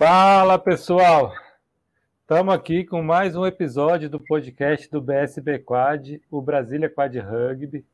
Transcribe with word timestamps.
Fala 0.00 0.58
pessoal, 0.58 1.34
estamos 2.22 2.54
aqui 2.54 2.86
com 2.86 3.02
mais 3.02 3.36
um 3.36 3.44
episódio 3.44 4.08
do 4.08 4.18
podcast 4.18 4.90
do 4.90 4.98
BSB 4.98 5.58
Quad, 5.58 6.22
o 6.30 6.40
Brasília 6.40 6.88
Quad 6.88 7.14
Rugby, 7.18 7.84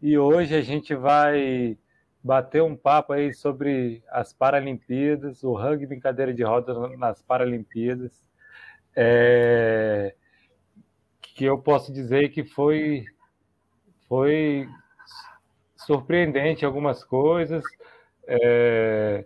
e 0.00 0.16
hoje 0.16 0.54
a 0.54 0.60
gente 0.60 0.94
vai 0.94 1.76
bater 2.22 2.62
um 2.62 2.76
papo 2.76 3.12
aí 3.12 3.34
sobre 3.34 4.04
as 4.08 4.32
Paralimpíadas, 4.32 5.42
o 5.42 5.52
rugby 5.52 5.96
em 5.96 5.98
cadeira 5.98 6.32
de 6.32 6.44
rodas 6.44 6.96
nas 6.96 7.20
Paralimpíadas, 7.22 8.22
é... 8.94 10.14
que 11.20 11.44
eu 11.44 11.58
posso 11.58 11.92
dizer 11.92 12.28
que 12.28 12.44
foi 12.44 13.04
foi 14.08 14.68
surpreendente 15.76 16.64
algumas 16.64 17.02
coisas. 17.02 17.64
É... 18.28 19.24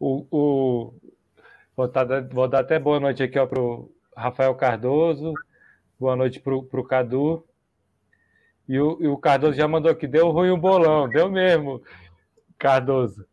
O, 0.00 0.26
o, 0.32 0.94
Vou, 1.78 1.88
tá, 1.88 2.04
vou 2.32 2.48
dar 2.48 2.58
até 2.58 2.76
boa 2.76 2.98
noite 2.98 3.22
aqui 3.22 3.34
para 3.46 3.62
o 3.62 3.88
Rafael 4.16 4.52
Cardoso, 4.56 5.32
boa 5.96 6.16
noite 6.16 6.40
para 6.40 6.56
o 6.56 6.84
Cadu. 6.84 7.46
E 8.68 8.80
o, 8.80 8.98
e 9.00 9.06
o, 9.06 9.16
Cardoso 9.16 9.52
já 9.56 9.68
mandou 9.68 9.92
aqui, 9.92 10.08
deu 10.08 10.28
ruim 10.32 10.50
o 10.50 10.56
bolão, 10.56 11.08
deu 11.08 11.30
mesmo, 11.30 11.80
Cardoso. 12.58 13.24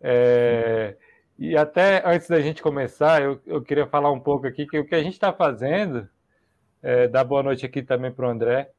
É, 0.00 0.96
e 1.38 1.56
até 1.56 2.02
antes 2.04 2.26
da 2.26 2.40
gente 2.40 2.60
começar, 2.60 3.22
eu, 3.22 3.40
eu 3.46 3.62
queria 3.62 3.86
falar 3.86 4.10
um 4.10 4.18
pouco 4.18 4.44
aqui 4.44 4.66
que 4.66 4.76
o 4.76 4.84
que 4.84 4.96
a 4.96 5.02
gente 5.02 5.12
está 5.12 5.32
fazendo, 5.32 6.08
é, 6.82 7.06
dar 7.06 7.22
boa 7.22 7.44
noite 7.44 7.64
aqui 7.64 7.80
também 7.80 8.10
para 8.10 8.26
o 8.26 8.28
André. 8.28 8.72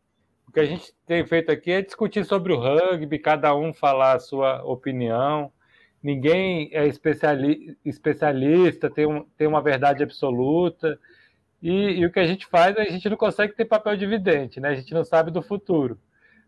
O 0.45 0.51
que 0.51 0.59
a 0.59 0.65
gente 0.65 0.93
tem 1.07 1.25
feito 1.25 1.49
aqui 1.53 1.71
é 1.71 1.81
discutir 1.81 2.25
sobre 2.25 2.51
o 2.51 2.59
rugby, 2.59 3.17
cada 3.17 3.55
um 3.55 3.73
falar 3.73 4.17
a 4.17 4.19
sua 4.19 4.61
opinião 4.65 5.53
ninguém 6.05 6.69
é 6.71 6.85
especiali 6.85 7.75
especialista, 7.83 8.91
tem, 8.91 9.07
um, 9.07 9.25
tem 9.35 9.47
uma 9.47 9.59
verdade 9.59 10.03
absoluta. 10.03 10.99
E, 11.59 11.71
e, 11.71 12.05
o 12.05 12.11
que 12.11 12.19
a 12.19 12.27
gente 12.27 12.45
faz, 12.45 12.77
a 12.77 12.83
gente 12.83 13.09
não 13.09 13.17
consegue 13.17 13.53
ter 13.55 13.65
papel 13.65 13.97
de 13.97 14.05
vidente, 14.05 14.59
né? 14.59 14.69
A 14.69 14.75
gente 14.75 14.93
não 14.93 15.03
sabe 15.03 15.31
do 15.31 15.41
futuro. 15.41 15.99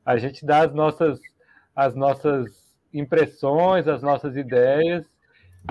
A 0.05 0.15
gente 0.17 0.45
dá 0.45 0.59
as 0.59 0.73
nossas, 0.75 1.19
as 1.75 1.95
nossas 1.95 2.77
impressões, 2.93 3.87
as 3.87 4.03
nossas 4.03 4.37
ideias, 4.37 5.03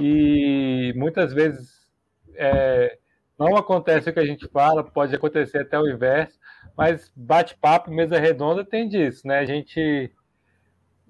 e 0.00 0.92
muitas 0.96 1.32
vezes 1.32 1.86
é, 2.34 2.98
não 3.38 3.56
acontece 3.56 4.10
o 4.10 4.12
que 4.12 4.18
a 4.18 4.26
gente 4.26 4.48
fala, 4.48 4.82
pode 4.82 5.14
acontecer 5.14 5.58
até 5.58 5.78
o 5.78 5.88
inverso, 5.88 6.36
mas 6.76 7.12
bate-papo, 7.14 7.88
mesa 7.92 8.18
redonda 8.18 8.64
tem 8.64 8.88
disso, 8.88 9.28
né? 9.28 9.38
A 9.38 9.44
gente 9.44 10.10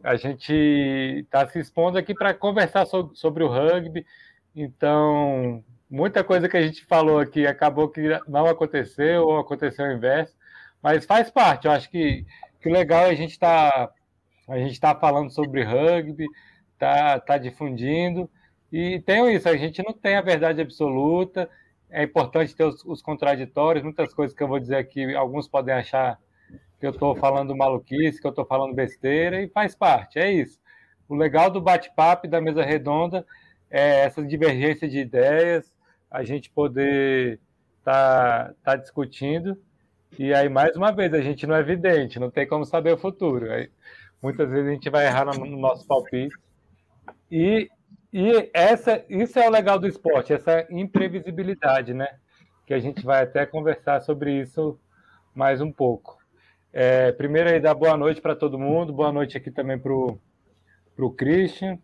a 0.03 0.17
gente 0.17 0.53
está 0.53 1.47
se 1.49 1.59
expondo 1.59 1.99
aqui 1.99 2.15
para 2.15 2.35
conversar 2.35 2.87
so, 2.87 3.11
sobre 3.15 3.43
o 3.43 3.49
rugby. 3.49 4.07
Então, 4.55 5.65
muita 5.91 6.25
coisa 6.25 6.49
que 6.49 6.57
a 6.57 6.63
gente 6.63 6.85
falou 6.85 7.19
aqui 7.19 7.47
acabou 7.47 7.89
que 7.89 8.01
não 8.29 8.47
aconteceu 8.47 9.25
ou 9.25 9.39
aconteceu 9.39 9.87
o 9.87 9.93
inverso, 9.93 10.35
mas 10.83 11.05
faz 11.05 11.31
parte. 11.31 11.67
Eu 11.67 11.73
acho 11.73 11.91
que, 11.91 12.25
que 12.61 12.69
legal 12.69 13.07
é 13.07 13.11
a 13.11 13.15
gente 13.15 13.33
estar 13.33 13.71
tá, 13.71 13.93
a 14.49 14.59
gente 14.59 14.79
tá 14.81 14.95
falando 14.95 15.31
sobre 15.31 15.65
rugby, 15.65 16.27
tá, 16.79 17.19
tá 17.21 17.39
difundindo 17.39 18.31
e 18.73 19.01
tem 19.01 19.35
isso. 19.35 19.49
A 19.49 19.57
gente 19.57 19.83
não 19.83 19.93
tem 19.93 20.17
a 20.17 20.23
verdade 20.23 20.61
absoluta. 20.61 21.49
É 21.91 22.03
importante 22.03 22.55
ter 22.55 22.65
os, 22.65 22.85
os 22.85 23.03
contraditórios. 23.03 23.85
Muitas 23.85 24.13
coisas 24.15 24.37
que 24.37 24.43
eu 24.43 24.49
vou 24.49 24.61
dizer 24.61 24.77
aqui, 24.77 25.15
alguns 25.15 25.49
podem 25.49 25.75
achar 25.75 26.19
que 26.79 26.87
eu 26.87 26.91
estou 26.91 27.15
falando 27.17 27.57
maluquice, 27.57 28.21
que 28.21 28.27
eu 28.27 28.31
estou 28.31 28.45
falando 28.45 28.75
besteira, 28.75 29.43
e 29.43 29.49
faz 29.49 29.75
parte, 29.75 30.19
é 30.19 30.31
isso. 30.31 30.61
O 31.09 31.15
legal 31.15 31.51
do 31.51 31.61
bate-papo 31.61 32.29
da 32.29 32.41
mesa 32.41 32.63
redonda 32.63 33.27
é 33.71 34.01
essa 34.01 34.23
divergência 34.23 34.89
de 34.89 34.99
ideias, 34.99 35.75
a 36.11 36.23
gente 36.23 36.51
poder 36.51 37.41
estar 37.79 38.49
tá, 38.49 38.55
tá 38.63 38.77
discutindo, 38.77 39.59
e 40.19 40.33
aí, 40.33 40.49
mais 40.49 40.75
uma 40.77 40.93
vez, 40.93 41.13
a 41.13 41.21
gente 41.21 41.47
não 41.47 41.55
é 41.55 41.61
evidente, 41.61 42.19
não 42.19 42.31
tem 42.31 42.47
como 42.47 42.65
saber 42.65 42.93
o 42.93 42.99
futuro. 42.99 43.53
Aí, 43.53 43.69
muitas 44.23 44.49
vezes 44.49 44.69
a 44.69 44.73
gente 44.73 44.89
vai 44.89 45.07
errar 45.07 45.27
no 45.27 45.45
nosso 45.57 45.87
palpite. 45.87 46.35
E, 47.31 47.69
e 48.13 48.51
essa, 48.55 49.05
isso 49.11 49.39
é 49.39 49.47
o 49.47 49.51
legal 49.51 49.79
do 49.79 49.87
esporte, 49.87 50.33
essa 50.33 50.67
imprevisibilidade, 50.71 51.93
né? 51.93 52.09
Que 52.67 52.73
a 52.73 52.79
gente 52.79 53.05
vai 53.05 53.23
até 53.23 53.45
conversar 53.45 54.01
sobre 54.01 54.41
isso 54.41 54.79
mais 55.35 55.61
um 55.61 55.71
pouco. 55.71 56.16
É, 56.73 57.13
primeiro 57.13 57.51
aí, 57.51 57.61
dar 57.61 57.75
boa 57.75 57.97
noite 57.97 58.21
para 58.21 58.37
todo 58.37 58.59
mundo, 58.59 58.93
boa 58.93 59.13
noite 59.13 59.37
aqui 59.37 59.51
também 59.51 59.79
para 59.79 59.93
o 59.93 61.11
Christian. 61.17 61.79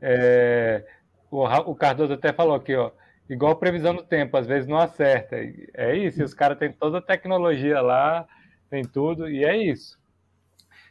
É, 0.00 0.84
o, 1.30 1.44
o 1.44 1.74
Cardoso 1.74 2.12
até 2.14 2.32
falou 2.32 2.54
aqui, 2.54 2.74
ó, 2.74 2.90
igual 3.28 3.56
previsão 3.56 3.94
do 3.94 4.02
tempo, 4.02 4.36
às 4.36 4.46
vezes 4.46 4.68
não 4.68 4.78
acerta. 4.78 5.36
É 5.74 5.94
isso, 5.96 6.22
os 6.22 6.34
caras 6.34 6.58
têm 6.58 6.72
toda 6.72 6.98
a 6.98 7.02
tecnologia 7.02 7.80
lá, 7.80 8.26
tem 8.70 8.82
tudo, 8.82 9.28
e 9.28 9.44
é 9.44 9.56
isso. 9.56 9.98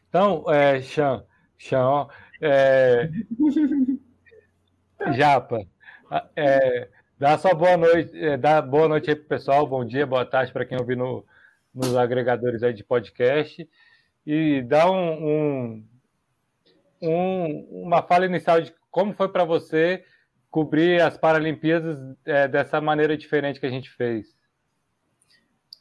Então, 0.10 0.44
é, 0.52 0.82
Xan, 0.82 1.24
Xan, 1.58 1.86
ó, 1.86 2.08
é, 2.42 3.10
Japa, 5.14 5.66
é, 6.36 6.88
dá 7.18 7.38
só 7.38 7.54
boa 7.54 7.78
noite, 7.78 8.18
é, 8.18 8.38
dá 8.38 8.62
boa 8.62 8.88
noite 8.88 9.10
aí 9.10 9.16
pro 9.16 9.26
pessoal, 9.26 9.66
bom 9.68 9.84
dia, 9.84 10.06
boa 10.06 10.26
tarde 10.26 10.52
para 10.52 10.66
quem 10.66 10.78
ouviu 10.78 10.98
no, 10.98 11.26
nos 11.78 11.96
agregadores 11.96 12.64
aí 12.64 12.74
de 12.74 12.84
podcast 12.84 13.70
e 14.26 14.62
dar 14.64 14.90
um, 14.90 15.28
um, 15.30 15.88
um, 17.02 17.84
uma 17.84 18.02
fala 18.02 18.26
inicial 18.26 18.60
de 18.60 18.74
como 18.90 19.14
foi 19.14 19.30
para 19.30 19.46
você 19.46 20.04
cobrir 20.50 21.02
as 21.02 21.18
Paralimpíadas 21.18 22.00
é, 22.26 22.48
dessa 22.48 22.82
maneira 22.82 23.16
diferente 23.16 23.60
que 23.60 23.66
a 23.66 23.70
gente 23.70 23.92
fez. 23.92 24.36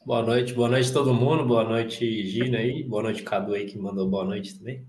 Boa 0.05 0.21
noite, 0.21 0.53
boa 0.53 0.69
noite 0.69 0.93
todo 0.93 1.13
mundo, 1.13 1.45
boa 1.45 1.63
noite 1.63 2.25
Gina 2.27 2.59
aí, 2.59 2.83
boa 2.83 3.03
noite 3.03 3.23
Cadu 3.23 3.55
aí 3.55 3.65
que 3.65 3.77
mandou 3.77 4.07
boa 4.07 4.23
noite 4.23 4.57
também. 4.57 4.87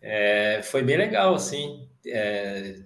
É, 0.00 0.62
foi 0.62 0.82
bem 0.82 0.96
legal, 0.96 1.34
assim, 1.34 1.88
é, 2.06 2.84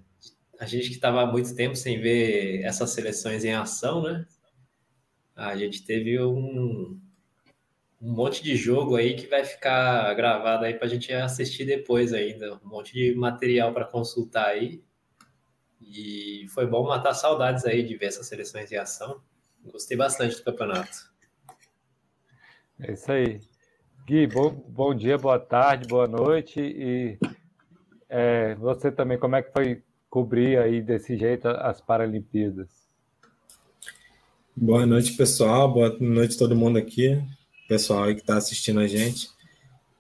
a 0.59 0.65
gente 0.65 0.89
que 0.89 0.95
estava 0.95 1.23
há 1.23 1.27
muito 1.27 1.55
tempo 1.55 1.75
sem 1.75 2.01
ver 2.01 2.63
essas 2.63 2.91
seleções 2.91 3.45
em 3.45 3.53
ação, 3.53 4.03
né? 4.03 4.25
A 5.37 5.57
gente 5.57 5.85
teve 5.85 6.23
um, 6.23 7.01
um 8.01 8.13
monte 8.13 8.43
de 8.43 8.57
jogo 8.57 8.97
aí 8.97 9.15
que 9.15 9.27
vai 9.27 9.45
ficar 9.45 10.13
gravado 10.15 10.65
aí 10.65 10.75
para 10.75 10.87
a 10.87 10.91
gente 10.91 11.13
assistir 11.13 11.65
depois 11.65 12.13
ainda. 12.13 12.61
Um 12.65 12.69
monte 12.69 12.93
de 12.93 13.15
material 13.15 13.73
para 13.73 13.85
consultar 13.85 14.47
aí. 14.47 14.83
E 15.81 16.47
foi 16.49 16.67
bom 16.67 16.87
matar 16.87 17.15
saudades 17.15 17.65
aí 17.65 17.83
de 17.83 17.97
ver 17.97 18.07
essas 18.07 18.27
seleções 18.27 18.71
em 18.71 18.77
ação. 18.77 19.21
Gostei 19.65 19.97
bastante 19.97 20.37
do 20.37 20.45
campeonato. 20.45 21.11
É 22.79 22.93
isso 22.93 23.13
aí. 23.13 23.41
Gui, 24.07 24.27
bom, 24.27 24.51
bom 24.51 24.95
dia, 24.95 25.19
boa 25.19 25.39
tarde, 25.39 25.87
boa 25.87 26.09
noite. 26.09 26.61
E 26.61 27.19
é, 28.09 28.55
você 28.55 28.91
também, 28.91 29.19
como 29.19 29.37
é 29.37 29.43
que 29.43 29.53
foi 29.53 29.83
cobrir 30.09 30.59
aí 30.59 30.81
desse 30.81 31.17
jeito 31.17 31.49
as 31.49 31.81
Paralimpíadas? 31.81 32.80
Boa 34.63 34.85
noite, 34.85 35.15
pessoal. 35.15 35.73
Boa 35.73 35.97
noite 35.99 36.37
todo 36.37 36.55
mundo 36.55 36.79
aqui, 36.79 37.19
pessoal 37.67 38.05
aí 38.05 38.15
que 38.15 38.21
está 38.21 38.37
assistindo 38.37 38.79
a 38.79 38.87
gente. 38.87 39.31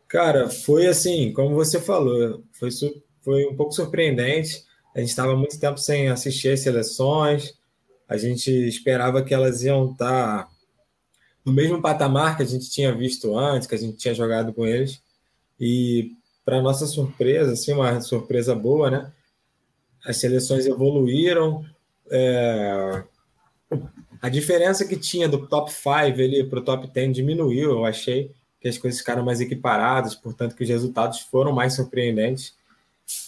Cara, 0.07 0.51
foi 0.51 0.87
assim, 0.87 1.33
como 1.33 1.55
você 1.55 1.81
falou, 1.81 2.45
foi, 2.53 2.69
foi 3.23 3.47
um 3.47 3.57
pouco 3.57 3.73
surpreendente. 3.73 4.63
A 4.95 5.01
gente 5.01 5.09
estava 5.09 5.35
muito 5.35 5.59
tempo 5.59 5.79
sem 5.79 6.09
assistir 6.09 6.51
as 6.51 6.61
seleções. 6.61 7.55
A 8.07 8.19
gente 8.19 8.51
esperava 8.51 9.23
que 9.23 9.33
elas 9.33 9.63
iam 9.63 9.93
estar 9.93 10.45
tá 10.45 10.51
no 11.43 11.55
mesmo 11.55 11.81
patamar 11.81 12.37
que 12.37 12.43
a 12.43 12.47
gente 12.47 12.71
tinha 12.71 12.95
visto 12.95 13.39
antes, 13.39 13.67
que 13.67 13.75
a 13.75 13.79
gente 13.79 13.97
tinha 13.97 14.13
jogado 14.13 14.53
com 14.53 14.67
eles. 14.67 15.03
E, 15.59 16.13
para 16.45 16.61
nossa 16.61 16.85
surpresa, 16.87 17.53
assim, 17.53 17.73
uma 17.73 17.99
surpresa 18.03 18.55
boa, 18.55 18.91
né? 18.91 19.11
As 20.05 20.19
seleções 20.19 20.67
evoluíram. 20.67 21.65
É 22.11 23.05
a 24.23 24.29
diferença 24.29 24.87
que 24.87 24.97
tinha 24.97 25.29
do 25.29 25.47
top 25.47 25.73
5 25.73 25.89
ali 25.97 26.45
para 26.45 26.59
o 26.59 26.65
top 26.65 26.87
10 26.87 27.15
diminuiu, 27.15 27.71
eu 27.71 27.85
achei 27.87 28.35
que 28.61 28.69
as 28.69 28.77
coisas 28.77 29.01
ficaram 29.01 29.25
mais 29.25 29.41
equiparadas, 29.41 30.15
portanto 30.15 30.55
que 30.55 30.63
os 30.63 30.69
resultados 30.69 31.21
foram 31.21 31.53
mais 31.53 31.75
surpreendentes. 31.75 32.55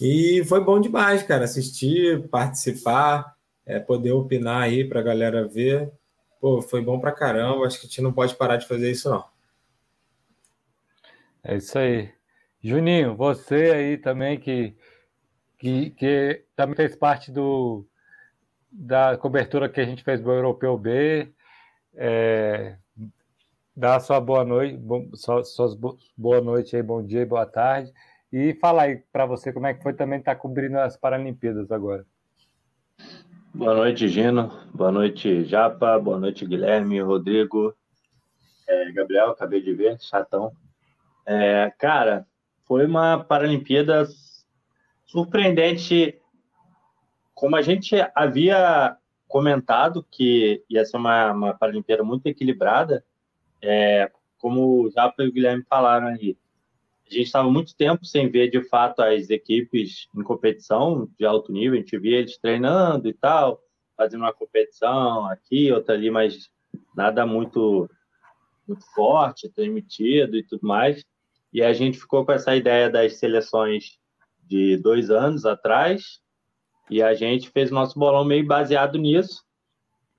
E 0.01 0.45
foi 0.45 0.63
bom 0.63 0.79
demais, 0.81 1.23
cara, 1.23 1.45
assistir, 1.45 2.29
participar, 2.29 3.35
é, 3.65 3.81
poder 3.81 4.13
opinar 4.13 4.63
aí 4.63 4.85
para 4.85 5.01
a 5.01 5.03
galera 5.03 5.49
ver. 5.49 5.91
Pô, 6.41 6.61
foi 6.61 6.83
bom 6.83 7.01
para 7.01 7.13
caramba, 7.13 7.67
acho 7.67 7.81
que 7.81 7.87
a 7.87 7.89
gente 7.89 8.03
não 8.03 8.13
pode 8.13 8.35
parar 8.35 8.57
de 8.57 8.69
fazer 8.69 8.91
isso 8.91 9.09
não. 9.09 9.25
É 11.43 11.57
isso 11.57 11.79
aí. 11.79 12.11
Juninho, 12.63 13.17
você 13.17 13.73
aí 13.73 13.97
também 13.97 14.39
que, 14.39 14.77
que, 15.59 15.91
que 15.91 16.45
também 16.55 16.77
fez 16.77 16.95
parte 16.95 17.33
do, 17.33 17.85
da 18.73 19.17
cobertura 19.19 19.69
que 19.69 19.81
a 19.81 19.85
gente 19.85 20.03
fez 20.03 20.21
do 20.21 20.33
Europeu 20.33 20.79
B. 20.79 21.31
É, 21.95 22.77
sua 24.01 24.19
boa 24.19 24.45
noite, 24.45 24.77
bom, 24.77 25.11
sua, 25.15 25.45
suas 25.45 25.75
boa 26.17 26.41
noite 26.41 26.75
aí, 26.75 26.83
bom 26.83 27.03
dia, 27.03 27.27
boa 27.27 27.45
tarde. 27.45 27.93
E 28.33 28.55
fala 28.55 28.85
aí 28.85 29.03
para 29.13 29.27
você 29.27 29.53
como 29.53 29.67
é 29.67 29.75
que 29.75 29.83
foi 29.83 29.93
também 29.93 30.19
estar 30.19 30.35
tá 30.35 30.41
cobrindo 30.41 30.79
as 30.79 30.97
Paralimpíadas 30.97 31.71
agora. 31.71 32.07
Boa 33.55 33.75
noite, 33.75 34.09
Gino. 34.09 34.51
Boa 34.73 34.91
noite, 34.91 35.45
Japa. 35.45 35.99
Boa 35.99 36.19
noite, 36.19 36.47
Guilherme, 36.47 37.03
Rodrigo. 37.03 37.75
É, 38.67 38.91
Gabriel, 38.93 39.31
acabei 39.31 39.61
de 39.61 39.75
ver, 39.75 40.01
chatão. 40.01 40.53
É, 41.27 41.71
cara, 41.79 42.27
foi 42.65 42.87
uma 42.87 43.23
Paralimpíada 43.23 44.07
surpreendente. 45.05 46.19
Como 47.43 47.57
a 47.57 47.61
gente 47.61 47.97
havia 48.15 48.97
comentado 49.27 50.07
que 50.09 50.63
ia 50.71 50.85
ser 50.85 50.97
uma, 50.97 51.33
uma 51.33 51.55
Paralimpíada 51.55 52.05
muito 52.05 52.25
equilibrada, 52.29 53.05
é, 53.61 54.09
como 54.39 54.85
o 54.85 54.91
Japa 54.93 55.25
e 55.25 55.27
o 55.27 55.33
Guilherme 55.33 55.65
falaram 55.69 56.07
aí, 56.07 56.39
a 57.05 57.13
gente 57.13 57.25
estava 57.25 57.51
muito 57.51 57.75
tempo 57.75 58.05
sem 58.05 58.31
ver 58.31 58.49
de 58.49 58.63
fato 58.63 59.03
as 59.03 59.29
equipes 59.29 60.07
em 60.17 60.23
competição 60.23 61.09
de 61.19 61.27
alto 61.27 61.51
nível, 61.51 61.73
a 61.73 61.83
gente 61.83 61.99
via 61.99 62.19
eles 62.19 62.39
treinando 62.39 63.09
e 63.09 63.13
tal, 63.13 63.61
fazendo 63.97 64.21
uma 64.21 64.33
competição 64.33 65.27
aqui, 65.27 65.73
outra 65.73 65.97
ali, 65.97 66.13
mas 66.13 66.49
nada 66.95 67.27
muito, 67.27 67.91
muito 68.69 68.87
forte, 68.95 69.51
transmitido 69.51 70.37
e 70.37 70.45
tudo 70.45 70.65
mais. 70.65 71.05
E 71.53 71.61
a 71.61 71.73
gente 71.73 71.99
ficou 71.99 72.25
com 72.25 72.31
essa 72.31 72.55
ideia 72.55 72.89
das 72.89 73.17
seleções 73.17 73.99
de 74.45 74.77
dois 74.77 75.11
anos 75.11 75.45
atrás, 75.45 76.22
e 76.91 77.03
a 77.03 77.15
gente 77.15 77.51
fez 77.51 77.71
nosso 77.71 77.99
bolão 77.99 78.25
meio 78.25 78.47
baseado 78.47 78.99
nisso. 78.99 79.43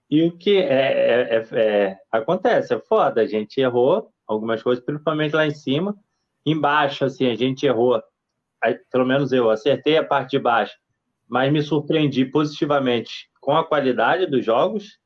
E 0.10 0.24
o 0.24 0.38
que 0.38 0.58
é, 0.58 0.64
é, 0.64 1.36
é, 1.36 1.60
é 1.60 1.98
acontece, 2.12 2.74
é 2.74 2.80
foda, 2.80 3.22
a 3.22 3.26
gente 3.26 3.60
errou 3.60 4.10
algumas 4.28 4.62
coisas, 4.62 4.84
principalmente 4.84 5.36
lá 5.36 5.46
em 5.46 5.54
cima, 5.54 5.96
Embaixo, 6.46 7.06
assim, 7.06 7.28
a 7.28 7.36
gente 7.36 7.66
errou. 7.66 8.02
Pelo 8.92 9.06
menos 9.06 9.32
eu 9.32 9.50
acertei 9.50 9.98
a 9.98 10.04
parte 10.04 10.32
de 10.32 10.40
baixo, 10.40 10.76
mas 11.28 11.52
me 11.52 11.62
surpreendi 11.62 12.26
positivamente 12.26 13.30
com 13.40 13.56
a 13.56 13.64
qualidade 13.64 14.26
dos 14.26 14.44
jogos. 14.44 15.00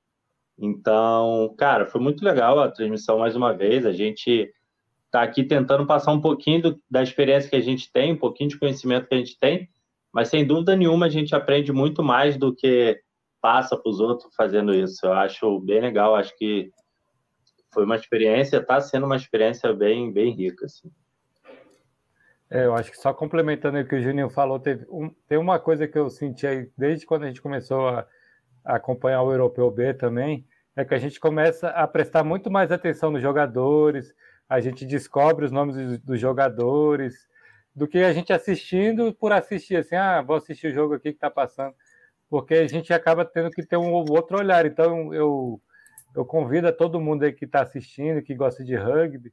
Então, 0.57 1.53
cara, 1.57 1.85
foi 1.85 2.01
muito 2.01 2.23
legal 2.23 2.59
a 2.59 2.71
transmissão 2.71 3.19
mais 3.19 3.35
uma 3.35 3.53
vez. 3.53 3.85
A 3.85 3.91
gente 3.91 4.51
está 5.05 5.21
aqui 5.21 5.43
tentando 5.43 5.85
passar 5.85 6.11
um 6.11 6.21
pouquinho 6.21 6.61
do, 6.61 6.81
da 6.89 7.03
experiência 7.03 7.49
que 7.49 7.55
a 7.55 7.61
gente 7.61 7.91
tem, 7.91 8.13
um 8.13 8.17
pouquinho 8.17 8.49
de 8.49 8.59
conhecimento 8.59 9.07
que 9.07 9.15
a 9.15 9.19
gente 9.19 9.37
tem, 9.39 9.69
mas 10.17 10.29
sem 10.29 10.43
dúvida 10.43 10.75
nenhuma 10.75 11.05
a 11.05 11.09
gente 11.09 11.35
aprende 11.35 11.71
muito 11.71 12.03
mais 12.03 12.37
do 12.37 12.51
que 12.51 12.99
passa 13.39 13.77
para 13.77 13.87
os 13.87 13.99
outros 13.99 14.33
fazendo 14.35 14.73
isso. 14.73 15.05
Eu 15.05 15.13
acho 15.13 15.59
bem 15.59 15.79
legal, 15.79 16.15
acho 16.15 16.35
que 16.35 16.71
foi 17.71 17.85
uma 17.85 17.95
experiência, 17.95 18.57
está 18.57 18.81
sendo 18.81 19.05
uma 19.05 19.15
experiência 19.15 19.71
bem, 19.71 20.11
bem 20.11 20.33
rica. 20.33 20.65
Assim. 20.65 20.89
É, 22.49 22.65
eu 22.65 22.73
acho 22.73 22.89
que 22.89 22.97
só 22.97 23.13
complementando 23.13 23.77
o 23.77 23.87
que 23.87 23.93
o 23.93 24.01
Juninho 24.01 24.27
falou, 24.27 24.59
teve 24.59 24.87
um, 24.89 25.07
tem 25.29 25.37
uma 25.37 25.59
coisa 25.59 25.87
que 25.87 25.99
eu 25.99 26.09
senti 26.09 26.47
aí 26.47 26.67
desde 26.75 27.05
quando 27.05 27.21
a 27.21 27.27
gente 27.27 27.39
começou 27.39 27.87
a, 27.87 28.07
a, 28.65 28.77
acompanhar 28.77 29.21
o 29.21 29.31
Europeu 29.31 29.69
B 29.69 29.93
também, 29.93 30.47
é 30.75 30.83
que 30.83 30.95
a 30.95 30.99
gente 30.99 31.19
começa 31.19 31.67
a 31.67 31.87
prestar 31.87 32.23
muito 32.23 32.49
mais 32.49 32.71
atenção 32.71 33.11
nos 33.11 33.21
jogadores, 33.21 34.15
a 34.49 34.59
gente 34.61 34.83
descobre 34.83 35.45
os 35.45 35.51
nomes 35.51 35.75
dos, 35.75 35.99
dos 35.99 36.19
jogadores, 36.19 37.27
do 37.77 37.87
que 37.87 37.99
a 37.99 38.11
gente 38.11 38.33
assistindo 38.33 39.13
por 39.13 39.31
assistir, 39.31 39.75
assim, 39.75 39.95
ah, 39.95 40.19
vou 40.23 40.37
assistir 40.37 40.67
o 40.67 40.73
jogo 40.73 40.95
aqui 40.95 41.11
que 41.11 41.17
está 41.17 41.29
passando, 41.29 41.75
porque 42.27 42.55
a 42.55 42.67
gente 42.67 42.91
acaba 42.91 43.23
tendo 43.23 43.51
que 43.51 43.63
ter 43.63 43.77
um 43.77 43.93
outro 43.93 44.39
olhar. 44.39 44.65
Então, 44.65 45.13
eu, 45.13 45.61
eu 46.15 46.25
convido 46.25 46.67
a 46.67 46.73
todo 46.73 46.99
mundo 46.99 47.23
aí 47.23 47.31
que 47.31 47.45
está 47.45 47.61
assistindo, 47.61 48.23
que 48.23 48.33
gosta 48.33 48.63
de 48.63 48.75
rugby, 48.75 49.31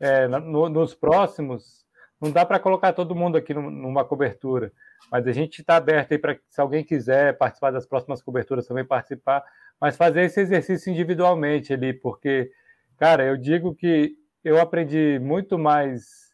é, 0.00 0.26
no, 0.26 0.68
nos 0.68 0.96
próximos 0.96 1.86
não 2.20 2.32
dá 2.32 2.44
para 2.44 2.58
colocar 2.58 2.92
todo 2.92 3.14
mundo 3.14 3.36
aqui 3.36 3.54
numa 3.54 4.04
cobertura, 4.04 4.72
mas 5.12 5.26
a 5.28 5.32
gente 5.32 5.60
está 5.60 5.76
aberto 5.76 6.10
aí 6.10 6.18
para 6.18 6.36
se 6.48 6.60
alguém 6.60 6.82
quiser 6.82 7.38
participar 7.38 7.70
das 7.70 7.86
próximas 7.86 8.20
coberturas 8.20 8.66
também 8.66 8.84
participar, 8.84 9.44
mas 9.80 9.96
fazer 9.96 10.22
esse 10.22 10.40
exercício 10.40 10.90
individualmente 10.90 11.72
ali, 11.72 11.92
porque, 11.92 12.50
cara, 12.96 13.24
eu 13.24 13.36
digo 13.36 13.74
que 13.74 14.16
eu 14.42 14.58
aprendi 14.58 15.20
muito 15.20 15.58
mais 15.58 16.25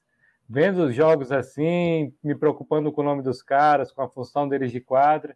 vendo 0.53 0.85
os 0.85 0.95
jogos 0.95 1.33
assim, 1.33 2.13
me 2.23 2.35
preocupando 2.35 2.93
com 2.93 3.01
o 3.01 3.05
nome 3.05 3.23
dos 3.23 3.43
caras, 3.43 3.91
com 3.91 4.03
a 4.03 4.09
função 4.09 4.47
deles 4.47 4.71
de 4.71 4.81
quadra, 4.81 5.35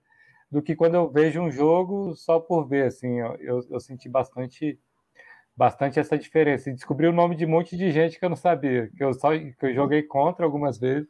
do 0.50 0.60
que 0.60 0.76
quando 0.76 0.94
eu 0.94 1.10
vejo 1.10 1.40
um 1.40 1.50
jogo 1.50 2.14
só 2.14 2.38
por 2.38 2.68
ver, 2.68 2.88
assim, 2.88 3.18
eu, 3.40 3.66
eu 3.70 3.80
senti 3.80 4.10
bastante 4.10 4.78
bastante 5.56 5.98
essa 5.98 6.18
diferença. 6.18 6.68
E 6.68 6.74
descobri 6.74 7.06
o 7.06 7.12
nome 7.12 7.34
de 7.34 7.46
um 7.46 7.48
monte 7.48 7.78
de 7.78 7.90
gente 7.90 8.18
que 8.18 8.24
eu 8.26 8.28
não 8.28 8.36
sabia, 8.36 8.90
que 8.94 9.02
eu 9.02 9.14
só 9.14 9.30
que 9.30 9.56
eu 9.62 9.74
joguei 9.74 10.02
contra 10.02 10.44
algumas 10.44 10.78
vezes 10.78 11.08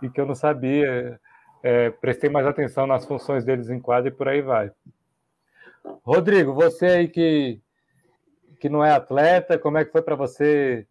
e 0.00 0.08
que 0.08 0.20
eu 0.20 0.26
não 0.26 0.34
sabia. 0.36 1.18
É, 1.60 1.90
prestei 1.90 2.30
mais 2.30 2.46
atenção 2.46 2.86
nas 2.86 3.04
funções 3.04 3.44
deles 3.44 3.68
em 3.68 3.80
quadra 3.80 4.08
e 4.08 4.14
por 4.14 4.28
aí 4.28 4.40
vai. 4.40 4.70
Rodrigo, 6.04 6.54
você 6.54 6.86
aí 6.86 7.08
que, 7.08 7.60
que 8.60 8.68
não 8.68 8.84
é 8.84 8.92
atleta, 8.92 9.58
como 9.58 9.76
é 9.76 9.84
que 9.84 9.90
foi 9.90 10.02
para 10.02 10.14
você 10.14 10.86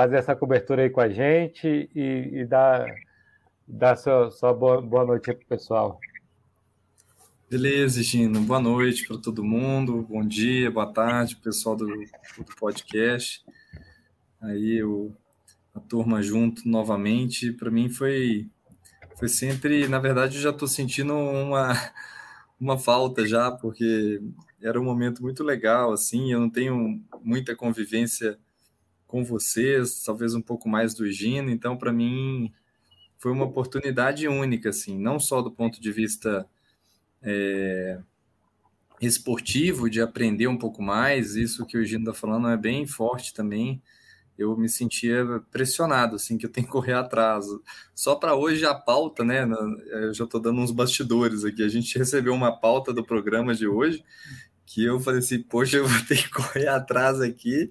fazer 0.00 0.16
essa 0.16 0.34
cobertura 0.34 0.82
aí 0.82 0.88
com 0.88 1.02
a 1.02 1.10
gente 1.10 1.90
e, 1.94 2.40
e 2.40 2.46
dar, 2.46 2.86
dar 3.68 3.96
sua, 3.96 4.30
sua 4.30 4.54
boa, 4.54 4.80
boa 4.80 5.04
noite 5.04 5.24
para 5.24 5.44
o 5.44 5.46
pessoal? 5.46 6.00
Beleza, 7.50 8.02
Gino. 8.02 8.40
Boa 8.40 8.60
noite 8.60 9.06
para 9.06 9.18
todo 9.18 9.44
mundo. 9.44 10.06
Bom 10.08 10.26
dia, 10.26 10.70
boa 10.70 10.90
tarde, 10.90 11.36
pessoal 11.36 11.76
do, 11.76 11.86
do 11.86 12.56
podcast. 12.58 13.44
Aí 14.40 14.82
o, 14.82 15.12
a 15.74 15.80
turma 15.80 16.22
junto 16.22 16.66
novamente. 16.66 17.52
Para 17.52 17.70
mim 17.70 17.90
foi 17.90 18.48
foi 19.16 19.28
sempre, 19.28 19.86
na 19.86 19.98
verdade, 19.98 20.36
eu 20.36 20.42
já 20.42 20.48
estou 20.48 20.66
sentindo 20.66 21.12
uma 21.14 21.74
uma 22.58 22.78
falta 22.78 23.26
já, 23.26 23.50
porque 23.50 24.22
era 24.62 24.80
um 24.80 24.84
momento 24.84 25.20
muito 25.20 25.44
legal 25.44 25.92
assim. 25.92 26.32
Eu 26.32 26.40
não 26.40 26.48
tenho 26.48 27.02
muita 27.22 27.54
convivência 27.54 28.38
com 29.10 29.24
vocês, 29.24 30.04
talvez 30.04 30.34
um 30.34 30.40
pouco 30.40 30.68
mais 30.68 30.94
do 30.94 31.10
Gino. 31.10 31.50
Então, 31.50 31.76
para 31.76 31.92
mim 31.92 32.52
foi 33.18 33.32
uma 33.32 33.44
oportunidade 33.44 34.28
única, 34.28 34.70
assim, 34.70 34.96
não 34.96 35.18
só 35.18 35.42
do 35.42 35.50
ponto 35.50 35.80
de 35.80 35.90
vista 35.90 36.46
é, 37.20 37.98
esportivo, 39.00 39.90
de 39.90 40.00
aprender 40.00 40.46
um 40.46 40.56
pouco 40.56 40.80
mais. 40.80 41.34
Isso 41.34 41.66
que 41.66 41.76
o 41.76 41.84
Gino 41.84 42.04
está 42.08 42.14
falando 42.14 42.48
é 42.48 42.56
bem 42.56 42.86
forte 42.86 43.34
também. 43.34 43.82
Eu 44.38 44.56
me 44.56 44.68
sentia 44.68 45.42
pressionado, 45.50 46.14
assim, 46.16 46.38
que 46.38 46.46
eu 46.46 46.50
tenho 46.50 46.66
que 46.66 46.72
correr 46.72 46.94
atrás. 46.94 47.44
Só 47.94 48.14
para 48.14 48.36
hoje 48.36 48.64
a 48.64 48.74
pauta, 48.74 49.24
né? 49.24 49.46
Eu 49.90 50.14
já 50.14 50.24
estou 50.24 50.40
dando 50.40 50.60
uns 50.60 50.70
bastidores 50.70 51.44
aqui. 51.44 51.62
A 51.62 51.68
gente 51.68 51.98
recebeu 51.98 52.32
uma 52.32 52.56
pauta 52.58 52.92
do 52.92 53.04
programa 53.04 53.54
de 53.54 53.66
hoje 53.66 54.02
que 54.64 54.84
eu 54.84 55.00
falei 55.00 55.18
assim, 55.18 55.42
poxa, 55.42 55.78
eu 55.78 55.86
vou 55.86 56.06
ter 56.06 56.16
que 56.16 56.30
correr 56.30 56.68
atrás 56.68 57.20
aqui. 57.20 57.68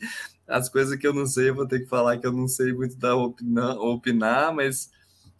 As 0.49 0.67
coisas 0.67 0.97
que 0.97 1.05
eu 1.05 1.13
não 1.13 1.27
sei, 1.27 1.49
eu 1.49 1.55
vou 1.55 1.67
ter 1.67 1.79
que 1.81 1.85
falar 1.85 2.17
que 2.17 2.25
eu 2.25 2.31
não 2.31 2.47
sei 2.47 2.73
muito 2.73 2.97
da 2.97 3.15
opinar, 3.15 3.77
opinar 3.77 4.53
mas 4.53 4.89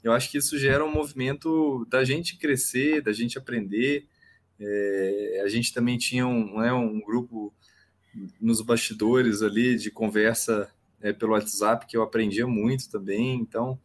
eu 0.03 0.13
acho 0.13 0.29
que 0.29 0.37
isso 0.37 0.57
gera 0.57 0.85
um 0.85 0.91
movimento 0.91 1.85
da 1.89 2.03
gente 2.03 2.37
crescer, 2.37 3.01
da 3.01 3.11
gente 3.11 3.37
aprender. 3.37 4.05
É, 4.59 5.41
a 5.43 5.47
gente 5.49 5.73
também 5.73 5.97
tinha 5.97 6.27
um, 6.27 6.59
né, 6.59 6.71
um 6.71 7.01
grupo 7.01 7.53
nos 8.39 8.61
bastidores 8.61 9.41
ali 9.41 9.77
de 9.77 9.89
conversa 9.89 10.69
é, 11.01 11.11
pelo 11.11 11.31
WhatsApp 11.31 11.85
que 11.87 11.97
eu 11.97 12.03
aprendia 12.03 12.45
muito 12.45 12.89
também. 12.89 13.35
Então, 13.35 13.79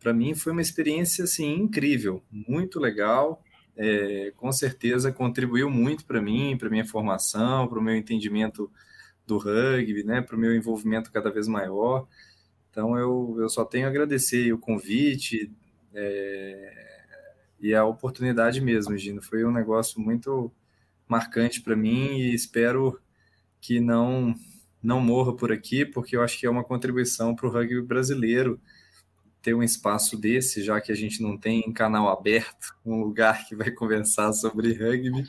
para 0.00 0.12
mim 0.12 0.34
foi 0.34 0.52
uma 0.52 0.62
experiência 0.62 1.24
assim 1.24 1.54
incrível, 1.54 2.22
muito 2.30 2.80
legal. 2.80 3.42
É, 3.78 4.32
com 4.36 4.50
certeza 4.52 5.12
contribuiu 5.12 5.70
muito 5.70 6.06
para 6.06 6.20
mim, 6.20 6.56
para 6.56 6.70
minha 6.70 6.84
formação, 6.84 7.68
para 7.68 7.78
o 7.78 7.82
meu 7.82 7.94
entendimento 7.94 8.70
do 9.26 9.38
rugby, 9.38 10.04
né, 10.04 10.20
para 10.20 10.36
o 10.36 10.38
meu 10.38 10.54
envolvimento 10.54 11.10
cada 11.10 11.30
vez 11.30 11.48
maior. 11.48 12.06
Então 12.70 12.96
eu, 12.98 13.36
eu 13.38 13.48
só 13.48 13.64
tenho 13.64 13.86
a 13.86 13.90
agradecer 13.90 14.52
o 14.52 14.58
convite 14.58 15.50
é, 15.94 16.86
e 17.60 17.74
a 17.74 17.84
oportunidade 17.84 18.60
mesmo, 18.60 18.96
Gino. 18.96 19.22
Foi 19.22 19.44
um 19.44 19.50
negócio 19.50 20.00
muito 20.00 20.52
marcante 21.08 21.60
para 21.62 21.74
mim 21.74 22.18
e 22.18 22.34
espero 22.34 23.00
que 23.60 23.80
não 23.80 24.34
não 24.82 25.00
morra 25.00 25.34
por 25.34 25.50
aqui, 25.50 25.84
porque 25.84 26.16
eu 26.16 26.22
acho 26.22 26.38
que 26.38 26.46
é 26.46 26.50
uma 26.50 26.62
contribuição 26.62 27.34
para 27.34 27.48
o 27.48 27.50
rugby 27.50 27.82
brasileiro 27.82 28.60
ter 29.42 29.54
um 29.54 29.62
espaço 29.62 30.16
desse, 30.16 30.62
já 30.62 30.80
que 30.80 30.92
a 30.92 30.94
gente 30.94 31.22
não 31.22 31.36
tem 31.36 31.72
canal 31.72 32.08
aberto, 32.08 32.74
um 32.84 33.00
lugar 33.00 33.46
que 33.46 33.56
vai 33.56 33.70
conversar 33.72 34.32
sobre 34.32 34.72
rugby. 34.74 35.24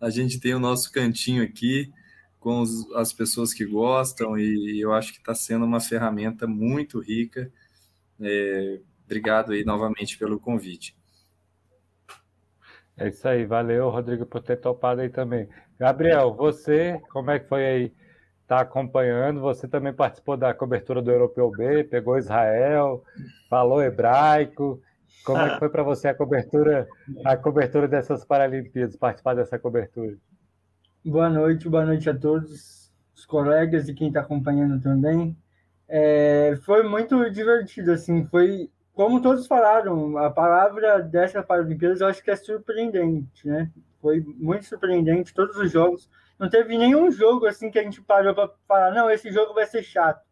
A 0.00 0.10
gente 0.10 0.40
tem 0.40 0.54
o 0.54 0.58
nosso 0.58 0.90
cantinho 0.90 1.42
aqui, 1.42 1.92
com 2.46 2.60
os, 2.60 2.88
as 2.94 3.12
pessoas 3.12 3.52
que 3.52 3.64
gostam 3.64 4.38
e 4.38 4.80
eu 4.80 4.92
acho 4.92 5.12
que 5.12 5.18
está 5.18 5.34
sendo 5.34 5.64
uma 5.64 5.80
ferramenta 5.80 6.46
muito 6.46 7.00
rica. 7.00 7.50
É, 8.20 8.78
obrigado 9.04 9.50
aí 9.50 9.64
novamente 9.64 10.16
pelo 10.16 10.38
convite. 10.38 10.96
É 12.96 13.08
isso 13.08 13.26
aí, 13.26 13.44
valeu, 13.44 13.90
Rodrigo, 13.90 14.24
por 14.24 14.40
ter 14.40 14.58
topado 14.58 15.00
aí 15.00 15.08
também. 15.08 15.48
Gabriel, 15.76 16.34
você, 16.34 17.02
como 17.10 17.32
é 17.32 17.40
que 17.40 17.48
foi 17.48 17.66
aí? 17.66 17.92
Está 18.42 18.60
acompanhando? 18.60 19.40
Você 19.40 19.66
também 19.66 19.92
participou 19.92 20.36
da 20.36 20.54
cobertura 20.54 21.02
do 21.02 21.10
Europeu 21.10 21.50
B, 21.50 21.82
pegou 21.82 22.16
Israel, 22.16 23.02
falou 23.50 23.82
hebraico 23.82 24.80
Como 25.24 25.40
é 25.40 25.50
que 25.50 25.58
foi 25.58 25.68
para 25.68 25.82
você 25.82 26.06
a 26.06 26.14
cobertura, 26.14 26.86
a 27.24 27.36
cobertura 27.36 27.88
dessas 27.88 28.24
Paralimpíadas, 28.24 28.94
participar 28.94 29.34
dessa 29.34 29.58
cobertura? 29.58 30.16
Boa 31.08 31.30
noite, 31.30 31.68
boa 31.68 31.86
noite 31.86 32.10
a 32.10 32.18
todos 32.18 32.92
os 33.14 33.24
colegas 33.24 33.88
e 33.88 33.94
quem 33.94 34.08
está 34.08 34.22
acompanhando 34.22 34.82
também. 34.82 35.36
É, 35.86 36.58
foi 36.62 36.82
muito 36.82 37.30
divertido, 37.30 37.92
assim, 37.92 38.24
foi 38.24 38.68
como 38.92 39.22
todos 39.22 39.46
falaram, 39.46 40.18
a 40.18 40.28
palavra 40.30 41.00
dessa 41.00 41.44
Paralimpíadas 41.44 42.00
eu 42.00 42.08
acho 42.08 42.24
que 42.24 42.30
é 42.32 42.34
surpreendente, 42.34 43.46
né? 43.46 43.70
Foi 44.02 44.18
muito 44.36 44.64
surpreendente, 44.64 45.32
todos 45.32 45.56
os 45.56 45.70
jogos. 45.70 46.10
Não 46.40 46.50
teve 46.50 46.76
nenhum 46.76 47.08
jogo 47.12 47.46
assim 47.46 47.70
que 47.70 47.78
a 47.78 47.84
gente 47.84 48.02
parou 48.02 48.34
para 48.34 48.50
falar, 48.66 48.90
não, 48.90 49.08
esse 49.08 49.30
jogo 49.30 49.54
vai 49.54 49.64
ser 49.64 49.84
chato. 49.84 50.26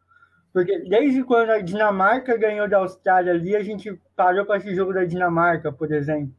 Porque 0.52 0.80
desde 0.88 1.22
quando 1.22 1.50
a 1.50 1.60
Dinamarca 1.60 2.36
ganhou 2.36 2.68
da 2.68 2.78
Austrália 2.78 3.32
ali, 3.32 3.54
a 3.54 3.62
gente 3.62 3.96
parou 4.16 4.44
para 4.44 4.56
esse 4.56 4.74
jogo 4.74 4.92
da 4.92 5.04
Dinamarca, 5.04 5.70
por 5.70 5.92
exemplo. 5.92 6.34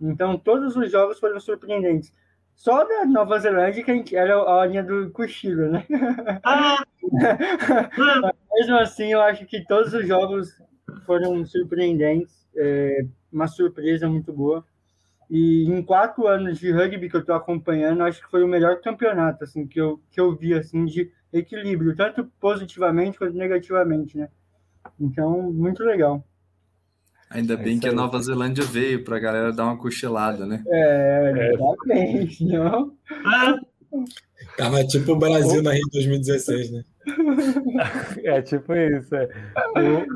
Então, 0.00 0.38
todos 0.38 0.76
os 0.76 0.88
jogos 0.88 1.18
foram 1.18 1.40
surpreendentes. 1.40 2.12
Só 2.56 2.84
da 2.84 3.04
Nova 3.04 3.38
Zelândia 3.38 3.84
que 3.84 3.90
a 3.90 3.94
gente 3.94 4.16
era 4.16 4.34
a 4.34 4.66
linha 4.66 4.82
do 4.82 5.10
cochilo, 5.10 5.70
né? 5.70 5.86
Ah! 6.42 6.82
Mesmo 8.52 8.76
assim, 8.78 9.12
eu 9.12 9.20
acho 9.20 9.44
que 9.46 9.64
todos 9.64 9.92
os 9.92 10.08
jogos 10.08 10.60
foram 11.04 11.44
surpreendentes, 11.44 12.48
é, 12.56 13.06
uma 13.30 13.46
surpresa 13.46 14.08
muito 14.08 14.32
boa. 14.32 14.64
E 15.28 15.64
em 15.70 15.82
quatro 15.82 16.26
anos 16.26 16.58
de 16.58 16.72
rugby 16.72 17.10
que 17.10 17.16
eu 17.16 17.20
estou 17.20 17.34
acompanhando, 17.34 18.02
acho 18.02 18.22
que 18.22 18.30
foi 18.30 18.42
o 18.42 18.48
melhor 18.48 18.80
campeonato 18.80 19.44
assim 19.44 19.66
que 19.66 19.80
eu, 19.80 20.00
que 20.10 20.20
eu 20.20 20.34
vi 20.34 20.54
assim 20.54 20.84
de 20.86 21.12
equilíbrio, 21.32 21.94
tanto 21.94 22.24
positivamente 22.40 23.18
quanto 23.18 23.36
negativamente, 23.36 24.16
né? 24.16 24.28
Então, 24.98 25.52
muito 25.52 25.82
legal. 25.82 26.24
Ainda 27.30 27.54
é 27.54 27.56
bem 27.56 27.78
que 27.78 27.88
a 27.88 27.92
Nova 27.92 28.20
Zelândia 28.20 28.64
veio 28.64 29.02
para 29.04 29.16
a 29.16 29.20
galera 29.20 29.52
dar 29.52 29.64
uma 29.64 29.76
cochilada, 29.76 30.46
né? 30.46 30.62
É, 30.68 31.32
é. 31.36 31.54
exatamente. 31.54 32.44
Não? 32.44 32.92
Tava 34.56 34.84
tipo 34.84 35.12
o 35.12 35.18
Brasil 35.18 35.62
na 35.62 35.72
Rio 35.72 35.88
2016, 35.92 36.70
né? 36.70 36.84
É 38.24 38.42
tipo 38.42 38.74
isso. 38.74 39.14
É. 39.14 39.28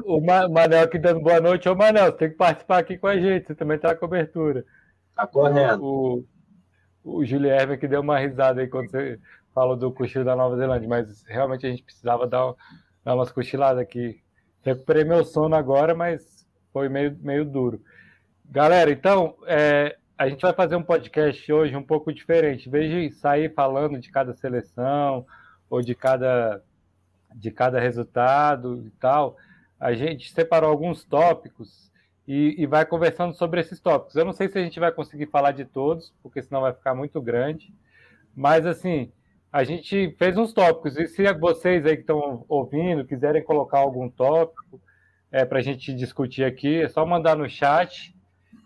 O, 0.07 0.17
o 0.17 0.21
Manel 0.21 0.83
aqui 0.83 0.99
dando 0.99 1.21
boa 1.21 1.41
noite. 1.41 1.69
Ô, 1.69 1.75
Manel, 1.75 2.07
você 2.07 2.19
tem 2.19 2.31
que 2.31 2.37
participar 2.37 2.79
aqui 2.79 2.99
com 2.99 3.07
a 3.07 3.19
gente. 3.19 3.47
Você 3.47 3.55
também 3.55 3.79
tá 3.79 3.89
na 3.89 3.95
cobertura. 3.95 4.65
Tá 5.15 5.27
correto. 5.27 5.85
O, 5.85 6.25
o 7.05 7.25
Julierme 7.25 7.79
que 7.79 7.89
deu 7.89 8.01
uma 8.01 8.19
risada 8.19 8.61
aí 8.61 8.69
quando 8.69 8.91
você 8.91 9.19
falou 9.55 9.77
do 9.77 9.93
cochilo 9.93 10.25
da 10.25 10.37
Nova 10.37 10.57
Zelândia, 10.57 10.89
mas 10.89 11.25
realmente 11.27 11.67
a 11.67 11.71
gente 11.71 11.83
precisava 11.83 12.27
dar, 12.27 12.55
dar 13.05 13.15
umas 13.15 13.33
cochiladas 13.33 13.83
aqui. 13.83 14.21
Recuperei 14.63 15.05
meu 15.05 15.25
sono 15.25 15.55
agora, 15.55 15.95
mas 15.95 16.40
foi 16.73 16.89
meio, 16.89 17.17
meio 17.21 17.45
duro. 17.45 17.83
Galera, 18.45 18.91
então, 18.91 19.37
é, 19.47 19.97
a 20.19 20.29
gente 20.29 20.43
vai 20.43 20.53
fazer 20.53 20.77
um 20.77 20.83
podcast 20.83 21.53
hoje 21.53 21.77
um 21.77 21.83
pouco 21.83 22.13
diferente. 22.13 22.69
Em 22.69 22.73
vez 22.73 22.91
de 22.91 23.17
sair 23.17 23.55
falando 23.55 23.99
de 23.99 24.11
cada 24.11 24.35
seleção 24.35 25.25
ou 25.69 25.81
de 25.81 25.95
cada, 25.95 26.63
de 27.35 27.51
cada 27.51 27.81
resultado 27.81 28.85
e 28.87 28.91
tal, 29.01 29.37
a 29.79 29.95
gente 29.95 30.33
separou 30.33 30.71
alguns 30.71 31.05
tópicos 31.05 31.91
e, 32.29 32.55
e 32.59 32.67
vai 32.67 32.85
conversando 32.85 33.35
sobre 33.35 33.61
esses 33.61 33.81
tópicos. 33.81 34.15
Eu 34.15 34.25
não 34.25 34.33
sei 34.33 34.49
se 34.49 34.59
a 34.59 34.63
gente 34.63 34.79
vai 34.79 34.93
conseguir 34.93 35.27
falar 35.27 35.53
de 35.53 35.65
todos, 35.65 36.13
porque 36.23 36.43
senão 36.43 36.61
vai 36.61 36.73
ficar 36.73 36.95
muito 36.95 37.21
grande. 37.21 37.73
Mas, 38.37 38.67
assim, 38.67 39.11
a 39.53 39.65
gente 39.65 40.15
fez 40.19 40.37
uns 40.37 40.53
tópicos. 40.53 40.97
E 40.97 41.07
se 41.07 41.33
vocês 41.35 41.85
aí 41.87 41.97
que 41.97 42.03
estão 42.03 42.45
ouvindo 42.49 43.05
quiserem 43.05 43.43
colocar 43.43 43.79
algum 43.79 44.09
tópico, 44.09 44.81
é, 45.33 45.45
para 45.45 45.59
a 45.59 45.63
gente 45.63 45.95
discutir 45.95 46.45
aqui, 46.45 46.83
é 46.83 46.89
só 46.89 47.07
mandar 47.07 47.37
no 47.37 47.49
chat 47.49 48.15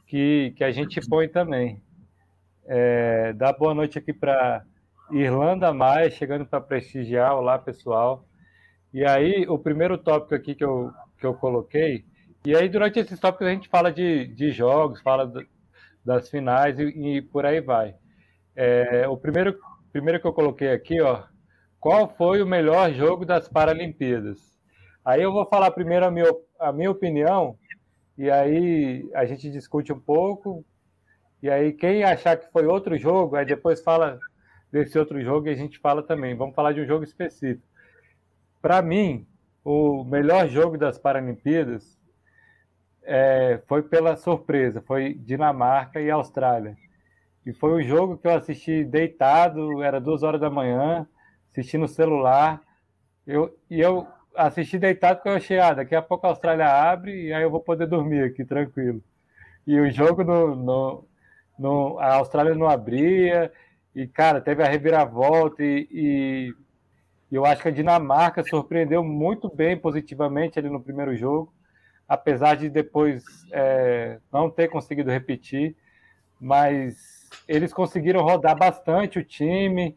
que, 0.07 0.55
que 0.57 0.65
a 0.65 0.71
gente 0.71 1.01
põe 1.09 1.29
também. 1.29 1.83
É, 2.67 3.33
dá 3.35 3.53
boa 3.53 3.75
noite 3.75 3.99
aqui 3.99 4.13
para 4.13 4.65
Irlanda 5.11 5.73
Maia, 5.73 6.11
chegando 6.11 6.47
para 6.47 6.61
prestigiar. 6.61 7.35
Olá, 7.35 7.59
pessoal. 7.59 8.27
E 8.93 9.05
aí, 9.05 9.47
o 9.49 9.59
primeiro 9.59 9.99
tópico 9.99 10.35
aqui 10.35 10.55
que 10.55 10.65
eu, 10.65 10.91
que 11.19 11.27
eu 11.27 11.35
coloquei, 11.35 12.05
e 12.47 12.57
aí 12.57 12.69
durante 12.69 12.99
esses 12.99 13.19
tópicos 13.19 13.47
a 13.47 13.51
gente 13.51 13.69
fala 13.69 13.93
de, 13.93 14.27
de 14.29 14.51
jogos, 14.51 15.03
fala 15.03 15.27
do, 15.27 15.45
das 16.05 16.31
finais 16.31 16.79
e, 16.79 16.85
e, 16.85 17.23
por 17.23 17.45
aí 17.45 17.61
vai. 17.61 17.95
É, 18.57 19.07
o 19.09 19.17
primeiro, 19.17 19.59
primeiro 19.93 20.21
que 20.21 20.27
eu 20.27 20.33
coloquei 20.33 20.71
aqui, 20.71 21.01
ó, 21.01 21.25
qual 21.81 22.09
foi 22.09 22.41
o 22.41 22.47
melhor 22.47 22.93
jogo 22.93 23.27
das 23.27 23.49
Paralimpíadas? 23.49 24.54
Aí 25.05 25.23
eu 25.23 25.33
vou 25.33 25.47
falar 25.47 25.71
primeiro 25.71 26.07
a 26.07 26.11
minha, 26.11 26.33
a 26.59 26.73
minha 26.73 26.91
opinião, 26.91 27.59
e 28.17 28.31
aí 28.31 29.11
a 29.15 29.25
gente 29.27 29.51
discute 29.51 29.93
um 29.93 30.01
pouco, 30.01 30.65
e 31.43 31.51
aí 31.51 31.73
quem 31.73 32.05
achar 32.05 32.37
que 32.37 32.51
foi 32.51 32.67
outro 32.67 32.97
jogo, 32.97 33.37
aí 33.37 33.45
depois 33.45 33.83
fala 33.83 34.19
desse 34.73 34.99
outro 34.99 35.23
jogo 35.23 35.47
e 35.47 35.51
a 35.51 35.55
gente 35.55 35.79
fala 35.79 36.03
também. 36.03 36.35
Vamos 36.35 36.55
falar 36.55 36.73
de 36.73 36.81
um 36.81 36.87
jogo 36.87 37.05
específico. 37.05 37.67
Para 38.63 38.81
mim, 38.83 39.27
o 39.65 40.05
melhor 40.05 40.49
jogo 40.49 40.77
das 40.79 40.99
Paralimpíadas 40.99 41.99
é, 43.03 43.61
foi 43.67 43.83
pela 43.83 44.17
surpresa, 44.17 44.83
foi 44.83 45.15
Dinamarca 45.15 46.01
e 46.01 46.11
Austrália. 46.11 46.77
E 47.47 47.53
foi 47.53 47.73
um 47.73 47.87
jogo 47.87 48.17
que 48.17 48.27
eu 48.27 48.35
assisti 48.35 48.83
deitado, 48.85 49.83
era 49.83 50.01
duas 50.01 50.23
horas 50.23 50.41
da 50.41 50.49
manhã, 50.49 51.07
assisti 51.51 51.77
no 51.77 51.87
celular. 51.87 52.63
Eu, 53.27 53.57
e 53.71 53.81
eu 53.81 54.07
assisti 54.37 54.79
deitado 54.79 55.17
porque 55.17 55.29
eu 55.29 55.35
achei, 55.35 55.59
ah, 55.59 55.75
daqui 55.75 55.95
a 55.95 56.03
pouco 56.03 56.27
a 56.27 56.31
Austrália 56.31 56.67
abre 56.67 57.27
e 57.29 57.33
aí 57.33 57.43
eu 57.43 57.51
vou 57.51 57.61
poder 57.61 57.87
dormir 57.87 58.25
aqui 58.25 58.45
tranquilo. 58.45 59.03
E 59.67 59.79
o 59.81 59.91
jogo 59.91 60.25
no, 60.25 60.55
no, 60.55 61.09
no 61.59 61.99
a 61.99 62.15
Austrália 62.17 62.55
não 62.55 62.69
abria 62.69 63.53
e 63.95 64.07
cara 64.07 64.41
teve 64.41 64.63
a 64.63 64.69
reviravolta 64.69 65.63
e, 65.63 65.89
e, 65.91 66.55
eu 67.31 67.45
acho 67.45 67.63
que 67.63 67.69
a 67.69 67.73
Dinamarca 67.73 68.45
surpreendeu 68.45 69.03
muito 69.03 69.49
bem 69.55 69.77
positivamente 69.77 70.59
ali 70.59 70.69
no 70.69 70.81
primeiro 70.81 71.17
jogo, 71.17 71.53
apesar 72.09 72.57
de 72.57 72.69
depois 72.69 73.25
é, 73.53 74.19
não 74.33 74.51
ter 74.51 74.69
conseguido 74.69 75.11
repetir, 75.11 75.77
mas 76.41 77.29
eles 77.49 77.73
conseguiram 77.73 78.23
rodar 78.23 78.57
bastante 78.57 79.19
o 79.19 79.25
time. 79.25 79.97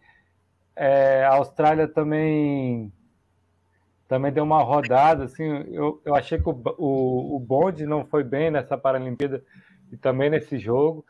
É, 0.76 1.26
a 1.26 1.36
Austrália 1.36 1.88
também 1.88 2.92
também 4.08 4.32
deu 4.32 4.44
uma 4.44 4.64
rodada, 4.64 5.26
assim, 5.26 5.44
eu, 5.72 6.02
eu 6.06 6.16
achei 6.16 6.40
que 6.40 6.48
o, 6.48 6.62
o, 6.78 7.36
o 7.36 7.40
bonde 7.40 7.86
não 7.86 8.06
foi 8.06 8.24
bem 8.24 8.50
nessa 8.50 8.78
Paralimpíada 8.78 9.44
e 9.92 9.98
também 9.98 10.30
nesse 10.30 10.58
jogo, 10.58 11.06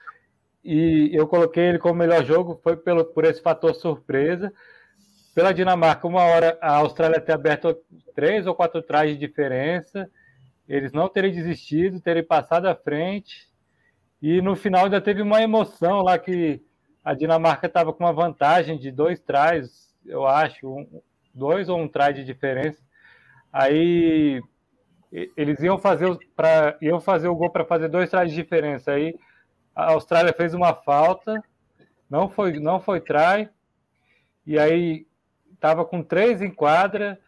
e 0.63 1.11
eu 1.13 1.27
coloquei 1.27 1.63
ele 1.65 1.79
como 1.79 1.95
melhor 1.95 2.25
jogo, 2.25 2.59
foi 2.63 2.75
pelo, 2.75 3.05
por 3.05 3.23
esse 3.23 3.41
fator 3.41 3.73
surpresa, 3.75 4.51
pela 5.33 5.53
Dinamarca, 5.53 6.07
uma 6.07 6.23
hora 6.23 6.57
a 6.59 6.77
Austrália 6.77 7.21
ter 7.21 7.33
aberto 7.33 7.77
três 8.15 8.47
ou 8.47 8.55
quatro 8.55 8.81
trás 8.81 9.09
de 9.11 9.17
diferença, 9.17 10.09
eles 10.67 10.91
não 10.91 11.07
terem 11.07 11.31
desistido, 11.31 12.01
terem 12.01 12.23
passado 12.23 12.65
à 12.65 12.75
frente, 12.75 13.47
e 14.21 14.41
no 14.41 14.55
final 14.55 14.85
ainda 14.85 14.99
teve 14.99 15.21
uma 15.21 15.41
emoção 15.41 16.01
lá 16.01 16.17
que 16.17 16.61
a 17.03 17.13
Dinamarca 17.13 17.67
estava 17.67 17.93
com 17.93 18.03
uma 18.03 18.11
vantagem 18.11 18.77
de 18.77 18.91
dois 18.91 19.19
trás, 19.19 19.95
eu 20.03 20.25
acho, 20.25 20.67
um, 20.67 21.01
dois 21.33 21.69
ou 21.69 21.79
um 21.79 21.87
trás 21.87 22.15
de 22.15 22.23
diferença, 22.23 22.81
Aí 23.51 24.41
eles 25.11 25.59
iam 25.61 25.77
fazer 25.77 26.17
para 26.35 26.77
iam 26.81 26.99
fazer 26.99 27.27
o 27.27 27.35
gol 27.35 27.49
para 27.49 27.65
fazer 27.65 27.87
dois 27.87 28.09
trás 28.09 28.29
de 28.29 28.35
diferença. 28.35 28.91
Aí 28.91 29.17
a 29.75 29.91
Austrália 29.91 30.33
fez 30.33 30.53
uma 30.53 30.73
falta, 30.73 31.41
não 32.09 32.29
foi 32.29 32.59
não 32.59 32.79
foi 32.79 32.99
try. 32.99 33.49
E 34.45 34.57
aí 34.57 35.07
estava 35.53 35.83
com 35.83 36.03
três 36.03 36.41
em 36.41 36.51
quadra 36.51 37.19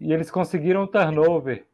e 0.00 0.12
eles 0.12 0.30
conseguiram 0.30 0.82
o 0.82 0.86
turnover. 0.86 1.64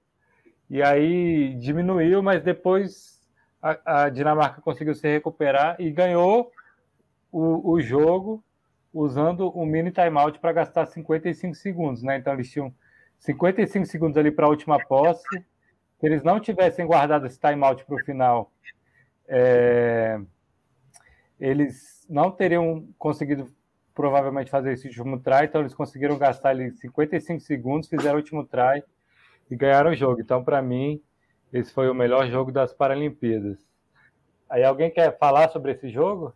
E 0.70 0.82
aí 0.82 1.54
diminuiu, 1.56 2.22
mas 2.22 2.42
depois 2.42 3.20
a, 3.60 4.04
a 4.04 4.08
Dinamarca 4.08 4.60
conseguiu 4.60 4.94
se 4.94 5.08
recuperar 5.08 5.76
e 5.78 5.90
ganhou 5.90 6.50
o, 7.30 7.72
o 7.72 7.80
jogo 7.80 8.42
usando 8.92 9.48
o 9.48 9.66
mini 9.66 9.90
timeout 9.90 10.38
para 10.38 10.52
gastar 10.52 10.86
55 10.86 11.54
segundos, 11.54 12.02
né? 12.02 12.16
Então 12.16 12.32
eles 12.32 12.50
tinham 12.50 12.72
55 13.24 13.86
segundos 13.86 14.18
ali 14.18 14.30
para 14.30 14.44
a 14.44 14.50
última 14.50 14.78
posse. 14.78 15.26
Se 15.98 16.06
eles 16.06 16.22
não 16.22 16.38
tivessem 16.38 16.86
guardado 16.86 17.26
esse 17.26 17.40
timeout 17.40 17.82
para 17.86 17.94
o 17.94 18.04
final, 18.04 18.52
é, 19.26 20.20
eles 21.40 22.06
não 22.08 22.30
teriam 22.30 22.86
conseguido 22.98 23.50
provavelmente 23.94 24.50
fazer 24.50 24.72
esse 24.72 24.88
último 24.88 25.18
try, 25.20 25.44
então 25.44 25.62
eles 25.62 25.72
conseguiram 25.72 26.18
gastar 26.18 26.50
ali 26.50 26.70
55 26.72 27.40
segundos, 27.40 27.88
fizeram 27.88 28.16
o 28.16 28.18
último 28.18 28.44
try 28.44 28.82
e 29.50 29.56
ganharam 29.56 29.92
o 29.92 29.96
jogo. 29.96 30.20
Então, 30.20 30.44
para 30.44 30.60
mim, 30.60 31.00
esse 31.50 31.72
foi 31.72 31.88
o 31.88 31.94
melhor 31.94 32.28
jogo 32.28 32.52
das 32.52 32.74
Paralimpíadas. 32.74 33.58
Aí 34.50 34.62
alguém 34.62 34.90
quer 34.90 35.16
falar 35.16 35.48
sobre 35.48 35.72
esse 35.72 35.88
jogo? 35.88 36.34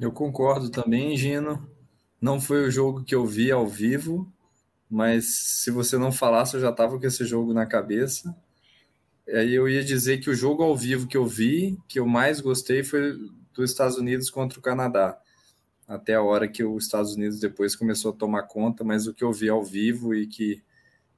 Eu 0.00 0.10
concordo 0.10 0.70
também, 0.70 1.16
Gino. 1.16 1.77
Não 2.20 2.40
foi 2.40 2.66
o 2.66 2.70
jogo 2.70 3.04
que 3.04 3.14
eu 3.14 3.24
vi 3.24 3.50
ao 3.50 3.66
vivo, 3.66 4.30
mas 4.90 5.26
se 5.26 5.70
você 5.70 5.96
não 5.96 6.10
falasse, 6.10 6.56
eu 6.56 6.60
já 6.60 6.70
estava 6.70 6.98
com 6.98 7.06
esse 7.06 7.24
jogo 7.24 7.52
na 7.52 7.66
cabeça. 7.66 8.34
Aí 9.28 9.54
eu 9.54 9.68
ia 9.68 9.84
dizer 9.84 10.18
que 10.18 10.30
o 10.30 10.34
jogo 10.34 10.62
ao 10.62 10.76
vivo 10.76 11.06
que 11.06 11.16
eu 11.16 11.26
vi, 11.26 11.78
que 11.86 11.98
eu 11.98 12.06
mais 12.06 12.40
gostei, 12.40 12.82
foi 12.82 13.16
dos 13.54 13.70
Estados 13.70 13.98
Unidos 13.98 14.30
contra 14.30 14.58
o 14.58 14.62
Canadá. 14.62 15.18
Até 15.86 16.14
a 16.14 16.22
hora 16.22 16.48
que 16.48 16.64
os 16.64 16.84
Estados 16.84 17.14
Unidos 17.14 17.38
depois 17.38 17.76
começou 17.76 18.12
a 18.12 18.16
tomar 18.16 18.42
conta, 18.44 18.84
mas 18.84 19.06
o 19.06 19.14
que 19.14 19.24
eu 19.24 19.32
vi 19.32 19.48
ao 19.48 19.62
vivo 19.62 20.14
e 20.14 20.26
que 20.26 20.62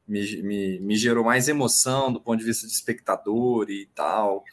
me, 0.06 0.42
me, 0.42 0.80
me 0.80 0.96
gerou 0.96 1.24
mais 1.24 1.48
emoção 1.48 2.12
do 2.12 2.20
ponto 2.20 2.38
de 2.40 2.44
vista 2.44 2.66
de 2.66 2.72
espectador 2.72 3.70
e 3.70 3.86
tal. 3.94 4.44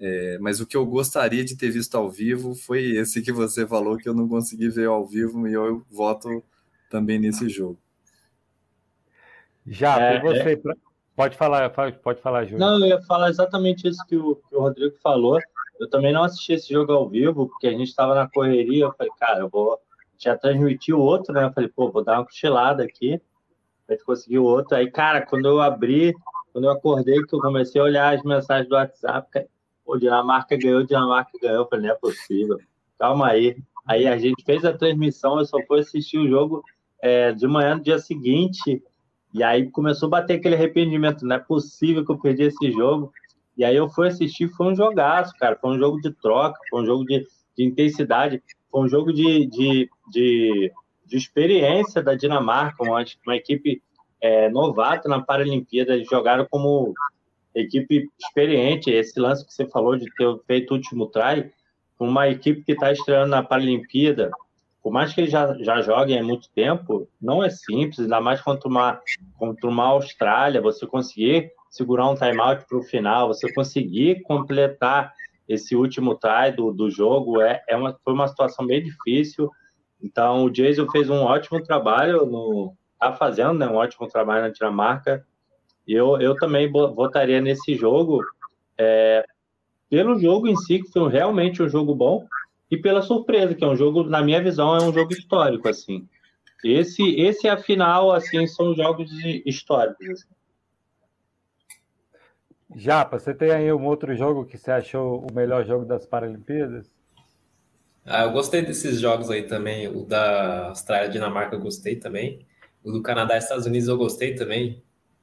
É, 0.00 0.38
mas 0.38 0.60
o 0.60 0.66
que 0.66 0.76
eu 0.76 0.86
gostaria 0.86 1.44
de 1.44 1.54
ter 1.54 1.70
visto 1.70 1.94
ao 1.94 2.10
vivo 2.10 2.54
foi 2.54 2.92
esse 2.92 3.20
que 3.20 3.30
você 3.30 3.66
falou 3.66 3.98
que 3.98 4.08
eu 4.08 4.14
não 4.14 4.26
consegui 4.26 4.70
ver 4.70 4.88
ao 4.88 5.06
vivo 5.06 5.46
e 5.46 5.52
eu 5.52 5.84
voto 5.90 6.42
também 6.88 7.18
nesse 7.18 7.50
jogo. 7.50 7.78
Já, 9.66 10.00
é, 10.00 10.20
você. 10.20 10.54
É... 10.54 10.60
Pode 11.14 11.36
falar, 11.36 11.68
pode 11.68 12.22
falar, 12.22 12.44
Júlio. 12.44 12.58
Não, 12.58 12.80
eu 12.80 12.86
ia 12.86 13.02
falar 13.02 13.28
exatamente 13.28 13.86
isso 13.86 14.02
que 14.08 14.16
o, 14.16 14.36
que 14.36 14.56
o 14.56 14.60
Rodrigo 14.60 14.96
falou. 15.02 15.38
Eu 15.78 15.88
também 15.90 16.14
não 16.14 16.24
assisti 16.24 16.54
esse 16.54 16.72
jogo 16.72 16.92
ao 16.92 17.06
vivo, 17.06 17.46
porque 17.46 17.66
a 17.66 17.72
gente 17.72 17.88
estava 17.88 18.14
na 18.14 18.28
correria. 18.28 18.84
Eu 18.84 18.94
falei, 18.94 19.12
cara, 19.18 19.40
eu 19.40 19.48
vou. 19.50 19.78
Já 20.18 20.36
transmitir 20.36 20.94
o 20.94 21.00
outro, 21.00 21.32
né? 21.32 21.44
Eu 21.44 21.52
falei, 21.52 21.70
pô, 21.74 21.90
vou 21.90 22.04
dar 22.04 22.18
uma 22.18 22.26
cochilada 22.26 22.82
aqui. 22.82 23.20
A 23.88 23.92
gente 23.92 24.04
conseguiu 24.04 24.44
o 24.44 24.46
outro. 24.46 24.76
Aí, 24.76 24.90
cara, 24.90 25.24
quando 25.24 25.46
eu 25.46 25.60
abri, 25.60 26.14
quando 26.52 26.64
eu 26.64 26.70
acordei, 26.70 27.22
que 27.22 27.34
eu 27.34 27.40
comecei 27.40 27.80
a 27.80 27.84
olhar 27.84 28.14
as 28.14 28.22
mensagens 28.22 28.68
do 28.68 28.74
WhatsApp, 28.74 29.46
pô, 29.90 29.98
Dinamarca 29.98 30.56
ganhou, 30.56 30.84
Dinamarca 30.84 31.32
ganhou. 31.42 31.62
Eu 31.62 31.68
falei, 31.68 31.86
não 31.86 31.94
é 31.94 31.98
possível. 31.98 32.58
Calma 32.96 33.28
aí. 33.28 33.56
Aí 33.86 34.06
a 34.06 34.16
gente 34.16 34.44
fez 34.44 34.64
a 34.64 34.72
transmissão, 34.72 35.38
eu 35.38 35.44
só 35.44 35.58
fui 35.66 35.80
assistir 35.80 36.18
o 36.18 36.28
jogo 36.28 36.62
é, 37.02 37.32
de 37.32 37.46
manhã 37.48 37.74
no 37.74 37.82
dia 37.82 37.98
seguinte. 37.98 38.80
E 39.34 39.42
aí 39.42 39.68
começou 39.70 40.06
a 40.06 40.10
bater 40.10 40.34
aquele 40.34 40.54
arrependimento. 40.54 41.26
Não 41.26 41.34
é 41.34 41.38
possível 41.40 42.04
que 42.04 42.12
eu 42.12 42.18
perdi 42.18 42.44
esse 42.44 42.70
jogo. 42.70 43.12
E 43.56 43.64
aí 43.64 43.74
eu 43.74 43.88
fui 43.88 44.06
assistir, 44.06 44.48
foi 44.48 44.68
um 44.68 44.76
jogaço, 44.76 45.34
cara. 45.38 45.56
Foi 45.56 45.70
um 45.70 45.78
jogo 45.78 46.00
de 46.00 46.12
troca, 46.12 46.58
foi 46.70 46.82
um 46.82 46.86
jogo 46.86 47.04
de, 47.04 47.26
de 47.56 47.64
intensidade, 47.64 48.40
foi 48.70 48.82
um 48.82 48.88
jogo 48.88 49.12
de, 49.12 49.46
de, 49.46 49.90
de, 50.08 50.72
de 51.04 51.16
experiência 51.16 52.00
da 52.00 52.14
Dinamarca, 52.14 52.84
uma, 52.84 53.04
uma 53.26 53.36
equipe 53.36 53.82
é, 54.20 54.48
novata 54.50 55.08
na 55.08 55.20
Paralimpíada. 55.20 55.94
Eles 55.94 56.08
jogaram 56.08 56.46
como 56.48 56.94
equipe 57.54 58.08
experiente. 58.18 58.90
Esse 58.90 59.18
lance 59.18 59.46
que 59.46 59.52
você 59.52 59.66
falou 59.66 59.96
de 59.96 60.06
ter 60.14 60.26
feito 60.46 60.70
o 60.70 60.74
último 60.74 61.06
try, 61.06 61.50
uma 61.98 62.28
equipe 62.28 62.62
que 62.62 62.72
está 62.72 62.92
estreando 62.92 63.30
na 63.30 63.42
Paralimpíada, 63.42 64.30
por 64.82 64.92
mais 64.92 65.12
que 65.12 65.20
eles 65.20 65.30
já, 65.30 65.54
já 65.58 65.82
joguem 65.82 66.18
há 66.18 66.22
muito 66.22 66.48
tempo, 66.50 67.06
não 67.20 67.44
é 67.44 67.50
simples, 67.50 68.00
ainda 68.00 68.20
mais 68.20 68.40
contra 68.40 68.68
uma, 68.68 69.00
contra 69.38 69.68
uma 69.68 69.84
Austrália, 69.84 70.62
você 70.62 70.86
conseguir 70.86 71.52
segurar 71.68 72.08
um 72.08 72.14
timeout 72.14 72.64
para 72.66 72.78
o 72.78 72.82
final, 72.82 73.28
você 73.28 73.52
conseguir 73.52 74.22
completar 74.22 75.12
esse 75.46 75.76
último 75.76 76.14
try 76.14 76.52
do, 76.56 76.72
do 76.72 76.90
jogo, 76.90 77.40
é, 77.42 77.62
é 77.68 77.76
uma, 77.76 77.98
foi 78.02 78.14
uma 78.14 78.28
situação 78.28 78.66
bem 78.66 78.82
difícil. 78.82 79.50
Então, 80.02 80.44
o 80.44 80.50
Jason 80.50 80.88
fez 80.90 81.10
um 81.10 81.22
ótimo 81.22 81.62
trabalho, 81.62 82.24
no, 82.24 82.74
tá 82.98 83.12
fazendo 83.12 83.54
né, 83.54 83.66
um 83.66 83.74
ótimo 83.74 84.06
trabalho 84.08 84.42
na 84.42 84.48
Dinamarca, 84.48 85.26
eu, 85.86 86.20
eu 86.20 86.36
também 86.36 86.70
votaria 86.70 87.40
nesse 87.40 87.74
jogo, 87.74 88.22
é, 88.78 89.24
pelo 89.88 90.18
jogo 90.18 90.48
em 90.48 90.56
si, 90.56 90.80
que 90.80 90.90
foi 90.90 91.10
realmente 91.10 91.62
um 91.62 91.68
jogo 91.68 91.94
bom, 91.94 92.26
e 92.70 92.76
pela 92.76 93.02
surpresa, 93.02 93.54
que 93.54 93.64
é 93.64 93.66
um 93.66 93.76
jogo, 93.76 94.04
na 94.04 94.22
minha 94.22 94.42
visão, 94.42 94.76
é 94.76 94.82
um 94.82 94.92
jogo 94.92 95.12
histórico, 95.12 95.68
assim. 95.68 96.08
Esse, 96.62 97.02
esse 97.20 97.48
afinal, 97.48 98.12
assim, 98.12 98.46
são 98.46 98.74
jogos 98.74 99.10
históricos. 99.44 100.26
Japa, 102.76 103.18
você 103.18 103.34
tem 103.34 103.50
aí 103.50 103.72
um 103.72 103.84
outro 103.84 104.14
jogo 104.14 104.44
que 104.44 104.56
você 104.56 104.70
achou 104.70 105.26
o 105.28 105.34
melhor 105.34 105.64
jogo 105.66 105.84
das 105.84 106.06
Paralimpíadas? 106.06 106.88
Ah, 108.04 108.24
eu 108.24 108.32
gostei 108.32 108.62
desses 108.62 109.00
jogos 109.00 109.30
aí 109.30 109.42
também. 109.42 109.88
O 109.88 110.04
da 110.04 110.68
Austrália 110.68 111.08
e 111.08 111.10
Dinamarca 111.10 111.56
eu 111.56 111.60
gostei 111.60 111.96
também. 111.96 112.46
O 112.84 112.92
do 112.92 113.02
Canadá 113.02 113.34
e 113.34 113.38
Estados 113.38 113.66
Unidos 113.66 113.88
eu 113.88 113.96
gostei 113.96 114.34
também. 114.34 114.82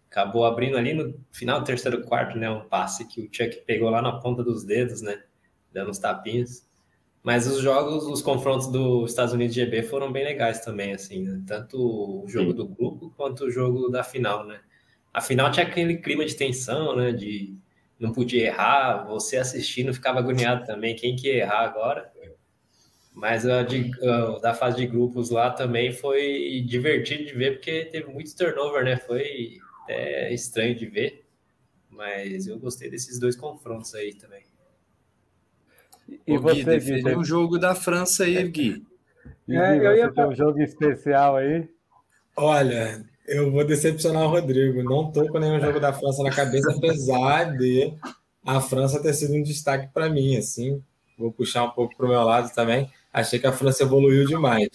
Acabou 0.09 0.45
abrindo 0.45 0.77
ali 0.77 0.93
no 0.93 1.13
final 1.31 1.59
do 1.59 1.65
terceiro 1.65 2.03
quarto, 2.03 2.37
né? 2.37 2.49
Um 2.49 2.67
passe 2.67 3.07
que 3.07 3.21
o 3.21 3.29
Chuck 3.31 3.63
pegou 3.65 3.89
lá 3.89 4.01
na 4.01 4.19
ponta 4.19 4.43
dos 4.43 4.63
dedos, 4.63 5.01
né? 5.01 5.23
Dando 5.71 5.91
uns 5.91 5.99
tapinhos. 5.99 6.65
Mas 7.21 7.45
os 7.45 7.59
jogos, 7.59 8.05
os 8.05 8.21
confrontos 8.21 8.67
dos 8.67 9.09
Estados 9.11 9.33
Unidos 9.33 9.55
e 9.55 9.59
GB 9.59 9.83
foram 9.83 10.11
bem 10.11 10.23
legais 10.23 10.61
também, 10.61 10.93
assim, 10.93 11.23
né? 11.23 11.43
Tanto 11.45 11.77
o 12.23 12.27
jogo 12.27 12.51
Sim. 12.51 12.57
do 12.57 12.67
grupo 12.67 13.13
quanto 13.17 13.45
o 13.45 13.51
jogo 13.51 13.89
da 13.89 14.03
final, 14.03 14.45
né? 14.45 14.61
A 15.13 15.19
final 15.19 15.51
tinha 15.51 15.65
aquele 15.65 15.97
clima 15.97 16.25
de 16.25 16.35
tensão, 16.35 16.95
né? 16.95 17.11
De 17.11 17.57
não 17.99 18.13
podia 18.13 18.45
errar, 18.45 19.05
você 19.05 19.37
assistindo 19.37 19.93
ficava 19.93 20.19
agoniado 20.19 20.65
também, 20.65 20.95
quem 20.95 21.15
que 21.15 21.27
ia 21.27 21.37
errar 21.43 21.61
agora? 21.65 22.11
Mas 23.17 23.47
a, 23.47 23.63
de, 23.63 23.91
a 24.07 24.39
da 24.39 24.53
fase 24.53 24.77
de 24.77 24.85
grupos 24.85 25.31
lá 25.31 25.49
também 25.49 25.91
foi 25.91 26.63
divertido 26.67 27.25
de 27.25 27.33
ver, 27.33 27.53
porque 27.53 27.85
teve 27.85 28.13
muito 28.13 28.35
turnover, 28.35 28.85
né? 28.85 28.97
Foi 28.97 29.57
é, 29.87 30.33
estranho 30.33 30.75
de 30.75 30.85
ver, 30.85 31.25
mas 31.89 32.47
eu 32.47 32.59
gostei 32.59 32.89
desses 32.89 33.19
dois 33.19 33.35
confrontos 33.35 33.93
aí 33.95 34.13
também. 34.13 34.43
E 36.25 36.37
Ô, 36.37 36.41
você, 36.41 36.55
Gui, 36.55 36.63
define 36.63 37.15
o 37.15 37.23
jogo 37.23 37.57
da 37.57 37.75
França 37.75 38.23
aí, 38.23 38.47
Gui. 38.47 38.85
É, 39.49 39.77
Gui, 39.77 39.79
você 39.79 39.97
ia... 39.97 40.11
tem 40.11 40.25
um 40.25 40.35
jogo 40.35 40.61
especial 40.61 41.35
aí? 41.35 41.67
Olha, 42.35 43.03
eu 43.27 43.51
vou 43.51 43.65
decepcionar 43.65 44.23
o 44.23 44.29
Rodrigo. 44.29 44.81
Não 44.83 45.11
tô 45.11 45.27
com 45.27 45.39
nenhum 45.39 45.59
jogo 45.59 45.79
da 45.79 45.91
França 45.91 46.23
na 46.23 46.31
cabeça, 46.31 46.71
apesar 46.71 47.57
de 47.57 47.93
a 48.45 48.61
França 48.61 49.01
ter 49.01 49.13
sido 49.13 49.33
um 49.33 49.43
destaque 49.43 49.91
para 49.93 50.09
mim, 50.09 50.37
assim. 50.37 50.81
Vou 51.17 51.31
puxar 51.31 51.63
um 51.63 51.71
pouco 51.71 51.95
para 51.97 52.05
o 52.05 52.09
meu 52.09 52.21
lado 52.21 52.53
também. 52.53 52.89
Achei 53.11 53.39
que 53.39 53.47
a 53.47 53.51
França 53.51 53.83
evoluiu 53.83 54.25
demais. 54.25 54.69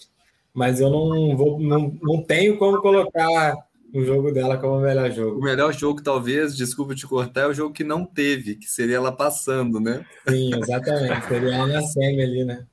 Mas 0.52 0.80
eu 0.80 0.90
não 0.90 1.36
vou, 1.36 1.58
não, 1.58 1.96
não 2.02 2.22
tenho 2.22 2.58
como 2.58 2.82
colocar 2.82 3.54
o 3.94 4.02
jogo 4.04 4.32
dela 4.32 4.56
como 4.56 4.78
o 4.78 4.80
melhor 4.80 5.10
jogo. 5.10 5.38
O 5.38 5.42
melhor 5.42 5.72
jogo, 5.72 6.02
talvez, 6.02 6.56
desculpa 6.56 6.94
te 6.94 7.06
cortar, 7.06 7.42
é 7.42 7.46
o 7.48 7.54
jogo 7.54 7.74
que 7.74 7.84
não 7.84 8.04
teve, 8.04 8.56
que 8.56 8.66
seria 8.66 8.96
ela 8.96 9.12
passando, 9.12 9.78
né? 9.78 10.04
Sim, 10.28 10.54
exatamente. 10.54 11.26
seria 11.26 11.54
ela 11.54 11.66
na 11.66 11.82
semi 11.82 12.22
ali, 12.22 12.44
né? 12.44 12.66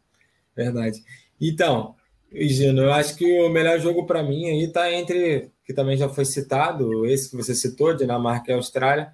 Verdade. 0.56 1.04
Então, 1.40 1.96
Gino, 2.32 2.84
eu 2.84 2.94
acho 2.94 3.16
que 3.16 3.42
o 3.42 3.50
melhor 3.50 3.80
jogo 3.80 4.06
para 4.06 4.24
mim 4.24 4.46
aí 4.46 4.72
tá 4.72 4.92
entre, 4.92 5.52
que 5.66 5.74
também 5.74 5.98
já 5.98 6.08
foi 6.08 6.26
citado, 6.26 7.06
esse 7.06 7.30
que 7.30 7.36
você 7.36 7.54
citou, 7.54 7.96
Dinamarca 7.96 8.52
e 8.52 8.56
Austrália, 8.56 9.12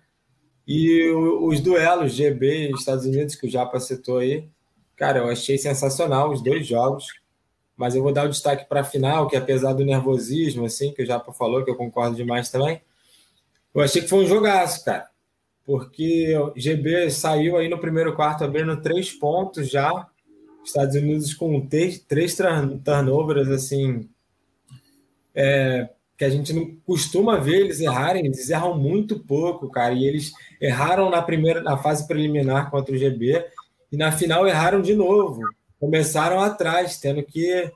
e 0.67 1.09
os 1.09 1.59
duelos 1.59 2.13
GB 2.13 2.69
e 2.69 2.71
Estados 2.71 3.05
Unidos, 3.05 3.35
que 3.35 3.47
o 3.47 3.49
Japa 3.49 3.79
citou 3.79 4.17
aí. 4.17 4.47
Cara, 4.95 5.19
eu 5.19 5.29
achei 5.29 5.57
sensacional 5.57 6.31
os 6.31 6.41
dois 6.43 6.65
jogos 6.65 7.05
mas 7.77 7.95
eu 7.95 8.01
vou 8.01 8.13
dar 8.13 8.25
o 8.25 8.29
destaque 8.29 8.67
para 8.67 8.81
a 8.81 8.85
final, 8.85 9.27
que 9.27 9.35
apesar 9.35 9.73
do 9.73 9.85
nervosismo, 9.85 10.65
assim, 10.65 10.93
que 10.93 11.03
o 11.03 11.05
Japa 11.05 11.33
falou, 11.33 11.63
que 11.63 11.69
eu 11.69 11.75
concordo 11.75 12.15
demais 12.15 12.49
também, 12.49 12.81
eu 13.73 13.81
achei 13.81 14.01
que 14.01 14.07
foi 14.07 14.23
um 14.23 14.27
jogaço, 14.27 14.85
cara. 14.85 15.09
Porque 15.65 16.37
o 16.37 16.53
GB 16.55 17.09
saiu 17.11 17.57
aí 17.57 17.67
no 17.67 17.79
primeiro 17.79 18.15
quarto 18.15 18.43
abrindo 18.43 18.81
três 18.81 19.11
pontos 19.11 19.69
já, 19.69 20.07
Estados 20.63 20.95
Unidos 20.95 21.33
com 21.33 21.65
três, 21.67 21.99
três 21.99 22.35
turnovers, 22.83 23.49
assim, 23.49 24.07
é, 25.33 25.89
que 26.17 26.23
a 26.23 26.29
gente 26.29 26.53
não 26.53 26.75
costuma 26.85 27.37
ver 27.37 27.61
eles 27.61 27.81
errarem, 27.81 28.25
eles 28.25 28.49
erram 28.49 28.77
muito 28.77 29.19
pouco, 29.19 29.69
cara, 29.69 29.93
e 29.93 30.05
eles 30.05 30.31
erraram 30.61 31.09
na 31.09 31.21
primeira, 31.21 31.61
na 31.61 31.77
fase 31.77 32.07
preliminar 32.07 32.71
contra 32.71 32.95
o 32.95 32.97
GB, 32.97 33.45
e 33.91 33.97
na 33.97 34.11
final 34.11 34.47
erraram 34.47 34.81
de 34.81 34.95
novo 34.95 35.41
começaram 35.79 36.39
atrás, 36.39 36.99
tendo 36.99 37.23
que 37.23 37.71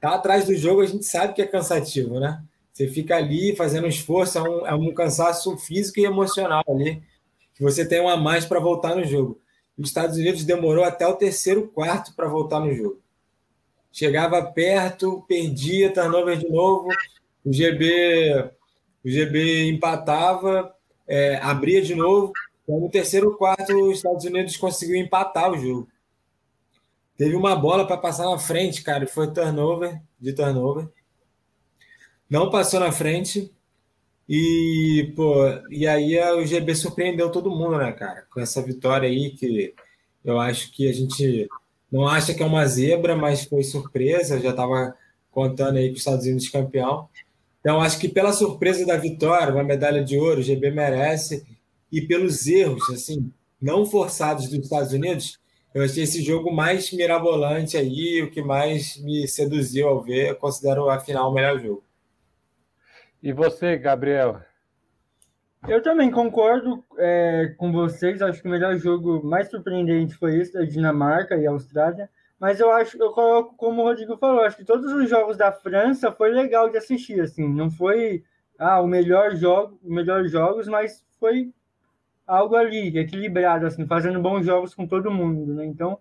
tá 0.00 0.14
atrás 0.14 0.46
do 0.46 0.54
jogo, 0.54 0.80
a 0.80 0.86
gente 0.86 1.04
sabe 1.04 1.34
que 1.34 1.42
é 1.42 1.46
cansativo, 1.46 2.20
né? 2.20 2.42
Você 2.72 2.88
fica 2.88 3.16
ali 3.16 3.56
fazendo 3.56 3.86
esforço, 3.86 4.38
é 4.38 4.42
um, 4.42 4.66
é 4.66 4.74
um 4.74 4.92
cansaço 4.92 5.56
físico 5.56 5.98
e 5.98 6.04
emocional 6.04 6.62
ali, 6.68 7.02
que 7.54 7.62
você 7.62 7.88
tem 7.88 8.00
um 8.00 8.08
a 8.08 8.16
mais 8.16 8.44
para 8.44 8.60
voltar 8.60 8.94
no 8.94 9.04
jogo. 9.04 9.40
Os 9.78 9.88
Estados 9.88 10.16
Unidos 10.16 10.44
demorou 10.44 10.84
até 10.84 11.06
o 11.06 11.16
terceiro 11.16 11.68
quarto 11.68 12.14
para 12.14 12.28
voltar 12.28 12.60
no 12.60 12.74
jogo. 12.74 13.00
Chegava 13.90 14.42
perto, 14.42 15.24
perdia, 15.26 15.90
turnover 15.90 16.36
de 16.36 16.48
novo, 16.50 16.88
o 17.44 17.52
GB, 17.52 18.50
o 19.02 19.08
GB 19.08 19.70
empatava, 19.70 20.74
é, 21.08 21.36
abria 21.36 21.80
de 21.80 21.94
novo. 21.94 22.32
Então, 22.62 22.80
no 22.80 22.90
terceiro 22.90 23.36
quarto, 23.36 23.74
os 23.88 23.98
Estados 23.98 24.24
Unidos 24.24 24.56
conseguiu 24.56 24.96
empatar 24.96 25.50
o 25.50 25.58
jogo. 25.58 25.88
Teve 27.16 27.34
uma 27.34 27.56
bola 27.56 27.86
para 27.86 27.96
passar 27.96 28.26
na 28.26 28.38
frente, 28.38 28.82
cara, 28.82 29.04
e 29.04 29.08
foi 29.08 29.32
turnover, 29.32 30.00
de 30.20 30.32
turnover. 30.32 30.88
Não 32.28 32.50
passou 32.50 32.80
na 32.80 32.92
frente. 32.92 33.52
E, 34.28 35.12
pô, 35.14 35.44
e 35.70 35.86
aí 35.86 36.18
o 36.34 36.44
GB 36.44 36.74
surpreendeu 36.74 37.30
todo 37.30 37.50
mundo, 37.50 37.78
né, 37.78 37.92
cara? 37.92 38.26
Com 38.30 38.40
essa 38.40 38.60
vitória 38.60 39.08
aí 39.08 39.30
que 39.30 39.72
eu 40.24 40.38
acho 40.40 40.72
que 40.72 40.88
a 40.88 40.92
gente 40.92 41.48
não 41.90 42.06
acha 42.06 42.34
que 42.34 42.42
é 42.42 42.46
uma 42.46 42.66
zebra, 42.66 43.14
mas 43.14 43.44
foi 43.44 43.62
surpresa. 43.62 44.40
já 44.40 44.50
estava 44.50 44.94
contando 45.30 45.76
aí 45.76 45.88
com 45.88 45.94
os 45.94 46.00
Estados 46.00 46.26
Unidos 46.26 46.48
campeão. 46.48 47.08
Então, 47.60 47.80
acho 47.80 47.98
que 47.98 48.08
pela 48.08 48.32
surpresa 48.32 48.84
da 48.86 48.96
vitória, 48.96 49.54
uma 49.54 49.64
medalha 49.64 50.04
de 50.04 50.18
ouro, 50.18 50.40
o 50.40 50.42
GB 50.42 50.70
merece. 50.70 51.44
e 51.90 52.00
pelos 52.02 52.46
erros, 52.46 52.90
assim, 52.90 53.32
não 53.60 53.86
forçados 53.86 54.48
dos 54.48 54.58
Estados 54.58 54.92
Unidos, 54.92 55.38
eu 55.76 55.84
achei 55.84 56.04
esse 56.04 56.22
jogo 56.22 56.50
mais 56.50 56.90
mirabolante 56.90 57.76
aí, 57.76 58.22
o 58.22 58.30
que 58.30 58.40
mais 58.40 58.96
me 58.96 59.28
seduziu 59.28 59.88
ao 59.88 60.00
ver. 60.00 60.30
Eu 60.30 60.36
considero 60.36 60.88
a 60.88 60.98
final 60.98 61.30
o 61.30 61.34
melhor 61.34 61.58
jogo. 61.58 61.84
E 63.22 63.30
você, 63.30 63.76
Gabriel? 63.76 64.40
Eu 65.68 65.82
também 65.82 66.10
concordo 66.10 66.82
é, 66.96 67.54
com 67.58 67.70
vocês. 67.72 68.22
Acho 68.22 68.40
que 68.40 68.48
o 68.48 68.50
melhor 68.50 68.74
jogo 68.78 69.22
mais 69.22 69.50
surpreendente 69.50 70.14
foi 70.14 70.38
esse 70.38 70.54
da 70.54 70.64
Dinamarca 70.64 71.36
e 71.36 71.46
Austrália. 71.46 72.08
Mas 72.40 72.58
eu 72.58 72.72
acho, 72.72 72.96
eu 72.96 73.10
coloco 73.10 73.54
como 73.54 73.82
o 73.82 73.84
Rodrigo 73.84 74.16
falou, 74.16 74.44
acho 74.44 74.56
que 74.56 74.64
todos 74.64 74.90
os 74.90 75.10
jogos 75.10 75.36
da 75.36 75.52
França 75.52 76.10
foi 76.10 76.30
legal 76.30 76.70
de 76.70 76.78
assistir. 76.78 77.20
Assim, 77.20 77.46
não 77.46 77.70
foi 77.70 78.24
ah, 78.58 78.80
o 78.80 78.86
melhor 78.86 79.36
jogo, 79.36 79.78
o 79.84 79.92
melhor 79.92 80.26
jogos, 80.26 80.68
mas 80.68 81.04
foi 81.20 81.52
algo 82.26 82.56
ali, 82.56 82.98
equilibrado, 82.98 83.66
assim, 83.66 83.86
fazendo 83.86 84.20
bons 84.20 84.44
jogos 84.44 84.74
com 84.74 84.86
todo 84.86 85.10
mundo, 85.10 85.54
né? 85.54 85.64
Então, 85.64 85.98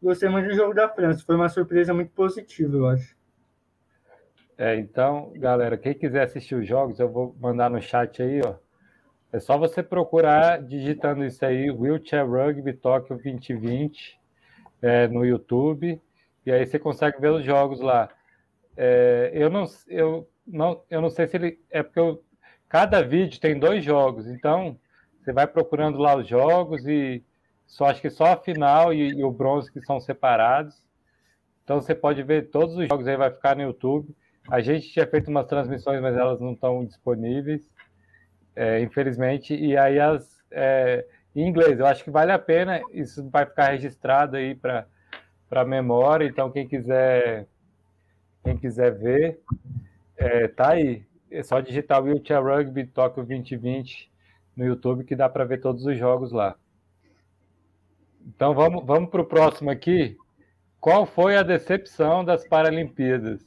gostei 0.00 0.28
muito 0.28 0.48
do 0.48 0.54
jogo 0.54 0.74
da 0.74 0.88
França, 0.88 1.24
foi 1.24 1.34
uma 1.34 1.48
surpresa 1.48 1.92
muito 1.92 2.12
positiva, 2.12 2.76
eu 2.76 2.86
acho. 2.86 3.16
É, 4.56 4.76
então, 4.76 5.32
galera, 5.36 5.76
quem 5.76 5.94
quiser 5.94 6.22
assistir 6.22 6.54
os 6.54 6.66
jogos, 6.66 6.98
eu 6.98 7.10
vou 7.10 7.34
mandar 7.40 7.70
no 7.70 7.80
chat 7.80 8.22
aí, 8.22 8.40
ó. 8.44 8.54
É 9.32 9.38
só 9.38 9.58
você 9.58 9.82
procurar 9.82 10.62
digitando 10.62 11.24
isso 11.24 11.44
aí, 11.44 11.70
Wheelchair 11.70 12.26
Rugby 12.28 12.72
Tóquio 12.72 13.16
2020, 13.16 14.18
é, 14.80 15.06
no 15.06 15.24
YouTube, 15.24 16.00
e 16.46 16.52
aí 16.52 16.64
você 16.64 16.78
consegue 16.78 17.20
ver 17.20 17.32
os 17.32 17.44
jogos 17.44 17.80
lá. 17.80 18.08
É, 18.76 19.30
eu, 19.34 19.50
não, 19.50 19.64
eu, 19.86 20.28
não, 20.46 20.82
eu 20.88 21.00
não 21.02 21.10
sei 21.10 21.26
se 21.26 21.36
ele. 21.36 21.60
É 21.70 21.82
porque 21.82 22.00
eu, 22.00 22.24
cada 22.68 23.02
vídeo 23.02 23.38
tem 23.38 23.58
dois 23.58 23.84
jogos, 23.84 24.26
então 24.26 24.78
você 25.28 25.32
vai 25.32 25.46
procurando 25.46 25.98
lá 25.98 26.16
os 26.16 26.26
jogos 26.26 26.86
e 26.86 27.22
só 27.66 27.84
acho 27.84 28.00
que 28.00 28.08
só 28.08 28.32
a 28.32 28.36
final 28.38 28.94
e, 28.94 29.10
e, 29.10 29.22
o 29.22 29.30
bronze 29.30 29.70
que 29.70 29.80
são 29.82 30.00
separados. 30.00 30.82
Então 31.62 31.82
você 31.82 31.94
pode 31.94 32.22
ver 32.22 32.48
todos 32.48 32.76
os 32.76 32.88
jogos 32.88 33.06
aí, 33.06 33.14
vai 33.14 33.30
ficar 33.30 33.54
no 33.54 33.62
YouTube. 33.62 34.16
A 34.48 34.62
gente 34.62 34.88
tinha 34.88 35.06
feito 35.06 35.28
umas 35.28 35.46
transmissões, 35.46 36.00
mas 36.00 36.16
elas 36.16 36.40
não 36.40 36.52
estão 36.52 36.82
disponíveis, 36.82 37.60
é, 38.56 38.80
infelizmente. 38.80 39.54
E 39.54 39.76
aí 39.76 40.00
as 40.00 40.42
é, 40.50 41.04
em 41.36 41.46
inglês, 41.46 41.78
eu 41.78 41.86
acho 41.86 42.02
que 42.02 42.10
vale 42.10 42.32
a 42.32 42.38
pena. 42.38 42.80
Isso 42.90 43.28
vai 43.28 43.44
ficar 43.44 43.72
registrado 43.72 44.36
aí 44.36 44.54
para 44.54 44.86
para 45.46 45.62
memória. 45.62 46.24
Então 46.24 46.50
quem 46.50 46.66
quiser 46.66 47.46
quem 48.42 48.56
quiser 48.56 48.92
ver, 48.92 49.38
é, 50.16 50.48
tá 50.48 50.70
aí. 50.70 51.06
É 51.30 51.42
só 51.42 51.60
digitar 51.60 52.02
Wheelchair 52.02 52.42
Rugby 52.42 52.86
Tóquio 52.86 53.26
2020 53.26 54.10
no 54.58 54.66
YouTube 54.66 55.04
que 55.04 55.14
dá 55.14 55.28
para 55.28 55.44
ver 55.44 55.60
todos 55.60 55.86
os 55.86 55.96
jogos 55.96 56.32
lá. 56.32 56.56
Então 58.26 58.52
vamos, 58.52 58.84
vamos 58.84 59.08
para 59.08 59.22
o 59.22 59.24
próximo 59.24 59.70
aqui. 59.70 60.16
Qual 60.80 61.06
foi 61.06 61.36
a 61.36 61.44
decepção 61.44 62.24
das 62.24 62.46
Paralimpíadas? 62.46 63.40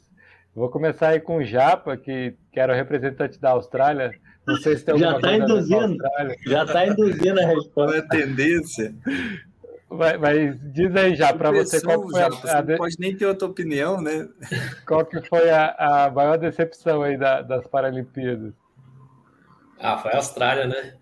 Vou 0.55 0.69
começar 0.69 1.09
aí 1.09 1.19
com 1.19 1.37
o 1.37 1.43
Japa, 1.43 1.97
que, 1.97 2.35
que 2.51 2.59
era 2.59 2.71
o 2.71 2.75
representante 2.75 3.39
da 3.39 3.51
Austrália. 3.51 4.13
Não 4.47 4.55
sei 4.55 4.77
se 4.77 4.85
tem 4.85 4.93
alguma 4.93 5.11
já 5.11 5.19
tá 5.19 5.33
induzindo, 5.33 5.97
Já 6.45 6.63
está 6.63 6.87
induzindo 6.87 7.39
a 7.41 7.45
resposta. 7.45 7.97
É 7.97 8.01
tendência. 8.01 8.95
Mas, 9.89 10.19
mas 10.19 10.73
diz 10.73 10.95
aí 10.95 11.15
já 11.15 11.33
para 11.33 11.51
você 11.51 11.81
qual 11.81 12.09
foi 12.09 12.21
a, 12.21 12.27
a, 12.27 12.59
a, 12.59 12.63
Não 12.63 12.77
pode 12.77 12.95
nem 12.97 13.15
ter 13.15 13.25
outra 13.25 13.47
opinião, 13.47 14.01
né? 14.01 14.29
Qual 14.87 15.05
que 15.05 15.21
foi 15.27 15.49
a, 15.49 16.05
a 16.05 16.11
maior 16.11 16.37
decepção 16.37 17.01
aí 17.01 17.17
da, 17.17 17.41
das 17.41 17.67
Paralimpíadas? 17.67 18.53
Ah, 19.77 19.97
foi 19.97 20.11
a 20.11 20.17
Austrália, 20.17 20.67
né? 20.67 21.00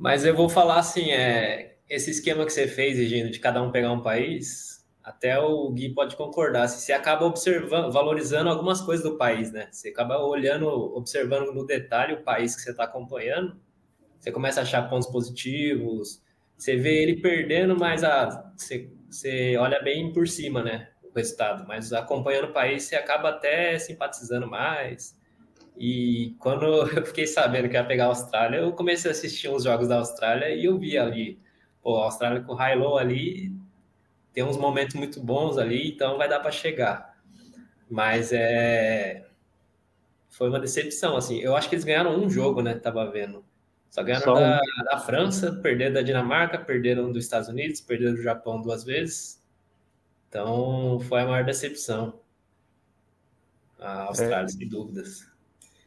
Mas 0.00 0.24
eu 0.24 0.34
vou 0.34 0.48
falar 0.48 0.78
assim, 0.78 1.10
é, 1.10 1.76
esse 1.86 2.10
esquema 2.10 2.46
que 2.46 2.52
você 2.54 2.66
fez, 2.66 2.96
Regino, 2.96 3.30
de 3.30 3.38
cada 3.38 3.62
um 3.62 3.70
pegar 3.70 3.92
um 3.92 4.00
país, 4.00 4.82
até 5.04 5.38
o 5.38 5.70
Gui 5.70 5.90
pode 5.92 6.16
concordar. 6.16 6.68
Se 6.68 6.80
você 6.80 6.94
acaba 6.94 7.26
observando, 7.26 7.92
valorizando 7.92 8.48
algumas 8.48 8.80
coisas 8.80 9.04
do 9.04 9.18
país, 9.18 9.52
né? 9.52 9.68
Você 9.70 9.90
acaba 9.90 10.18
olhando, 10.18 10.66
observando 10.66 11.52
no 11.52 11.66
detalhe 11.66 12.14
o 12.14 12.22
país 12.24 12.56
que 12.56 12.62
você 12.62 12.70
está 12.70 12.84
acompanhando, 12.84 13.60
você 14.18 14.32
começa 14.32 14.60
a 14.60 14.62
achar 14.62 14.88
pontos 14.88 15.06
positivos, 15.06 16.22
você 16.56 16.76
vê 16.76 17.02
ele 17.02 17.20
perdendo, 17.20 17.78
mas 17.78 18.02
ah, 18.02 18.50
você, 18.56 18.90
você 19.10 19.54
olha 19.58 19.82
bem 19.82 20.14
por 20.14 20.26
cima, 20.26 20.62
né? 20.62 20.88
O 21.04 21.14
resultado. 21.14 21.68
Mas 21.68 21.92
acompanhando 21.92 22.48
o 22.48 22.52
país, 22.54 22.84
você 22.84 22.96
acaba 22.96 23.28
até 23.28 23.78
simpatizando 23.78 24.46
mais. 24.46 25.14
E 25.80 26.36
quando 26.38 26.66
eu 26.94 27.06
fiquei 27.06 27.26
sabendo 27.26 27.66
que 27.66 27.74
ia 27.74 27.82
pegar 27.82 28.04
a 28.04 28.08
Austrália, 28.08 28.58
eu 28.58 28.72
comecei 28.72 29.10
a 29.10 29.12
assistir 29.12 29.48
uns 29.48 29.64
jogos 29.64 29.88
da 29.88 29.96
Austrália 29.96 30.54
e 30.54 30.66
eu 30.66 30.78
vi 30.78 30.98
ali, 30.98 31.40
pô, 31.82 31.98
a 31.98 32.04
Austrália 32.04 32.42
com 32.42 32.52
o 32.52 32.54
high 32.54 32.76
low 32.76 32.98
ali 32.98 33.50
tem 34.34 34.44
uns 34.44 34.58
momentos 34.58 34.94
muito 34.94 35.20
bons 35.20 35.56
ali, 35.56 35.88
então 35.88 36.18
vai 36.18 36.28
dar 36.28 36.40
para 36.40 36.52
chegar. 36.52 37.18
Mas 37.88 38.30
é 38.32 39.26
foi 40.28 40.48
uma 40.48 40.60
decepção 40.60 41.16
assim. 41.16 41.38
Eu 41.40 41.56
acho 41.56 41.68
que 41.68 41.74
eles 41.74 41.84
ganharam 41.84 42.16
um 42.16 42.30
jogo, 42.30 42.62
né? 42.62 42.74
Tava 42.74 43.10
vendo. 43.10 43.44
Só 43.88 44.02
ganharam 44.02 44.24
Só 44.24 44.34
da, 44.34 44.60
da, 44.84 44.98
França, 44.98 45.52
perderam 45.56 45.94
da 45.94 46.02
Dinamarca, 46.02 46.58
perderam 46.58 47.10
dos 47.10 47.24
Estados 47.24 47.48
Unidos, 47.48 47.80
perderam 47.80 48.14
do 48.14 48.22
Japão 48.22 48.60
duas 48.62 48.84
vezes. 48.84 49.42
Então 50.28 51.00
foi 51.00 51.22
a 51.22 51.26
maior 51.26 51.44
decepção. 51.44 52.20
A 53.78 54.02
Austrália, 54.02 54.44
é. 54.44 54.48
sem 54.48 54.68
dúvidas. 54.68 55.29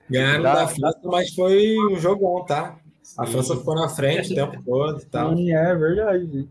Ganharam 0.09 0.43
da, 0.43 0.53
da 0.55 0.67
França, 0.67 0.99
mas 1.03 1.33
foi 1.33 1.77
um 1.91 1.95
jogão, 1.95 2.43
tá? 2.45 2.77
A 3.17 3.25
França 3.25 3.55
ficou 3.55 3.75
na 3.75 3.89
frente 3.89 4.31
o 4.31 4.35
tempo 4.35 4.63
todo 4.63 5.01
e 5.01 5.05
tal. 5.05 5.35
Sim, 5.35 5.51
é 5.51 5.75
verdade. 5.75 6.47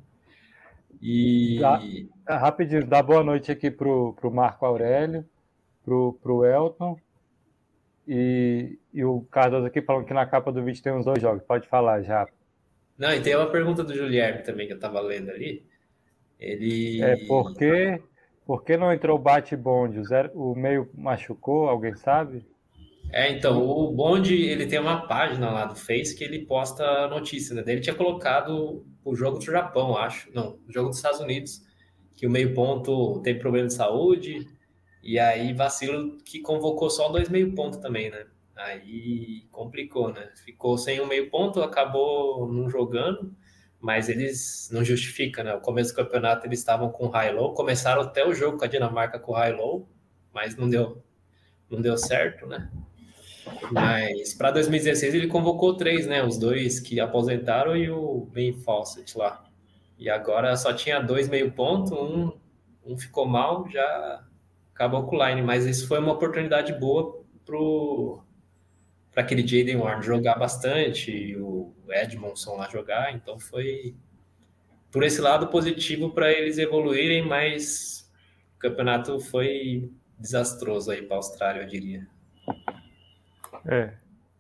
E 1.01 1.59
dá, 1.59 2.39
rapidinho, 2.39 2.87
dá 2.87 3.03
boa 3.03 3.25
noite 3.25 3.51
aqui 3.51 3.71
pro, 3.71 4.13
pro 4.15 4.31
Marco 4.31 4.65
Aurélio, 4.65 5.25
pro, 5.85 6.19
pro 6.23 6.45
Elton. 6.45 6.97
E, 8.07 8.79
e 8.93 9.05
o 9.05 9.23
Cardoso 9.31 9.67
aqui 9.67 9.81
falando 9.81 10.07
que 10.07 10.15
na 10.15 10.27
capa 10.27 10.53
do 10.53 10.63
vídeo 10.63 10.83
tem 10.83 10.93
uns 10.93 11.05
dois 11.05 11.21
jogos. 11.21 11.43
Pode 11.43 11.69
falar 11.69 12.03
já. 12.03 12.27
Não, 12.97 13.13
e 13.13 13.21
tem 13.21 13.35
uma 13.35 13.51
pergunta 13.51 13.83
do 13.83 13.95
Julierme 13.95 14.43
também 14.43 14.67
que 14.67 14.73
eu 14.73 14.79
tava 14.79 15.01
lendo 15.01 15.31
ali. 15.31 15.65
Ele. 16.39 17.03
É, 17.03 17.17
por 17.27 17.55
que, 17.55 18.01
por 18.45 18.65
que 18.65 18.77
não 18.77 18.93
entrou 18.93 19.19
bate-bonde? 19.19 20.01
O, 20.35 20.53
o 20.53 20.57
meio 20.57 20.89
machucou, 20.95 21.69
alguém 21.69 21.97
sabe? 21.97 22.47
É, 23.13 23.31
então, 23.31 23.63
o 23.63 23.93
Bond, 23.93 24.35
ele 24.35 24.67
tem 24.67 24.79
uma 24.79 25.07
página 25.07 25.51
lá 25.51 25.67
do 25.67 25.77
Face 25.77 26.17
que 26.17 26.25
ele 26.25 26.47
posta 26.47 27.07
notícia, 27.09 27.55
né? 27.55 27.63
Ele 27.67 27.81
tinha 27.81 27.95
colocado 27.95 28.87
o 29.05 29.15
jogo 29.15 29.39
do 29.39 29.45
Japão, 29.45 29.97
acho. 29.99 30.33
Não, 30.35 30.59
o 30.67 30.73
jogo 30.73 30.89
dos 30.89 30.97
Estados 30.97 31.21
Unidos, 31.21 31.63
que 32.17 32.27
o 32.27 32.31
meio 32.31 32.55
ponto 32.55 33.21
tem 33.23 33.39
problema 33.39 33.69
de 33.69 33.75
saúde, 33.75 34.49
e 35.03 35.19
aí 35.19 35.53
vacilo 35.53 36.17
que 36.25 36.41
convocou 36.41 36.89
só 36.89 37.09
dois 37.11 37.29
meio 37.29 37.55
ponto 37.55 37.81
também, 37.81 38.11
né? 38.11 38.25
Aí 38.57 39.47
complicou, 39.51 40.11
né? 40.13 40.31
Ficou 40.45 40.79
sem 40.79 41.01
um 41.01 41.07
meio 41.07 41.31
ponto, 41.31 41.61
acabou 41.63 42.51
não 42.51 42.71
jogando, 42.71 43.35
mas 43.81 44.09
eles 44.09 44.71
não 44.73 44.83
justificam, 44.85 45.45
né? 45.45 45.55
O 45.55 45.61
começo 45.61 45.93
do 45.93 45.97
campeonato 45.97 46.47
eles 46.47 46.61
estavam 46.61 46.91
com 46.91 47.09
high-low, 47.09 47.53
começaram 47.55 48.03
até 48.03 48.27
o 48.27 48.33
jogo 48.35 48.57
com 48.59 48.65
a 48.65 48.69
Dinamarca 48.69 49.19
com 49.19 49.33
high-low, 49.33 49.87
mas 50.33 50.57
não 50.57 50.69
deu, 50.71 51.03
não 51.69 51.81
deu 51.81 51.99
certo, 51.99 52.47
né? 52.47 52.71
Mas 53.71 54.35
para 54.35 54.51
2016 54.51 55.15
ele 55.15 55.27
convocou 55.27 55.77
três, 55.77 56.07
né? 56.07 56.23
Os 56.23 56.39
dois 56.39 56.79
que 56.81 57.01
aposentaram 57.01 57.77
e 57.77 57.91
o 57.91 58.29
Ben 58.33 58.53
Fawcett 58.53 59.17
lá. 59.17 59.45
E 59.99 60.11
agora 60.11 60.57
só 60.57 60.73
tinha 60.73 61.01
dois 61.01 61.29
meio 61.29 61.53
ponto, 61.53 61.95
um, 61.95 62.33
um 62.85 62.99
ficou 62.99 63.27
mal, 63.27 63.69
já 63.71 64.25
acabou 64.75 65.05
com 65.05 65.17
o 65.17 65.27
line. 65.27 65.43
Mas 65.43 65.67
isso 65.67 65.87
foi 65.87 65.99
uma 65.99 66.13
oportunidade 66.13 66.73
boa 66.73 67.23
pro 67.45 68.23
para 69.13 69.23
aquele 69.23 69.47
Jaden 69.47 69.77
Warren 69.77 70.03
jogar 70.03 70.37
bastante 70.37 71.11
e 71.11 71.37
o 71.37 71.75
Edmondson 71.89 72.57
lá 72.57 72.69
jogar. 72.69 73.15
Então 73.15 73.39
foi 73.39 73.95
por 74.91 75.03
esse 75.03 75.21
lado 75.21 75.49
positivo 75.49 76.11
para 76.11 76.33
eles 76.33 76.59
evoluírem, 76.59 77.27
mas 77.27 78.11
o 78.57 78.59
campeonato 78.59 79.21
foi 79.21 79.91
desastroso 80.19 80.91
aí 80.91 81.03
para 81.03 81.17
a 81.17 81.19
Austrália, 81.19 81.61
eu 81.63 81.67
diria. 81.67 82.07
É. 83.67 83.95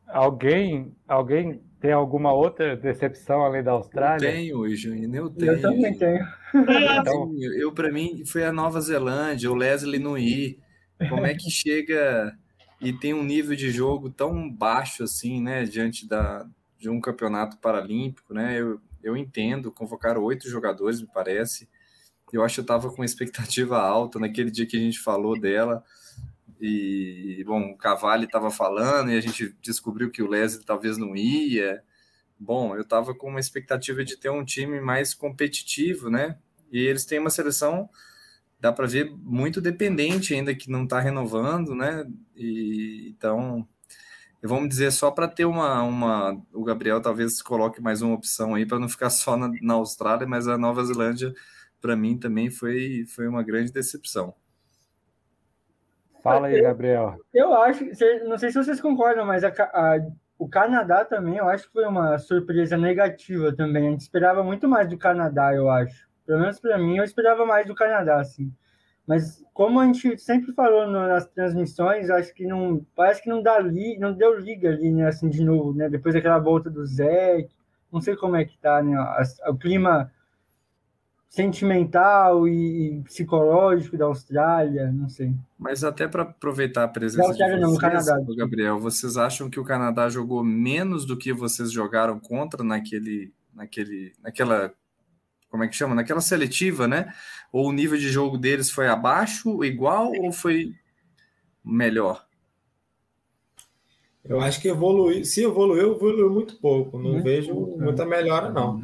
Alguém, 0.06 0.94
alguém 1.08 1.62
tem 1.80 1.92
alguma 1.92 2.32
outra 2.32 2.76
decepção 2.76 3.42
além 3.42 3.62
da 3.62 3.72
Austrália? 3.72 4.28
Eu 4.28 4.32
tenho, 4.32 4.76
Júnior, 4.76 5.14
eu 5.14 5.30
tenho. 5.30 5.52
Eu 5.52 5.60
também 5.60 5.98
tenho. 5.98 6.26
então, 7.00 7.32
eu, 7.56 7.72
para 7.72 7.90
mim, 7.90 8.24
foi 8.24 8.44
a 8.44 8.52
Nova 8.52 8.80
Zelândia, 8.80 9.50
o 9.50 9.54
Leslie 9.54 10.00
ir. 10.18 10.58
Como 11.08 11.26
é 11.26 11.34
que 11.34 11.50
chega 11.50 12.36
e 12.82 12.92
tem 12.92 13.14
um 13.14 13.22
nível 13.22 13.54
de 13.54 13.70
jogo 13.70 14.10
tão 14.10 14.50
baixo 14.50 15.04
assim, 15.04 15.40
né, 15.40 15.64
diante 15.64 16.06
da, 16.06 16.44
de 16.76 16.90
um 16.90 17.00
campeonato 17.00 17.56
paralímpico, 17.58 18.34
né? 18.34 18.60
Eu, 18.60 18.80
eu 19.04 19.16
entendo, 19.16 19.70
convocaram 19.70 20.20
oito 20.22 20.48
jogadores, 20.48 21.00
me 21.00 21.06
parece. 21.06 21.68
Eu 22.32 22.42
acho 22.42 22.54
que 22.54 22.60
eu 22.60 22.64
estava 22.64 22.90
com 22.90 23.04
expectativa 23.04 23.78
alta 23.78 24.18
naquele 24.18 24.50
dia 24.50 24.66
que 24.66 24.76
a 24.76 24.80
gente 24.80 24.98
falou 24.98 25.38
dela. 25.38 25.84
E, 26.64 27.42
bom, 27.44 27.72
o 27.72 27.76
Cavalli 27.76 28.24
estava 28.26 28.48
falando 28.48 29.10
e 29.10 29.18
a 29.18 29.20
gente 29.20 29.52
descobriu 29.60 30.12
que 30.12 30.22
o 30.22 30.28
Leslie 30.28 30.64
talvez 30.64 30.96
não 30.96 31.16
ia. 31.16 31.82
bom, 32.38 32.76
eu 32.76 32.82
estava 32.82 33.14
com 33.14 33.28
uma 33.30 33.40
expectativa 33.40 34.04
de 34.04 34.16
ter 34.16 34.30
um 34.30 34.44
time 34.44 34.80
mais 34.80 35.12
competitivo, 35.12 36.08
né? 36.10 36.38
E 36.70 36.78
eles 36.78 37.04
têm 37.04 37.18
uma 37.18 37.30
seleção, 37.30 37.90
dá 38.60 38.72
para 38.72 38.86
ver, 38.86 39.10
muito 39.10 39.60
dependente 39.60 40.34
ainda, 40.34 40.54
que 40.54 40.70
não 40.70 40.84
está 40.84 41.00
renovando, 41.00 41.74
né? 41.74 42.06
E, 42.36 43.08
então, 43.10 43.66
vamos 44.42 44.68
dizer, 44.68 44.92
só 44.92 45.10
para 45.10 45.28
ter 45.28 45.46
uma, 45.46 45.82
uma. 45.82 46.40
O 46.52 46.64
Gabriel 46.64 47.02
talvez 47.02 47.42
coloque 47.42 47.80
mais 47.82 48.02
uma 48.02 48.14
opção 48.14 48.54
aí, 48.54 48.66
para 48.66 48.78
não 48.78 48.88
ficar 48.88 49.10
só 49.10 49.36
na, 49.36 49.50
na 49.62 49.74
Austrália, 49.74 50.26
mas 50.28 50.48
a 50.48 50.58
Nova 50.58 50.84
Zelândia, 50.84 51.34
para 51.80 51.96
mim, 51.96 52.18
também 52.18 52.50
foi, 52.50 53.04
foi 53.08 53.28
uma 53.28 53.42
grande 53.42 53.72
decepção. 53.72 54.34
Fala 56.22 56.46
aí, 56.46 56.62
Gabriel. 56.62 57.16
Eu 57.34 57.52
acho, 57.54 57.84
não 58.24 58.38
sei 58.38 58.50
se 58.50 58.62
vocês 58.62 58.80
concordam, 58.80 59.26
mas 59.26 59.42
a, 59.42 59.48
a, 59.48 59.98
o 60.38 60.48
Canadá 60.48 61.04
também, 61.04 61.36
eu 61.36 61.48
acho 61.48 61.66
que 61.66 61.72
foi 61.72 61.84
uma 61.84 62.16
surpresa 62.18 62.76
negativa 62.76 63.54
também. 63.54 63.88
A 63.88 63.90
gente 63.90 64.00
esperava 64.02 64.42
muito 64.42 64.68
mais 64.68 64.88
do 64.88 64.96
Canadá, 64.96 65.54
eu 65.54 65.68
acho. 65.68 66.08
Pelo 66.24 66.40
menos 66.40 66.60
para 66.60 66.78
mim, 66.78 66.96
eu 66.96 67.04
esperava 67.04 67.44
mais 67.44 67.66
do 67.66 67.74
Canadá, 67.74 68.20
assim. 68.20 68.52
Mas 69.06 69.44
como 69.52 69.80
a 69.80 69.86
gente 69.86 70.16
sempre 70.18 70.52
falou 70.52 70.86
nas 70.86 71.26
transmissões, 71.26 72.08
acho 72.08 72.32
que 72.32 72.46
não 72.46 72.86
parece 72.94 73.20
que 73.20 73.28
não 73.28 73.42
dá 73.42 73.58
li, 73.58 73.98
não 73.98 74.12
deu 74.12 74.38
liga 74.38 74.68
ali, 74.68 74.92
né, 74.92 75.08
assim 75.08 75.28
de 75.28 75.44
novo, 75.44 75.74
né? 75.74 75.88
Depois 75.88 76.14
daquela 76.14 76.38
volta 76.38 76.70
do 76.70 76.86
Zé, 76.86 77.48
não 77.92 78.00
sei 78.00 78.14
como 78.16 78.36
é 78.36 78.44
que 78.44 78.56
tá, 78.58 78.80
né? 78.80 78.96
O 79.48 79.56
clima 79.56 80.10
sentimental 81.32 82.46
e 82.46 83.00
psicológico 83.04 83.96
da 83.96 84.04
Austrália, 84.04 84.92
não 84.92 85.08
sei. 85.08 85.34
Mas 85.58 85.82
até 85.82 86.06
para 86.06 86.24
aproveitar 86.24 86.84
a 86.84 86.88
presença 86.88 87.26
Austrália, 87.26 87.54
de 87.56 87.62
vocês, 87.62 87.72
não, 87.72 87.80
Canadá. 87.80 88.34
Gabriel, 88.36 88.78
vocês 88.78 89.16
acham 89.16 89.48
que 89.48 89.58
o 89.58 89.64
Canadá 89.64 90.10
jogou 90.10 90.44
menos 90.44 91.06
do 91.06 91.16
que 91.16 91.32
vocês 91.32 91.72
jogaram 91.72 92.20
contra 92.20 92.62
naquele, 92.62 93.32
naquele, 93.54 94.12
naquela, 94.22 94.74
como 95.48 95.64
é 95.64 95.68
que 95.68 95.74
chama, 95.74 95.94
naquela 95.94 96.20
seletiva, 96.20 96.86
né? 96.86 97.10
Ou 97.50 97.66
o 97.66 97.72
nível 97.72 97.96
de 97.96 98.10
jogo 98.10 98.36
deles 98.36 98.70
foi 98.70 98.86
abaixo, 98.86 99.64
igual 99.64 100.12
ou 100.12 100.32
foi 100.32 100.74
melhor? 101.64 102.26
Eu 104.22 104.38
acho 104.38 104.60
que 104.60 104.68
evoluiu. 104.68 105.24
Se 105.24 105.42
evoluiu, 105.42 105.96
evoluiu 105.96 106.30
muito 106.30 106.60
pouco. 106.60 106.98
Não 106.98 107.12
muito 107.12 107.24
vejo 107.24 107.54
pouco, 107.54 107.80
muita 107.80 108.04
melhora, 108.04 108.50
não. 108.50 108.82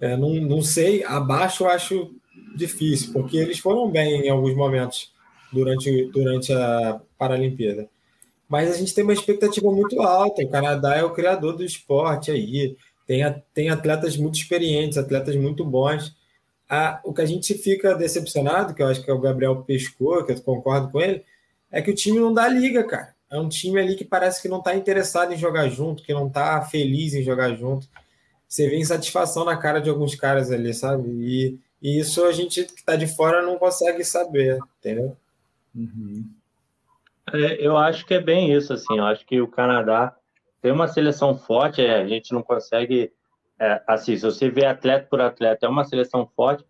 É, 0.00 0.16
não, 0.16 0.34
não 0.34 0.62
sei, 0.62 1.04
abaixo 1.04 1.64
eu 1.64 1.70
acho 1.70 2.14
difícil, 2.54 3.12
porque 3.12 3.36
eles 3.36 3.58
foram 3.58 3.90
bem 3.90 4.26
em 4.26 4.28
alguns 4.28 4.54
momentos 4.54 5.12
durante, 5.52 6.06
durante 6.06 6.52
a 6.52 7.00
Paralimpíada. 7.16 7.88
Mas 8.48 8.70
a 8.70 8.76
gente 8.76 8.94
tem 8.94 9.04
uma 9.04 9.12
expectativa 9.12 9.70
muito 9.70 10.00
alta. 10.00 10.42
O 10.42 10.48
Canadá 10.48 10.96
é 10.96 11.04
o 11.04 11.12
criador 11.12 11.56
do 11.56 11.64
esporte 11.64 12.30
aí. 12.30 12.76
Tem, 13.06 13.22
tem 13.52 13.68
atletas 13.68 14.16
muito 14.16 14.38
experientes, 14.38 14.96
atletas 14.96 15.36
muito 15.36 15.64
bons. 15.64 16.16
Ah, 16.68 17.00
o 17.04 17.12
que 17.12 17.22
a 17.22 17.26
gente 17.26 17.54
fica 17.54 17.94
decepcionado, 17.94 18.74
que 18.74 18.82
eu 18.82 18.86
acho 18.86 19.02
que 19.02 19.10
é 19.10 19.14
o 19.14 19.20
Gabriel 19.20 19.62
pescou, 19.62 20.24
que 20.24 20.32
eu 20.32 20.40
concordo 20.40 20.90
com 20.90 21.00
ele, 21.00 21.22
é 21.70 21.82
que 21.82 21.90
o 21.90 21.94
time 21.94 22.18
não 22.18 22.32
dá 22.32 22.48
liga, 22.48 22.84
cara. 22.84 23.14
É 23.30 23.38
um 23.38 23.48
time 23.48 23.78
ali 23.78 23.94
que 23.94 24.04
parece 24.04 24.40
que 24.40 24.48
não 24.48 24.58
está 24.58 24.74
interessado 24.74 25.32
em 25.32 25.36
jogar 25.36 25.68
junto, 25.68 26.02
que 26.02 26.14
não 26.14 26.26
está 26.26 26.62
feliz 26.62 27.12
em 27.14 27.22
jogar 27.22 27.54
junto 27.54 27.86
você 28.48 28.68
vê 28.68 28.78
insatisfação 28.78 29.44
na 29.44 29.56
cara 29.56 29.80
de 29.80 29.90
alguns 29.90 30.14
caras 30.14 30.50
ali, 30.50 30.72
sabe? 30.72 31.08
E, 31.10 31.58
e 31.82 32.00
isso 32.00 32.24
a 32.24 32.32
gente 32.32 32.64
que 32.64 32.80
está 32.80 32.96
de 32.96 33.06
fora 33.06 33.42
não 33.42 33.58
consegue 33.58 34.02
saber, 34.02 34.58
entendeu? 34.78 35.16
Uhum. 35.74 36.24
É, 37.32 37.64
eu 37.64 37.76
acho 37.76 38.06
que 38.06 38.14
é 38.14 38.20
bem 38.20 38.52
isso, 38.52 38.72
assim. 38.72 38.96
Eu 38.96 39.04
acho 39.04 39.26
que 39.26 39.40
o 39.40 39.46
Canadá 39.46 40.16
tem 40.62 40.72
uma 40.72 40.88
seleção 40.88 41.36
forte, 41.36 41.82
é, 41.82 42.00
a 42.00 42.06
gente 42.06 42.32
não 42.32 42.42
consegue. 42.42 43.12
É, 43.60 43.82
assim, 43.86 44.16
se 44.16 44.22
você 44.22 44.48
vê 44.48 44.64
atleta 44.64 45.06
por 45.10 45.20
atleta, 45.20 45.66
é 45.66 45.68
uma 45.68 45.84
seleção 45.84 46.26
forte, 46.34 46.64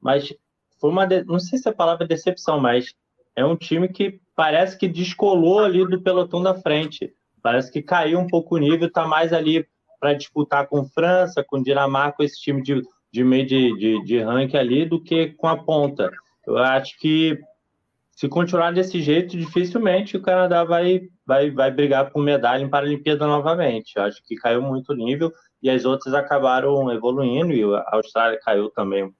mas 0.00 0.32
foi 0.80 0.90
uma. 0.90 1.06
De, 1.06 1.24
não 1.24 1.40
sei 1.40 1.58
se 1.58 1.66
é 1.66 1.72
a 1.72 1.74
palavra 1.74 2.04
é 2.04 2.08
decepção, 2.08 2.60
mas 2.60 2.94
é 3.34 3.44
um 3.44 3.56
time 3.56 3.88
que 3.88 4.20
parece 4.36 4.78
que 4.78 4.86
descolou 4.86 5.58
ali 5.58 5.86
do 5.86 6.00
pelotão 6.00 6.42
da 6.42 6.54
frente. 6.54 7.12
Parece 7.42 7.70
que 7.70 7.82
caiu 7.82 8.18
um 8.18 8.26
pouco 8.26 8.54
o 8.54 8.58
nível, 8.58 8.86
está 8.88 9.06
mais 9.06 9.32
ali 9.32 9.66
para 9.98 10.14
disputar 10.14 10.66
com 10.66 10.84
França, 10.84 11.44
com 11.46 11.62
Dinamarca, 11.62 12.24
esse 12.24 12.40
time 12.40 12.62
de, 12.62 12.82
de 13.12 13.24
meio 13.24 13.46
de, 13.46 13.76
de, 13.76 14.04
de 14.04 14.18
ranking 14.20 14.56
ali, 14.56 14.84
do 14.84 15.02
que 15.02 15.28
com 15.28 15.48
a 15.48 15.56
ponta. 15.56 16.10
Eu 16.46 16.58
acho 16.58 16.98
que 16.98 17.38
se 18.16 18.28
continuar 18.28 18.72
desse 18.72 19.02
jeito, 19.02 19.36
dificilmente 19.36 20.16
o 20.16 20.22
Canadá 20.22 20.64
vai, 20.64 21.02
vai, 21.26 21.50
vai 21.50 21.70
brigar 21.70 22.10
por 22.10 22.22
medalha 22.22 22.62
em 22.62 22.68
Paralimpíada 22.68 23.26
novamente. 23.26 23.92
Eu 23.94 24.04
acho 24.04 24.24
que 24.24 24.36
caiu 24.36 24.62
muito 24.62 24.92
o 24.92 24.96
nível 24.96 25.30
e 25.62 25.68
as 25.68 25.84
outras 25.84 26.14
acabaram 26.14 26.90
evoluindo 26.90 27.52
e 27.52 27.62
a 27.62 27.84
Austrália 27.92 28.40
caiu 28.42 28.70
também, 28.70 29.12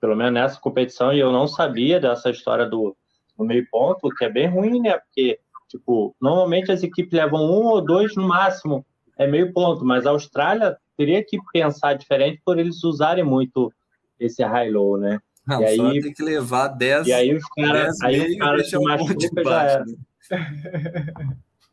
pelo 0.00 0.14
menos 0.14 0.32
nessa 0.32 0.60
competição. 0.60 1.12
E 1.12 1.18
eu 1.18 1.32
não 1.32 1.48
sabia 1.48 1.98
dessa 1.98 2.30
história 2.30 2.66
do, 2.66 2.96
do 3.36 3.44
meio 3.44 3.66
ponto, 3.68 4.08
que 4.10 4.24
é 4.24 4.30
bem 4.30 4.46
ruim, 4.46 4.80
né? 4.80 4.96
Porque, 4.98 5.40
tipo, 5.68 6.14
normalmente 6.20 6.70
as 6.70 6.84
equipes 6.84 7.12
levam 7.12 7.42
um 7.42 7.66
ou 7.66 7.80
dois 7.80 8.14
no 8.14 8.28
máximo 8.28 8.86
é 9.20 9.26
meio 9.26 9.52
ponto, 9.52 9.84
mas 9.84 10.06
a 10.06 10.10
Austrália 10.10 10.78
teria 10.96 11.22
que 11.22 11.38
pensar 11.52 11.92
diferente 11.92 12.40
por 12.42 12.58
eles 12.58 12.82
usarem 12.82 13.22
muito 13.22 13.70
esse 14.18 14.42
high-low, 14.42 14.96
né? 14.96 15.20
Não, 15.46 15.60
e 15.60 15.66
aí 15.66 16.00
tem 16.00 16.14
que 16.14 16.22
levar 16.22 16.68
10 16.68 17.06
E 17.06 17.12
aí 17.12 17.34
os 17.34 17.44
caras 17.48 18.00
aí 18.00 18.30
os 18.30 18.36
caras 18.38 18.70
se 18.70 18.78
machucam 18.78 19.44
já 19.44 19.62
era. 19.62 19.84
Né? 19.84 19.94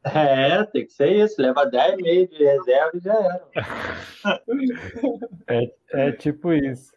É, 0.03 0.63
tem 0.65 0.85
que 0.85 0.91
ser 0.91 1.11
isso, 1.23 1.41
leva 1.41 1.65
10 1.65 1.97
meio 1.97 2.27
de 2.27 2.37
reserva 2.37 2.91
e 2.93 2.99
já 2.99 3.13
era. 3.13 3.43
É, 5.49 5.71
é 5.93 6.11
tipo 6.11 6.51
isso. 6.51 6.91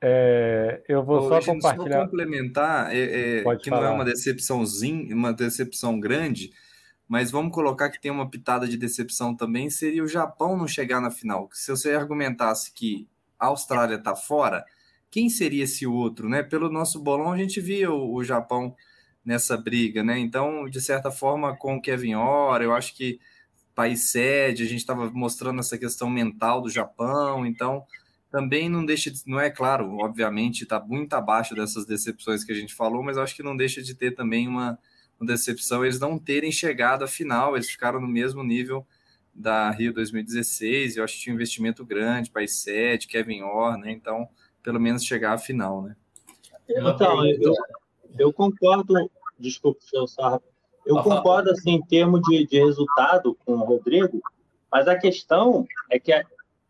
É, 0.00 0.80
eu 0.88 1.04
vou 1.04 1.18
Ô, 1.18 1.28
só 1.28 1.40
gente, 1.40 1.54
compartilhar. 1.54 1.98
Só 1.98 2.04
complementar, 2.04 2.94
é, 2.94 3.40
é, 3.40 3.56
que 3.56 3.70
falar. 3.70 3.82
não 3.82 3.88
é 3.88 3.94
uma 3.94 4.04
decepçãozinha, 4.04 5.12
uma 5.14 5.32
decepção 5.32 5.98
grande, 5.98 6.52
mas 7.12 7.30
vamos 7.30 7.52
colocar 7.52 7.90
que 7.90 8.00
tem 8.00 8.10
uma 8.10 8.30
pitada 8.30 8.66
de 8.66 8.74
decepção 8.74 9.36
também, 9.36 9.68
seria 9.68 10.02
o 10.02 10.08
Japão 10.08 10.56
não 10.56 10.66
chegar 10.66 10.98
na 10.98 11.10
final. 11.10 11.46
Se 11.52 11.70
você 11.70 11.92
argumentasse 11.92 12.72
que 12.72 13.06
a 13.38 13.48
Austrália 13.48 13.96
está 13.96 14.16
fora, 14.16 14.64
quem 15.10 15.28
seria 15.28 15.64
esse 15.64 15.86
outro, 15.86 16.26
né? 16.26 16.42
Pelo 16.42 16.70
nosso 16.70 16.98
bolão 16.98 17.30
a 17.30 17.36
gente 17.36 17.60
via 17.60 17.92
o, 17.92 18.14
o 18.14 18.24
Japão 18.24 18.74
nessa 19.22 19.58
briga, 19.58 20.02
né? 20.02 20.18
Então, 20.18 20.66
de 20.70 20.80
certa 20.80 21.10
forma, 21.10 21.54
com 21.54 21.76
o 21.76 21.82
Kevin 21.82 22.14
Ora, 22.14 22.64
eu 22.64 22.74
acho 22.74 22.96
que 22.96 23.20
país 23.74 24.10
sede, 24.10 24.62
a 24.62 24.66
gente 24.66 24.78
estava 24.78 25.10
mostrando 25.10 25.60
essa 25.60 25.76
questão 25.76 26.08
mental 26.08 26.62
do 26.62 26.70
Japão, 26.70 27.44
então 27.44 27.84
também 28.30 28.70
não 28.70 28.86
deixa 28.86 29.10
de, 29.10 29.20
não 29.26 29.38
é 29.38 29.50
claro, 29.50 29.98
obviamente 29.98 30.62
está 30.62 30.80
muito 30.80 31.12
abaixo 31.12 31.54
dessas 31.54 31.84
decepções 31.84 32.42
que 32.42 32.52
a 32.52 32.56
gente 32.56 32.74
falou, 32.74 33.02
mas 33.02 33.18
acho 33.18 33.36
que 33.36 33.42
não 33.42 33.54
deixa 33.54 33.82
de 33.82 33.94
ter 33.94 34.12
também 34.12 34.48
uma 34.48 34.78
uma 35.22 35.26
decepção 35.26 35.84
eles 35.84 36.00
não 36.00 36.18
terem 36.18 36.50
chegado 36.50 37.04
à 37.04 37.08
final, 37.08 37.54
eles 37.54 37.70
ficaram 37.70 38.00
no 38.00 38.08
mesmo 38.08 38.42
nível 38.42 38.84
da 39.32 39.70
Rio 39.70 39.94
2016, 39.94 40.96
eu 40.96 41.04
acho 41.04 41.14
que 41.14 41.20
tinha 41.20 41.32
um 41.32 41.36
investimento 41.36 41.86
grande, 41.86 42.30
7, 42.46 43.06
Kevin 43.06 43.42
Orr, 43.42 43.78
né? 43.78 43.92
Então, 43.92 44.28
pelo 44.62 44.80
menos 44.80 45.04
chegar 45.04 45.32
à 45.32 45.38
final, 45.38 45.82
né? 45.82 45.96
Então, 46.68 47.24
eu, 47.26 47.54
eu 48.18 48.32
concordo, 48.32 48.94
desculpa, 49.38 49.80
senhor 49.80 50.06
Sarra, 50.06 50.42
eu 50.84 50.96
concordo 51.02 51.50
assim 51.50 51.70
em 51.70 51.82
termos 51.82 52.20
de, 52.22 52.46
de 52.46 52.58
resultado 52.58 53.36
com 53.46 53.54
o 53.54 53.64
Rodrigo, 53.64 54.20
mas 54.70 54.88
a 54.88 54.98
questão 54.98 55.66
é 55.88 55.98
que 55.98 56.12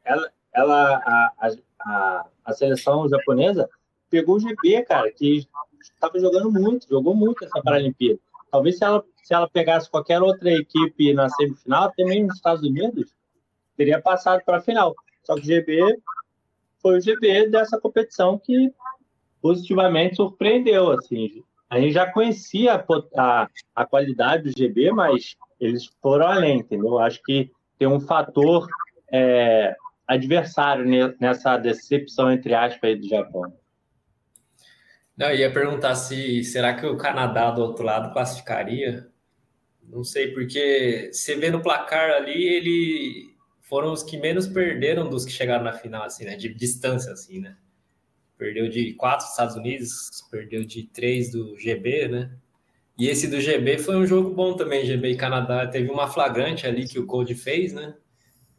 ela, 0.04 0.30
ela 0.52 0.96
a, 0.96 1.32
a, 1.80 2.26
a 2.44 2.52
seleção 2.52 3.08
japonesa 3.08 3.68
pegou 4.10 4.36
o 4.36 4.40
GB, 4.40 4.82
cara, 4.82 5.10
que 5.10 5.48
estava 5.80 6.18
jogando 6.20 6.50
muito, 6.50 6.86
jogou 6.88 7.14
muito 7.14 7.44
essa 7.44 7.60
Paralimpíada. 7.62 8.20
Talvez 8.52 8.76
se 8.76 8.84
ela, 8.84 9.02
se 9.22 9.34
ela 9.34 9.48
pegasse 9.48 9.90
qualquer 9.90 10.20
outra 10.20 10.52
equipe 10.52 11.14
na 11.14 11.28
semifinal, 11.30 11.84
até 11.84 12.04
mesmo 12.04 12.26
nos 12.26 12.36
Estados 12.36 12.62
Unidos, 12.62 13.14
teria 13.78 14.00
passado 14.00 14.42
para 14.44 14.58
a 14.58 14.60
final. 14.60 14.94
Só 15.24 15.34
que 15.34 15.40
o 15.40 15.44
GB 15.44 15.96
foi 16.82 16.98
o 16.98 17.00
GB 17.00 17.48
dessa 17.48 17.80
competição 17.80 18.38
que 18.38 18.70
positivamente 19.40 20.16
surpreendeu. 20.16 20.90
Assim. 20.90 21.42
A 21.70 21.80
gente 21.80 21.94
já 21.94 22.12
conhecia 22.12 22.74
a, 22.74 22.84
a, 23.16 23.48
a 23.74 23.86
qualidade 23.86 24.50
do 24.50 24.58
GB, 24.58 24.92
mas 24.92 25.34
eles 25.58 25.90
foram 26.02 26.26
além, 26.26 26.58
entendeu? 26.58 26.98
Acho 26.98 27.22
que 27.22 27.50
tem 27.78 27.88
um 27.88 28.00
fator 28.00 28.68
é, 29.10 29.74
adversário 30.06 30.84
nessa 31.18 31.56
decepção, 31.56 32.30
entre 32.30 32.54
aspas, 32.54 33.00
do 33.00 33.08
Japão. 33.08 33.50
Não, 35.16 35.28
eu 35.30 35.36
ia 35.36 35.52
perguntar 35.52 35.94
se 35.94 36.42
será 36.44 36.74
que 36.74 36.86
o 36.86 36.96
Canadá 36.96 37.50
do 37.50 37.62
outro 37.62 37.84
lado 37.84 38.12
classificaria? 38.12 39.08
Não 39.82 40.02
sei, 40.02 40.32
porque 40.32 41.10
você 41.12 41.36
vê 41.36 41.50
no 41.50 41.60
placar 41.62 42.10
ali, 42.10 42.44
ele 42.44 43.36
foram 43.60 43.92
os 43.92 44.02
que 44.02 44.16
menos 44.16 44.46
perderam 44.46 45.08
dos 45.08 45.24
que 45.24 45.32
chegaram 45.32 45.64
na 45.64 45.72
final, 45.72 46.04
assim, 46.04 46.24
né? 46.24 46.36
De 46.36 46.52
distância, 46.54 47.12
assim, 47.12 47.40
né? 47.40 47.56
Perdeu 48.38 48.68
de 48.68 48.94
quatro 48.94 49.24
dos 49.26 49.32
Estados 49.32 49.56
Unidos, 49.56 50.26
perdeu 50.30 50.64
de 50.64 50.84
três 50.84 51.30
do 51.30 51.58
GB, 51.58 52.08
né? 52.08 52.30
E 52.98 53.08
esse 53.08 53.28
do 53.28 53.40
GB 53.40 53.78
foi 53.78 53.96
um 53.96 54.06
jogo 54.06 54.30
bom 54.34 54.54
também, 54.54 54.84
GB 54.84 55.10
e 55.10 55.16
Canadá. 55.16 55.66
Teve 55.66 55.90
uma 55.90 56.08
flagrante 56.08 56.66
ali 56.66 56.86
que 56.86 56.98
o 56.98 57.06
Code 57.06 57.34
fez, 57.34 57.72
né? 57.72 57.94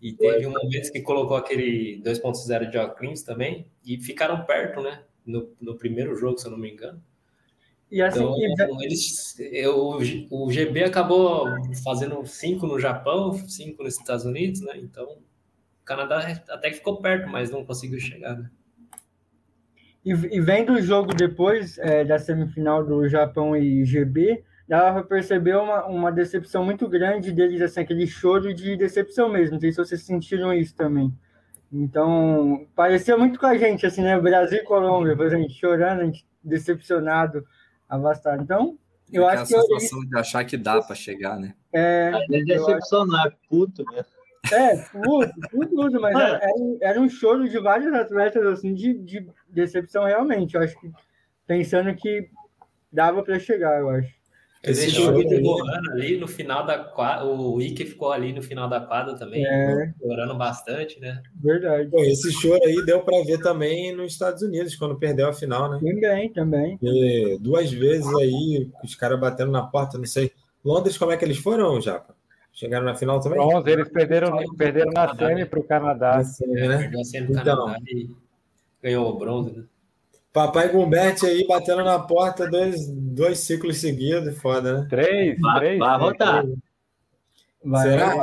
E 0.01 0.13
teve 0.13 0.45
um 0.45 0.51
momento 0.51 0.91
que 0.91 1.01
colocou 1.01 1.37
aquele 1.37 2.01
2.0 2.03 2.69
de 2.69 2.77
Oclins 2.77 3.23
também, 3.23 3.67
e 3.85 4.01
ficaram 4.01 4.43
perto, 4.45 4.81
né? 4.81 5.03
No, 5.25 5.49
no 5.59 5.77
primeiro 5.77 6.15
jogo, 6.15 6.37
se 6.37 6.47
eu 6.47 6.51
não 6.51 6.57
me 6.57 6.71
engano. 6.71 7.01
E 7.93 8.01
assim, 8.01 8.23
então, 8.45 8.81
eles, 8.81 9.39
eu, 9.39 9.99
o 10.31 10.51
GB 10.51 10.83
acabou 10.83 11.45
fazendo 11.83 12.25
cinco 12.25 12.65
no 12.65 12.79
Japão, 12.79 13.33
cinco 13.47 13.83
nos 13.83 13.97
Estados 13.97 14.25
Unidos, 14.25 14.61
né? 14.61 14.73
Então, 14.77 15.05
o 15.05 15.85
Canadá 15.85 16.41
até 16.49 16.71
que 16.71 16.77
ficou 16.77 16.99
perto, 16.99 17.29
mas 17.29 17.51
não 17.51 17.63
conseguiu 17.63 17.99
chegar, 17.99 18.35
né? 18.35 18.49
E, 20.03 20.09
e 20.09 20.41
vendo 20.41 20.73
o 20.73 20.81
jogo 20.81 21.13
depois 21.13 21.77
é, 21.77 22.03
da 22.03 22.17
semifinal 22.17 22.83
do 22.83 23.07
Japão 23.07 23.55
e 23.55 23.85
GB, 23.85 24.43
dava 24.67 24.99
para 24.99 25.03
perceber 25.17 25.55
uma, 25.55 25.85
uma 25.85 26.11
decepção 26.11 26.65
muito 26.65 26.89
grande 26.89 27.31
deles, 27.31 27.61
assim, 27.61 27.81
aquele 27.81 28.07
choro 28.07 28.53
de 28.53 28.75
decepção 28.75 29.29
mesmo. 29.29 29.53
Não 29.53 29.59
sei 29.59 29.71
se 29.71 29.77
vocês 29.77 30.01
sentiram 30.01 30.51
isso 30.51 30.75
também. 30.75 31.13
Então, 31.73 32.67
parecia 32.75 33.17
muito 33.17 33.39
com 33.39 33.47
a 33.47 33.57
gente, 33.57 33.83
assim, 33.83 34.03
né? 34.03 34.19
Brasil 34.19 34.59
e 34.59 34.63
Colômbia, 34.63 35.15
por 35.15 35.25
exemplo, 35.25 35.49
chorando, 35.49 36.01
a 36.01 36.05
gente 36.05 36.23
decepcionado, 36.43 37.43
avastado. 37.89 38.43
Então, 38.43 38.77
eu 39.11 39.27
é 39.27 39.33
acho 39.33 39.47
que. 39.47 39.55
a 39.55 39.61
sensação 39.61 39.99
de 40.05 40.19
achar 40.19 40.45
que 40.45 40.55
dá 40.55 40.79
para 40.83 40.95
chegar, 40.95 41.39
né? 41.39 41.55
É, 41.73 42.11
é 42.31 42.43
decepcionar, 42.43 43.25
acho... 43.25 43.37
puto, 43.49 43.83
né? 43.91 44.03
É, 44.51 44.77
tudo, 44.77 45.31
tudo, 45.69 46.01
mas 46.01 46.15
era, 46.15 46.41
era, 46.81 46.99
um 46.99 47.09
choro 47.09 47.49
de 47.49 47.57
vários 47.59 47.91
atletas, 47.93 48.45
assim, 48.45 48.75
de, 48.75 48.93
de 48.93 49.27
decepção 49.47 50.03
realmente. 50.03 50.53
Eu 50.53 50.61
acho 50.61 50.79
que 50.79 50.91
pensando 51.47 51.95
que 51.95 52.29
dava 52.91 53.23
para 53.23 53.39
chegar, 53.39 53.79
eu 53.79 53.89
acho. 53.89 54.13
Esse 54.63 54.89
jogo 54.89 55.19
ali 55.91 56.17
no 56.17 56.25
final 56.25 56.65
da 56.65 56.79
quadra, 56.79 57.25
o 57.25 57.61
Ike 57.61 57.85
ficou 57.85 58.13
ali 58.13 58.31
no 58.31 58.41
final 58.41 58.69
da 58.69 58.79
quadra 58.79 59.13
também, 59.13 59.45
é. 59.45 59.93
chorando 60.01 60.35
bastante, 60.35 61.01
né? 61.01 61.21
Verdade. 61.35 61.89
Pô, 61.89 62.01
esse 62.01 62.31
choro 62.31 62.63
aí 62.63 62.85
deu 62.85 63.01
para 63.01 63.21
ver 63.25 63.39
também 63.39 63.93
nos 63.93 64.13
Estados 64.13 64.41
Unidos, 64.41 64.73
quando 64.77 64.97
perdeu 64.97 65.27
a 65.27 65.33
final, 65.33 65.69
né? 65.69 65.79
Também, 65.83 66.31
também. 66.31 66.79
E 66.81 67.37
duas 67.41 67.73
vezes 67.73 68.07
aí, 68.15 68.69
os 68.81 68.95
caras 68.95 69.19
batendo 69.19 69.51
na 69.51 69.63
porta, 69.63 69.97
não 69.97 70.05
sei. 70.05 70.31
Londres, 70.63 70.97
como 70.97 71.11
é 71.11 71.17
que 71.17 71.25
eles 71.25 71.37
foram, 71.37 71.81
Japa? 71.81 72.15
Chegaram 72.53 72.85
na 72.85 72.95
final 72.95 73.19
também? 73.19 73.39
Bronze, 73.39 73.69
eles 73.69 73.89
perderam, 73.89 74.37
perderam 74.55 74.91
na 74.93 75.13
semi 75.13 75.45
para 75.45 75.59
o 75.59 75.63
Canadá. 75.63 76.21
Né? 76.47 76.77
Perdeu 76.77 77.01
a 77.01 77.03
semi 77.03 77.31
então, 77.31 77.43
Canadá 77.43 77.77
e 77.87 78.09
ganhou 78.81 79.09
o 79.09 79.17
bronze, 79.17 79.51
né? 79.51 79.63
Papai 80.33 80.69
Gumberti 80.69 81.27
aí 81.27 81.45
batendo 81.47 81.83
na 81.83 81.99
porta 81.99 82.49
dois, 82.49 82.89
dois 82.89 83.37
ciclos 83.39 83.77
seguidos, 83.77 84.35
foda, 84.39 84.81
né? 84.81 84.87
Três, 84.89 85.39
vai, 85.39 85.59
três. 85.59 85.79
Vai 85.79 85.99
rodar. 85.99 86.45
Vai, 87.63 87.89
Será? 87.89 88.15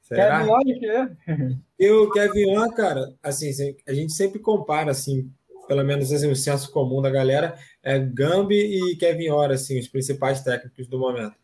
Será? 0.00 0.38
Kevin 0.38 0.50
Wan, 0.50 1.56
E 1.78 1.90
o 1.90 2.10
Kevin 2.10 2.56
Wan, 2.56 2.70
cara, 2.70 3.14
assim, 3.22 3.50
a 3.86 3.92
gente 3.92 4.14
sempre 4.14 4.38
compara, 4.38 4.90
assim, 4.90 5.30
pelo 5.68 5.84
menos 5.84 6.10
assim, 6.10 6.30
o 6.30 6.34
senso 6.34 6.72
comum 6.72 7.02
da 7.02 7.10
galera, 7.10 7.58
é 7.82 7.98
Gambi 7.98 8.56
e 8.56 8.96
Kevin 8.96 9.28
Ora, 9.28 9.54
assim, 9.54 9.78
os 9.78 9.86
principais 9.86 10.40
técnicos 10.40 10.86
do 10.86 10.98
momento. 10.98 11.34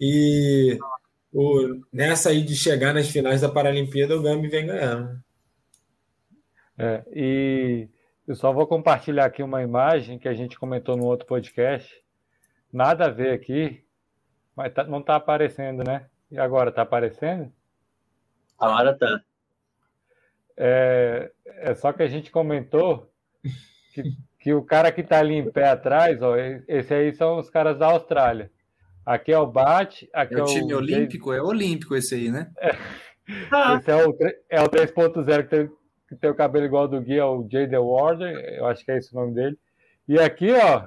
E 0.00 0.78
o, 1.30 1.82
nessa 1.92 2.30
aí 2.30 2.42
de 2.42 2.56
chegar 2.56 2.94
nas 2.94 3.08
finais 3.10 3.42
da 3.42 3.48
Paralimpíada, 3.50 4.16
o 4.16 4.22
Gambi 4.22 4.48
vem 4.48 4.66
ganhando. 4.66 5.22
É, 6.78 7.04
e 7.14 7.88
eu 8.26 8.34
só 8.34 8.52
vou 8.52 8.66
compartilhar 8.66 9.26
aqui 9.26 9.42
uma 9.42 9.62
imagem 9.62 10.18
que 10.18 10.28
a 10.28 10.34
gente 10.34 10.58
comentou 10.58 10.96
no 10.96 11.04
outro 11.04 11.26
podcast. 11.26 12.02
Nada 12.72 13.06
a 13.06 13.10
ver 13.10 13.32
aqui, 13.32 13.84
mas 14.56 14.72
tá, 14.72 14.84
não 14.84 15.00
está 15.00 15.16
aparecendo, 15.16 15.84
né? 15.84 16.06
E 16.30 16.38
agora 16.38 16.70
está 16.70 16.82
aparecendo? 16.82 17.52
Agora 18.58 18.96
tá. 18.96 19.20
É, 20.56 21.30
é 21.44 21.74
só 21.74 21.92
que 21.92 22.02
a 22.02 22.08
gente 22.08 22.30
comentou 22.30 23.12
que, 23.92 24.02
que 24.40 24.54
o 24.54 24.62
cara 24.62 24.90
que 24.90 25.02
está 25.02 25.18
ali 25.18 25.34
em 25.34 25.50
pé 25.50 25.68
atrás, 25.68 26.22
ó, 26.22 26.34
esse 26.66 26.94
aí 26.94 27.12
são 27.14 27.38
os 27.38 27.50
caras 27.50 27.78
da 27.78 27.88
Austrália. 27.88 28.50
Aqui 29.04 29.32
é 29.32 29.38
o 29.38 29.46
Bate. 29.46 30.08
Aqui 30.14 30.34
é, 30.34 30.42
o 30.42 30.46
time 30.46 30.72
olímpico, 30.72 31.30
é 31.30 31.42
olímpico 31.42 31.94
esse 31.94 32.14
aí, 32.14 32.30
né? 32.30 32.50
É, 32.58 32.70
esse 33.76 33.90
é 33.90 34.06
o, 34.06 34.16
é 34.48 34.62
o 34.62 34.68
3.0 34.68 35.42
que 35.42 35.48
tem 35.48 35.83
que 36.08 36.16
tem 36.16 36.30
o 36.30 36.34
cabelo 36.34 36.66
igual 36.66 36.86
do 36.86 37.00
Gui, 37.00 37.18
é 37.18 37.24
o 37.24 37.46
Jay 37.50 37.68
The 37.68 37.78
Warder, 37.78 38.34
eu 38.54 38.66
acho 38.66 38.84
que 38.84 38.90
é 38.90 38.98
esse 38.98 39.12
o 39.12 39.20
nome 39.20 39.34
dele. 39.34 39.58
E 40.06 40.18
aqui, 40.18 40.52
ó, 40.52 40.86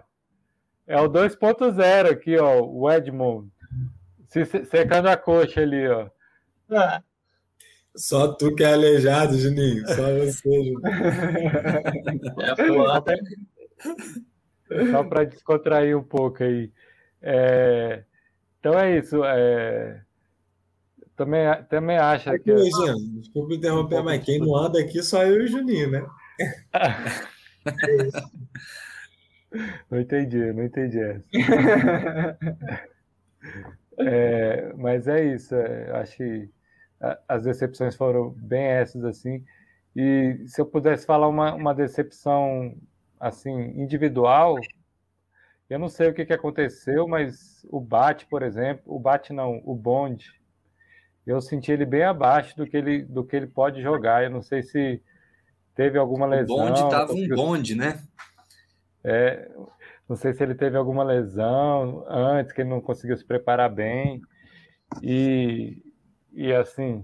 é 0.85 0.99
o 1.01 1.09
2.0 1.09 2.11
aqui, 2.11 2.37
ó, 2.37 2.61
o 2.61 2.91
Edmond. 2.91 3.49
Se, 4.27 4.45
secando 4.45 5.07
a 5.07 5.17
coxa 5.17 5.61
ali, 5.61 5.87
ó. 5.87 6.09
Só 7.95 8.33
tu 8.33 8.53
que 8.53 8.63
é 8.63 8.73
aleijado, 8.73 9.37
Juninho. 9.37 9.87
Só 9.87 10.03
você, 10.19 10.63
Juninho. 10.63 10.81
É, 14.69 14.91
Só 14.91 15.03
para 15.03 15.23
descontrair 15.23 15.97
um 15.97 16.03
pouco 16.03 16.43
aí. 16.43 16.71
É... 17.21 18.03
Então 18.59 18.77
é 18.77 18.97
isso. 18.97 19.23
É... 19.25 20.01
Também, 21.17 21.41
também 21.67 21.97
acha 21.97 22.31
aqui, 22.31 22.43
que. 22.43 22.71
Jean, 22.71 22.95
desculpa 23.19 23.55
interromper, 23.55 24.03
mas 24.03 24.23
quem 24.23 24.37
não 24.37 24.55
anda 24.55 24.79
aqui 24.79 25.01
só 25.01 25.23
eu 25.23 25.41
e 25.41 25.45
o 25.45 25.47
Juninho, 25.47 25.89
né? 25.89 26.05
não 29.89 29.99
entendi, 29.99 30.53
não 30.53 30.63
entendi 30.63 30.99
essa. 30.99 31.27
é, 33.97 34.71
mas 34.77 35.07
é 35.07 35.33
isso, 35.33 35.55
é, 35.55 35.89
acho 35.99 36.17
que 36.17 36.47
as 37.27 37.41
decepções 37.43 37.95
foram 37.95 38.29
bem 38.37 38.65
essas 38.65 39.03
assim. 39.03 39.43
E 39.95 40.43
se 40.45 40.61
eu 40.61 40.67
pudesse 40.67 41.07
falar 41.07 41.27
uma, 41.27 41.55
uma 41.55 41.73
decepção 41.73 42.77
assim 43.19 43.71
individual, 43.81 44.55
eu 45.67 45.79
não 45.79 45.89
sei 45.89 46.09
o 46.09 46.13
que, 46.13 46.27
que 46.27 46.33
aconteceu, 46.33 47.07
mas 47.07 47.65
o 47.71 47.81
Bate, 47.81 48.27
por 48.27 48.43
exemplo, 48.43 48.83
o 48.85 48.99
Bate 48.99 49.33
não, 49.33 49.59
o 49.65 49.73
Bond, 49.73 50.36
eu 51.27 51.41
senti 51.41 51.73
ele 51.73 51.85
bem 51.85 52.03
abaixo 52.03 52.55
do 52.55 52.65
que 52.65 52.77
ele, 52.77 53.03
do 53.03 53.21
que 53.21 53.35
ele 53.35 53.47
pode 53.47 53.81
jogar. 53.81 54.23
Eu 54.23 54.29
não 54.29 54.41
sei 54.41 54.63
se 54.63 55.03
teve 55.75 55.97
alguma 55.97 56.25
lesão. 56.25 56.55
O 56.55 56.59
bonde 56.59 56.79
estava 56.79 57.11
um 57.11 57.27
bonde, 57.27 57.75
né? 57.75 58.01
É, 59.03 59.51
não 60.07 60.15
sei 60.15 60.33
se 60.33 60.41
ele 60.41 60.55
teve 60.55 60.77
alguma 60.77 61.03
lesão 61.03 62.05
antes, 62.07 62.53
que 62.53 62.61
ele 62.61 62.69
não 62.69 62.79
conseguiu 62.79 63.17
se 63.17 63.25
preparar 63.25 63.69
bem. 63.69 64.21
E, 65.03 65.83
e 66.31 66.53
assim, 66.53 67.03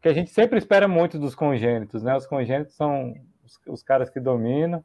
que 0.00 0.08
a 0.08 0.14
gente 0.14 0.30
sempre 0.30 0.56
espera 0.56 0.86
muito 0.86 1.18
dos 1.18 1.34
congênitos, 1.34 2.00
né? 2.00 2.16
Os 2.16 2.26
congênitos 2.26 2.76
são 2.76 3.12
os, 3.44 3.60
os 3.66 3.82
caras 3.82 4.08
que 4.08 4.20
dominam. 4.20 4.84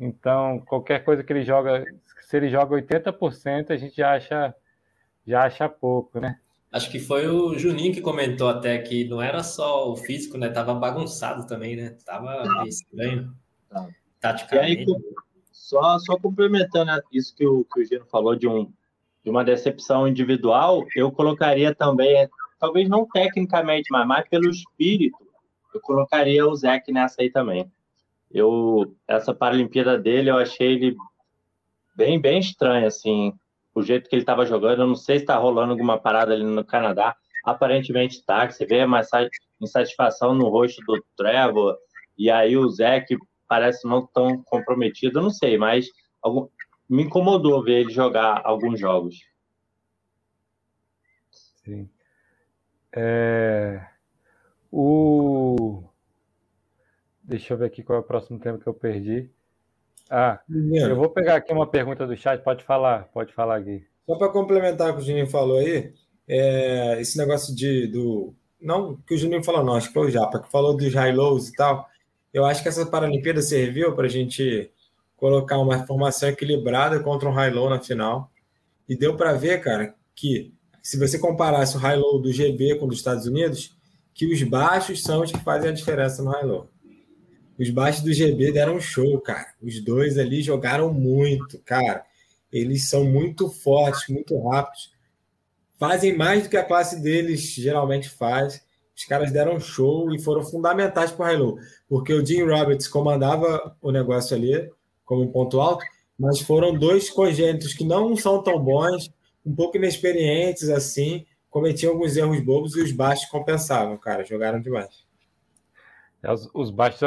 Então, 0.00 0.58
qualquer 0.60 1.04
coisa 1.04 1.22
que 1.22 1.30
ele 1.30 1.44
joga, 1.44 1.84
se 2.22 2.36
ele 2.36 2.48
joga 2.48 2.76
80%, 2.76 3.70
a 3.70 3.76
gente 3.76 3.94
já 3.94 4.14
acha, 4.14 4.54
já 5.26 5.44
acha 5.44 5.68
pouco, 5.68 6.18
né? 6.18 6.40
Acho 6.74 6.90
que 6.90 6.98
foi 6.98 7.28
o 7.28 7.56
Juninho 7.56 7.94
que 7.94 8.00
comentou 8.00 8.48
até 8.48 8.76
que 8.78 9.04
não 9.04 9.22
era 9.22 9.44
só 9.44 9.92
o 9.92 9.96
físico, 9.96 10.36
né? 10.36 10.48
Tava 10.48 10.74
bagunçado 10.74 11.46
também, 11.46 11.76
né? 11.76 11.96
Tava 12.04 12.42
meio 12.42 12.66
estranho. 12.66 13.32
Tá. 13.70 13.88
Taticamente. 14.18 14.90
Aí, 14.90 15.14
só, 15.52 15.96
só 16.00 16.18
complementando 16.18 16.90
isso 17.12 17.32
que 17.36 17.46
o, 17.46 17.64
que 17.72 17.80
o 17.80 17.84
Gino 17.84 18.04
falou 18.06 18.34
de, 18.34 18.48
um, 18.48 18.72
de 19.22 19.30
uma 19.30 19.44
decepção 19.44 20.08
individual, 20.08 20.84
eu 20.96 21.12
colocaria 21.12 21.72
também, 21.72 22.28
talvez 22.58 22.88
não 22.88 23.06
tecnicamente, 23.06 23.86
mas 23.92 24.04
mais 24.04 24.28
pelo 24.28 24.50
espírito, 24.50 25.24
eu 25.72 25.80
colocaria 25.80 26.44
o 26.44 26.56
Zeke 26.56 26.90
nessa 26.90 27.22
aí 27.22 27.30
também. 27.30 27.70
Eu, 28.32 28.96
essa 29.06 29.32
Paralimpíada 29.32 29.96
dele, 29.96 30.28
eu 30.28 30.38
achei 30.38 30.72
ele 30.72 30.96
bem, 31.94 32.20
bem 32.20 32.40
estranho, 32.40 32.84
assim 32.84 33.32
o 33.74 33.82
jeito 33.82 34.08
que 34.08 34.14
ele 34.14 34.22
estava 34.22 34.46
jogando. 34.46 34.82
Eu 34.82 34.86
não 34.86 34.94
sei 34.94 35.18
se 35.18 35.24
está 35.24 35.36
rolando 35.36 35.72
alguma 35.72 35.98
parada 35.98 36.32
ali 36.32 36.44
no 36.44 36.64
Canadá. 36.64 37.16
Aparentemente 37.44 38.18
está, 38.18 38.50
você 38.50 38.64
vê 38.64 38.84
uma 38.84 39.02
insatisfação 39.60 40.34
no 40.34 40.48
rosto 40.48 40.80
do 40.86 41.04
Trevor, 41.16 41.76
e 42.16 42.30
aí 42.30 42.56
o 42.56 42.68
que 43.06 43.18
parece 43.46 43.86
não 43.86 44.06
tão 44.06 44.42
comprometido, 44.42 45.18
eu 45.18 45.22
não 45.24 45.30
sei, 45.30 45.58
mas 45.58 45.86
algum... 46.22 46.48
me 46.88 47.02
incomodou 47.02 47.62
ver 47.62 47.80
ele 47.80 47.90
jogar 47.90 48.40
alguns 48.44 48.80
jogos. 48.80 49.16
Sim. 51.30 51.90
É... 52.96 53.86
O... 54.70 55.84
Deixa 57.22 57.54
eu 57.54 57.58
ver 57.58 57.66
aqui 57.66 57.82
qual 57.82 57.98
é 57.98 58.00
o 58.00 58.04
próximo 58.04 58.38
tema 58.38 58.58
que 58.58 58.66
eu 58.66 58.74
perdi. 58.74 59.30
Ah, 60.10 60.40
eu 60.48 60.96
vou 60.96 61.08
pegar 61.08 61.36
aqui 61.36 61.52
uma 61.52 61.66
pergunta 61.66 62.06
do 62.06 62.16
chat, 62.16 62.42
pode 62.42 62.62
falar, 62.62 63.08
pode 63.12 63.32
falar, 63.32 63.60
Gui. 63.60 63.86
Só 64.06 64.16
para 64.16 64.28
complementar 64.28 64.90
o 64.90 64.96
que 64.96 65.02
o 65.02 65.04
Juninho 65.04 65.26
falou 65.26 65.58
aí, 65.58 65.92
é, 66.28 67.00
esse 67.00 67.16
negócio 67.16 67.54
de 67.54 67.86
do. 67.86 68.34
Não 68.60 68.96
que 68.96 69.14
o 69.14 69.18
Juninho 69.18 69.42
falou, 69.42 69.64
não, 69.64 69.74
acho 69.74 69.88
que 69.88 69.94
foi 69.94 70.08
o 70.08 70.10
Japa, 70.10 70.40
que 70.40 70.50
falou 70.50 70.76
dos 70.76 70.92
high-lows 70.94 71.48
e 71.48 71.52
tal. 71.52 71.88
Eu 72.32 72.44
acho 72.44 72.62
que 72.62 72.68
essa 72.68 72.86
Paralimpíada 72.86 73.40
serviu 73.40 73.94
para 73.94 74.06
a 74.06 74.10
gente 74.10 74.70
colocar 75.16 75.58
uma 75.58 75.86
formação 75.86 76.28
equilibrada 76.28 77.00
contra 77.00 77.28
um 77.28 77.32
high-low 77.32 77.70
na 77.70 77.80
final. 77.80 78.30
E 78.88 78.96
deu 78.96 79.16
para 79.16 79.32
ver, 79.32 79.60
cara, 79.60 79.94
que 80.14 80.52
se 80.82 80.98
você 80.98 81.18
comparasse 81.18 81.76
o 81.76 81.80
high-low 81.80 82.20
do 82.20 82.30
GB 82.30 82.76
com 82.76 82.84
o 82.84 82.88
dos 82.88 82.98
Estados 82.98 83.26
Unidos, 83.26 83.74
que 84.12 84.26
os 84.26 84.42
baixos 84.42 85.02
são 85.02 85.22
os 85.22 85.32
que 85.32 85.40
fazem 85.40 85.70
a 85.70 85.72
diferença 85.72 86.22
no 86.22 86.30
high-low. 86.30 86.68
Os 87.58 87.70
baixos 87.70 88.02
do 88.02 88.12
GB 88.12 88.52
deram 88.52 88.76
um 88.76 88.80
show, 88.80 89.20
cara. 89.20 89.54
Os 89.62 89.82
dois 89.82 90.18
ali 90.18 90.42
jogaram 90.42 90.92
muito, 90.92 91.58
cara. 91.60 92.04
Eles 92.52 92.88
são 92.88 93.04
muito 93.04 93.48
fortes, 93.48 94.08
muito 94.08 94.36
rápidos. 94.48 94.92
Fazem 95.78 96.16
mais 96.16 96.44
do 96.44 96.48
que 96.48 96.56
a 96.56 96.64
classe 96.64 97.00
deles 97.00 97.40
geralmente 97.54 98.08
faz. 98.08 98.64
Os 98.96 99.04
caras 99.04 99.32
deram 99.32 99.56
um 99.56 99.60
show 99.60 100.12
e 100.14 100.20
foram 100.20 100.42
fundamentais 100.42 101.10
para 101.10 101.22
o 101.22 101.26
high-low. 101.26 101.58
Porque 101.88 102.12
o 102.12 102.24
Jim 102.24 102.42
Roberts 102.42 102.86
comandava 102.88 103.76
o 103.82 103.90
negócio 103.90 104.36
ali 104.36 104.70
como 105.04 105.22
um 105.22 105.30
ponto 105.30 105.60
alto, 105.60 105.84
mas 106.18 106.40
foram 106.40 106.76
dois 106.76 107.10
congênitos 107.10 107.74
que 107.74 107.84
não 107.84 108.16
são 108.16 108.42
tão 108.42 108.58
bons, 108.58 109.10
um 109.44 109.54
pouco 109.54 109.76
inexperientes 109.76 110.68
assim, 110.70 111.26
cometiam 111.50 111.92
alguns 111.92 112.16
erros 112.16 112.40
bobos 112.40 112.74
e 112.76 112.80
os 112.80 112.90
baixos 112.90 113.26
compensavam, 113.26 113.96
cara, 113.98 114.24
jogaram 114.24 114.60
demais. 114.60 115.03
É, 116.24 116.32
os, 116.32 116.48
os 116.54 116.70
baixos 116.70 117.00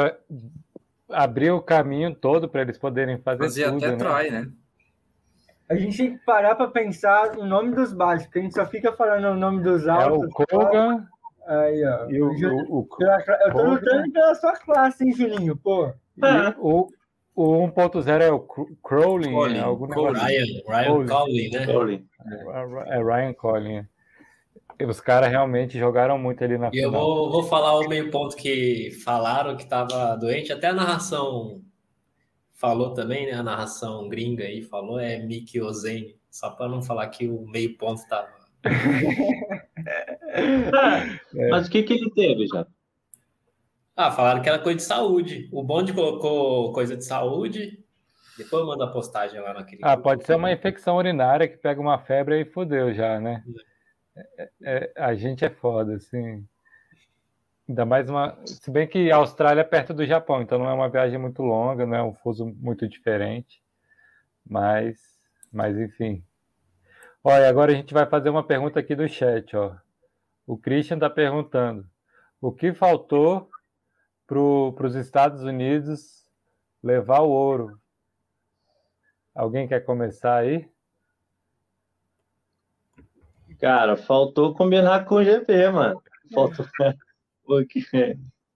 abriu 1.10 1.56
o 1.56 1.62
caminho 1.62 2.14
todo 2.14 2.48
para 2.48 2.62
eles 2.62 2.78
poderem 2.78 3.18
fazer 3.18 3.38
Fazia 3.42 3.70
tudo, 3.72 3.84
até 3.84 4.30
né? 4.30 4.40
né? 4.42 4.50
A 5.68 5.74
gente 5.74 5.96
tem 5.98 6.16
que 6.16 6.24
parar 6.24 6.54
para 6.54 6.68
pensar 6.68 7.34
no 7.36 7.44
nome 7.44 7.74
dos 7.74 7.92
baixos, 7.92 8.26
porque 8.26 8.38
a 8.38 8.42
gente 8.42 8.54
só 8.54 8.64
fica 8.66 8.92
falando 8.92 9.24
o 9.26 9.34
nome 9.36 9.62
dos 9.62 9.86
É 9.86 9.90
altos. 9.90 10.28
o 10.28 10.30
Kogan 10.30 11.06
Aí, 11.46 11.84
ó. 11.84 12.10
e 12.10 12.22
o, 12.22 12.28
o, 12.30 12.78
o, 12.80 12.88
Eu 13.00 13.52
tô 13.52 13.62
lutando 13.64 14.12
pela 14.12 14.34
sua 14.34 14.52
classe, 14.54 15.04
hein, 15.04 15.12
Juninho? 15.12 15.56
Pô. 15.56 15.88
e 16.16 16.54
o, 16.58 16.88
o 17.34 17.66
1.0 17.68 18.20
é 18.20 18.30
o 18.30 18.40
Cro- 18.40 18.76
Crowley, 18.82 19.30
Colin, 19.32 19.58
algum 19.60 19.88
Colin. 19.88 20.12
negócio. 20.12 20.26
Ryan, 20.26 20.44
Ryan 20.68 21.06
Colin. 21.06 21.50
Né? 21.50 21.66
Colin. 21.66 22.08
É 22.86 23.02
Ryan 23.02 23.32
Collin. 23.34 23.86
E 24.80 24.84
os 24.84 25.00
caras 25.00 25.28
realmente 25.28 25.78
jogaram 25.78 26.16
muito 26.18 26.42
ali 26.44 26.56
na 26.56 26.70
E 26.72 26.78
eu 26.78 26.90
final. 26.90 27.04
vou, 27.04 27.30
vou 27.32 27.42
falar 27.42 27.78
o 27.78 27.88
meio 27.88 28.10
ponto 28.10 28.36
que 28.36 28.90
falaram 29.04 29.56
que 29.56 29.64
estava 29.64 30.14
doente. 30.16 30.52
Até 30.52 30.68
a 30.68 30.72
narração 30.72 31.60
falou 32.54 32.94
também, 32.94 33.26
né? 33.26 33.32
A 33.32 33.42
narração 33.42 34.08
gringa 34.08 34.44
aí 34.44 34.62
falou, 34.62 35.00
é 35.00 35.18
Mickey 35.18 35.60
Ozane. 35.60 36.16
Só 36.30 36.50
para 36.50 36.68
não 36.68 36.80
falar 36.82 37.08
que 37.08 37.26
o 37.26 37.44
meio 37.46 37.76
ponto 37.76 38.00
estava. 38.00 38.28
Mas 41.50 41.66
o 41.66 41.70
que, 41.70 41.82
que 41.82 41.94
ele 41.94 42.10
teve, 42.10 42.46
já? 42.46 42.66
Ah, 43.96 44.12
falaram 44.12 44.40
que 44.42 44.48
era 44.48 44.60
coisa 44.60 44.76
de 44.76 44.82
saúde. 44.84 45.48
O 45.52 45.64
Bond 45.64 45.92
colocou 45.92 46.72
coisa 46.72 46.96
de 46.96 47.04
saúde. 47.04 47.82
Depois 48.36 48.60
eu 48.62 48.68
mando 48.68 48.84
a 48.84 48.92
postagem 48.92 49.40
lá 49.40 49.52
naquele. 49.52 49.80
Ah, 49.82 49.94
grupo. 49.96 50.10
pode 50.10 50.24
ser 50.24 50.36
uma 50.36 50.52
infecção 50.52 50.96
urinária 50.96 51.48
que 51.48 51.56
pega 51.56 51.80
uma 51.80 51.98
febre 51.98 52.40
e 52.40 52.44
fodeu 52.44 52.94
já, 52.94 53.18
né? 53.18 53.42
É- 53.44 53.67
é- 54.62 54.92
a 54.96 55.14
gente 55.14 55.44
é 55.44 55.50
foda, 55.50 55.96
assim. 55.96 56.46
Ainda 57.68 57.84
mais 57.84 58.08
uma. 58.08 58.38
Se 58.46 58.70
bem 58.70 58.88
que 58.88 59.10
a 59.10 59.16
Austrália 59.16 59.60
é 59.60 59.64
perto 59.64 59.92
do 59.92 60.06
Japão, 60.06 60.40
então 60.40 60.58
não 60.58 60.68
é 60.68 60.72
uma 60.72 60.88
viagem 60.88 61.18
muito 61.18 61.42
longa, 61.42 61.84
não 61.84 61.96
é 61.96 62.02
um 62.02 62.14
fuso 62.14 62.46
muito 62.46 62.88
diferente. 62.88 63.62
Mas, 64.46 64.98
mas 65.52 65.76
enfim. 65.76 66.24
Olha, 67.22 67.48
agora 67.48 67.72
a 67.72 67.74
gente 67.74 67.92
vai 67.92 68.06
fazer 68.06 68.30
uma 68.30 68.42
pergunta 68.42 68.80
aqui 68.80 68.94
do 68.94 69.08
chat, 69.08 69.54
ó. 69.54 69.76
O 70.46 70.56
Christian 70.56 70.96
está 70.96 71.10
perguntando: 71.10 71.86
o 72.40 72.50
que 72.50 72.72
faltou 72.72 73.50
para 74.26 74.86
os 74.86 74.94
Estados 74.94 75.42
Unidos 75.42 76.26
levar 76.82 77.20
o 77.20 77.28
ouro? 77.28 77.78
Alguém 79.34 79.68
quer 79.68 79.84
começar 79.84 80.36
aí? 80.36 80.68
Cara, 83.60 83.96
faltou 83.96 84.54
combinar 84.54 85.04
com 85.04 85.16
o 85.16 85.24
GB, 85.24 85.70
mano. 85.70 86.02
Faltou. 86.32 86.64
Porque, 87.44 87.82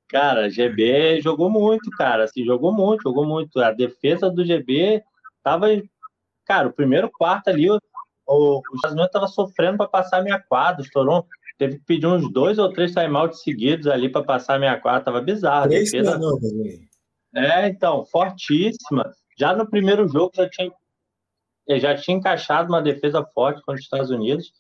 cara, 0.09 0.51
GB 0.51 1.21
jogou 1.23 1.51
muito, 1.51 1.91
cara. 1.93 2.25
Assim, 2.25 2.45
jogou 2.45 2.73
muito, 2.73 3.03
jogou 3.03 3.25
muito. 3.25 3.59
A 3.61 3.73
defesa 3.73 4.31
do 4.31 4.45
GB 4.45 5.03
tava. 5.43 5.69
Cara, 6.45 6.69
o 6.69 6.73
primeiro 6.73 7.11
quarto 7.11 7.49
ali, 7.49 7.71
o, 7.71 7.79
o, 8.27 8.63
Unidos 8.85 9.11
tava 9.11 9.27
sofrendo 9.27 9.79
para 9.79 9.89
passar 9.89 10.19
a 10.19 10.23
minha 10.23 10.39
quadra. 10.39 10.83
Estourou. 10.83 11.27
Teve 11.59 11.79
que 11.79 11.85
pedir 11.85 12.07
uns 12.07 12.31
dois 12.31 12.59
ou 12.59 12.73
três 12.73 12.93
timeouts 12.93 13.43
seguidos 13.43 13.87
ali 13.87 14.09
para 14.09 14.23
passar 14.23 14.57
a 14.57 14.59
minha 14.59 14.79
quadra. 14.79 15.05
Tava 15.05 15.21
bizarro. 15.21 15.65
A 15.65 15.69
Três 15.69 15.91
defesa? 15.91 16.21
É, 17.35 17.69
então, 17.69 18.05
fortíssima. 18.05 19.11
Já 19.39 19.55
no 19.57 19.69
primeiro 19.69 20.07
jogo 20.07 20.33
já 20.35 20.49
tinha, 20.49 20.71
eu 21.67 21.81
já 21.81 21.97
tinha 21.97 22.17
encaixado 22.17 22.69
uma 22.69 22.83
defesa 22.83 23.25
forte 23.35 23.63
contra 23.63 23.75
os 23.75 23.81
Estados 23.81 24.11
Unidos, 24.11 24.53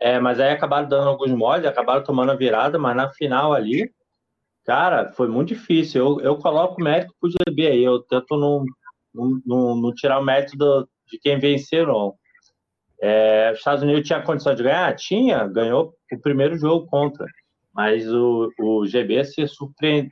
é, 0.00 0.18
mas 0.20 0.40
aí 0.40 0.50
acabaram 0.52 0.88
dando 0.88 1.08
alguns 1.08 1.30
moles, 1.32 1.66
acabaram 1.66 2.04
tomando 2.04 2.32
a 2.32 2.36
virada, 2.36 2.78
mas 2.78 2.96
na 2.96 3.10
final 3.12 3.52
ali, 3.52 3.90
cara, 4.64 5.12
foi 5.12 5.28
muito 5.28 5.48
difícil. 5.48 6.02
Eu, 6.04 6.20
eu 6.20 6.38
coloco 6.38 6.82
mérito 6.82 7.14
pro 7.20 7.30
GB 7.30 7.66
aí, 7.68 7.84
eu 7.84 8.00
tento 8.02 8.36
não, 8.36 8.64
não, 9.14 9.40
não, 9.46 9.76
não 9.76 9.94
tirar 9.94 10.18
o 10.20 10.24
mérito 10.24 10.56
do- 10.56 10.88
de 11.10 11.18
quem 11.18 11.38
venceu, 11.38 11.86
não. 11.86 12.14
É, 13.00 13.50
os 13.52 13.58
Estados 13.58 13.82
Unidos 13.82 14.06
tinha 14.06 14.22
condição 14.22 14.54
de 14.54 14.62
ganhar? 14.62 14.94
Tinha, 14.96 15.46
ganhou 15.46 15.94
o 16.12 16.20
primeiro 16.20 16.56
jogo 16.58 16.86
contra, 16.86 17.26
mas 17.74 18.10
o, 18.12 18.50
o 18.58 18.86
GB 18.86 19.24
se, 19.24 19.44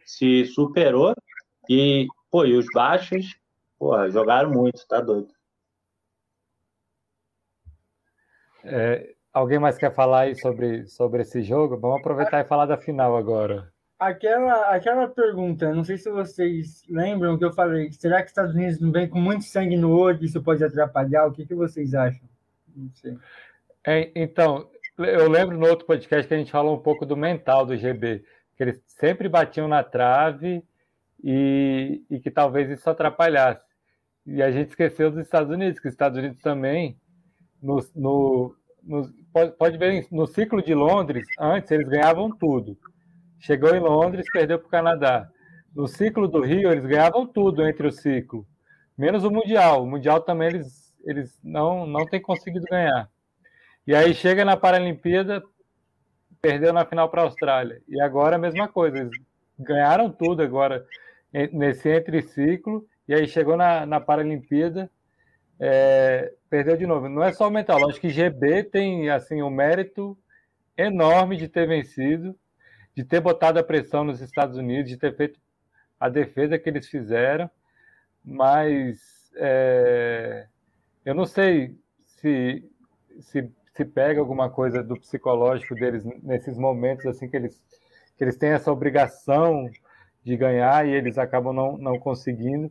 se 0.04 0.44
superou 0.46 1.14
e, 1.68 2.06
pô, 2.30 2.44
e 2.44 2.54
os 2.56 2.66
baixos, 2.74 3.26
pô, 3.78 4.08
jogaram 4.10 4.50
muito, 4.50 4.86
tá 4.86 5.00
doido. 5.00 5.28
É, 8.64 9.14
alguém 9.34 9.58
mais 9.58 9.76
quer 9.76 9.92
falar 9.92 10.20
aí 10.20 10.36
sobre, 10.36 10.86
sobre 10.86 11.22
esse 11.22 11.42
jogo? 11.42 11.76
Vamos 11.76 11.98
aproveitar 11.98 12.40
e 12.40 12.48
falar 12.48 12.66
da 12.66 12.78
final 12.78 13.16
agora. 13.16 13.68
Aquela, 13.98 14.74
aquela 14.74 15.08
pergunta, 15.08 15.72
não 15.74 15.82
sei 15.82 15.98
se 15.98 16.10
vocês 16.10 16.82
lembram 16.88 17.36
que 17.36 17.44
eu 17.44 17.52
falei, 17.52 17.90
será 17.92 18.18
que 18.18 18.26
os 18.26 18.30
Estados 18.30 18.54
Unidos 18.54 18.80
não 18.80 18.92
vem 18.92 19.08
com 19.08 19.20
muito 19.20 19.44
sangue 19.44 19.76
no 19.76 19.92
olho 19.92 20.22
e 20.22 20.26
isso 20.26 20.42
pode 20.42 20.62
atrapalhar? 20.64 21.26
O 21.26 21.32
que, 21.32 21.46
que 21.46 21.54
vocês 21.54 21.94
acham? 21.94 22.28
Não 22.74 22.90
sei. 22.94 23.16
É, 23.86 24.10
então, 24.14 24.68
eu 24.98 25.28
lembro 25.28 25.58
no 25.58 25.66
outro 25.66 25.86
podcast 25.86 26.26
que 26.26 26.34
a 26.34 26.38
gente 26.38 26.52
falou 26.52 26.76
um 26.76 26.82
pouco 26.82 27.04
do 27.04 27.16
mental 27.16 27.66
do 27.66 27.76
GB, 27.76 28.24
que 28.56 28.62
eles 28.62 28.80
sempre 28.86 29.28
batiam 29.28 29.68
na 29.68 29.82
trave 29.82 30.62
e, 31.22 32.02
e 32.10 32.20
que 32.20 32.30
talvez 32.30 32.70
isso 32.70 32.88
atrapalhasse. 32.88 33.64
E 34.26 34.42
a 34.42 34.50
gente 34.50 34.70
esqueceu 34.70 35.10
dos 35.10 35.20
Estados 35.20 35.50
Unidos, 35.50 35.78
que 35.80 35.88
os 35.88 35.94
Estados 35.94 36.18
Unidos 36.18 36.40
também, 36.40 36.98
no, 37.62 37.78
no, 37.94 38.56
no- 38.86 39.10
pode, 39.32 39.52
pode 39.52 39.78
ver, 39.78 40.06
no 40.10 40.26
ciclo 40.26 40.62
de 40.62 40.74
Londres, 40.74 41.26
antes 41.38 41.70
eles 41.70 41.88
ganhavam 41.88 42.30
tudo. 42.36 42.76
Chegou 43.38 43.74
em 43.74 43.80
Londres, 43.80 44.26
perdeu 44.32 44.58
para 44.58 44.66
o 44.66 44.70
Canadá. 44.70 45.28
No 45.74 45.86
ciclo 45.88 46.28
do 46.28 46.40
Rio, 46.40 46.70
eles 46.70 46.86
ganhavam 46.86 47.26
tudo 47.26 47.66
entre 47.66 47.86
o 47.86 47.92
ciclo, 47.92 48.46
menos 48.96 49.24
o 49.24 49.30
Mundial. 49.30 49.82
O 49.82 49.86
Mundial 49.86 50.20
também 50.20 50.48
eles, 50.48 50.94
eles 51.04 51.38
não, 51.42 51.86
não 51.86 52.06
têm 52.06 52.22
conseguido 52.22 52.66
ganhar. 52.70 53.10
E 53.86 53.94
aí 53.94 54.14
chega 54.14 54.44
na 54.44 54.56
Paralimpíada, 54.56 55.42
perdeu 56.40 56.72
na 56.72 56.84
final 56.84 57.08
para 57.10 57.22
a 57.22 57.24
Austrália. 57.24 57.82
E 57.88 58.00
agora 58.00 58.36
a 58.36 58.38
mesma 58.38 58.68
coisa, 58.68 58.98
eles 58.98 59.12
ganharam 59.58 60.10
tudo 60.10 60.42
agora 60.42 60.84
nesse 61.52 61.88
entre-ciclo, 61.88 62.86
e 63.08 63.14
aí 63.14 63.26
chegou 63.26 63.56
na, 63.56 63.84
na 63.84 64.00
Paralimpíada, 64.00 64.90
é, 65.58 66.32
perdeu 66.54 66.76
de 66.76 66.86
novo. 66.86 67.08
Não 67.08 67.24
é 67.24 67.32
só 67.32 67.50
mental, 67.50 67.80
lógico 67.80 68.02
que 68.02 68.10
GB 68.10 68.62
tem 68.62 69.10
assim 69.10 69.42
um 69.42 69.50
mérito 69.50 70.16
enorme 70.76 71.36
de 71.36 71.48
ter 71.48 71.66
vencido, 71.66 72.38
de 72.94 73.02
ter 73.02 73.20
botado 73.20 73.58
a 73.58 73.64
pressão 73.64 74.04
nos 74.04 74.20
Estados 74.20 74.56
Unidos, 74.56 74.88
de 74.88 74.96
ter 74.96 75.16
feito 75.16 75.40
a 75.98 76.08
defesa 76.08 76.56
que 76.56 76.68
eles 76.68 76.86
fizeram, 76.86 77.50
mas 78.24 79.32
é, 79.34 80.46
eu 81.04 81.12
não 81.12 81.26
sei 81.26 81.76
se, 82.04 82.64
se, 83.18 83.50
se 83.72 83.84
pega 83.84 84.20
alguma 84.20 84.48
coisa 84.48 84.80
do 84.80 84.94
psicológico 84.94 85.74
deles 85.74 86.04
nesses 86.22 86.56
momentos 86.56 87.04
assim 87.06 87.28
que 87.28 87.36
eles, 87.36 87.60
que 88.16 88.22
eles 88.22 88.36
têm 88.36 88.50
essa 88.50 88.70
obrigação 88.70 89.68
de 90.22 90.36
ganhar 90.36 90.86
e 90.86 90.92
eles 90.92 91.18
acabam 91.18 91.52
não, 91.52 91.76
não 91.76 91.98
conseguindo. 91.98 92.70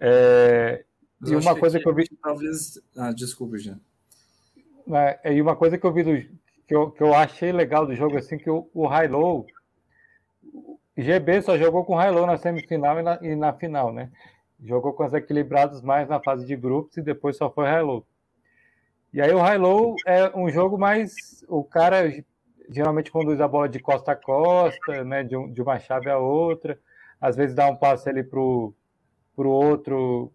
É, 0.00 0.84
e 1.26 1.34
uma 1.36 1.56
coisa 1.58 1.78
que 1.78 1.88
eu 1.88 1.94
vi. 1.94 2.08
Talvez. 2.22 2.80
Ah, 2.96 3.12
desculpa, 3.12 3.56
Jean. 3.58 3.78
né, 4.86 5.18
E 5.24 5.40
uma 5.40 5.54
coisa 5.56 5.78
que 5.78 5.86
eu 5.86 5.92
vi 5.92 6.02
do, 6.02 6.38
que, 6.66 6.74
eu, 6.74 6.90
que 6.90 7.02
eu 7.02 7.14
achei 7.14 7.52
legal 7.52 7.86
do 7.86 7.94
jogo 7.94 8.16
assim 8.16 8.38
que 8.38 8.50
o, 8.50 8.68
o 8.74 8.86
High 8.86 9.08
Low 9.08 9.46
o 10.54 10.78
GB 10.96 11.42
só 11.42 11.56
jogou 11.56 11.84
com 11.84 11.94
High 11.96 12.10
Low 12.10 12.26
na 12.26 12.36
semifinal 12.36 12.98
e 12.98 13.02
na, 13.02 13.18
e 13.22 13.34
na 13.34 13.52
final, 13.52 13.92
né? 13.92 14.10
Jogou 14.62 14.92
com 14.92 15.04
os 15.04 15.12
equilibrados 15.14 15.80
mais 15.80 16.08
na 16.08 16.20
fase 16.20 16.46
de 16.46 16.54
grupos 16.56 16.96
e 16.96 17.02
depois 17.02 17.36
só 17.36 17.50
foi 17.50 17.64
High 17.66 17.82
Low. 17.82 18.06
E 19.12 19.20
aí 19.20 19.32
o 19.32 19.38
High 19.40 19.58
Low 19.58 19.96
é 20.06 20.36
um 20.36 20.48
jogo 20.50 20.78
mais 20.78 21.44
o 21.48 21.62
cara 21.64 22.02
geralmente 22.70 23.10
conduz 23.10 23.40
a 23.40 23.48
bola 23.48 23.68
de 23.68 23.78
costa 23.80 24.12
a 24.12 24.16
costa, 24.16 25.04
né? 25.04 25.22
De, 25.24 25.36
um- 25.36 25.50
de 25.52 25.60
uma 25.62 25.78
chave 25.78 26.08
a 26.10 26.18
outra, 26.18 26.78
às 27.20 27.36
vezes 27.36 27.54
dá 27.54 27.68
um 27.68 27.76
passe 27.76 28.08
ali 28.08 28.22
pro 28.22 28.74
pro 29.34 29.48
outro 29.50 30.30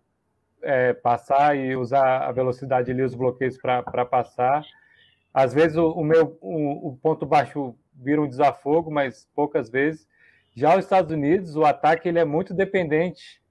é, 0.62 0.93
passar 0.93 1.55
e 1.58 1.76
usar 1.76 2.28
a 2.28 2.32
velocidade 2.32 2.91
ali, 2.91 3.01
os 3.01 3.16
bloqueios 3.16 3.58
para 3.58 4.05
passar. 4.05 4.64
Às 5.34 5.53
vezes 5.53 5.78
o, 5.78 5.91
o 5.91 6.03
meu 6.03 6.38
o, 6.41 6.89
o 6.89 6.97
ponto 6.97 7.26
baixo 7.26 7.76
vira 7.93 8.22
um 8.22 8.28
desafogo, 8.28 8.91
mas 8.91 9.28
poucas 9.36 9.70
vezes. 9.70 10.08
Já 10.55 10.76
os 10.76 10.86
Estados 10.86 11.12
Unidos, 11.12 11.55
o 11.55 11.64
ataque 11.64 12.10
ele 12.10 12.20
é 12.20 12.26
muito 12.26 12.53
dependente 12.53 13.41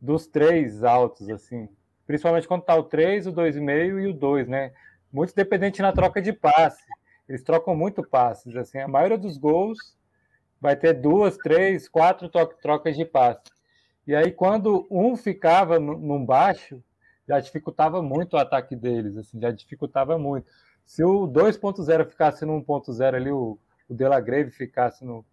dos 0.00 0.26
três 0.26 0.84
altos, 0.84 1.28
assim. 1.28 1.68
Principalmente 2.06 2.46
quando 2.46 2.60
está 2.60 2.76
o 2.76 2.84
3, 2.84 3.26
o 3.26 3.32
2,5 3.32 4.00
e 4.00 4.06
o 4.06 4.12
2, 4.12 4.46
né? 4.46 4.72
Muito 5.12 5.34
dependente 5.34 5.82
na 5.82 5.92
troca 5.92 6.22
de 6.22 6.32
passe. 6.32 6.84
Eles 7.28 7.42
trocam 7.42 7.74
muito 7.74 8.02
passes, 8.08 8.54
assim. 8.56 8.78
A 8.78 8.86
maioria 8.86 9.18
dos 9.18 9.36
gols 9.36 9.96
vai 10.60 10.76
ter 10.76 10.92
duas, 10.92 11.36
três, 11.36 11.88
quatro 11.88 12.28
trocas 12.28 12.96
de 12.96 13.04
passe. 13.04 13.40
E 14.06 14.14
aí, 14.14 14.30
quando 14.30 14.86
um 14.90 15.16
ficava 15.16 15.80
num 15.80 16.24
baixo, 16.24 16.82
já 17.26 17.40
dificultava 17.40 18.00
muito 18.00 18.34
o 18.34 18.38
ataque 18.38 18.76
deles, 18.76 19.16
assim, 19.16 19.40
já 19.40 19.50
dificultava 19.50 20.16
muito. 20.16 20.46
Se 20.84 21.02
o 21.02 21.26
2.0 21.26 22.06
ficasse 22.06 22.44
no 22.44 22.62
1.0 22.62 23.14
ali, 23.14 23.30
o, 23.30 23.58
o 23.88 23.94
Delagrave 23.94 24.52
ficasse 24.52 25.04
no, 25.04 25.24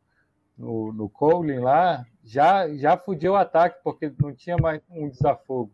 no, 0.57 0.91
no 0.91 1.07
Colin 1.07 1.59
lá, 1.59 2.03
já, 2.24 2.67
já 2.76 2.97
fudia 2.97 3.32
o 3.32 3.36
ataque, 3.36 3.78
porque 3.84 4.11
não 4.19 4.34
tinha 4.34 4.57
mais 4.57 4.82
um 4.89 5.07
desafogo. 5.07 5.71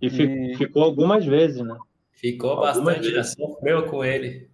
E, 0.00 0.06
e... 0.06 0.56
ficou 0.56 0.84
algumas 0.84 1.26
vezes, 1.26 1.60
né? 1.64 1.76
Ficou 2.12 2.50
algumas 2.50 2.78
bastante, 2.78 3.10
já 3.10 3.24
sofreu 3.24 3.88
com 3.88 4.04
ele. 4.04 4.48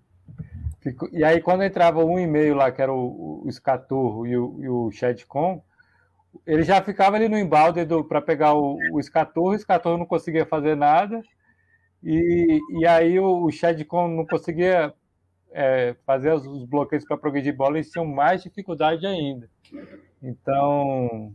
Ficou... 0.80 1.08
E 1.12 1.22
aí, 1.22 1.42
quando 1.42 1.62
entrava 1.62 2.02
um 2.02 2.18
e 2.18 2.26
meio 2.26 2.54
lá, 2.54 2.72
que 2.72 2.80
era 2.80 2.92
o, 2.92 3.42
o 3.44 3.52
Scaturro 3.52 4.26
e 4.26 4.36
o, 4.38 4.58
e 4.62 4.68
o 4.68 4.90
ele 6.46 6.62
já 6.62 6.82
ficava 6.82 7.16
ali 7.16 7.28
no 7.28 7.38
embalde 7.38 7.80
para 8.08 8.20
pegar 8.20 8.54
o, 8.54 8.78
o 8.92 9.02
Scaturro, 9.02 9.54
o 9.54 9.58
Scaturro 9.58 9.98
não 9.98 10.06
conseguia 10.06 10.44
fazer 10.44 10.76
nada, 10.76 11.22
e, 12.02 12.60
e 12.78 12.86
aí 12.86 13.18
o, 13.18 13.44
o 13.44 13.50
Shadcon 13.50 14.08
não 14.08 14.26
conseguia 14.26 14.92
é, 15.50 15.94
fazer 16.04 16.32
os, 16.32 16.46
os 16.46 16.64
bloqueios 16.64 17.04
para 17.04 17.16
progredir 17.16 17.56
bola, 17.56 17.76
eles 17.76 17.90
tinham 17.90 18.04
mais 18.04 18.42
dificuldade 18.42 19.06
ainda. 19.06 19.48
Então, 20.22 21.32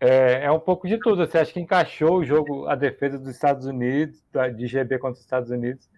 é, 0.00 0.44
é, 0.44 0.50
um 0.50 0.60
pouco 0.60 0.86
de 0.86 0.98
tudo. 0.98 1.26
Você 1.26 1.38
acha 1.38 1.52
que 1.52 1.60
encaixou 1.60 2.18
o 2.18 2.24
jogo, 2.24 2.66
a 2.66 2.74
defesa 2.74 3.18
dos 3.18 3.28
Estados 3.28 3.66
Unidos, 3.66 4.22
de 4.56 4.66
GB 4.66 4.98
contra 4.98 5.14
os 5.14 5.20
Estados 5.20 5.50
Unidos, 5.50 5.88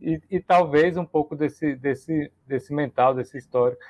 e, 0.00 0.20
e, 0.30 0.40
talvez 0.40 0.96
um 0.96 1.04
pouco 1.04 1.34
desse, 1.34 1.74
desse, 1.74 2.30
desse 2.46 2.72
mental, 2.74 3.14
desse 3.14 3.38
histórico. 3.38 3.80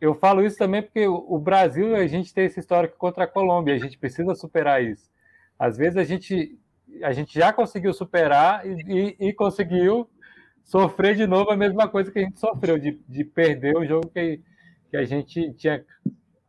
Eu 0.00 0.14
falo 0.14 0.44
isso 0.44 0.56
também 0.56 0.82
porque 0.82 1.06
o 1.06 1.38
Brasil, 1.38 1.94
a 1.94 2.06
gente 2.06 2.32
tem 2.32 2.46
esse 2.46 2.58
histórico 2.58 2.96
contra 2.96 3.24
a 3.24 3.26
Colômbia, 3.26 3.74
a 3.74 3.78
gente 3.78 3.98
precisa 3.98 4.34
superar 4.34 4.82
isso. 4.82 5.10
Às 5.58 5.76
vezes 5.76 5.96
a 5.98 6.04
gente, 6.04 6.58
a 7.02 7.12
gente 7.12 7.38
já 7.38 7.52
conseguiu 7.52 7.92
superar 7.92 8.66
e, 8.66 9.16
e, 9.20 9.28
e 9.28 9.32
conseguiu 9.32 10.08
sofrer 10.64 11.14
de 11.14 11.26
novo 11.26 11.50
a 11.50 11.56
mesma 11.56 11.86
coisa 11.86 12.10
que 12.10 12.18
a 12.18 12.22
gente 12.22 12.40
sofreu, 12.40 12.78
de, 12.78 12.98
de 13.06 13.24
perder 13.24 13.76
o 13.76 13.84
jogo 13.84 14.08
que, 14.08 14.40
que 14.90 14.96
a 14.96 15.04
gente 15.04 15.52
tinha 15.52 15.84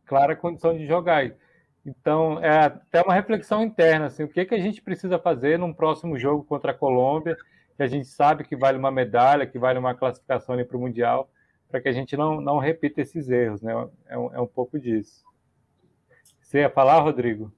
clara 0.06 0.34
condição 0.34 0.76
de 0.76 0.86
jogar. 0.86 1.30
Então, 1.84 2.42
é 2.42 2.64
até 2.64 3.02
uma 3.02 3.14
reflexão 3.14 3.62
interna, 3.62 4.06
assim, 4.06 4.24
o 4.24 4.28
que, 4.28 4.44
que 4.44 4.54
a 4.54 4.60
gente 4.60 4.80
precisa 4.80 5.18
fazer 5.18 5.58
num 5.58 5.72
próximo 5.72 6.18
jogo 6.18 6.42
contra 6.42 6.72
a 6.72 6.74
Colômbia, 6.74 7.36
que 7.76 7.82
a 7.82 7.86
gente 7.86 8.08
sabe 8.08 8.44
que 8.44 8.56
vale 8.56 8.78
uma 8.78 8.90
medalha, 8.90 9.46
que 9.46 9.58
vale 9.58 9.78
uma 9.78 9.94
classificação 9.94 10.56
para 10.64 10.76
o 10.76 10.80
Mundial, 10.80 11.28
para 11.68 11.80
que 11.80 11.88
a 11.88 11.92
gente 11.92 12.16
não, 12.16 12.40
não 12.40 12.58
repita 12.58 13.00
esses 13.00 13.28
erros, 13.28 13.62
né? 13.62 13.72
É 14.06 14.18
um, 14.18 14.34
é 14.34 14.40
um 14.40 14.46
pouco 14.46 14.78
disso. 14.78 15.24
Você 16.40 16.58
ia 16.58 16.70
falar, 16.70 17.00
Rodrigo? 17.00 17.52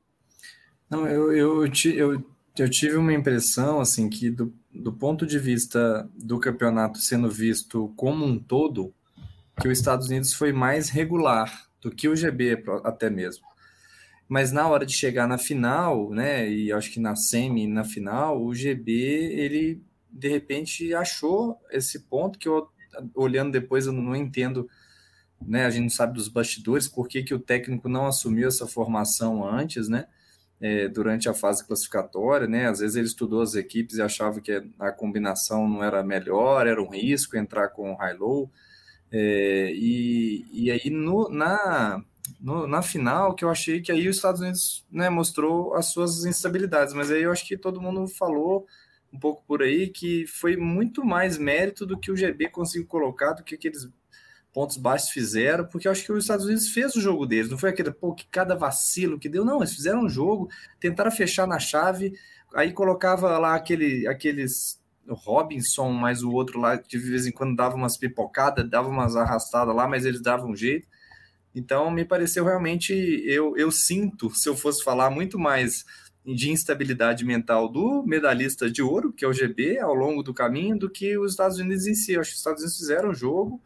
Não, 0.89 1.07
eu, 1.07 1.33
eu, 1.33 1.65
eu, 1.95 2.25
eu 2.59 2.71
tive 2.71 2.97
uma 2.97 3.13
impressão, 3.13 3.81
assim, 3.81 4.09
que 4.09 4.31
do, 4.31 4.53
do 4.73 4.93
ponto 4.93 5.27
de 5.27 5.39
vista 5.39 6.09
do 6.15 6.41
campeonato 6.41 6.99
sendo 6.99 7.31
visto 7.31 7.93
como 7.97 8.25
um 8.25 8.39
todo, 8.39 8.95
que 9.61 9.69
os 9.69 9.79
Estados 9.79 10.09
Unidos 10.09 10.33
foi 10.33 10.53
mais 10.53 10.89
regular 10.89 11.69
do 11.81 11.91
que 11.91 12.09
o 12.09 12.17
GB 12.17 12.65
até 12.85 13.11
mesmo. 13.11 13.45
Mas 14.29 14.53
na 14.53 14.69
hora 14.69 14.85
de 14.85 14.93
chegar 14.93 15.27
na 15.27 15.39
final, 15.39 16.11
né, 16.11 16.49
e 16.49 16.73
acho 16.73 16.91
que 16.91 17.01
na 17.01 17.17
semi, 17.17 17.67
na 17.67 17.85
final, 17.85 18.43
o 18.43 18.55
GB, 18.55 18.91
ele 18.93 19.83
de 20.11 20.29
repente 20.29 20.95
achou 20.95 21.59
esse 21.71 22.01
ponto 22.01 22.39
que 22.39 22.49
eu 22.49 22.69
olhando 23.15 23.53
depois 23.53 23.87
eu 23.87 23.93
não 23.93 24.15
entendo, 24.15 24.69
né? 25.41 25.67
A 25.67 25.71
gente 25.71 25.83
não 25.83 25.91
sabe 25.91 26.15
dos 26.15 26.29
bastidores 26.29 26.89
por 26.89 27.09
que, 27.09 27.23
que 27.23 27.35
o 27.35 27.39
técnico 27.39 27.89
não 27.89 28.07
assumiu 28.07 28.49
essa 28.49 28.67
formação 28.67 29.47
antes, 29.47 29.89
né? 29.89 30.07
É, 30.61 30.89
durante 30.89 31.29
a 31.29 31.35
fase 31.35 31.65
classificatória, 31.65 32.49
né? 32.49 32.69
Às 32.69 32.81
vezes 32.81 32.97
ele 32.97 33.07
estudou 33.07 33.43
as 33.43 33.55
equipes 33.55 33.97
e 33.97 34.03
achava 34.03 34.41
que 34.41 34.63
a 34.79 34.91
combinação 34.91 35.69
não 35.69 35.85
era 35.85 36.03
melhor, 36.03 36.67
era 36.67 36.83
um 36.83 36.89
risco 36.89 37.37
entrar 37.37 37.69
com 37.69 37.93
o 37.93 37.97
high-low. 37.97 38.51
É, 39.11 39.73
e, 39.75 40.45
e 40.53 40.71
aí 40.71 40.91
no, 40.91 41.29
na, 41.31 42.03
no, 42.41 42.67
na 42.67 42.83
final 42.83 43.35
que 43.35 43.45
eu 43.45 43.51
achei 43.51 43.81
que 43.81 43.91
aí 43.91 44.09
os 44.09 44.17
Estados 44.17 44.41
Unidos 44.41 44.85
né, 44.91 45.09
mostrou 45.09 45.75
as 45.75 45.87
suas 45.87 46.25
instabilidades, 46.25 46.93
mas 46.93 47.11
aí 47.11 47.23
eu 47.23 47.33
acho 47.33 47.47
que 47.47 47.57
todo 47.57 47.81
mundo 47.81 48.07
falou 48.07 48.67
um 49.13 49.19
pouco 49.19 49.43
por 49.47 49.63
aí, 49.63 49.89
que 49.89 50.27
foi 50.27 50.57
muito 50.57 51.05
mais 51.05 51.39
mérito 51.39 51.87
do 51.87 51.99
que 51.99 52.11
o 52.11 52.17
GB 52.17 52.49
conseguiu 52.51 52.87
colocar, 52.87 53.33
do 53.33 53.43
que 53.43 53.55
aqueles 53.55 53.89
pontos 54.53 54.77
baixos 54.77 55.11
fizeram, 55.11 55.67
porque 55.67 55.87
eu 55.87 55.93
acho 55.93 56.05
que 56.05 56.13
os 56.13 56.25
Estados 56.25 56.47
Unidos 56.47 56.69
fez 56.71 56.95
o 56.97 57.01
jogo 57.01 57.27
deles, 57.27 57.51
não 57.51 57.59
foi 57.59 57.71
aquele, 57.71 57.93
pô, 57.93 58.15
que 58.15 58.27
cada 58.31 58.55
vacilo 58.55 59.19
que 59.19 59.29
deu, 59.29 59.45
não, 59.45 59.59
eles 59.59 59.75
fizeram 59.75 60.05
um 60.05 60.09
jogo, 60.09 60.49
tentaram 60.81 61.11
fechar 61.11 61.47
na 61.47 61.59
chave, 61.59 62.13
aí 62.55 62.73
colocava 62.73 63.39
lá 63.39 63.55
aquele, 63.55 64.07
aqueles 64.07 64.81
Robinson, 65.09 65.91
mais 65.93 66.23
o 66.23 66.31
outro 66.33 66.61
lá, 66.61 66.79
que 66.79 66.99
de 66.99 67.11
vez 67.11 67.27
em 67.27 67.33
quando 67.33 67.57
dava 67.57 67.77
umas 67.77 67.97
pipocadas, 67.97 68.69
dava 68.69 68.89
umas 68.89 69.17
arrastadas 69.17 69.75
lá, 69.75 69.87
mas 69.87 70.05
eles 70.05 70.21
davam 70.21 70.51
um 70.51 70.57
jeito. 70.57 70.87
Então, 71.55 71.91
me 71.91 72.05
pareceu 72.05 72.45
realmente, 72.45 72.93
eu, 73.27 73.57
eu 73.57 73.71
sinto, 73.71 74.31
se 74.31 74.49
eu 74.49 74.57
fosse 74.57 74.85
falar 74.85 75.11
muito 75.11 75.39
mais 75.39 75.85
de 76.35 76.51
instabilidade 76.51 77.25
mental 77.25 77.69
do 77.69 78.03
medalhista 78.07 78.71
de 78.71 78.83
ouro, 78.83 79.13
que 79.13 79.25
é 79.25 79.29
o 79.29 79.33
GB, 79.33 79.79
ao 79.79 79.95
longo 79.95 80.23
do 80.23 80.35
caminho, 80.35 80.79
do 80.79 80.91
que 80.91 81.17
os 81.17 81.33
Estados 81.33 81.59
Unidos 81.59 81.87
em 81.87 81.95
si. 81.95 82.13
Eu 82.13 82.21
acho 82.21 82.31
que 82.31 82.35
os 82.35 82.41
Estados 82.41 82.63
Unidos 82.63 82.79
fizeram 82.79 83.11
o 83.11 83.15
jogo, 83.15 83.63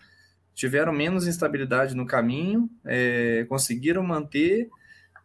tiveram 0.55 0.93
menos 0.93 1.27
instabilidade 1.27 1.95
no 1.95 2.07
caminho, 2.07 2.71
é, 2.85 3.45
conseguiram 3.49 4.03
manter. 4.03 4.69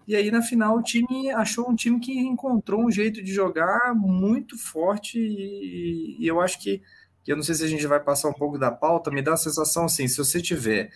E 0.08 0.16
aí, 0.16 0.32
na 0.32 0.42
final, 0.42 0.78
o 0.78 0.82
time 0.82 1.30
achou 1.32 1.70
um 1.70 1.76
time 1.76 2.00
que 2.00 2.18
encontrou 2.18 2.86
um 2.86 2.92
jeito 2.92 3.22
de 3.22 3.32
jogar 3.34 3.94
muito 3.94 4.58
forte. 4.58 5.20
E, 5.20 6.18
e 6.20 6.28
eu 6.28 6.40
acho 6.40 6.60
que, 6.62 6.82
eu 7.28 7.36
não 7.36 7.44
sei 7.44 7.56
se 7.56 7.64
a 7.64 7.68
gente 7.68 7.86
vai 7.86 8.00
passar 8.00 8.30
um 8.30 8.34
pouco 8.34 8.58
da 8.58 8.72
pauta, 8.72 9.12
me 9.12 9.22
dá 9.22 9.34
a 9.34 9.38
sensação 9.38 9.86
assim: 9.86 10.08
se 10.08 10.18
você 10.18 10.42
tiver 10.42 10.90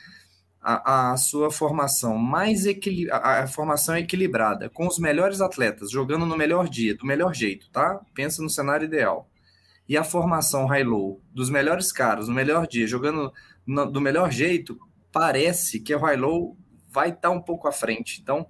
a, 0.62 1.12
a 1.12 1.18
sua 1.18 1.50
formação 1.50 2.18
mais 2.18 2.66
equil... 2.66 3.12
a, 3.12 3.42
a, 3.42 3.48
formação 3.48 3.98
equilibrada, 3.98 4.70
com 4.70 4.88
os 4.88 5.00
melhores 5.00 5.42
atletas, 5.42 5.90
jogando 5.90 6.26
no 6.26 6.38
melhor 6.38 6.70
dia, 6.70 6.96
do 6.96 7.06
melhor 7.06 7.34
jeito, 7.34 7.70
tá? 7.72 8.00
Pensa 8.14 8.44
no 8.44 8.50
cenário 8.50 8.86
ideal. 8.86 9.28
E 9.90 9.98
a 9.98 10.04
formação 10.04 10.68
high-low 10.68 11.20
dos 11.34 11.50
melhores 11.50 11.92
caras, 11.92 12.28
no 12.28 12.34
melhor 12.34 12.68
dia, 12.68 12.86
jogando 12.86 13.34
no, 13.66 13.86
do 13.92 14.00
melhor 14.00 14.32
jeito, 14.32 14.80
parece 15.12 15.80
que 15.80 15.94
o 15.96 16.00
high-low 16.00 16.56
vai 16.90 17.10
estar 17.10 17.22
tá 17.22 17.32
um 17.32 17.42
pouco 17.42 17.68
à 17.68 17.72
frente. 17.72 18.22
Então, 18.22 18.46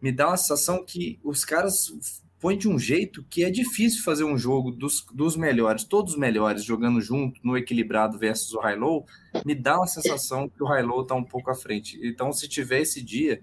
me 0.00 0.12
dá 0.12 0.28
uma 0.28 0.36
sensação 0.36 0.84
que 0.84 1.18
os 1.22 1.44
caras 1.44 2.19
põe 2.40 2.56
de 2.56 2.68
um 2.68 2.78
jeito 2.78 3.22
que 3.24 3.44
é 3.44 3.50
difícil 3.50 4.02
fazer 4.02 4.24
um 4.24 4.36
jogo 4.36 4.70
dos, 4.70 5.04
dos 5.12 5.36
melhores, 5.36 5.84
todos 5.84 6.14
os 6.14 6.18
melhores, 6.18 6.64
jogando 6.64 7.00
junto 7.00 7.38
no 7.44 7.56
equilibrado 7.56 8.18
versus 8.18 8.54
o 8.54 8.60
high-low, 8.60 9.04
me 9.44 9.54
dá 9.54 9.76
uma 9.76 9.86
sensação 9.86 10.48
que 10.48 10.62
o 10.62 10.66
high-low 10.66 11.02
está 11.02 11.14
um 11.14 11.22
pouco 11.22 11.50
à 11.50 11.54
frente. 11.54 12.00
Então, 12.02 12.32
se 12.32 12.48
tiver 12.48 12.80
esse 12.80 13.02
dia 13.02 13.42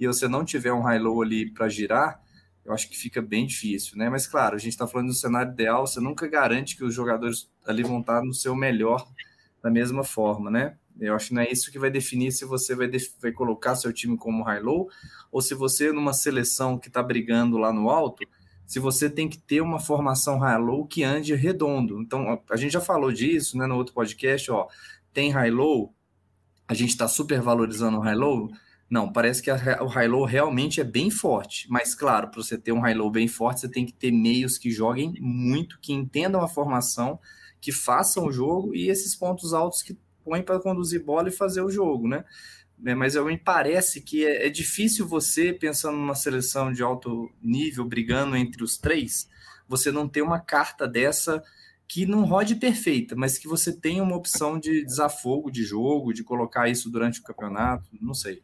e 0.00 0.06
você 0.06 0.26
não 0.26 0.44
tiver 0.44 0.72
um 0.72 0.80
high-low 0.80 1.20
ali 1.20 1.52
para 1.52 1.68
girar, 1.68 2.22
eu 2.64 2.72
acho 2.72 2.88
que 2.88 2.96
fica 2.96 3.20
bem 3.20 3.46
difícil, 3.46 3.98
né? 3.98 4.08
Mas, 4.08 4.26
claro, 4.26 4.56
a 4.56 4.58
gente 4.58 4.72
está 4.72 4.86
falando 4.86 5.08
do 5.08 5.14
cenário 5.14 5.52
ideal, 5.52 5.86
você 5.86 6.00
nunca 6.00 6.26
garante 6.26 6.76
que 6.76 6.84
os 6.84 6.94
jogadores 6.94 7.50
ali 7.66 7.82
vão 7.82 8.00
estar 8.00 8.22
no 8.22 8.32
seu 8.32 8.56
melhor 8.56 9.06
da 9.62 9.70
mesma 9.70 10.04
forma, 10.04 10.50
né? 10.50 10.76
Eu 10.98 11.14
acho 11.14 11.28
que 11.28 11.34
não 11.34 11.42
é 11.42 11.50
isso 11.50 11.70
que 11.70 11.78
vai 11.78 11.90
definir 11.90 12.32
se 12.32 12.44
você 12.44 12.74
vai, 12.74 12.90
vai 13.20 13.30
colocar 13.30 13.76
seu 13.76 13.92
time 13.92 14.16
como 14.16 14.42
high-low 14.42 14.88
ou 15.30 15.40
se 15.40 15.54
você, 15.54 15.92
numa 15.92 16.12
seleção 16.12 16.78
que 16.78 16.88
está 16.88 17.02
brigando 17.02 17.56
lá 17.56 17.72
no 17.72 17.88
alto, 17.88 18.26
se 18.68 18.78
você 18.78 19.08
tem 19.08 19.30
que 19.30 19.38
ter 19.38 19.62
uma 19.62 19.80
formação 19.80 20.38
high-low 20.38 20.86
que 20.86 21.02
ande 21.02 21.34
redondo. 21.34 22.02
Então, 22.02 22.38
a 22.50 22.56
gente 22.56 22.72
já 22.72 22.82
falou 22.82 23.10
disso 23.10 23.56
né, 23.56 23.66
no 23.66 23.74
outro 23.74 23.94
podcast, 23.94 24.50
ó, 24.50 24.68
tem 25.10 25.30
high-low, 25.30 25.94
a 26.68 26.74
gente 26.74 26.90
está 26.90 27.08
super 27.08 27.40
valorizando 27.40 27.96
o 27.96 28.00
high-low, 28.00 28.50
não, 28.90 29.10
parece 29.10 29.42
que 29.42 29.50
a, 29.50 29.82
o 29.82 29.86
high-low 29.86 30.26
realmente 30.26 30.82
é 30.82 30.84
bem 30.84 31.10
forte, 31.10 31.66
mas 31.70 31.94
claro, 31.94 32.28
para 32.28 32.42
você 32.42 32.58
ter 32.58 32.72
um 32.72 32.80
high-low 32.80 33.10
bem 33.10 33.26
forte, 33.26 33.62
você 33.62 33.70
tem 33.70 33.86
que 33.86 33.92
ter 33.94 34.12
meios 34.12 34.58
que 34.58 34.70
joguem 34.70 35.14
muito, 35.18 35.78
que 35.80 35.94
entendam 35.94 36.42
a 36.42 36.48
formação, 36.48 37.18
que 37.62 37.72
façam 37.72 38.26
o 38.26 38.32
jogo 38.32 38.74
e 38.74 38.90
esses 38.90 39.16
pontos 39.16 39.54
altos 39.54 39.80
que 39.80 39.96
põem 40.22 40.42
para 40.42 40.60
conduzir 40.60 41.02
bola 41.02 41.28
e 41.28 41.32
fazer 41.32 41.62
o 41.62 41.70
jogo, 41.70 42.06
né? 42.06 42.22
Né, 42.78 42.94
mas 42.94 43.16
me 43.16 43.36
parece 43.36 44.00
que 44.00 44.24
é, 44.24 44.46
é, 44.46 44.50
difícil 44.50 45.06
você, 45.06 45.52
pensando 45.52 45.96
numa 45.96 46.14
seleção 46.14 46.72
de 46.72 46.82
alto 46.82 47.30
nível, 47.42 47.84
brigando 47.84 48.36
entre 48.36 48.62
os 48.62 48.78
três, 48.78 49.28
você 49.68 49.90
não 49.90 50.08
ter 50.08 50.22
uma 50.22 50.38
carta 50.38 50.86
dessa 50.86 51.42
que 51.86 52.04
não 52.04 52.24
rode 52.24 52.54
perfeita, 52.56 53.16
mas 53.16 53.38
que 53.38 53.48
você 53.48 53.72
tenha 53.72 54.02
uma 54.02 54.16
opção 54.16 54.58
de 54.58 54.84
desafogo 54.84 55.50
de 55.50 55.64
jogo, 55.64 56.12
de 56.12 56.22
colocar 56.22 56.68
isso 56.68 56.90
durante 56.90 57.20
o 57.20 57.22
campeonato, 57.22 57.84
não 58.00 58.14
sei. 58.14 58.42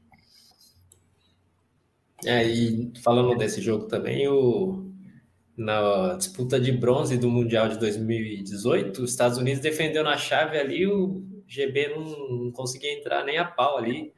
É, 2.24 2.42
e 2.42 2.92
falando 3.02 3.36
desse 3.36 3.60
jogo 3.60 3.86
também, 3.86 4.26
o, 4.28 4.90
na 5.56 6.14
disputa 6.14 6.58
de 6.58 6.72
bronze 6.72 7.18
do 7.18 7.30
Mundial 7.30 7.68
de 7.68 7.78
2018, 7.78 9.02
os 9.02 9.10
Estados 9.10 9.36
Unidos 9.36 9.60
defendeu 9.60 10.02
na 10.02 10.16
chave 10.16 10.58
ali, 10.58 10.86
o 10.86 11.22
GB 11.46 11.88
não, 11.88 12.44
não 12.44 12.50
conseguia 12.50 12.92
entrar 12.92 13.24
nem 13.24 13.36
a 13.36 13.44
pau 13.44 13.76
ali. 13.76 14.12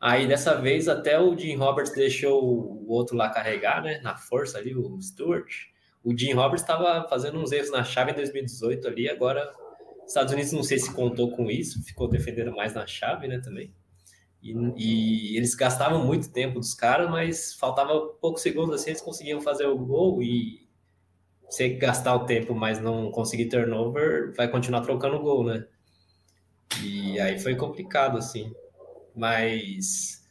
Aí 0.00 0.26
dessa 0.26 0.60
vez 0.60 0.88
até 0.88 1.18
o 1.18 1.36
Jim 1.36 1.56
Roberts 1.56 1.94
deixou 1.94 2.42
o 2.44 2.90
outro 2.90 3.16
lá 3.16 3.30
carregar, 3.30 3.82
né? 3.82 4.00
Na 4.02 4.16
força 4.16 4.58
ali, 4.58 4.74
o 4.74 5.00
Stewart. 5.00 5.52
O 6.02 6.16
Jim 6.16 6.32
Roberts 6.32 6.62
estava 6.62 7.08
fazendo 7.08 7.38
uns 7.38 7.50
erros 7.52 7.70
na 7.70 7.82
chave 7.82 8.12
em 8.12 8.14
2018 8.14 8.86
ali, 8.86 9.08
agora 9.08 9.50
Estados 10.06 10.32
Unidos 10.32 10.52
não 10.52 10.62
sei 10.62 10.78
se 10.78 10.92
contou 10.92 11.30
com 11.30 11.50
isso, 11.50 11.82
ficou 11.82 12.08
defendendo 12.08 12.54
mais 12.54 12.74
na 12.74 12.86
chave, 12.86 13.26
né, 13.26 13.40
também. 13.40 13.72
E, 14.42 14.52
e, 14.76 15.36
eles 15.36 15.54
gastavam 15.54 16.04
muito 16.04 16.30
tempo 16.30 16.60
dos 16.60 16.74
caras, 16.74 17.10
mas 17.10 17.54
faltava 17.54 17.98
poucos 18.20 18.42
segundos 18.42 18.74
assim, 18.74 18.90
eles 18.90 19.00
conseguiam 19.00 19.40
fazer 19.40 19.66
o 19.66 19.78
gol 19.78 20.22
e 20.22 20.68
você 21.48 21.70
gastar 21.70 22.14
o 22.14 22.26
tempo, 22.26 22.54
mas 22.54 22.80
não 22.80 23.10
conseguir 23.10 23.46
turnover, 23.48 24.34
vai 24.36 24.48
continuar 24.48 24.82
trocando 24.82 25.20
gol, 25.20 25.44
né? 25.44 25.66
E 26.82 27.18
aí 27.20 27.38
foi 27.38 27.54
complicado, 27.54 28.18
assim. 28.18 28.52
Mas 29.14 30.24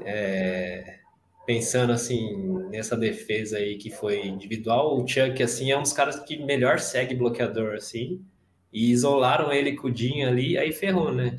é, 0.00 0.98
pensando 1.46 1.92
assim 1.92 2.36
nessa 2.70 2.96
defesa 2.96 3.58
aí 3.58 3.76
que 3.76 3.90
foi 3.90 4.26
individual, 4.26 4.98
o 4.98 5.06
Chuck 5.06 5.42
assim 5.42 5.70
é 5.70 5.78
um 5.78 5.82
dos 5.82 5.92
caras 5.92 6.20
que 6.20 6.36
melhor 6.36 6.78
segue 6.78 7.14
bloqueador 7.14 7.74
assim. 7.74 8.24
E 8.72 8.90
isolaram 8.90 9.50
ele 9.50 9.72
com 9.72 9.88
o 9.88 9.90
Dinho 9.90 10.28
ali, 10.28 10.58
aí 10.58 10.72
ferrou, 10.72 11.12
né? 11.12 11.38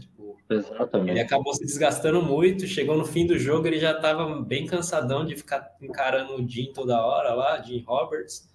Exatamente. 0.49 1.11
Ele 1.11 1.19
acabou 1.19 1.53
se 1.53 1.63
desgastando 1.63 2.23
muito, 2.23 2.65
chegou 2.65 2.97
no 2.97 3.05
fim 3.05 3.27
do 3.27 3.37
jogo, 3.37 3.67
ele 3.67 3.79
já 3.79 3.91
estava 3.91 4.41
bem 4.41 4.65
cansadão 4.65 5.23
de 5.23 5.35
ficar 5.35 5.75
encarando 5.79 6.35
o 6.35 6.47
Jim 6.47 6.71
toda 6.73 7.05
hora 7.05 7.35
lá, 7.35 7.61
Jim 7.61 7.83
Roberts. 7.87 8.49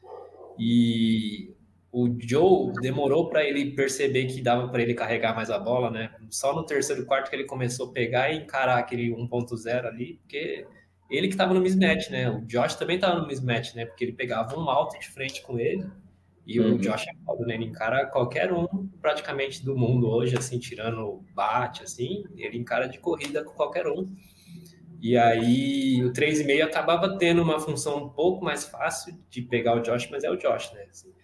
E 0.58 1.53
o 1.96 2.12
Joe 2.18 2.72
demorou 2.82 3.28
para 3.28 3.44
ele 3.44 3.70
perceber 3.70 4.26
que 4.26 4.42
dava 4.42 4.66
para 4.66 4.82
ele 4.82 4.94
carregar 4.94 5.32
mais 5.32 5.48
a 5.48 5.60
bola, 5.60 5.88
né? 5.92 6.10
Só 6.28 6.52
no 6.52 6.66
terceiro 6.66 7.06
quarto 7.06 7.30
que 7.30 7.36
ele 7.36 7.44
começou 7.44 7.88
a 7.88 7.92
pegar 7.92 8.32
e 8.32 8.38
encarar 8.38 8.78
aquele 8.78 9.10
1.0 9.10 9.86
ali, 9.86 10.14
porque 10.14 10.66
ele 11.08 11.28
que 11.28 11.34
estava 11.34 11.54
no 11.54 11.60
mismatch, 11.60 12.10
né? 12.10 12.28
O 12.28 12.44
Josh 12.46 12.74
também 12.74 12.96
estava 12.96 13.20
no 13.20 13.28
mismatch, 13.28 13.76
né? 13.76 13.86
Porque 13.86 14.02
ele 14.02 14.12
pegava 14.12 14.58
um 14.58 14.68
alto 14.68 14.98
de 14.98 15.06
frente 15.06 15.40
com 15.42 15.56
ele 15.56 15.86
e 16.44 16.58
uhum. 16.58 16.74
o 16.74 16.78
Josh 16.78 17.06
é 17.06 17.14
foda, 17.24 17.46
né? 17.46 17.54
Ele 17.54 17.66
encara 17.66 18.06
qualquer 18.06 18.52
um 18.52 18.66
praticamente 19.00 19.64
do 19.64 19.76
mundo 19.76 20.08
hoje, 20.08 20.36
assim, 20.36 20.58
tirando 20.58 20.98
o 20.98 21.24
bate, 21.32 21.84
assim, 21.84 22.24
ele 22.36 22.58
encara 22.58 22.88
de 22.88 22.98
corrida 22.98 23.44
com 23.44 23.52
qualquer 23.52 23.86
um. 23.86 24.12
E 25.00 25.16
aí 25.16 26.02
o 26.04 26.12
3,5 26.12 26.60
acabava 26.64 27.16
tendo 27.18 27.40
uma 27.40 27.60
função 27.60 28.02
um 28.02 28.08
pouco 28.08 28.44
mais 28.44 28.64
fácil 28.64 29.16
de 29.30 29.42
pegar 29.42 29.76
o 29.76 29.80
Josh, 29.80 30.08
mas 30.10 30.24
é 30.24 30.30
o 30.30 30.36
Josh, 30.36 30.72
né? 30.72 30.86
Assim. 30.90 31.14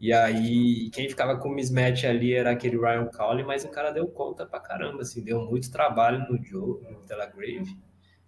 E 0.00 0.12
aí 0.12 0.90
quem 0.90 1.08
ficava 1.08 1.36
com 1.36 1.48
o 1.48 1.52
mismatch 1.52 2.04
ali 2.04 2.32
era 2.32 2.52
aquele 2.52 2.76
Ryan 2.76 3.06
Cowley, 3.06 3.44
mas 3.44 3.64
o 3.64 3.68
cara 3.68 3.90
deu 3.90 4.06
conta 4.06 4.46
pra 4.46 4.60
caramba, 4.60 5.02
assim, 5.02 5.22
deu 5.22 5.40
muito 5.40 5.72
trabalho 5.72 6.20
no 6.30 6.42
Joe, 6.42 6.80
no 6.90 7.00
Telegrave. 7.00 7.76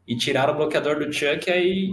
E 0.06 0.16
tiraram 0.16 0.54
o 0.54 0.56
bloqueador 0.56 0.98
do 0.98 1.12
Chuck, 1.12 1.48
aí 1.50 1.90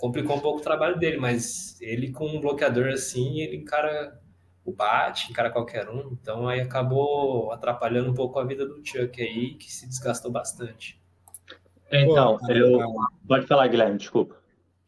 complicou 0.00 0.36
um 0.36 0.40
pouco 0.40 0.58
o 0.58 0.62
trabalho 0.62 0.98
dele, 0.98 1.18
mas 1.18 1.80
ele 1.80 2.10
com 2.10 2.26
um 2.26 2.40
bloqueador 2.40 2.88
assim, 2.88 3.40
ele 3.40 3.56
encara 3.56 4.18
o 4.64 4.72
bate, 4.72 5.30
encara 5.30 5.50
qualquer 5.50 5.88
um, 5.88 6.16
então 6.20 6.48
aí 6.48 6.60
acabou 6.60 7.52
atrapalhando 7.52 8.10
um 8.10 8.14
pouco 8.14 8.38
a 8.38 8.44
vida 8.44 8.66
do 8.66 8.80
Chuck 8.84 9.22
aí, 9.22 9.54
que 9.54 9.72
se 9.72 9.86
desgastou 9.86 10.32
bastante. 10.32 11.00
Então, 11.92 12.38
Pô, 12.38 12.52
eu... 12.52 12.78
Pode 13.26 13.46
falar, 13.46 13.68
Guilherme, 13.68 13.98
desculpa. 13.98 14.36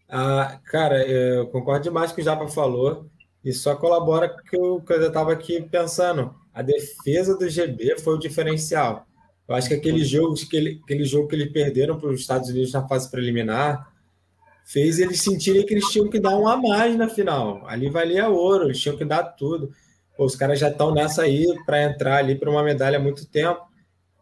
Ah, 0.08 0.60
cara, 0.64 1.06
eu 1.06 1.48
concordo 1.48 1.84
demais 1.84 2.10
com 2.10 2.12
o 2.12 2.16
que 2.16 2.22
o 2.22 2.24
Japa 2.24 2.46
falou, 2.48 3.10
e 3.44 3.52
só 3.52 3.74
colabora 3.74 4.28
com 4.50 4.76
o 4.76 4.80
que 4.80 4.92
eu 4.92 5.06
estava 5.06 5.32
aqui 5.32 5.60
pensando. 5.62 6.34
A 6.54 6.62
defesa 6.62 7.36
do 7.36 7.48
GB 7.48 7.98
foi 7.98 8.14
o 8.14 8.18
diferencial. 8.18 9.06
Eu 9.48 9.54
acho 9.54 9.68
que 9.68 9.74
aquele 9.74 10.04
jogo 10.04 10.34
que, 10.34 10.56
ele, 10.56 10.80
aquele 10.84 11.04
jogo 11.04 11.28
que 11.28 11.34
eles 11.34 11.52
perderam 11.52 11.98
para 11.98 12.10
os 12.10 12.20
Estados 12.20 12.48
Unidos 12.48 12.72
na 12.72 12.86
fase 12.86 13.10
preliminar, 13.10 13.90
fez 14.64 14.98
eles 14.98 15.20
sentirem 15.20 15.66
que 15.66 15.74
eles 15.74 15.88
tinham 15.88 16.08
que 16.08 16.20
dar 16.20 16.36
um 16.38 16.46
a 16.46 16.56
mais 16.56 16.96
na 16.96 17.08
final. 17.08 17.66
Ali 17.66 17.90
valia 17.90 18.28
ouro, 18.28 18.64
eles 18.64 18.80
tinham 18.80 18.96
que 18.96 19.04
dar 19.04 19.24
tudo. 19.24 19.72
Pô, 20.16 20.24
os 20.24 20.36
caras 20.36 20.58
já 20.58 20.68
estão 20.68 20.94
nessa 20.94 21.22
aí 21.22 21.46
para 21.66 21.82
entrar 21.82 22.18
ali 22.18 22.34
para 22.34 22.50
uma 22.50 22.62
medalha 22.62 22.98
há 22.98 23.02
muito 23.02 23.26
tempo. 23.26 23.60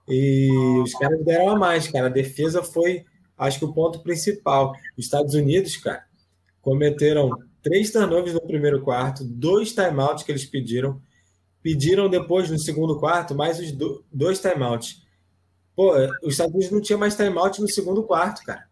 E 0.09 0.51
os 0.83 0.93
caras 0.95 1.23
deram 1.25 1.51
a 1.51 1.57
mais, 1.57 1.87
cara. 1.87 2.07
A 2.07 2.11
defesa 2.11 2.63
foi, 2.63 3.05
acho 3.37 3.59
que, 3.59 3.65
o 3.65 3.73
ponto 3.73 4.01
principal. 4.01 4.73
Os 4.97 5.05
Estados 5.05 5.35
Unidos, 5.35 5.77
cara, 5.77 6.05
cometeram 6.63 7.31
três 7.63 7.91
turnovers 7.91 8.35
no 8.35 8.41
primeiro 8.41 8.83
quarto, 8.83 9.25
dois 9.25 9.73
timeouts 9.73 10.25
que 10.25 10.33
eles 10.33 10.45
pediram. 10.45 11.01
Pediram 11.63 12.09
depois, 12.09 12.51
no 12.51 12.59
segundo 12.59 12.99
quarto, 12.99 13.35
mais 13.35 13.59
os 13.59 13.73
dois 14.11 14.41
timeouts. 14.41 15.03
Pô, 15.77 15.93
os 16.23 16.33
Estados 16.33 16.55
Unidos 16.55 16.71
não 16.71 16.81
tinha 16.81 16.99
mais 16.99 17.17
timeout 17.17 17.61
no 17.61 17.69
segundo 17.69 18.03
quarto, 18.03 18.43
cara. 18.45 18.69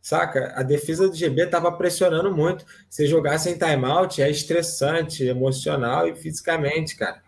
Saca? 0.00 0.52
A 0.54 0.62
defesa 0.62 1.08
do 1.08 1.14
GB 1.14 1.44
estava 1.44 1.72
pressionando 1.72 2.34
muito. 2.34 2.66
Se 2.90 3.06
jogasse 3.06 3.48
em 3.48 3.56
timeout, 3.56 4.20
é 4.20 4.30
estressante, 4.30 5.24
emocional 5.24 6.06
e 6.06 6.14
fisicamente, 6.14 6.94
cara. 6.94 7.22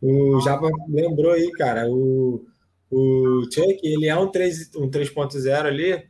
O 0.00 0.38
Java 0.40 0.68
lembrou 0.88 1.32
aí, 1.32 1.50
cara. 1.52 1.88
O, 1.88 2.44
o 2.90 3.42
Chuck, 3.52 3.80
ele 3.82 4.06
é 4.06 4.16
um 4.16 4.30
3.0 4.30 4.78
um 4.80 4.90
3.0 4.90 5.66
ali, 5.66 6.06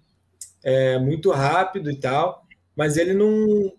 é 0.63 0.99
muito 0.99 1.31
rápido 1.31 1.91
e 1.91 1.97
tal, 1.97 2.45
mas 2.77 2.97
ele 2.97 3.15
não. 3.15 3.73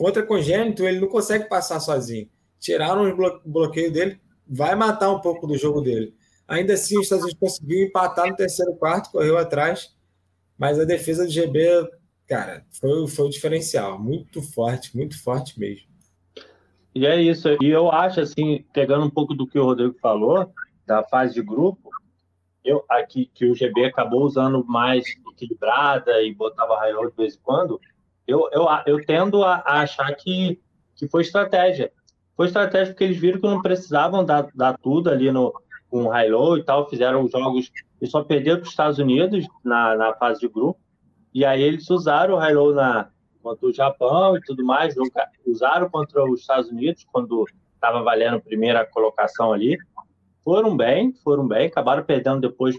Contra 0.00 0.22
congênito, 0.22 0.86
ele 0.86 0.98
não 0.98 1.08
consegue 1.08 1.46
passar 1.46 1.78
sozinho. 1.78 2.26
Tiraram 2.58 3.06
o 3.10 3.40
bloqueio 3.44 3.92
dele, 3.92 4.18
vai 4.48 4.74
matar 4.74 5.10
um 5.10 5.20
pouco 5.20 5.46
do 5.46 5.58
jogo 5.58 5.82
dele. 5.82 6.14
Ainda 6.48 6.72
assim, 6.72 6.96
os 6.96 7.04
Estados 7.04 7.24
Unidos 7.24 7.38
conseguiu 7.38 7.86
empatar 7.86 8.26
no 8.26 8.34
terceiro 8.34 8.74
quarto, 8.76 9.10
correu 9.10 9.36
atrás 9.36 9.94
mas 10.56 10.78
a 10.78 10.84
defesa 10.84 11.24
do 11.24 11.30
GB, 11.30 11.88
cara, 12.26 12.66
foi, 12.70 13.06
foi 13.08 13.26
o 13.26 13.30
diferencial. 13.30 13.98
Muito 13.98 14.40
forte, 14.40 14.94
muito 14.94 15.22
forte 15.22 15.58
mesmo. 15.58 15.86
E 16.94 17.06
é 17.06 17.18
isso. 17.20 17.48
E 17.62 17.66
eu 17.66 17.90
acho, 17.90 18.20
assim, 18.20 18.64
pegando 18.72 19.04
um 19.04 19.10
pouco 19.10 19.34
do 19.34 19.46
que 19.46 19.58
o 19.58 19.64
Rodrigo 19.64 19.94
falou, 20.00 20.50
da 20.86 21.02
fase 21.02 21.32
de 21.34 21.42
grupo, 21.42 21.90
eu 22.62 22.84
aqui 22.90 23.30
que 23.34 23.46
o 23.46 23.54
GB 23.54 23.86
acabou 23.86 24.22
usando 24.22 24.64
mais 24.66 25.04
equilibrada 25.32 26.22
e 26.22 26.34
botava 26.34 26.78
raio 26.78 27.10
de 27.10 27.16
vez 27.16 27.36
em 27.36 27.40
quando, 27.42 27.78
eu, 28.30 28.48
eu, 28.52 28.66
eu 28.86 29.04
tendo 29.04 29.42
a, 29.42 29.56
a, 29.56 29.80
achar 29.80 30.14
que, 30.14 30.60
que 30.94 31.08
foi 31.08 31.22
estratégia. 31.22 31.92
Foi 32.36 32.46
estratégia 32.46 32.92
porque 32.92 33.04
eles 33.04 33.18
viram 33.18 33.40
que 33.40 33.46
não 33.46 33.60
precisavam 33.60 34.24
dar, 34.24 34.48
dar 34.54 34.78
tudo 34.78 35.10
ali 35.10 35.30
no, 35.30 35.52
com 35.90 36.04
o 36.04 36.08
high-low 36.08 36.56
e 36.56 36.62
tal, 36.62 36.88
fizeram 36.88 37.28
jogos 37.28 37.70
e 38.00 38.06
só 38.06 38.22
perderam 38.22 38.58
para 38.58 38.64
os 38.64 38.70
Estados 38.70 38.98
Unidos 38.98 39.46
na, 39.64 39.96
na 39.96 40.14
fase 40.14 40.40
de 40.40 40.48
grupo. 40.48 40.80
E 41.34 41.44
aí 41.44 41.62
eles 41.62 41.88
usaram 41.90 42.34
o 42.34 42.38
high-low 42.38 42.74
na, 42.74 43.10
contra 43.42 43.66
o 43.66 43.72
Japão 43.72 44.36
e 44.36 44.40
tudo 44.40 44.64
mais, 44.64 44.94
usaram 45.46 45.90
contra 45.90 46.24
os 46.24 46.40
Estados 46.40 46.70
Unidos 46.70 47.04
quando 47.12 47.44
estava 47.74 48.02
valendo 48.02 48.36
a 48.36 48.40
primeira 48.40 48.86
colocação 48.86 49.52
ali. 49.52 49.76
Foram 50.44 50.76
bem, 50.76 51.12
foram 51.24 51.46
bem, 51.46 51.66
acabaram 51.66 52.04
perdendo 52.04 52.40
depois 52.40 52.76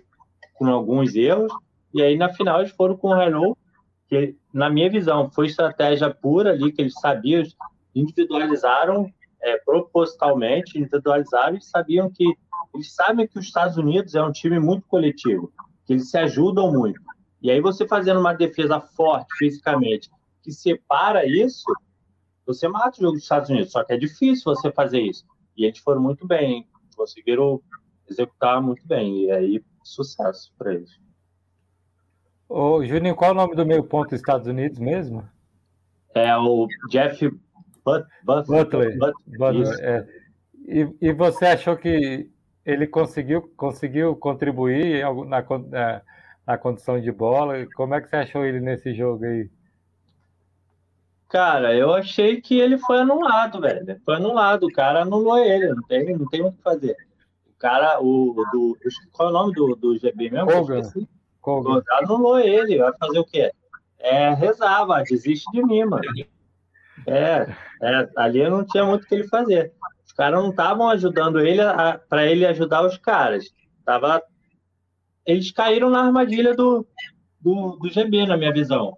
com 0.56 0.68
alguns 0.68 1.16
erros. 1.16 1.52
E 1.94 2.02
aí 2.02 2.18
na 2.18 2.30
final 2.30 2.60
eles 2.60 2.72
foram 2.72 2.96
com 2.96 3.10
o 3.10 3.14
high-low, 3.14 3.58
que 4.12 4.36
na 4.54 4.70
minha 4.70 4.90
visão 4.90 5.32
foi 5.32 5.46
estratégia 5.46 6.14
pura 6.14 6.52
ali, 6.52 6.70
que 6.74 6.82
eles 6.82 6.94
sabiam, 6.96 7.44
individualizaram 7.96 9.10
é, 9.42 9.56
propositalmente, 9.60 10.78
individualizaram 10.78 11.56
e 11.56 11.64
sabiam 11.64 12.10
que 12.10 12.26
eles 12.74 12.94
sabem 12.94 13.26
que 13.26 13.40
os 13.40 13.46
Estados 13.46 13.78
Unidos 13.78 14.14
é 14.14 14.22
um 14.22 14.34
time 14.34 14.60
muito 14.60 14.86
coletivo, 14.86 15.50
que 15.86 15.94
eles 15.94 16.10
se 16.10 16.18
ajudam 16.18 16.74
muito. 16.74 17.00
E 17.42 17.50
aí 17.50 17.62
você 17.62 17.88
fazendo 17.88 18.20
uma 18.20 18.34
defesa 18.34 18.82
forte 18.82 19.34
fisicamente, 19.38 20.12
que 20.44 20.52
separa 20.52 21.26
isso, 21.26 21.64
você 22.46 22.68
mata 22.68 22.98
o 22.98 23.02
jogo 23.02 23.14
dos 23.14 23.24
Estados 23.24 23.50
Unidos. 23.50 23.72
Só 23.72 23.82
que 23.82 23.94
é 23.94 23.98
difícil 23.98 24.44
você 24.44 24.70
fazer 24.74 25.00
isso. 25.00 25.24
E 25.56 25.64
eles 25.64 25.80
foram 25.80 26.02
muito 26.02 26.28
bem, 26.28 26.68
conseguiram 26.98 27.62
executar 28.10 28.62
muito 28.62 28.86
bem. 28.86 29.24
E 29.24 29.32
aí, 29.32 29.64
sucesso 29.84 30.52
para 30.58 30.74
eles. 30.74 31.00
Ô, 32.54 32.84
Juninho, 32.84 33.16
qual 33.16 33.30
é 33.30 33.34
o 33.34 33.38
nome 33.38 33.56
do 33.56 33.66
meio 33.66 33.82
ponto 33.82 34.10
dos 34.10 34.20
Estados 34.20 34.46
Unidos 34.46 34.78
mesmo? 34.78 35.24
É 36.14 36.36
o 36.36 36.68
Jeff 36.90 37.30
But, 37.86 38.06
But, 38.26 38.46
Butler. 38.46 38.98
Butler. 38.98 39.14
Butler 39.38 39.80
é. 39.80 40.08
e, 40.68 40.96
e 41.00 41.14
você 41.14 41.46
achou 41.46 41.78
que 41.78 42.30
ele 42.66 42.88
conseguiu, 42.88 43.50
conseguiu 43.56 44.18
contribuir 44.18 45.02
na, 45.28 45.42
na, 45.42 46.02
na, 46.46 46.58
condição 46.58 47.00
de 47.00 47.10
bola. 47.10 47.66
Como 47.74 47.96
é 47.96 48.02
que 48.02 48.10
você 48.10 48.18
achou 48.18 48.46
ele 48.46 48.60
nesse 48.60 48.94
jogo 48.94 49.24
aí? 49.24 49.50
Cara, 51.30 51.74
eu 51.74 51.94
achei 51.94 52.42
que 52.42 52.60
ele 52.60 52.78
foi 52.80 52.98
anulado, 53.00 53.62
velho. 53.62 53.98
Foi 54.04 54.16
anulado. 54.18 54.66
O 54.66 54.74
cara 54.74 55.04
anulou 55.04 55.38
ele. 55.38 55.70
Não 55.70 55.84
tem, 55.84 56.18
não 56.18 56.28
tem 56.28 56.44
o 56.44 56.52
que 56.52 56.62
fazer. 56.62 56.98
O 57.48 57.58
cara, 57.58 58.02
o 58.02 58.36
do. 58.52 58.78
Qual 59.14 59.30
é 59.30 59.32
o 59.32 59.34
nome 59.34 59.54
do, 59.54 59.74
do 59.78 59.98
GB 59.98 60.30
mesmo? 60.30 60.52
Kogan. 60.52 60.82
Kogan. 61.42 61.82
Anulou 61.92 62.40
ele. 62.40 62.78
Vai 62.78 62.94
fazer 62.98 63.20
o 63.20 63.26
quê? 63.26 63.52
É 64.00 64.34
rezar, 64.34 64.86
vai. 64.86 65.04
Desiste 65.04 65.50
de 65.52 65.64
mim, 65.64 65.84
mano. 65.86 66.04
É, 67.08 67.48
é, 67.82 68.10
ali 68.16 68.48
não 68.50 68.66
tinha 68.66 68.86
muito 68.86 69.04
o 69.04 69.08
que 69.08 69.16
ele 69.16 69.28
fazer. 69.28 69.74
Os 70.06 70.14
caras 70.14 70.42
não 70.42 70.50
estavam 70.50 70.90
ajudando 70.90 71.40
ele 71.40 71.62
para 72.10 72.26
ele 72.26 72.46
ajudar 72.46 72.86
os 72.86 72.98
caras. 72.98 73.46
Tava, 73.86 74.22
eles 75.26 75.52
caíram 75.52 75.90
na 75.90 76.02
armadilha 76.02 76.54
do, 76.54 76.86
do, 77.40 77.78
do 77.78 77.90
GB, 77.90 78.28
na 78.28 78.38
minha 78.38 78.54
visão. 78.54 78.98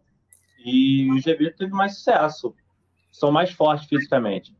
E 0.65 1.11
o 1.11 1.19
GB 1.19 1.51
teve 1.51 1.71
mais 1.71 1.95
sucesso. 1.95 2.55
São 3.11 3.31
mais 3.31 3.51
fortes 3.51 3.87
fisicamente. 3.87 4.55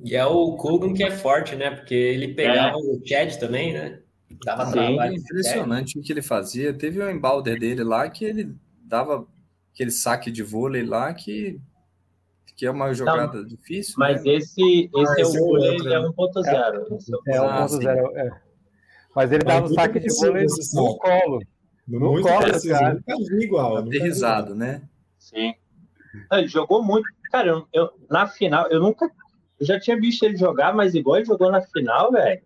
E 0.00 0.14
é 0.14 0.24
o 0.24 0.52
Kogan 0.56 0.94
que 0.94 1.02
é 1.02 1.10
forte, 1.10 1.56
né? 1.56 1.70
Porque 1.70 1.94
ele 1.94 2.34
pegava 2.34 2.76
é. 2.76 2.80
o 2.80 3.02
Chad 3.04 3.36
também, 3.36 3.72
né? 3.72 4.00
Dava 4.44 4.66
Sim, 4.66 4.72
trabalho. 4.72 5.14
Impressionante 5.14 5.98
o 5.98 6.02
que 6.02 6.12
ele 6.12 6.22
fazia. 6.22 6.72
Teve 6.72 7.02
um 7.02 7.10
embalder 7.10 7.58
dele 7.58 7.82
lá 7.82 8.08
que 8.08 8.24
ele 8.24 8.54
dava 8.82 9.26
aquele 9.72 9.90
saque 9.90 10.30
de 10.30 10.42
vôlei 10.42 10.84
lá 10.84 11.12
que, 11.14 11.60
que 12.56 12.66
é 12.66 12.70
uma 12.70 12.92
jogada 12.92 13.44
difícil. 13.44 13.94
Mas 13.98 14.24
né? 14.24 14.34
esse, 14.34 14.90
esse 14.94 15.12
ah, 15.12 15.14
é, 15.18 15.24
o 15.24 15.32
vôlei 15.32 15.76
é 15.76 16.00
1.0. 16.00 16.46
É, 17.26 17.36
é 17.36 17.40
1.0, 17.40 18.16
é. 18.16 18.30
Mas 19.14 19.32
ele 19.32 19.44
dava 19.44 19.66
o 19.66 19.74
saque 19.74 20.00
de 20.00 20.14
vôlei 20.14 20.46
no 20.74 20.98
colo. 20.98 21.42
No, 21.86 21.98
no 22.00 22.22
colo, 22.22 22.68
cara. 22.68 22.94
Nunca 22.94 23.16
vi 23.30 23.44
igual. 23.44 23.76
Aterrizado, 23.78 24.54
né? 24.54 24.82
Sim. 25.18 25.54
Ele 26.32 26.48
jogou 26.48 26.82
muito. 26.82 27.08
Cara, 27.30 27.48
eu, 27.48 27.68
eu, 27.72 27.90
na 28.10 28.26
final, 28.26 28.66
eu 28.70 28.80
nunca. 28.80 29.10
Eu 29.58 29.66
já 29.66 29.80
tinha 29.80 29.98
visto 29.98 30.22
ele 30.22 30.36
jogar, 30.36 30.74
mas 30.74 30.94
igual 30.94 31.16
ele 31.16 31.26
jogou 31.26 31.50
na 31.50 31.60
final, 31.60 32.12
velho. 32.12 32.40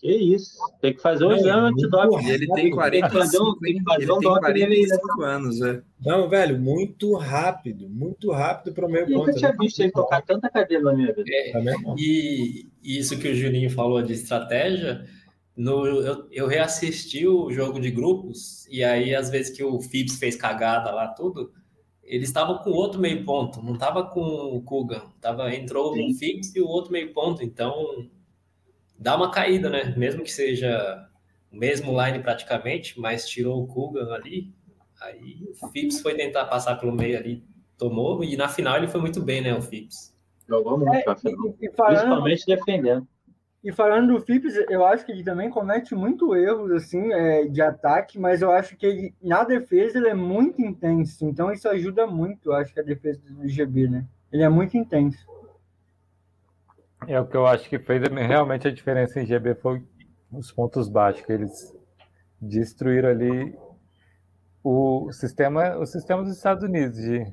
Que 0.00 0.12
isso. 0.12 0.56
Tem 0.80 0.94
que 0.94 1.02
fazer 1.02 1.26
um 1.26 1.32
exame 1.32 1.68
antidoping. 1.68 2.26
Ele 2.26 2.46
tem 2.54 2.70
45, 2.70 2.90
tem 2.90 3.02
que 3.02 3.10
fazer 3.10 3.38
um, 3.40 3.54
tem 3.58 4.10
um 4.10 4.20
doping 4.20 5.22
anos, 5.22 5.60
é. 5.60 5.82
Não, 6.02 6.26
velho, 6.26 6.58
muito 6.58 7.14
rápido. 7.16 7.86
Muito 7.86 8.32
rápido 8.32 8.72
para 8.72 8.86
o 8.86 8.90
meu 8.90 9.02
ponto. 9.02 9.12
Eu 9.12 9.18
nunca 9.18 9.32
tinha 9.34 9.54
visto 9.58 9.80
ele 9.80 9.92
tocar 9.92 10.22
tanta 10.22 10.48
cadeira 10.48 10.82
na 10.84 10.94
minha 10.94 11.12
vida. 11.12 11.28
É, 11.28 11.52
e 11.98 12.70
isso 12.82 13.18
que 13.18 13.28
o 13.28 13.34
Juninho 13.34 13.68
falou 13.68 14.00
de 14.00 14.14
estratégia. 14.14 15.04
No, 15.54 15.86
eu, 15.86 16.26
eu 16.32 16.46
reassisti 16.46 17.26
o 17.26 17.52
jogo 17.52 17.78
de 17.78 17.90
grupos, 17.90 18.66
e 18.68 18.82
aí, 18.82 19.14
às 19.14 19.28
vezes 19.28 19.54
que 19.54 19.62
o 19.62 19.78
Phipps 19.82 20.18
fez 20.18 20.34
cagada 20.34 20.90
lá, 20.90 21.08
tudo, 21.08 21.52
ele 22.02 22.24
estava 22.24 22.58
com 22.58 22.70
outro 22.70 22.98
meio 22.98 23.22
ponto, 23.26 23.62
não 23.62 23.74
estava 23.74 24.04
com 24.04 24.22
o 24.22 24.62
Kugan. 24.62 25.02
Tava, 25.20 25.54
entrou 25.54 25.92
Sim. 25.92 26.10
um 26.10 26.14
fix 26.14 26.56
e 26.56 26.60
o 26.62 26.66
outro 26.66 26.90
meio 26.90 27.12
ponto, 27.12 27.44
então 27.44 27.74
dá 29.00 29.16
uma 29.16 29.30
caída, 29.30 29.70
né? 29.70 29.94
Mesmo 29.96 30.22
que 30.22 30.30
seja 30.30 31.08
o 31.50 31.56
mesmo 31.56 31.90
line 32.00 32.22
praticamente, 32.22 33.00
mas 33.00 33.26
tirou 33.26 33.62
o 33.62 33.66
Kugan 33.66 34.12
ali. 34.12 34.54
Aí 35.00 35.48
o 35.62 35.68
Phipps 35.70 36.00
foi 36.02 36.14
tentar 36.14 36.44
passar 36.44 36.76
pelo 36.76 36.92
meio 36.92 37.18
ali, 37.18 37.42
tomou, 37.78 38.22
e 38.22 38.36
na 38.36 38.48
final 38.48 38.76
ele 38.76 38.86
foi 38.86 39.00
muito 39.00 39.20
bem, 39.22 39.40
né, 39.40 39.54
o 39.54 39.62
Phipps. 39.62 40.14
Jogou 40.46 40.78
muito, 40.78 40.92
é, 40.92 41.00
e, 41.00 41.66
e 41.66 41.72
falando, 41.72 41.96
principalmente 41.96 42.46
defendendo. 42.46 43.08
E 43.64 43.72
falando 43.72 44.12
do 44.12 44.20
Phipps, 44.20 44.54
eu 44.68 44.84
acho 44.84 45.06
que 45.06 45.12
ele 45.12 45.24
também 45.24 45.48
comete 45.48 45.94
muito 45.94 46.34
erros 46.34 46.70
assim 46.72 47.12
é, 47.12 47.46
de 47.46 47.62
ataque, 47.62 48.18
mas 48.18 48.42
eu 48.42 48.50
acho 48.50 48.76
que 48.76 48.84
ele, 48.84 49.14
na 49.22 49.42
defesa 49.42 49.98
ele 49.98 50.08
é 50.08 50.14
muito 50.14 50.60
intenso. 50.60 51.24
Então 51.24 51.50
isso 51.50 51.68
ajuda 51.68 52.06
muito, 52.06 52.50
eu 52.50 52.54
acho 52.54 52.74
que 52.74 52.80
a 52.80 52.82
defesa 52.82 53.20
do 53.30 53.48
GB, 53.48 53.88
né? 53.88 54.06
Ele 54.30 54.42
é 54.42 54.48
muito 54.48 54.76
intenso. 54.76 55.26
É 57.10 57.18
o 57.20 57.26
que 57.26 57.36
eu 57.36 57.44
acho 57.44 57.68
que 57.68 57.76
fez 57.76 58.00
realmente 58.08 58.68
a 58.68 58.70
diferença 58.70 59.20
em 59.20 59.26
GB 59.26 59.56
foi 59.56 59.82
os 60.30 60.52
pontos 60.52 60.88
baixos 60.88 61.26
que 61.26 61.32
eles 61.32 61.76
destruíram 62.40 63.08
ali 63.08 63.58
o 64.62 65.10
sistema, 65.10 65.76
o 65.76 65.84
sistema 65.84 66.22
dos 66.22 66.36
Estados 66.36 66.62
Unidos 66.62 66.96
de 66.96 67.26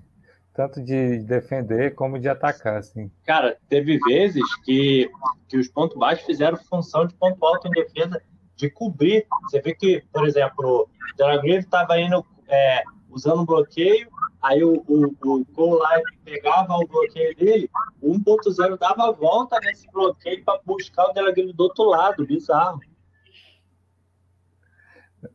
tanto 0.52 0.84
de 0.84 1.20
defender 1.20 1.94
como 1.94 2.18
de 2.18 2.28
atacar, 2.28 2.78
assim. 2.78 3.12
Cara, 3.24 3.56
teve 3.70 4.00
vezes 4.00 4.44
que, 4.66 5.08
que 5.48 5.58
os 5.60 5.68
pontos 5.68 5.96
baixos 5.96 6.26
fizeram 6.26 6.58
função 6.58 7.06
de 7.06 7.14
ponto 7.14 7.46
alto 7.46 7.68
em 7.68 7.72
defesa, 7.72 8.20
de 8.56 8.72
cobrir. 8.72 9.28
Você 9.44 9.62
vê 9.62 9.76
que, 9.76 10.04
por 10.12 10.28
exemplo, 10.28 10.90
o 10.90 11.16
Delagrave 11.16 11.60
estava 11.60 12.00
indo 12.00 12.26
é, 12.50 12.82
usando 13.12 13.46
bloqueio, 13.46 14.10
aí 14.48 14.64
o, 14.64 14.84
o, 14.88 15.06
o 15.06 15.46
Cole 15.46 16.04
pegava 16.24 16.74
o 16.74 16.88
bloqueio 16.88 17.36
dele, 17.36 17.70
o 18.02 18.14
1.0 18.14 18.78
dava 18.78 19.10
a 19.10 19.12
volta 19.12 19.60
nesse 19.62 19.90
bloqueio 19.92 20.44
para 20.44 20.60
buscar 20.66 21.10
o 21.10 21.14
Delagrave 21.14 21.54
do 21.54 21.64
outro 21.64 21.86
lado, 21.86 22.26
bizarro. 22.26 22.80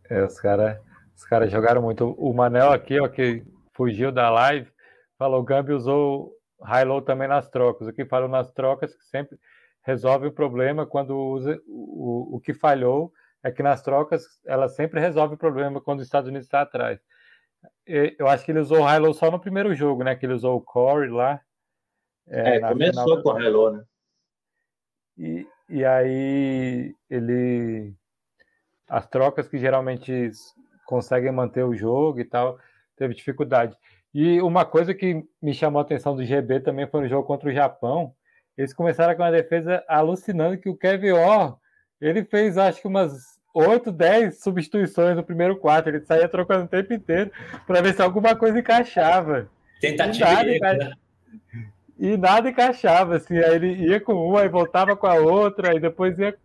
É, 0.09 0.25
os 0.25 0.41
caras 0.41 0.79
os 1.23 1.25
cara 1.25 1.49
jogaram 1.49 1.81
muito. 1.81 2.11
O 2.19 2.35
Manel 2.35 2.73
aqui, 2.73 2.99
ó, 2.99 3.07
que 3.07 3.45
fugiu 3.73 4.11
da 4.11 4.29
live, 4.29 4.69
falou, 5.17 5.43
Gambi 5.43 5.73
usou 5.73 6.33
high-low 6.61 7.01
também 7.01 7.29
nas 7.29 7.49
trocas. 7.49 7.87
O 7.87 7.93
que 7.93 8.05
falou 8.05 8.29
nas 8.29 8.51
trocas 8.51 8.95
que 8.95 9.05
sempre 9.05 9.39
resolve 9.83 10.27
o 10.27 10.33
problema 10.33 10.85
quando 10.85 11.17
usa 11.17 11.61
o, 11.67 12.37
o 12.37 12.41
que 12.41 12.53
falhou 12.53 13.13
é 13.43 13.53
que 13.53 13.63
nas 13.63 13.83
trocas 13.83 14.25
ela 14.45 14.69
sempre 14.69 15.01
resolve 15.01 15.35
o 15.35 15.39
problema 15.39 15.81
quando 15.81 16.01
os 16.01 16.07
Estados 16.07 16.29
Unidos 16.29 16.47
está 16.47 16.63
atrás. 16.63 17.01
Eu 17.87 18.29
acho 18.29 18.45
que 18.45 18.53
ele 18.53 18.61
usou 18.61 18.79
o 18.79 18.85
high-low 18.85 19.13
só 19.13 19.31
no 19.31 19.41
primeiro 19.41 19.75
jogo, 19.75 20.05
né? 20.05 20.15
Que 20.15 20.27
ele 20.27 20.35
usou 20.35 20.57
o 20.57 20.61
core 20.61 21.09
lá. 21.09 21.41
É, 22.29 22.57
é 22.57 22.61
começou 22.61 23.05
final... 23.05 23.23
com 23.23 23.29
o 23.31 23.33
high-low, 23.33 23.73
né? 23.73 23.85
E, 25.19 25.47
e 25.69 25.85
aí 25.85 26.95
ele 27.11 27.95
as 28.89 29.07
trocas 29.07 29.49
que 29.49 29.59
geralmente 29.59 30.31
conseguem 30.85 31.33
manter 31.33 31.65
o 31.65 31.75
jogo 31.75 32.21
e 32.21 32.25
tal, 32.25 32.59
teve 32.97 33.15
dificuldade. 33.15 33.75
E 34.13 34.41
uma 34.43 34.67
coisa 34.67 34.93
que 34.93 35.27
me 35.41 35.55
chamou 35.55 35.79
a 35.79 35.83
atenção 35.83 36.15
do 36.15 36.23
GB 36.23 36.61
também 36.61 36.87
foi 36.87 37.01
no 37.01 37.09
jogo 37.09 37.27
contra 37.27 37.49
o 37.49 37.53
Japão. 37.53 38.15
Eles 38.57 38.75
começaram 38.75 39.15
com 39.17 39.23
uma 39.23 39.31
defesa 39.31 39.83
alucinando 39.89 40.59
que 40.59 40.69
o 40.69 40.77
Kevin 40.77 41.13
Orr, 41.13 41.57
ele 41.99 42.23
fez 42.23 42.59
acho 42.59 42.83
que 42.83 42.87
umas 42.87 43.41
8, 43.55 43.92
10 43.92 44.42
substituições 44.42 45.16
no 45.16 45.22
primeiro 45.22 45.57
quarto. 45.57 45.88
Ele 45.88 46.00
saía 46.00 46.28
trocando 46.28 46.64
o 46.64 46.68
tempo 46.68 46.92
inteiro 46.92 47.30
para 47.66 47.80
ver 47.80 47.94
se 47.94 48.03
alguma 48.03 48.34
coisa 48.34 48.59
encaixava. 48.59 49.48
Tentativa 49.80 50.44
e 50.44 50.59
nada, 50.59 50.78
né? 50.84 50.92
e 51.98 52.16
nada 52.16 52.48
encaixava. 52.48 53.16
Assim, 53.16 53.36
aí 53.38 53.55
ele 53.55 53.74
ia 53.88 54.00
com 54.00 54.14
uma 54.14 54.44
e 54.44 54.48
voltava 54.48 54.96
com 54.96 55.07
a 55.07 55.14
outra, 55.14 55.74
e 55.74 55.80
depois 55.80 56.18
ia. 56.18 56.36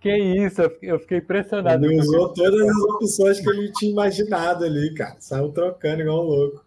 Que 0.00 0.14
isso, 0.14 0.62
eu 0.82 1.00
fiquei 1.00 1.18
impressionado. 1.18 1.84
Ele 1.84 1.98
usou 1.98 2.32
todas 2.32 2.68
as 2.68 2.76
opções 2.76 3.40
que 3.40 3.48
ele 3.48 3.72
tinha 3.72 3.90
imaginado 3.90 4.64
ali, 4.64 4.94
cara. 4.94 5.16
Saiu 5.18 5.50
trocando 5.50 6.02
igual 6.02 6.22
um 6.22 6.28
louco. 6.28 6.64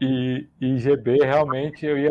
E, 0.00 0.48
e 0.60 0.78
GB, 0.78 1.18
realmente, 1.22 1.84
eu 1.84 1.98
ia, 1.98 2.10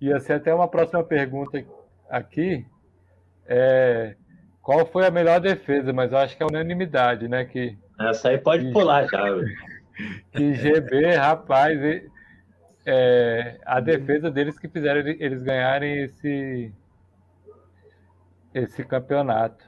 ia 0.00 0.18
ser 0.20 0.34
até 0.34 0.52
uma 0.54 0.66
próxima 0.66 1.04
pergunta 1.04 1.62
aqui. 2.08 2.64
É, 3.46 4.16
qual 4.68 4.84
foi 4.84 5.06
a 5.06 5.10
melhor 5.10 5.40
defesa? 5.40 5.94
Mas 5.94 6.12
eu 6.12 6.18
acho 6.18 6.36
que 6.36 6.42
é 6.42 6.46
unanimidade, 6.46 7.26
né? 7.26 7.42
Que, 7.46 7.74
Essa 7.98 8.28
aí 8.28 8.36
pode 8.36 8.66
que, 8.66 8.70
pular 8.70 9.08
já. 9.08 9.24
Que 10.30 10.54
GB, 10.54 11.16
rapaz, 11.16 11.80
é, 12.84 13.56
a 13.64 13.80
defesa 13.80 14.30
deles 14.30 14.58
que 14.58 14.68
fizeram 14.68 15.00
eles 15.00 15.42
ganharem 15.42 16.04
esse, 16.04 16.70
esse 18.54 18.84
campeonato. 18.84 19.64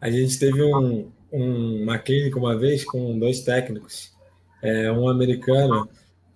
A 0.00 0.10
gente 0.10 0.38
teve 0.38 0.60
um, 0.60 1.12
um, 1.30 1.82
uma 1.82 1.98
clínica 1.98 2.38
uma 2.38 2.58
vez 2.58 2.82
com 2.82 3.16
dois 3.18 3.42
técnicos 3.42 4.12
é, 4.62 4.90
um 4.90 5.06
americano 5.06 5.86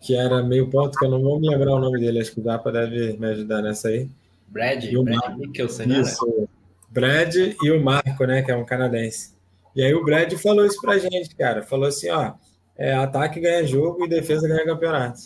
que 0.01 0.14
era 0.14 0.43
meio 0.43 0.68
ponto, 0.68 0.97
que 0.97 1.07
eu 1.07 1.11
não 1.11 1.22
vou 1.22 1.41
me 1.41 1.49
lembrar 1.49 1.74
o 1.74 1.80
nome 1.80 1.99
dele, 1.99 2.20
acho 2.20 2.34
que 2.34 2.41
o 2.41 2.45
Dapa 2.45 2.70
deve 2.70 3.16
me 3.16 3.26
ajudar 3.28 3.62
nessa 3.62 3.89
aí. 3.89 4.09
Brad, 4.47 4.84
e 4.84 4.97
o 4.97 5.03
Brad 5.03 5.16
Mar... 5.16 5.39
Mikkelsen, 5.39 5.86
né? 5.89 6.01
Isso, 6.03 6.49
Brad 6.91 7.34
e 7.34 7.70
o 7.70 7.82
Marco, 7.82 8.24
né, 8.24 8.43
que 8.43 8.51
é 8.51 8.57
um 8.57 8.64
canadense. 8.64 9.36
E 9.74 9.82
aí 9.82 9.95
o 9.95 10.05
Brad 10.05 10.32
falou 10.34 10.64
isso 10.64 10.80
pra 10.80 10.99
gente, 10.99 11.34
cara, 11.36 11.62
falou 11.62 11.89
assim, 11.89 12.11
ó, 12.11 12.34
é, 12.76 12.95
ataque 12.95 13.41
ganha 13.41 13.66
jogo 13.66 14.05
e 14.05 14.09
defesa 14.09 14.49
ganha 14.49 14.64
campeonato. 14.64 15.20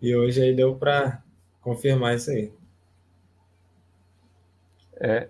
E 0.00 0.14
hoje 0.14 0.42
aí 0.42 0.54
deu 0.54 0.76
para 0.76 1.22
confirmar 1.60 2.14
isso 2.14 2.30
aí. 2.30 2.52
É, 5.00 5.28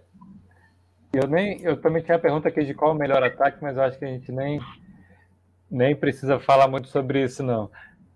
eu 1.12 1.28
nem, 1.28 1.62
eu 1.62 1.76
também 1.80 2.02
tinha 2.02 2.16
a 2.16 2.20
pergunta 2.20 2.48
aqui 2.48 2.64
de 2.64 2.74
qual 2.74 2.92
o 2.92 2.98
melhor 2.98 3.22
ataque, 3.22 3.58
mas 3.62 3.76
eu 3.76 3.82
acho 3.82 3.98
que 3.98 4.04
a 4.04 4.08
gente 4.08 4.32
nem 4.32 4.60
nem 5.70 5.94
precisa 5.96 6.38
falar 6.38 6.68
muito 6.68 6.88
sobre 6.88 7.22
isso, 7.22 7.42
não. 7.42 7.70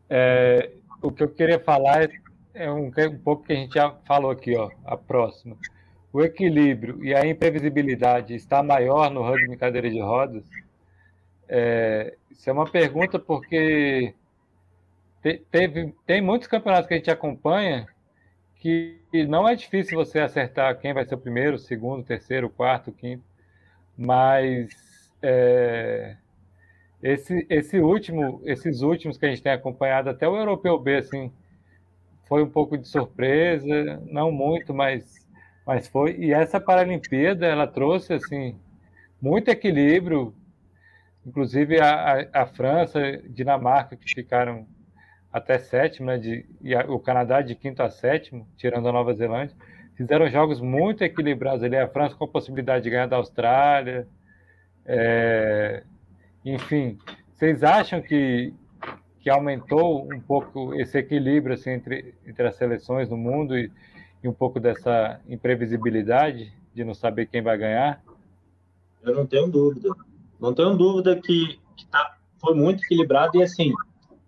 É, 0.09 0.71
o 1.03 1.11
que 1.11 1.23
eu 1.23 1.29
queria 1.29 1.59
falar 1.59 2.05
é, 2.05 2.09
é 2.55 2.71
um, 2.71 2.87
um, 2.87 3.19
pouco 3.19 3.45
que 3.45 3.53
a 3.53 3.57
gente 3.57 3.75
já 3.75 3.91
falou 4.07 4.31
aqui, 4.31 4.57
ó, 4.57 4.71
a 4.85 4.97
próxima. 4.97 5.57
O 6.19 6.23
equilíbrio 6.25 7.05
e 7.05 7.15
a 7.15 7.25
imprevisibilidade 7.25 8.35
está 8.35 8.61
maior 8.61 9.09
no 9.09 9.23
rugby 9.23 9.57
cadeira 9.57 9.89
de 9.89 10.01
rodas? 10.01 10.45
É, 11.49 12.17
isso 12.29 12.51
é 12.51 12.53
uma 12.53 12.69
pergunta 12.69 13.21
porque 13.21 14.13
te, 15.23 15.41
teve, 15.49 15.95
tem 16.05 16.21
muitos 16.21 16.49
campeonatos 16.49 16.89
que 16.89 16.95
a 16.95 16.97
gente 16.97 17.09
acompanha 17.09 17.87
que 18.57 18.99
não 19.29 19.49
é 19.49 19.55
difícil 19.55 19.97
você 19.97 20.19
acertar 20.19 20.77
quem 20.81 20.93
vai 20.93 21.05
ser 21.05 21.15
o 21.15 21.19
primeiro, 21.19 21.55
o 21.55 21.59
segundo, 21.61 22.01
o 22.01 22.05
terceiro, 22.05 22.49
o 22.49 22.51
quarto, 22.51 22.91
o 22.91 22.93
quinto, 22.93 23.23
mas 23.97 25.13
é, 25.23 26.17
esse, 27.01 27.47
esse 27.49 27.79
último, 27.79 28.43
esses 28.45 28.83
últimos 28.83 29.17
que 29.17 29.25
a 29.25 29.29
gente 29.29 29.43
tem 29.45 29.53
acompanhado, 29.53 30.11
até 30.11 30.27
o 30.27 30.37
Europeu 30.37 30.81
B, 30.81 30.97
assim, 30.97 31.31
foi 32.29 32.43
um 32.43 32.51
pouco 32.51 32.77
de 32.77 32.89
surpresa, 32.89 34.03
não 34.07 34.33
muito, 34.33 34.75
mas, 34.75 35.28
mas 35.69 35.87
foi. 35.87 36.17
E 36.19 36.33
essa 36.33 36.59
Paralimpíada, 36.59 37.45
ela 37.47 37.67
trouxe, 37.67 38.15
assim, 38.15 38.57
muito 39.21 39.51
equilíbrio, 39.51 40.35
inclusive 41.27 41.79
a, 41.79 42.23
a, 42.33 42.43
a 42.43 42.47
França, 42.47 42.99
Dinamarca, 43.29 43.95
que 43.95 44.15
ficaram 44.15 44.67
até 45.31 45.59
sétimo, 45.59 46.07
né, 46.07 46.17
de, 46.17 46.47
e 46.63 46.75
a, 46.75 46.87
o 46.91 46.99
Canadá 46.99 47.43
de 47.43 47.55
quinto 47.55 47.83
a 47.83 47.91
sétimo, 47.91 48.49
tirando 48.57 48.89
a 48.89 48.93
Nova 48.93 49.13
Zelândia, 49.13 49.55
fizeram 49.95 50.27
jogos 50.31 50.59
muito 50.59 51.05
equilibrados 51.05 51.63
ali. 51.63 51.77
A 51.77 51.87
França 51.87 52.17
com 52.17 52.25
a 52.25 52.29
possibilidade 52.29 52.85
de 52.85 52.89
ganhar 52.89 53.07
da 53.07 53.17
Austrália. 53.17 54.09
É, 54.87 55.83
enfim, 56.47 56.97
vocês 57.35 57.63
acham 57.63 58.01
que, 58.01 58.55
que 59.21 59.29
aumentou 59.29 60.11
um 60.11 60.19
pouco 60.19 60.75
esse 60.77 60.97
equilíbrio 60.97 61.57
assim, 61.57 61.73
entre, 61.73 62.15
entre 62.27 62.47
as 62.47 62.57
seleções 62.57 63.11
no 63.11 63.19
mundo 63.19 63.59
e, 63.59 63.71
e 64.23 64.29
um 64.29 64.33
pouco 64.33 64.59
dessa 64.59 65.21
imprevisibilidade 65.29 66.53
de 66.75 66.85
não 66.85 66.95
saber 66.95 67.27
quem 67.27 67.43
vai 67.43 67.57
ganhar? 67.57 68.03
Eu 69.03 69.15
não 69.15 69.27
tenho 69.27 69.49
dúvida. 69.49 69.91
Não 70.41 70.55
tenho 70.55 70.77
dúvida 70.77 71.17
que, 71.17 71.59
que 71.77 71.87
tá, 71.87 72.17
foi 72.41 72.55
muito 72.55 72.85
equilibrado 72.85 73.37
e 73.39 73.43
assim, 73.43 73.73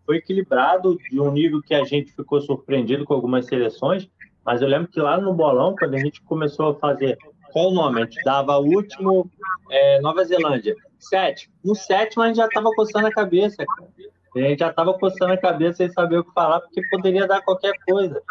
foi 0.05 0.16
equilibrado 0.16 0.99
de 1.11 1.20
um 1.20 1.30
nível 1.30 1.62
que 1.62 1.74
a 1.74 1.84
gente 1.84 2.12
ficou 2.12 2.41
surpreendido 2.41 3.05
com 3.05 3.14
algumas 3.14 3.47
seleções, 3.47 4.09
mas 4.45 4.62
eu 4.62 4.68
lembro 4.68 4.88
que 4.88 5.01
lá 5.01 5.20
no 5.20 5.32
bolão, 5.32 5.74
quando 5.78 5.95
a 5.95 5.99
gente 5.99 6.20
começou 6.22 6.70
a 6.70 6.74
fazer 6.74 7.18
qual 7.53 7.68
o 7.68 7.74
nome? 7.74 8.01
A 8.01 8.05
gente 8.05 8.22
dava 8.24 8.59
o 8.59 8.64
último 8.64 9.30
é, 9.70 10.01
Nova 10.01 10.24
Zelândia, 10.24 10.74
sétimo. 10.99 11.53
No 11.64 11.74
sétimo 11.74 12.22
a 12.22 12.28
gente 12.28 12.36
já 12.36 12.47
estava 12.47 12.70
coçando 12.72 13.07
a 13.07 13.12
cabeça, 13.12 13.64
A 14.34 14.38
gente 14.38 14.61
já 14.61 14.70
estava 14.70 14.95
coçando 14.95 15.32
a 15.32 15.36
cabeça 15.36 15.78
sem 15.78 15.91
saber 15.91 16.18
o 16.18 16.24
que 16.24 16.32
falar, 16.32 16.61
porque 16.61 16.80
poderia 16.88 17.26
dar 17.26 17.43
qualquer 17.43 17.72
coisa. 17.88 18.22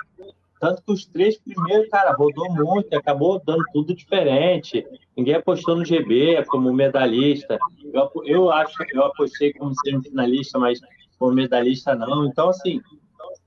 Tanto 0.60 0.84
que 0.84 0.92
os 0.92 1.06
três 1.06 1.40
primeiros, 1.40 1.88
cara, 1.90 2.12
rodou 2.14 2.52
muito, 2.52 2.94
acabou 2.94 3.42
dando 3.46 3.64
tudo 3.72 3.96
diferente. 3.96 4.86
Ninguém 5.16 5.36
apostou 5.36 5.76
no 5.76 5.86
GB 5.86 6.44
como 6.48 6.74
medalhista. 6.74 7.58
Eu, 7.94 8.12
eu 8.26 8.52
acho 8.52 8.78
que 8.78 8.98
eu 8.98 9.06
apostei 9.06 9.54
como 9.54 9.74
semifinalista, 9.76 10.60
mas 10.60 10.82
como 11.18 11.34
medalhista 11.34 11.96
não. 11.96 12.26
Então, 12.26 12.50
assim, 12.50 12.82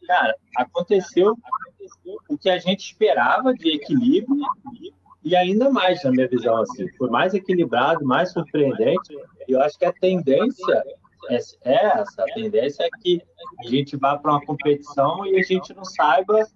cara, 0.06 0.34
aconteceu 0.56 1.36
o 2.28 2.38
que 2.38 2.48
a 2.48 2.58
gente 2.58 2.80
esperava 2.80 3.52
de 3.52 3.74
equilíbrio 3.74 4.40
e 5.24 5.36
ainda 5.36 5.70
mais, 5.70 6.02
na 6.02 6.10
minha 6.10 6.26
visão, 6.26 6.56
assim, 6.62 6.88
foi 6.96 7.08
mais 7.08 7.32
equilibrado, 7.34 8.04
mais 8.04 8.32
surpreendente. 8.32 9.14
E 9.46 9.52
eu 9.52 9.60
acho 9.60 9.78
que 9.78 9.84
a 9.84 9.92
tendência 9.92 10.82
é, 11.34 12.00
essa, 12.00 12.22
a 12.22 12.34
tendência 12.34 12.84
é 12.84 12.88
que 13.00 13.22
a 13.60 13.68
gente 13.68 13.96
vá 13.96 14.16
para 14.16 14.32
uma 14.32 14.44
competição 14.44 15.26
e 15.26 15.38
a 15.38 15.42
gente 15.42 15.74
não 15.74 15.84
saiba, 15.84 16.46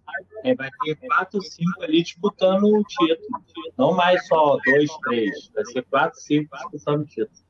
é, 0.44 0.54
vai 0.54 0.70
ter 0.84 0.96
quatro, 0.96 1.40
cinco 1.42 1.82
ali 1.82 2.02
disputando 2.02 2.64
o 2.64 2.82
título. 2.84 3.44
Não 3.76 3.94
mais 3.94 4.26
só 4.26 4.58
dois, 4.64 4.90
três, 5.04 5.50
vai 5.54 5.64
ser 5.66 5.82
quatro, 5.84 6.20
cinco 6.20 6.56
disputando 6.56 7.02
o 7.02 7.06
título. 7.06 7.46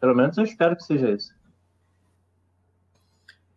Pelo 0.00 0.14
menos 0.14 0.36
eu 0.36 0.44
espero 0.44 0.76
que 0.76 0.84
seja 0.84 1.10
isso. 1.10 1.34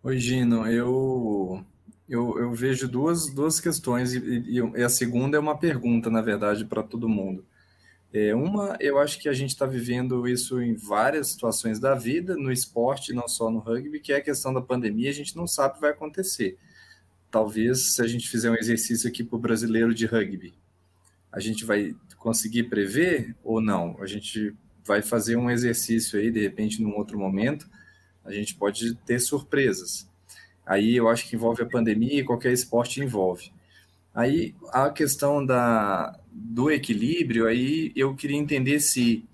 Oi, 0.01 0.17
Gino, 0.17 0.65
eu 0.65 1.63
eu, 2.09 2.39
eu 2.39 2.51
vejo 2.53 2.87
duas, 2.87 3.31
duas 3.31 3.59
questões, 3.59 4.13
e, 4.13 4.19
e, 4.19 4.59
e, 4.59 4.83
a 4.83 4.89
segunda 4.89 5.37
é 5.37 5.39
uma 5.39 5.55
pergunta, 5.55 6.09
na 6.09 6.21
verdade, 6.21 6.65
para 6.65 6.81
todo 6.81 7.07
mundo. 7.07 7.45
É, 8.11 8.33
uma, 8.33 8.75
eu 8.79 8.97
acho 8.97 9.19
que 9.19 9.29
a 9.29 9.33
gente 9.33 9.51
está 9.51 9.67
vivendo 9.67 10.27
isso 10.27 10.59
em 10.61 10.73
várias 10.73 11.27
situações 11.27 11.79
da 11.79 11.93
vida, 11.93 12.35
no 12.35 12.51
esporte, 12.51 13.13
não 13.13 13.27
só 13.27 13.51
no 13.51 13.59
rugby, 13.59 13.99
que 13.99 14.11
é 14.11 14.17
a 14.17 14.21
questão 14.21 14.51
da 14.51 14.61
pandemia, 14.61 15.09
a 15.09 15.13
gente 15.13 15.35
não 15.35 15.45
sabe 15.45 15.71
o 15.71 15.75
que 15.75 15.81
vai 15.81 15.91
acontecer. 15.91 16.57
Talvez, 17.29 17.93
se 17.93 18.01
a 18.01 18.07
gente 18.07 18.27
fizer 18.27 18.49
um 18.49 18.55
exercício 18.55 19.07
aqui 19.07 19.23
para 19.23 19.35
o 19.35 19.39
brasileiro 19.39 19.93
de 19.93 20.07
rugby, 20.07 20.55
a 21.31 21.39
gente 21.39 21.63
vai 21.63 21.95
conseguir 22.17 22.63
prever 22.63 23.35
ou 23.43 23.61
não? 23.61 23.95
A 24.01 24.07
gente 24.07 24.55
vai 24.83 25.03
fazer 25.03 25.35
um 25.35 25.51
exercício 25.51 26.19
aí, 26.19 26.31
de 26.31 26.41
repente, 26.41 26.81
num 26.81 26.97
outro 26.97 27.19
momento, 27.19 27.69
a 28.25 28.31
gente 28.31 28.55
pode 28.55 28.95
ter 29.05 29.19
surpresas. 29.19 30.09
Aí 30.65 30.95
eu 30.95 31.07
acho 31.07 31.27
que 31.27 31.35
envolve 31.35 31.61
a 31.61 31.69
pandemia 31.69 32.19
e 32.19 32.23
qualquer 32.23 32.51
esporte 32.51 32.99
envolve. 32.99 33.51
Aí 34.13 34.55
a 34.71 34.89
questão 34.89 35.45
da, 35.45 36.19
do 36.31 36.71
equilíbrio, 36.71 37.47
aí 37.47 37.91
eu 37.95 38.15
queria 38.15 38.37
entender 38.37 38.79
se 38.79 39.27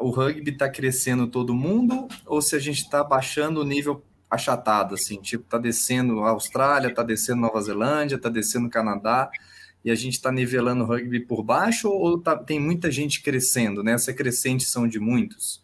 o 0.00 0.10
rugby 0.10 0.50
está 0.50 0.68
crescendo 0.68 1.26
todo 1.26 1.54
mundo 1.54 2.08
ou 2.26 2.40
se 2.40 2.56
a 2.56 2.58
gente 2.58 2.82
está 2.82 3.04
baixando 3.04 3.60
o 3.60 3.64
nível 3.64 4.02
achatado, 4.30 4.94
assim, 4.94 5.20
tipo, 5.20 5.44
está 5.44 5.58
descendo 5.58 6.20
a 6.20 6.30
Austrália, 6.30 6.88
está 6.88 7.02
descendo 7.02 7.40
Nova 7.40 7.60
Zelândia, 7.60 8.14
está 8.16 8.28
descendo 8.28 8.70
Canadá, 8.70 9.30
e 9.84 9.90
a 9.90 9.94
gente 9.94 10.14
está 10.14 10.30
nivelando 10.30 10.84
o 10.84 10.86
rugby 10.86 11.20
por 11.20 11.42
baixo 11.42 11.88
ou 11.88 12.20
tá, 12.20 12.36
tem 12.36 12.60
muita 12.60 12.90
gente 12.90 13.22
crescendo, 13.22 13.82
né? 13.82 13.92
Essa 13.92 14.12
crescente 14.12 14.64
são 14.64 14.86
de 14.86 15.00
muitos. 15.00 15.62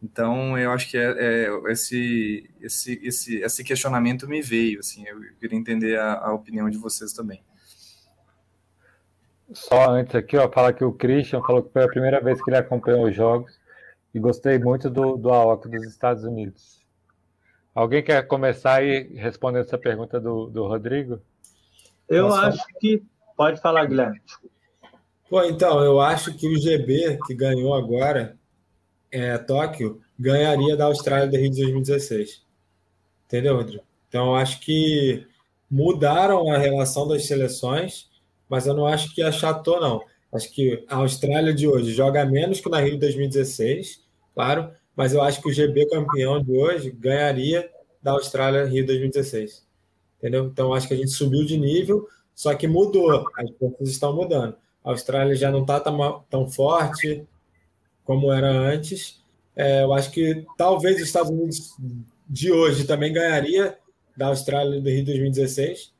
Então, 0.00 0.56
eu 0.56 0.70
acho 0.70 0.88
que 0.88 0.96
é, 0.96 1.10
é, 1.18 1.72
esse, 1.72 2.48
esse, 2.60 3.00
esse, 3.02 3.36
esse 3.38 3.64
questionamento 3.64 4.28
me 4.28 4.40
veio, 4.40 4.78
assim, 4.78 5.04
eu 5.06 5.20
queria 5.40 5.58
entender 5.58 5.98
a, 5.98 6.14
a, 6.14 6.32
opinião 6.32 6.70
de 6.70 6.78
vocês 6.78 7.12
também. 7.12 7.42
Só 9.52 9.90
antes 9.90 10.14
aqui, 10.14 10.36
ó, 10.36 10.50
falar 10.50 10.72
que 10.72 10.84
o 10.84 10.92
Christian 10.92 11.40
falou 11.42 11.62
que 11.62 11.72
foi 11.72 11.84
a 11.84 11.88
primeira 11.88 12.20
vez 12.20 12.42
que 12.42 12.50
ele 12.50 12.58
acompanhou 12.58 13.06
os 13.06 13.14
jogos 13.14 13.58
e 14.14 14.18
gostei 14.18 14.58
muito 14.58 14.90
do, 14.90 15.16
do 15.16 15.30
AOC 15.30 15.68
dos 15.68 15.84
Estados 15.84 16.24
Unidos. 16.24 16.78
Alguém 17.74 18.02
quer 18.02 18.26
começar 18.26 18.74
aí 18.74 19.14
respondendo 19.14 19.64
essa 19.64 19.78
pergunta 19.78 20.20
do, 20.20 20.46
do 20.46 20.66
Rodrigo? 20.66 21.20
Eu 22.08 22.28
Nossa. 22.28 22.48
acho 22.48 22.66
que... 22.80 23.02
Pode 23.36 23.60
falar, 23.60 23.86
Guilherme. 23.86 24.20
Bom, 25.30 25.44
então, 25.44 25.80
eu 25.84 26.00
acho 26.00 26.34
que 26.34 26.48
o 26.48 26.58
GB, 26.58 27.18
que 27.26 27.34
ganhou 27.34 27.74
agora, 27.74 28.36
é, 29.12 29.38
Tóquio 29.38 30.00
ganharia 30.18 30.76
da 30.76 30.86
Austrália 30.86 31.28
do 31.28 31.36
Rio 31.36 31.50
de 31.50 31.58
2016. 31.58 32.42
Entendeu, 33.26 33.56
Rodrigo? 33.56 33.84
Então, 34.08 34.34
acho 34.34 34.58
que 34.60 35.26
mudaram 35.70 36.50
a 36.50 36.58
relação 36.58 37.06
das 37.06 37.26
seleções, 37.26 38.07
mas 38.48 38.66
eu 38.66 38.74
não 38.74 38.86
acho 38.86 39.14
que 39.14 39.22
achatou, 39.22 39.80
não. 39.80 40.02
Acho 40.32 40.52
que 40.52 40.84
a 40.88 40.96
Austrália 40.96 41.54
de 41.54 41.66
hoje 41.66 41.92
joga 41.92 42.24
menos 42.24 42.60
que 42.60 42.68
na 42.68 42.80
Rio 42.80 42.92
de 42.92 42.98
2016, 42.98 44.02
claro, 44.34 44.70
mas 44.94 45.14
eu 45.14 45.22
acho 45.22 45.40
que 45.40 45.48
o 45.48 45.52
GB 45.52 45.86
campeão 45.86 46.42
de 46.42 46.52
hoje 46.52 46.90
ganharia 46.90 47.70
da 48.02 48.12
Austrália 48.12 48.64
Rio 48.64 48.84
2016. 48.86 49.66
Entendeu? 50.18 50.46
Então, 50.46 50.74
acho 50.74 50.88
que 50.88 50.94
a 50.94 50.96
gente 50.96 51.10
subiu 51.10 51.44
de 51.44 51.56
nível, 51.56 52.06
só 52.34 52.54
que 52.54 52.66
mudou, 52.66 53.24
as 53.36 53.50
coisas 53.52 53.88
estão 53.88 54.14
mudando. 54.14 54.56
A 54.84 54.90
Austrália 54.90 55.34
já 55.34 55.50
não 55.50 55.62
está 55.62 55.78
tão, 55.80 56.24
tão 56.28 56.48
forte, 56.48 57.26
como 58.04 58.32
era 58.32 58.50
antes. 58.50 59.22
É, 59.54 59.82
eu 59.82 59.92
acho 59.92 60.10
que 60.10 60.44
talvez 60.56 60.96
os 60.96 61.02
Estados 61.02 61.30
Unidos 61.30 61.74
de 62.28 62.52
hoje 62.52 62.84
também 62.84 63.12
ganharia 63.12 63.78
da 64.16 64.26
Austrália 64.26 64.80
do 64.80 64.88
Rio 64.88 65.04
2016, 65.04 65.92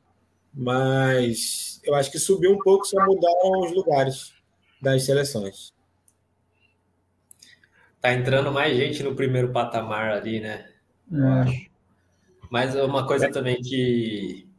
mas 0.59 1.79
eu 1.85 1.95
acho 1.95 2.11
que 2.11 2.19
subiu 2.19 2.51
um 2.51 2.57
pouco, 2.57 2.85
só 2.85 3.01
mudaram 3.05 3.61
os 3.61 3.71
lugares 3.71 4.33
das 4.81 5.05
seleções. 5.05 5.73
Tá 8.01 8.13
entrando 8.13 8.51
mais 8.51 8.75
gente 8.75 9.01
no 9.01 9.15
primeiro 9.15 9.53
patamar 9.53 10.11
ali, 10.11 10.41
né? 10.41 10.69
Eu 11.09 11.25
é. 11.25 11.41
acho. 11.41 11.69
Mas 12.51 12.75
uma 12.75 13.07
coisa 13.07 13.31
também 13.31 13.61
que 13.61 14.49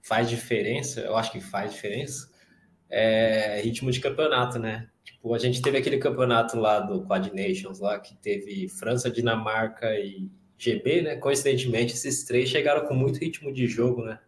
faz 0.00 0.30
diferença, 0.30 1.02
eu 1.02 1.14
acho 1.14 1.30
que 1.30 1.40
faz 1.40 1.74
diferença, 1.74 2.30
é 2.88 3.60
ritmo 3.60 3.90
de 3.90 4.00
campeonato, 4.00 4.58
né? 4.58 4.88
Tipo, 5.04 5.34
a 5.34 5.38
gente 5.38 5.60
teve 5.60 5.76
aquele 5.76 5.98
campeonato 5.98 6.58
lá 6.58 6.80
do 6.80 7.02
Quad 7.02 7.26
Nations, 7.34 7.80
lá 7.80 7.98
que 7.98 8.16
teve 8.16 8.66
França, 8.70 9.10
Dinamarca 9.10 9.94
e 9.94 10.26
GB, 10.56 11.02
né? 11.02 11.16
Coincidentemente, 11.16 11.92
esses 11.92 12.24
três 12.24 12.48
chegaram 12.48 12.86
com 12.86 12.94
muito 12.94 13.18
ritmo 13.18 13.52
de 13.52 13.66
jogo, 13.66 14.02
né? 14.06 14.18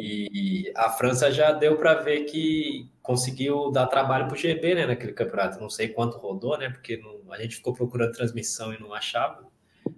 E 0.00 0.72
a 0.74 0.88
França 0.88 1.30
já 1.30 1.52
deu 1.52 1.76
para 1.76 1.94
ver 1.94 2.24
que 2.24 2.88
conseguiu 3.02 3.70
dar 3.70 3.86
trabalho 3.86 4.26
para 4.26 4.34
o 4.34 4.38
GB, 4.38 4.74
né? 4.74 4.86
Naquele 4.86 5.12
campeonato. 5.12 5.60
Não 5.60 5.68
sei 5.68 5.88
quanto 5.88 6.16
rodou, 6.16 6.56
né? 6.56 6.70
Porque 6.70 6.96
não, 6.96 7.20
a 7.30 7.40
gente 7.40 7.56
ficou 7.56 7.74
procurando 7.74 8.12
transmissão 8.12 8.72
e 8.72 8.80
não 8.80 8.94
achava. 8.94 9.46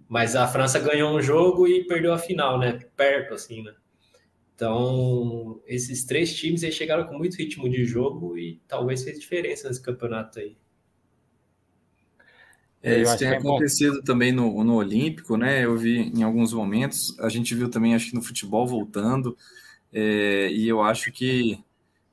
Mas 0.08 0.34
a 0.34 0.48
França 0.48 0.80
ganhou 0.80 1.16
um 1.16 1.22
jogo 1.22 1.68
e 1.68 1.84
perdeu 1.84 2.12
a 2.12 2.18
final, 2.18 2.58
né? 2.58 2.80
Perto, 2.96 3.34
assim, 3.34 3.62
né? 3.62 3.74
Então, 4.54 5.60
esses 5.66 6.04
três 6.04 6.34
times 6.34 6.62
aí 6.64 6.72
chegaram 6.72 7.06
com 7.06 7.18
muito 7.18 7.36
ritmo 7.36 7.68
de 7.68 7.84
jogo 7.84 8.38
e 8.38 8.60
talvez 8.68 9.02
fez 9.02 9.18
diferença 9.18 9.68
nesse 9.68 9.82
campeonato 9.82 10.38
aí. 10.38 10.56
É, 12.82 13.00
isso 13.00 13.16
tem 13.16 13.28
é 13.28 13.36
acontecido 13.36 14.02
também 14.02 14.30
no, 14.30 14.62
no 14.62 14.74
Olímpico, 14.74 15.36
né? 15.36 15.64
Eu 15.64 15.76
vi 15.76 16.12
em 16.14 16.22
alguns 16.22 16.52
momentos, 16.52 17.18
a 17.18 17.30
gente 17.30 17.54
viu 17.54 17.70
também, 17.70 17.94
acho 17.94 18.10
que 18.10 18.14
no 18.14 18.22
futebol 18.22 18.66
voltando, 18.66 19.36
é, 19.94 20.50
e 20.50 20.68
eu 20.68 20.82
acho 20.82 21.12
que 21.12 21.62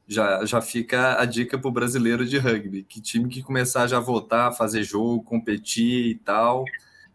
já, 0.07 0.45
já 0.45 0.61
fica 0.61 1.19
a 1.19 1.25
dica 1.25 1.57
para 1.57 1.67
o 1.67 1.71
brasileiro 1.71 2.25
de 2.25 2.37
rugby, 2.37 2.83
que 2.83 3.01
time 3.01 3.27
que 3.27 3.41
começar 3.41 3.87
já 3.87 3.97
a 3.97 4.01
votar, 4.01 4.55
fazer 4.55 4.83
jogo, 4.83 5.23
competir 5.23 6.07
e 6.07 6.15
tal, 6.15 6.63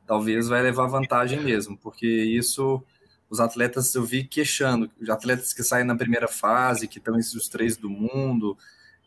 talvez 0.07 0.49
vai 0.49 0.63
levar 0.63 0.87
vantagem 0.87 1.41
mesmo, 1.41 1.79
porque 1.79 2.07
isso 2.07 2.83
os 3.29 3.41
atletas 3.41 3.95
eu 3.95 4.05
vi 4.05 4.25
queixando, 4.25 4.91
os 5.01 5.09
atletas 5.11 5.53
que 5.53 5.63
saem 5.63 5.85
na 5.85 5.97
primeira 5.97 6.29
fase, 6.29 6.89
que 6.89 6.99
estão 6.99 7.17
entre 7.17 7.37
os 7.37 7.49
três 7.49 7.77
do 7.77 7.91
mundo, 7.91 8.57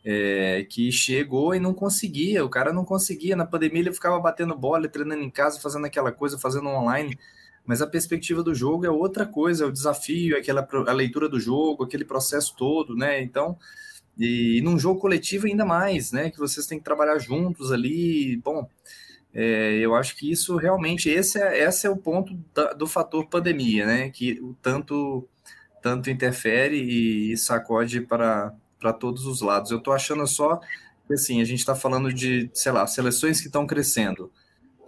é, 0.04 0.66
que 0.68 0.90
chegou 0.90 1.54
e 1.54 1.60
não 1.60 1.74
conseguia, 1.74 2.44
o 2.44 2.48
cara 2.48 2.72
não 2.72 2.84
conseguia. 2.84 3.36
Na 3.36 3.46
pandemia 3.46 3.80
ele 3.80 3.92
ficava 3.92 4.18
batendo 4.18 4.56
bola, 4.56 4.88
treinando 4.88 5.22
em 5.22 5.30
casa, 5.30 5.60
fazendo 5.60 5.86
aquela 5.86 6.12
coisa, 6.12 6.38
fazendo 6.38 6.68
online. 6.68 7.18
Mas 7.66 7.80
a 7.82 7.86
perspectiva 7.86 8.42
do 8.42 8.54
jogo 8.54 8.86
é 8.86 8.90
outra 8.90 9.26
coisa, 9.26 9.64
é 9.64 9.66
o 9.66 9.72
desafio, 9.72 10.36
é 10.36 10.40
aquela 10.40 10.66
a 10.88 10.92
leitura 10.92 11.28
do 11.28 11.38
jogo, 11.38 11.84
aquele 11.84 12.04
processo 12.04 12.54
todo, 12.56 12.96
né? 12.96 13.22
Então, 13.22 13.56
e, 14.18 14.58
e 14.58 14.62
num 14.62 14.78
jogo 14.78 15.00
coletivo 15.00 15.46
ainda 15.46 15.64
mais, 15.64 16.12
né? 16.12 16.30
Que 16.30 16.38
vocês 16.38 16.66
têm 16.66 16.78
que 16.78 16.84
trabalhar 16.84 17.18
juntos 17.18 17.70
ali. 17.72 18.36
Bom, 18.38 18.68
é, 19.32 19.78
eu 19.78 19.94
acho 19.94 20.16
que 20.16 20.30
isso 20.30 20.56
realmente 20.56 21.08
esse 21.08 21.40
é, 21.40 21.64
esse 21.64 21.86
é 21.86 21.90
o 21.90 21.96
ponto 21.96 22.34
da, 22.54 22.72
do 22.72 22.86
fator 22.86 23.26
pandemia, 23.26 23.86
né? 23.86 24.10
Que 24.10 24.40
o 24.40 24.54
tanto 24.60 25.28
tanto 25.82 26.10
interfere 26.10 26.76
e, 26.76 27.32
e 27.32 27.36
sacode 27.36 28.00
para 28.00 28.54
para 28.80 28.92
todos 28.92 29.26
os 29.26 29.42
lados. 29.42 29.70
Eu 29.70 29.78
estou 29.78 29.92
achando 29.92 30.26
só 30.26 30.60
que 31.06 31.14
assim, 31.14 31.40
a 31.40 31.44
gente 31.44 31.58
está 31.58 31.74
falando 31.74 32.12
de, 32.12 32.50
sei 32.54 32.72
lá, 32.72 32.86
seleções 32.86 33.40
que 33.40 33.46
estão 33.46 33.66
crescendo. 33.66 34.32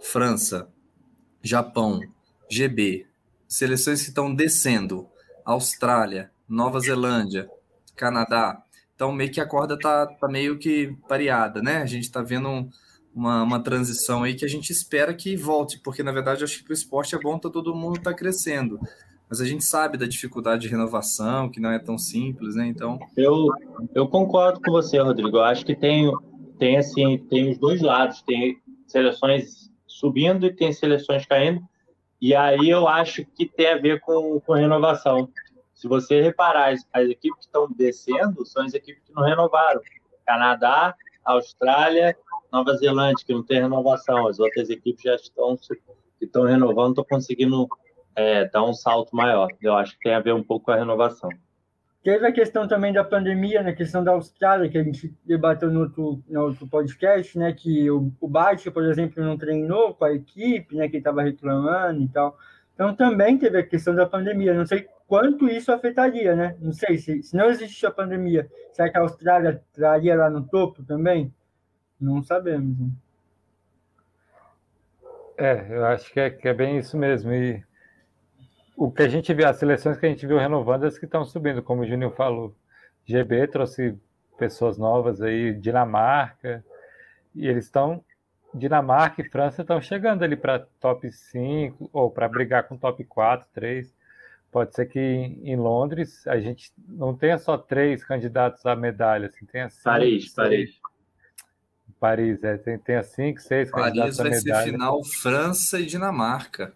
França, 0.01 0.67
Japão, 1.41 2.01
GB, 2.49 3.05
seleções 3.47 4.01
que 4.01 4.09
estão 4.09 4.33
descendo, 4.33 5.07
Austrália, 5.45 6.31
Nova 6.47 6.79
Zelândia, 6.79 7.49
Canadá. 7.95 8.63
Então, 8.95 9.11
meio 9.11 9.31
que 9.31 9.41
a 9.41 9.45
corda 9.45 9.77
tá, 9.77 10.05
tá 10.07 10.27
meio 10.27 10.57
que 10.57 10.95
pareada, 11.07 11.61
né? 11.61 11.77
A 11.77 11.85
gente 11.85 12.03
está 12.03 12.21
vendo 12.21 12.47
um, 12.47 12.69
uma, 13.13 13.43
uma 13.43 13.59
transição 13.61 14.23
aí 14.23 14.35
que 14.35 14.45
a 14.45 14.49
gente 14.49 14.71
espera 14.71 15.13
que 15.13 15.35
volte, 15.35 15.79
porque 15.79 16.03
na 16.03 16.11
verdade 16.11 16.43
acho 16.43 16.63
que 16.63 16.71
o 16.71 16.73
esporte 16.73 17.15
é 17.15 17.19
bom 17.19 17.37
tá, 17.37 17.49
todo 17.49 17.75
mundo 17.75 17.97
está 17.97 18.13
crescendo 18.13 18.79
mas 19.33 19.41
a 19.41 19.45
gente 19.47 19.63
sabe 19.63 19.97
da 19.97 20.05
dificuldade 20.05 20.61
de 20.61 20.67
renovação, 20.67 21.49
que 21.49 21.59
não 21.59 21.71
é 21.71 21.79
tão 21.79 21.97
simples, 21.97 22.53
né? 22.53 22.67
Então. 22.67 22.99
Eu, 23.17 23.47
eu 23.95 24.07
concordo 24.07 24.61
com 24.61 24.71
você, 24.71 24.99
Rodrigo. 24.99 25.37
Eu 25.37 25.43
acho 25.43 25.65
que 25.65 25.75
tem, 25.75 26.11
tem 26.59 26.77
assim, 26.77 27.17
tem 27.17 27.49
os 27.49 27.57
dois 27.57 27.81
lados, 27.81 28.21
tem 28.21 28.57
seleções 28.85 29.71
subindo 29.87 30.45
e 30.45 30.53
tem 30.53 30.71
seleções 30.71 31.25
caindo. 31.25 31.63
E 32.23 32.33
aí 32.33 32.69
eu 32.69 32.87
acho 32.87 33.25
que 33.25 33.45
tem 33.45 33.67
a 33.67 33.77
ver 33.77 33.99
com, 33.99 34.39
com 34.39 34.53
renovação. 34.53 35.27
Se 35.73 35.89
você 35.89 36.21
reparar, 36.21 36.71
as, 36.71 36.87
as 36.93 37.09
equipes 37.09 37.39
que 37.39 37.45
estão 37.47 37.69
descendo 37.69 38.45
são 38.45 38.63
as 38.63 38.73
equipes 38.73 39.03
que 39.03 39.13
não 39.13 39.23
renovaram. 39.23 39.81
Canadá, 40.25 40.95
Austrália, 41.25 42.15
Nova 42.49 42.77
Zelândia, 42.77 43.25
que 43.25 43.33
não 43.33 43.43
tem 43.43 43.59
renovação. 43.59 44.25
As 44.25 44.39
outras 44.39 44.69
equipes 44.69 45.03
já 45.03 45.15
estão, 45.15 45.59
estão 46.21 46.43
renovando, 46.43 46.91
estão 46.91 47.03
conseguindo 47.03 47.67
é, 48.15 48.47
dar 48.47 48.63
um 48.63 48.73
salto 48.73 49.13
maior. 49.13 49.49
Eu 49.61 49.75
acho 49.75 49.91
que 49.97 50.05
tem 50.05 50.13
a 50.13 50.21
ver 50.21 50.33
um 50.33 50.43
pouco 50.43 50.67
com 50.67 50.71
a 50.71 50.77
renovação. 50.77 51.29
Teve 52.03 52.27
a 52.27 52.33
questão 52.33 52.67
também 52.67 52.91
da 52.91 53.03
pandemia, 53.03 53.59
na 53.59 53.69
né, 53.69 53.73
questão 53.73 54.03
da 54.03 54.11
Austrália, 54.11 54.69
que 54.69 54.77
a 54.77 54.83
gente 54.83 55.15
debateu 55.25 55.71
no 55.71 55.79
outro, 55.79 56.21
no 56.27 56.41
outro 56.41 56.67
podcast, 56.67 57.39
né? 57.39 57.53
Que 57.53 57.89
o, 57.89 58.11
o 58.19 58.27
Bate, 58.27 58.69
por 58.69 58.83
exemplo, 58.83 59.23
não 59.23 59.37
treinou 59.37 59.93
com 59.93 60.03
a 60.03 60.13
equipe, 60.13 60.75
né? 60.75 60.89
Que 60.89 60.97
estava 60.97 61.23
reclamando 61.23 62.01
e 62.01 62.09
tal. 62.09 62.37
Então 62.73 62.93
também 62.93 63.37
teve 63.37 63.57
a 63.57 63.63
questão 63.63 63.95
da 63.95 64.05
pandemia. 64.05 64.53
Não 64.53 64.65
sei 64.65 64.85
quanto 65.07 65.47
isso 65.47 65.71
afetaria, 65.71 66.35
né? 66.35 66.57
Não 66.59 66.73
sei 66.73 66.97
se, 66.97 67.23
se 67.23 67.37
não 67.37 67.49
existisse 67.49 67.85
a 67.85 67.91
pandemia, 67.91 68.49
será 68.73 68.89
que 68.89 68.97
a 68.97 69.01
Austrália 69.01 69.63
traria 69.71 70.15
lá 70.15 70.29
no 70.29 70.45
topo 70.45 70.83
também? 70.83 71.33
Não 71.99 72.21
sabemos. 72.21 72.79
Né? 72.79 72.89
É, 75.37 75.67
eu 75.69 75.85
acho 75.85 76.11
que 76.11 76.19
é, 76.19 76.29
que 76.29 76.49
é 76.49 76.53
bem 76.53 76.77
isso 76.77 76.97
mesmo. 76.97 77.31
E 77.31 77.63
o 78.75 78.91
que 78.91 79.03
a 79.03 79.07
gente 79.07 79.33
viu, 79.33 79.47
as 79.47 79.57
seleções 79.57 79.97
que 79.97 80.05
a 80.05 80.09
gente 80.09 80.25
viu 80.25 80.37
renovando, 80.37 80.85
as 80.85 80.97
que 80.97 81.05
estão 81.05 81.23
subindo, 81.23 81.61
como 81.61 81.81
o 81.81 81.85
Juninho 81.85 82.11
falou. 82.11 82.55
GB 83.05 83.47
trouxe 83.47 83.97
pessoas 84.37 84.77
novas 84.77 85.21
aí, 85.21 85.53
Dinamarca, 85.53 86.63
e 87.35 87.47
eles 87.47 87.65
estão. 87.65 88.03
Dinamarca 88.53 89.21
e 89.21 89.29
França 89.29 89.63
estão 89.63 89.81
chegando 89.81 90.23
ali 90.23 90.35
para 90.35 90.59
top 90.79 91.11
5, 91.11 91.89
ou 91.91 92.11
para 92.11 92.29
brigar 92.29 92.67
com 92.67 92.77
top 92.77 93.03
4, 93.03 93.47
3. 93.51 93.91
Pode 94.51 94.75
ser 94.75 94.85
que 94.85 94.99
em 94.99 95.55
Londres 95.55 96.27
a 96.27 96.39
gente 96.39 96.71
não 96.87 97.15
tenha 97.15 97.39
só 97.39 97.57
três 97.57 98.03
candidatos 98.03 98.63
à 98.67 98.75
medalha, 98.75 99.25
assim, 99.25 99.47
tenha 99.47 99.67
cinco, 99.69 99.83
Paris, 99.83 100.23
seis. 100.25 100.35
Paris. 100.35 100.79
Paris, 101.99 102.43
é, 102.43 102.57
tem, 102.57 102.77
tenha 102.77 103.01
cinco, 103.01 103.41
seis 103.41 103.71
Paris 103.71 103.87
candidatos 103.87 104.19
à 104.19 104.23
medalha. 104.25 104.41
Paris 104.41 104.53
vai 104.53 104.63
ser 104.63 104.71
final 104.71 105.03
França 105.03 105.79
e 105.79 105.85
Dinamarca. 105.87 106.71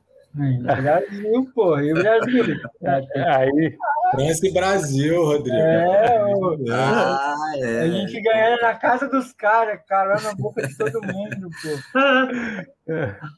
Brasil, 0.63 1.51
pô, 1.53 1.79
e 1.79 1.91
o 1.91 1.95
Brasil. 1.95 2.43
Aí. 2.81 3.77
França 4.11 4.47
e 4.47 4.53
Brasil, 4.53 5.23
Rodrigo. 5.23 5.57
É, 5.57 6.35
o... 6.35 6.57
ah, 6.71 7.35
é. 7.57 7.79
A 7.81 7.88
gente 7.88 8.21
ganhando 8.21 8.61
na 8.61 8.75
casa 8.75 9.09
dos 9.09 9.33
caras, 9.33 9.81
caramba, 9.88 10.21
na 10.21 10.35
boca 10.35 10.65
de 10.65 10.77
todo 10.77 11.01
mundo, 11.01 11.49
pô. 11.61 11.99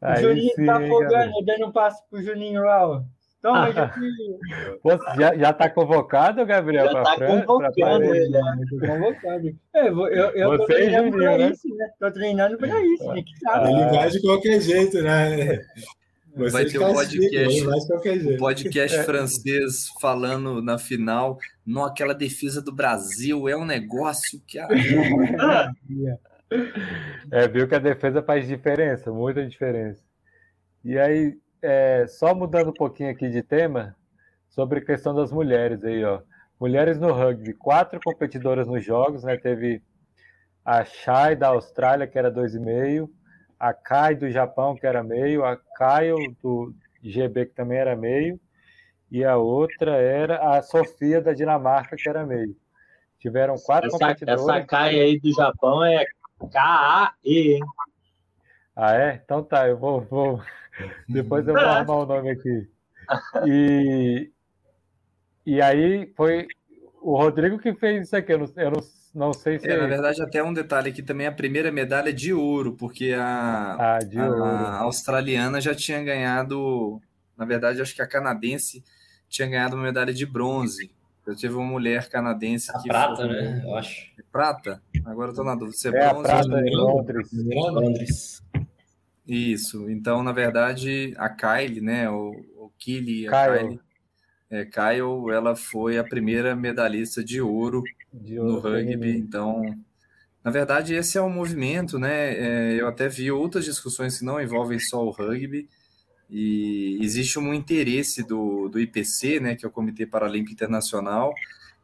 Aí 0.00 0.24
o 0.24 0.28
Juninho 0.28 0.54
sim, 0.54 0.66
tá 0.66 0.76
afogando, 0.78 1.44
dando 1.44 1.66
um 1.66 1.72
passo 1.72 2.02
pro 2.08 2.22
Juninho 2.22 2.62
lá, 2.62 3.02
Toma, 3.40 3.70
Juninho. 3.94 4.38
já, 5.16 5.36
já 5.36 5.52
tá 5.52 5.70
convocado, 5.70 6.44
Gabriel? 6.44 6.86
Já 6.86 7.02
tá 7.02 7.14
França, 7.14 7.46
convocado, 7.46 8.02
ele, 8.02 8.28
né? 8.30 8.42
convocado. 8.80 9.56
É, 9.74 9.88
eu, 9.88 10.08
eu, 10.08 10.30
eu 10.30 10.58
tô 10.58 10.66
treinando 10.66 11.10
Juninho, 11.12 11.22
pra 11.22 11.38
né? 11.38 11.50
isso, 11.50 11.68
né? 11.76 11.88
Tô 12.00 12.10
treinando 12.10 12.58
pra 12.58 12.80
isso, 12.84 13.06
né? 13.12 13.22
Que 13.22 13.38
sabe. 13.38 13.70
Ele 13.70 13.84
vai 13.90 14.10
de 14.10 14.22
qualquer 14.22 14.60
jeito, 14.60 15.02
né? 15.02 15.60
Você 16.36 16.50
vai 16.50 16.64
ter 16.64 16.78
um 16.78 16.92
podcast, 16.92 17.66
um 18.26 18.36
podcast 18.36 18.96
é. 18.96 19.02
francês 19.02 19.88
falando 20.00 20.62
na 20.62 20.78
final, 20.78 21.38
não 21.66 21.84
aquela 21.84 22.14
defesa 22.14 22.62
do 22.62 22.72
Brasil, 22.72 23.48
é 23.48 23.56
um 23.56 23.64
negócio 23.64 24.40
que. 24.46 24.58
é, 27.32 27.48
viu 27.48 27.66
que 27.68 27.74
a 27.74 27.80
defesa 27.80 28.22
faz 28.22 28.46
diferença, 28.46 29.10
muita 29.10 29.46
diferença. 29.46 30.02
E 30.84 30.98
aí, 30.98 31.36
é, 31.60 32.06
só 32.06 32.34
mudando 32.34 32.70
um 32.70 32.74
pouquinho 32.74 33.10
aqui 33.10 33.28
de 33.28 33.42
tema, 33.42 33.96
sobre 34.48 34.80
a 34.80 34.84
questão 34.84 35.14
das 35.14 35.30
mulheres 35.30 35.84
aí, 35.84 36.04
ó. 36.04 36.20
Mulheres 36.60 36.98
no 36.98 37.12
rugby, 37.12 37.52
quatro 37.52 38.00
competidoras 38.02 38.66
nos 38.66 38.84
jogos, 38.84 39.22
né? 39.22 39.36
Teve 39.36 39.80
a 40.64 40.84
Shai 40.84 41.36
da 41.36 41.48
Austrália, 41.48 42.06
que 42.06 42.18
era 42.18 42.30
2,5, 42.30 43.08
a 43.58 43.72
Kai 43.72 44.14
do 44.14 44.30
Japão, 44.30 44.74
que 44.74 44.86
era 44.86 45.02
meio, 45.02 45.44
a 45.44 45.56
Caio 45.76 46.16
do 46.42 46.72
GB, 47.02 47.46
que 47.46 47.54
também 47.54 47.78
era 47.78 47.96
meio, 47.96 48.40
e 49.10 49.24
a 49.24 49.36
outra 49.36 49.96
era 49.96 50.56
a 50.56 50.62
Sofia 50.62 51.20
da 51.20 51.32
Dinamarca, 51.32 51.96
que 51.96 52.08
era 52.08 52.26
meio. 52.26 52.54
Tiveram 53.18 53.56
quatro 53.56 53.88
essa, 53.88 53.98
competidores. 53.98 54.42
Essa 54.42 54.66
Kai 54.66 55.00
aí 55.00 55.18
do 55.18 55.32
Japão 55.32 55.84
é 55.84 56.04
K-A-E, 56.52 57.54
hein? 57.54 57.62
Ah, 58.76 58.94
é? 58.94 59.20
Então 59.24 59.42
tá, 59.42 59.66
eu 59.66 59.76
vou. 59.76 60.02
vou... 60.02 60.40
Depois 61.08 61.46
eu 61.48 61.54
vou 61.54 61.62
arrumar 61.64 61.96
o 61.96 62.06
nome 62.06 62.30
aqui. 62.30 62.68
E, 63.44 64.30
e 65.44 65.60
aí 65.60 66.12
foi 66.14 66.46
o 67.02 67.16
Rodrigo 67.16 67.58
que 67.58 67.74
fez 67.74 68.06
isso 68.06 68.16
aqui. 68.16 68.32
Eu 68.32 68.38
não, 68.38 68.52
eu 68.56 68.70
não 68.70 68.80
não 69.14 69.32
sei 69.32 69.58
se. 69.58 69.68
É, 69.68 69.76
na 69.76 69.86
verdade, 69.86 70.22
até 70.22 70.42
um 70.42 70.52
detalhe 70.52 70.90
aqui 70.90 71.02
também: 71.02 71.26
a 71.26 71.32
primeira 71.32 71.72
medalha 71.72 72.10
é 72.10 72.12
de 72.12 72.32
ouro, 72.32 72.74
porque 72.74 73.12
a, 73.12 73.76
ah, 73.78 73.98
a, 73.98 74.22
a 74.22 74.78
australiana 74.82 75.60
já 75.60 75.74
tinha 75.74 76.02
ganhado. 76.02 77.00
Na 77.36 77.44
verdade, 77.44 77.80
acho 77.80 77.94
que 77.94 78.02
a 78.02 78.06
canadense 78.06 78.82
tinha 79.28 79.48
ganhado 79.48 79.76
uma 79.76 79.84
medalha 79.84 80.12
de 80.12 80.26
bronze. 80.26 80.90
Eu 81.26 81.36
tive 81.36 81.54
uma 81.54 81.66
mulher 81.66 82.08
canadense 82.08 82.70
a 82.70 82.78
que. 82.80 82.88
Prata, 82.88 83.16
foi... 83.16 83.28
né? 83.28 83.62
Eu 83.64 83.76
acho. 83.76 84.10
É 84.18 84.22
prata? 84.32 84.82
Agora 85.04 85.30
eu 85.30 85.34
tô 85.34 85.44
na 85.44 85.54
dúvida. 85.54 85.76
Se 85.76 85.88
é, 85.88 85.90
é 85.90 86.08
bronze 86.08 86.22
prata 86.24 86.48
ou 86.48 86.58
é 86.58 86.70
Londres. 86.70 87.28
Londres. 87.32 88.42
Isso. 89.26 89.90
Então, 89.90 90.22
na 90.22 90.32
verdade, 90.32 91.14
a 91.18 91.28
Kylie, 91.28 91.82
né? 91.82 92.08
O, 92.08 92.30
o 92.56 92.72
Kili, 92.78 93.28
a 93.28 93.30
Kyle. 93.30 93.58
Kylie. 93.58 93.87
É, 94.50 94.64
Kyle, 94.64 95.30
ela 95.32 95.54
foi 95.54 95.98
a 95.98 96.04
primeira 96.04 96.56
medalhista 96.56 97.22
de 97.22 97.40
ouro 97.40 97.82
no 98.12 98.58
rugby. 98.58 99.10
Então, 99.10 99.62
na 100.42 100.50
verdade, 100.50 100.94
esse 100.94 101.18
é 101.18 101.22
um 101.22 101.30
movimento, 101.30 101.98
né? 101.98 102.34
É, 102.34 102.80
eu 102.80 102.88
até 102.88 103.08
vi 103.08 103.30
outras 103.30 103.64
discussões 103.64 104.18
que 104.18 104.24
não 104.24 104.40
envolvem 104.40 104.78
só 104.78 105.04
o 105.04 105.10
rugby. 105.10 105.68
E 106.30 106.98
existe 107.00 107.38
um 107.38 107.54
interesse 107.54 108.22
do, 108.22 108.68
do 108.68 108.78
IPC, 108.78 109.40
né, 109.40 109.56
que 109.56 109.64
é 109.64 109.68
o 109.68 109.72
Comitê 109.72 110.04
Paralímpico 110.06 110.52
Internacional, 110.52 111.34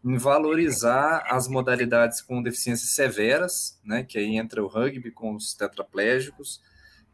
em 0.05 0.19
valorizar 0.19 1.25
as 1.31 1.49
modalidades 1.49 2.21
com 2.21 2.43
deficiências 2.43 2.91
severas, 2.91 3.81
né, 3.83 4.05
que 4.05 4.19
aí 4.19 4.37
entra 4.37 4.63
o 4.63 4.67
rugby 4.67 5.11
com 5.11 5.35
os 5.35 5.55
tetraplégicos, 5.55 6.61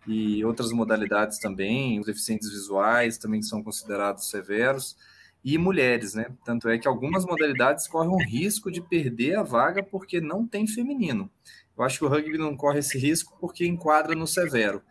e 0.09 0.45
outras 0.45 0.73
modalidades 0.73 1.39
também, 1.39 2.01
os 2.01 2.07
deficientes 2.07 2.51
visuais 2.51 3.17
também 3.17 3.43
são 3.43 3.63
considerados 3.63 4.29
severos, 4.29 4.97
e 5.45 5.57
mulheres, 5.57 6.15
né? 6.15 6.27
Tanto 6.45 6.69
é 6.69 6.79
que 6.79 6.87
algumas 6.87 7.25
modalidades 7.25 7.89
correm 7.89 8.11
o 8.11 8.23
risco 8.23 8.71
de 8.71 8.81
perder 8.81 9.37
a 9.37 9.43
vaga 9.43 9.83
porque 9.83 10.21
não 10.21 10.47
tem 10.47 10.67
feminino. 10.67 11.31
Eu 11.77 11.85
acho 11.85 11.99
que 11.99 12.05
o 12.05 12.09
rugby 12.09 12.37
não 12.37 12.57
corre 12.57 12.81
esse 12.81 12.99
risco 12.99 13.37
porque 13.41 13.67
enquadra 13.67 14.15
no 14.15 14.27
severo. 14.27 14.83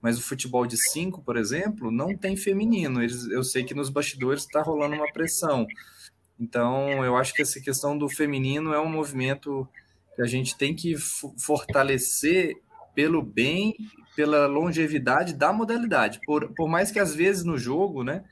Mas 0.00 0.18
o 0.18 0.22
futebol 0.22 0.66
de 0.66 0.76
cinco, 0.76 1.20
por 1.22 1.36
exemplo, 1.36 1.90
não 1.90 2.16
tem 2.16 2.36
feminino. 2.36 3.02
Eles, 3.02 3.28
eu 3.28 3.42
sei 3.42 3.64
que 3.64 3.74
nos 3.74 3.90
bastidores 3.90 4.44
está 4.44 4.62
rolando 4.62 4.94
uma 4.94 5.12
pressão. 5.12 5.66
Então, 6.38 7.04
eu 7.04 7.16
acho 7.16 7.34
que 7.34 7.42
essa 7.42 7.60
questão 7.60 7.98
do 7.98 8.08
feminino 8.08 8.72
é 8.72 8.80
um 8.80 8.88
movimento 8.88 9.68
que 10.14 10.22
a 10.22 10.26
gente 10.26 10.56
tem 10.56 10.74
que 10.74 10.96
fortalecer 11.36 12.56
pelo 12.94 13.22
bem, 13.22 13.74
pela 14.16 14.46
longevidade 14.46 15.34
da 15.34 15.52
modalidade. 15.52 16.20
Por, 16.24 16.52
por 16.54 16.68
mais 16.68 16.90
que 16.90 16.98
às 16.98 17.14
vezes 17.14 17.44
no 17.44 17.58
jogo, 17.58 18.02
né, 18.02 18.24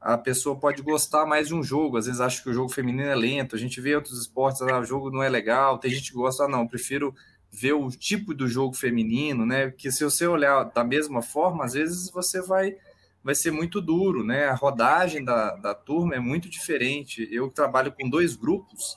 a 0.00 0.16
pessoa 0.16 0.56
pode 0.56 0.80
gostar 0.82 1.26
mais 1.26 1.48
de 1.48 1.54
um 1.54 1.62
jogo, 1.62 1.96
às 1.96 2.06
vezes 2.06 2.20
acha 2.20 2.42
que 2.42 2.48
o 2.48 2.52
jogo 2.52 2.68
feminino 2.68 3.08
é 3.08 3.14
lento, 3.14 3.56
a 3.56 3.58
gente 3.58 3.80
vê 3.80 3.96
outros 3.96 4.20
esportes, 4.20 4.62
ah, 4.62 4.78
o 4.78 4.84
jogo 4.84 5.10
não 5.10 5.22
é 5.22 5.28
legal, 5.28 5.78
tem 5.78 5.90
gente 5.90 6.10
que 6.10 6.16
gosta, 6.16 6.44
ah, 6.44 6.48
não, 6.48 6.66
prefiro 6.66 7.14
ver 7.50 7.72
o 7.72 7.88
tipo 7.90 8.34
do 8.34 8.46
jogo 8.46 8.74
feminino, 8.74 9.44
né? 9.44 9.70
Que 9.70 9.90
se 9.90 10.04
você 10.04 10.26
olhar 10.26 10.64
da 10.64 10.84
mesma 10.84 11.22
forma, 11.22 11.64
às 11.64 11.72
vezes 11.72 12.10
você 12.10 12.40
vai 12.40 12.76
vai 13.22 13.34
ser 13.34 13.50
muito 13.50 13.80
duro, 13.80 14.24
né? 14.24 14.46
A 14.46 14.54
rodagem 14.54 15.24
da, 15.24 15.56
da 15.56 15.74
turma 15.74 16.14
é 16.14 16.20
muito 16.20 16.48
diferente. 16.48 17.28
Eu 17.30 17.50
trabalho 17.50 17.92
com 17.92 18.08
dois 18.08 18.36
grupos, 18.36 18.96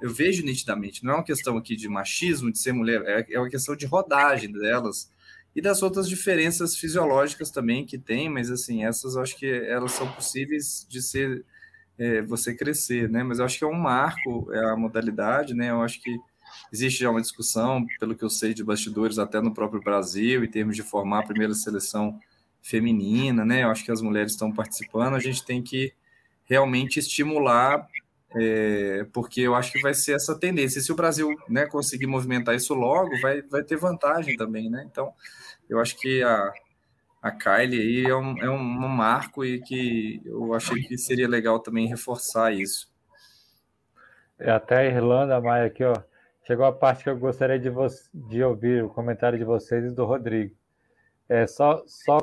eu 0.00 0.10
vejo 0.10 0.44
nitidamente, 0.44 1.04
não 1.04 1.12
é 1.12 1.14
uma 1.16 1.24
questão 1.24 1.56
aqui 1.56 1.74
de 1.74 1.88
machismo, 1.88 2.52
de 2.52 2.58
ser 2.58 2.72
mulher, 2.72 3.02
é, 3.04 3.26
é 3.34 3.38
uma 3.38 3.50
questão 3.50 3.74
de 3.74 3.84
rodagem 3.84 4.52
delas 4.52 5.10
e 5.58 5.60
das 5.60 5.82
outras 5.82 6.08
diferenças 6.08 6.76
fisiológicas 6.76 7.50
também 7.50 7.84
que 7.84 7.98
tem, 7.98 8.28
mas 8.28 8.48
assim, 8.48 8.84
essas 8.84 9.16
acho 9.16 9.36
que 9.36 9.44
elas 9.44 9.90
são 9.90 10.06
possíveis 10.12 10.86
de 10.88 11.02
ser 11.02 11.44
é, 11.98 12.22
você 12.22 12.54
crescer, 12.54 13.10
né? 13.10 13.24
Mas 13.24 13.40
eu 13.40 13.44
acho 13.44 13.58
que 13.58 13.64
é 13.64 13.66
um 13.66 13.74
marco 13.74 14.52
é 14.52 14.70
a 14.70 14.76
modalidade, 14.76 15.54
né? 15.54 15.70
Eu 15.70 15.82
acho 15.82 16.00
que 16.00 16.16
existe 16.72 17.00
já 17.00 17.10
uma 17.10 17.20
discussão, 17.20 17.84
pelo 17.98 18.14
que 18.14 18.24
eu 18.24 18.30
sei 18.30 18.54
de 18.54 18.62
bastidores, 18.62 19.18
até 19.18 19.40
no 19.40 19.52
próprio 19.52 19.82
Brasil, 19.82 20.44
em 20.44 20.48
termos 20.48 20.76
de 20.76 20.84
formar 20.84 21.20
a 21.20 21.26
primeira 21.26 21.54
seleção 21.54 22.20
feminina, 22.62 23.44
né? 23.44 23.64
Eu 23.64 23.70
acho 23.70 23.84
que 23.84 23.90
as 23.90 24.00
mulheres 24.00 24.34
estão 24.34 24.52
participando, 24.52 25.14
a 25.14 25.20
gente 25.20 25.44
tem 25.44 25.60
que 25.60 25.92
realmente 26.44 27.00
estimular, 27.00 27.84
é, 28.36 29.06
porque 29.12 29.40
eu 29.40 29.54
acho 29.54 29.72
que 29.72 29.80
vai 29.80 29.94
ser 29.94 30.12
essa 30.12 30.38
tendência. 30.38 30.80
Se 30.80 30.92
o 30.92 30.96
Brasil 30.96 31.34
né, 31.48 31.66
conseguir 31.66 32.06
movimentar 32.06 32.54
isso 32.54 32.74
logo, 32.74 33.10
vai, 33.20 33.42
vai 33.42 33.62
ter 33.62 33.76
vantagem 33.76 34.36
também, 34.36 34.70
né? 34.70 34.86
Então, 34.90 35.12
eu 35.68 35.80
acho 35.80 35.96
que 35.98 36.22
a, 36.22 36.52
a 37.22 37.30
Kylie 37.30 37.80
aí 37.80 38.10
é 38.10 38.14
um, 38.14 38.38
é 38.38 38.50
um 38.50 38.88
marco 38.88 39.44
e 39.44 39.60
que 39.60 40.20
eu 40.24 40.54
achei 40.54 40.82
que 40.82 40.98
seria 40.98 41.28
legal 41.28 41.58
também 41.60 41.88
reforçar 41.88 42.52
isso. 42.52 42.90
É 44.38 44.50
até 44.50 44.78
a 44.78 44.84
Irlanda, 44.84 45.40
Maia, 45.40 45.66
aqui, 45.66 45.82
ó. 45.82 45.94
Chegou 46.46 46.64
a 46.64 46.72
parte 46.72 47.04
que 47.04 47.10
eu 47.10 47.18
gostaria 47.18 47.58
de, 47.58 47.70
de 48.14 48.42
ouvir 48.42 48.82
o 48.82 48.88
comentário 48.88 49.38
de 49.38 49.44
vocês 49.44 49.84
e 49.84 49.94
do 49.94 50.04
Rodrigo. 50.06 50.54
É 51.28 51.46
só, 51.46 51.82
só 51.86 52.18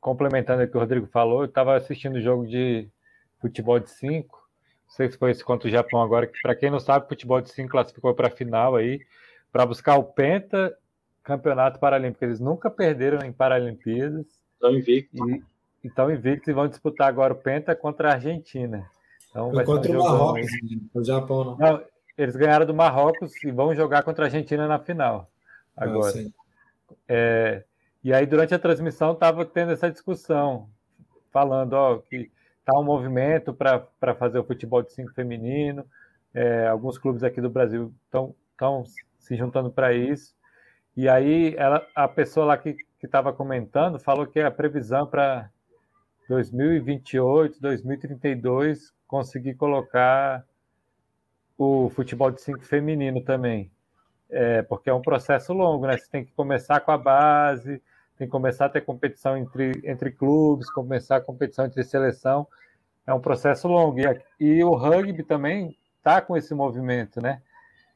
complementando 0.00 0.62
o 0.62 0.68
que 0.68 0.76
o 0.76 0.80
Rodrigo 0.80 1.06
falou, 1.06 1.40
eu 1.40 1.46
estava 1.46 1.76
assistindo 1.76 2.16
o 2.16 2.20
jogo 2.20 2.46
de 2.46 2.88
futebol 3.40 3.80
de 3.80 3.90
5. 3.90 4.39
Não 4.90 4.96
sei 4.96 5.08
se 5.08 5.16
foi 5.16 5.30
esse 5.30 5.44
contra 5.44 5.68
o 5.68 5.70
Japão 5.70 6.02
agora, 6.02 6.26
que 6.26 6.40
para 6.42 6.54
quem 6.54 6.68
não 6.68 6.80
sabe, 6.80 7.08
futebol 7.08 7.40
de 7.40 7.48
5 7.50 7.70
classificou 7.70 8.12
para 8.12 8.26
a 8.26 8.30
final 8.30 8.74
aí, 8.74 9.00
para 9.52 9.64
buscar 9.64 9.96
o 9.96 10.02
Penta 10.02 10.76
Campeonato 11.22 11.78
Paralímpico. 11.78 12.24
Eles 12.24 12.40
nunca 12.40 12.68
perderam 12.68 13.24
em 13.24 13.32
Paralimpíadas. 13.32 14.26
Estão 14.54 14.74
invictos. 14.74 15.20
E, 15.28 15.44
estão 15.84 16.10
invictos 16.10 16.48
e 16.48 16.52
vão 16.52 16.66
disputar 16.66 17.08
agora 17.08 17.32
o 17.32 17.36
Penta 17.36 17.74
contra 17.76 18.10
a 18.10 18.14
Argentina. 18.14 18.84
Então, 19.30 19.52
vai 19.52 19.64
contra 19.64 19.92
um 19.92 20.00
o 20.00 20.02
Marrocos, 20.02 20.50
o 20.92 21.04
Japão 21.04 21.44
não. 21.44 21.56
não. 21.56 21.84
Eles 22.18 22.34
ganharam 22.34 22.66
do 22.66 22.74
Marrocos 22.74 23.32
e 23.44 23.52
vão 23.52 23.72
jogar 23.74 24.02
contra 24.02 24.24
a 24.24 24.26
Argentina 24.26 24.66
na 24.66 24.80
final. 24.80 25.30
Ah, 25.76 25.84
agora. 25.84 26.12
Ah, 26.18 26.94
é, 27.08 27.64
e 28.02 28.12
aí, 28.12 28.26
durante 28.26 28.52
a 28.54 28.58
transmissão, 28.58 29.12
estava 29.12 29.44
tendo 29.46 29.70
essa 29.70 29.88
discussão, 29.88 30.68
falando 31.30 31.74
ó, 31.74 31.98
que 31.98 32.30
está 32.70 32.78
um 32.78 32.84
movimento 32.84 33.52
para 33.52 34.14
fazer 34.14 34.38
o 34.38 34.44
futebol 34.44 34.82
de 34.82 34.92
cinco 34.92 35.12
feminino. 35.12 35.84
É, 36.32 36.68
alguns 36.68 36.96
clubes 36.96 37.24
aqui 37.24 37.40
do 37.40 37.50
Brasil 37.50 37.92
estão 38.04 38.34
se 39.18 39.36
juntando 39.36 39.70
para 39.70 39.92
isso. 39.92 40.34
E 40.96 41.08
aí, 41.08 41.54
ela, 41.56 41.86
a 41.94 42.06
pessoa 42.06 42.46
lá 42.46 42.56
que 42.56 42.76
estava 43.02 43.32
comentando 43.32 43.98
falou 43.98 44.26
que 44.26 44.40
a 44.40 44.50
previsão 44.50 45.06
para 45.06 45.50
2028, 46.28 47.60
2032 47.60 48.92
conseguir 49.06 49.54
colocar 49.54 50.44
o 51.58 51.90
futebol 51.90 52.30
de 52.30 52.40
cinco 52.40 52.64
feminino 52.64 53.22
também. 53.22 53.70
É, 54.30 54.62
porque 54.62 54.88
é 54.88 54.94
um 54.94 55.02
processo 55.02 55.52
longo, 55.52 55.86
né? 55.86 55.96
Você 55.96 56.08
tem 56.08 56.24
que 56.24 56.32
começar 56.32 56.80
com 56.80 56.92
a 56.92 56.98
base, 56.98 57.82
tem 58.20 58.28
que 58.28 58.32
começar 58.32 58.66
a 58.66 58.68
ter 58.68 58.82
competição 58.82 59.34
entre, 59.34 59.80
entre 59.82 60.10
clubes, 60.10 60.70
começar 60.70 61.16
a 61.16 61.20
competição 61.22 61.64
entre 61.64 61.82
seleção. 61.82 62.46
É 63.06 63.14
um 63.14 63.20
processo 63.20 63.66
longo. 63.66 63.98
E, 63.98 64.22
e 64.38 64.62
o 64.62 64.74
rugby 64.74 65.22
também 65.22 65.74
está 65.96 66.20
com 66.20 66.36
esse 66.36 66.54
movimento, 66.54 67.18
né? 67.18 67.40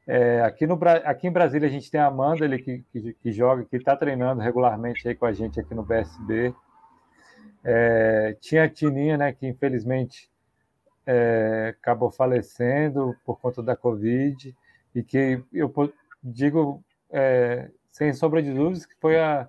É, 0.06 0.40
aqui, 0.40 0.66
no, 0.66 0.78
aqui 1.04 1.26
em 1.26 1.30
Brasília 1.30 1.68
a 1.68 1.70
gente 1.70 1.90
tem 1.90 2.00
a 2.00 2.06
Amanda 2.06 2.42
ele 2.42 2.58
que, 2.58 2.82
que, 2.90 3.12
que 3.12 3.32
joga, 3.32 3.66
que 3.66 3.76
está 3.76 3.94
treinando 3.94 4.40
regularmente 4.40 5.06
aí 5.06 5.14
com 5.14 5.26
a 5.26 5.32
gente 5.32 5.60
aqui 5.60 5.74
no 5.74 5.82
BSB. 5.82 6.54
É, 7.62 8.34
tinha 8.40 8.64
a 8.64 8.68
Tininha, 8.68 9.18
né, 9.18 9.30
que 9.30 9.46
infelizmente 9.46 10.30
é, 11.06 11.74
acabou 11.78 12.10
falecendo 12.10 13.14
por 13.26 13.38
conta 13.38 13.62
da 13.62 13.76
Covid, 13.76 14.56
e 14.94 15.02
que 15.02 15.42
eu 15.52 15.70
digo 16.22 16.82
é, 17.10 17.70
sem 17.90 18.10
sombra 18.14 18.42
de 18.42 18.54
dúvidas 18.54 18.86
que 18.86 18.94
foi 18.98 19.18
a, 19.20 19.48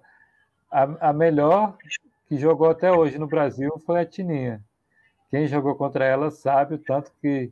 a, 0.71 1.09
a 1.09 1.13
melhor 1.13 1.75
que 2.27 2.37
jogou 2.37 2.69
até 2.69 2.91
hoje 2.91 3.17
no 3.17 3.27
Brasil 3.27 3.71
foi 3.85 3.99
a 3.99 4.05
Tininha. 4.05 4.61
Quem 5.29 5.47
jogou 5.47 5.75
contra 5.75 6.05
ela 6.05 6.31
sabe 6.31 6.75
o 6.75 6.77
tanto 6.77 7.11
que, 7.21 7.51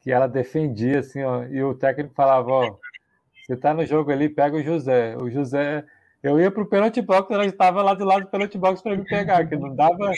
que 0.00 0.10
ela 0.10 0.26
defendia, 0.26 1.00
assim, 1.00 1.22
ó, 1.22 1.44
e 1.44 1.62
o 1.62 1.74
técnico 1.74 2.14
falava, 2.14 2.50
ó, 2.50 2.76
você 3.46 3.54
está 3.54 3.72
no 3.72 3.86
jogo 3.86 4.10
ali, 4.10 4.28
pega 4.28 4.56
o 4.56 4.62
José. 4.62 5.16
O 5.16 5.30
José, 5.30 5.84
eu 6.22 6.40
ia 6.40 6.50
para 6.50 6.62
o 6.62 6.66
pênalti 6.66 7.00
box, 7.00 7.32
ela 7.32 7.46
estava 7.46 7.82
lá 7.82 7.94
do 7.94 8.04
lado 8.04 8.22
do 8.22 8.30
pênalti 8.30 8.58
box 8.58 8.82
para 8.82 8.96
me 8.96 9.04
pegar, 9.04 9.46
que 9.46 9.56
não 9.56 9.74
dava, 9.74 10.10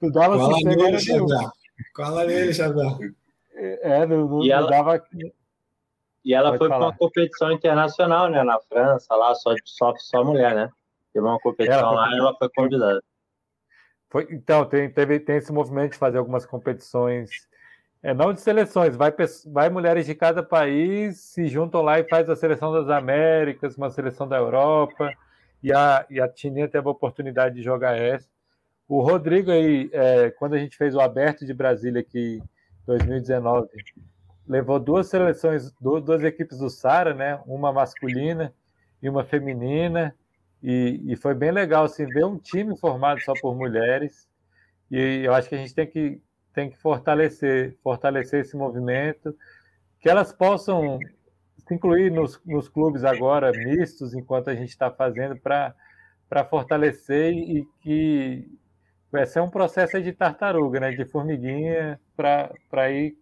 não 0.00 0.10
dava 0.10 0.36
Cola 0.36 0.58
nele, 0.62 0.98
Xavier. 0.98 1.50
Cola 1.94 2.24
nele, 2.24 2.52
Xavier. 2.52 3.14
É, 3.54 4.06
não, 4.06 4.28
não, 4.28 4.44
ela... 4.44 4.68
dava... 4.68 5.02
E 6.24 6.32
ela 6.32 6.50
Pode 6.50 6.58
foi 6.58 6.68
para 6.68 6.78
uma 6.78 6.96
competição 6.96 7.52
internacional, 7.52 8.30
né, 8.30 8.42
na 8.42 8.58
França, 8.60 9.14
lá, 9.14 9.34
só, 9.34 9.54
só, 9.64 9.94
só 9.96 10.24
mulher, 10.24 10.54
né? 10.54 10.70
Teve 11.14 11.24
uma 11.24 11.38
competição 11.38 11.78
ela 11.78 11.92
lá 11.92 12.10
e 12.10 12.18
ela 12.18 12.34
foi 12.36 12.50
convidada. 12.50 13.02
Foi, 14.10 14.26
então, 14.30 14.64
tem, 14.66 14.90
teve, 14.90 15.20
tem 15.20 15.36
esse 15.36 15.52
movimento 15.52 15.92
de 15.92 15.98
fazer 15.98 16.18
algumas 16.18 16.44
competições, 16.44 17.30
é, 18.02 18.12
não 18.12 18.34
de 18.34 18.40
seleções, 18.40 18.94
vai, 18.96 19.12
vai 19.46 19.70
mulheres 19.70 20.04
de 20.06 20.14
cada 20.14 20.42
país, 20.42 21.20
se 21.20 21.48
juntam 21.48 21.80
lá 21.80 21.98
e 21.98 22.08
faz 22.08 22.28
a 22.28 22.36
seleção 22.36 22.72
das 22.72 22.90
Américas, 22.90 23.78
uma 23.78 23.90
seleção 23.90 24.28
da 24.28 24.36
Europa, 24.36 25.10
e 25.62 25.72
a, 25.72 26.04
e 26.10 26.20
a 26.20 26.28
Tininha 26.28 26.68
teve 26.68 26.86
a 26.86 26.90
oportunidade 26.90 27.54
de 27.54 27.62
jogar 27.62 27.96
essa. 27.96 28.28
O 28.86 29.00
Rodrigo 29.00 29.50
aí, 29.50 29.88
é, 29.92 30.30
quando 30.32 30.54
a 30.54 30.58
gente 30.58 30.76
fez 30.76 30.94
o 30.94 31.00
Aberto 31.00 31.46
de 31.46 31.54
Brasília 31.54 32.02
aqui 32.02 32.42
em 32.82 32.86
2019, 32.86 33.68
levou 34.46 34.78
duas 34.78 35.06
seleções, 35.06 35.72
duas, 35.80 36.04
duas 36.04 36.22
equipes 36.22 36.58
do 36.58 36.68
Sara, 36.68 37.14
né? 37.14 37.40
Uma 37.46 37.72
masculina 37.72 38.52
e 39.02 39.08
uma 39.08 39.24
feminina. 39.24 40.14
E, 40.66 41.12
e, 41.12 41.16
foi 41.16 41.34
bem 41.34 41.50
legal 41.50 41.84
assim, 41.84 42.06
ver 42.06 42.24
um 42.24 42.38
time 42.38 42.74
formado 42.78 43.20
só 43.20 43.34
por 43.34 43.54
mulheres. 43.54 44.26
E 44.90 45.20
eu 45.22 45.34
acho 45.34 45.46
que 45.46 45.54
a 45.54 45.58
gente 45.58 45.74
tem 45.74 45.86
que, 45.86 46.22
tem 46.54 46.70
que 46.70 46.78
fortalecer, 46.78 47.76
fortalecer 47.82 48.40
esse 48.40 48.56
movimento, 48.56 49.36
que 50.00 50.08
elas 50.08 50.32
possam 50.32 50.98
se 51.58 51.74
incluir 51.74 52.10
nos, 52.10 52.40
nos 52.46 52.66
clubes 52.66 53.04
agora 53.04 53.52
mistos, 53.52 54.14
enquanto 54.14 54.48
a 54.48 54.54
gente 54.54 54.70
está 54.70 54.90
fazendo, 54.90 55.36
para 55.38 55.74
fortalecer 56.48 57.34
e 57.34 57.66
que 57.82 58.48
vai 59.12 59.26
ser 59.26 59.40
um 59.40 59.50
processo 59.50 60.02
de 60.02 60.14
tartaruga, 60.14 60.80
né, 60.80 60.92
de 60.92 61.04
formiguinha, 61.04 62.00
para 62.16 62.90
ir 62.90 63.18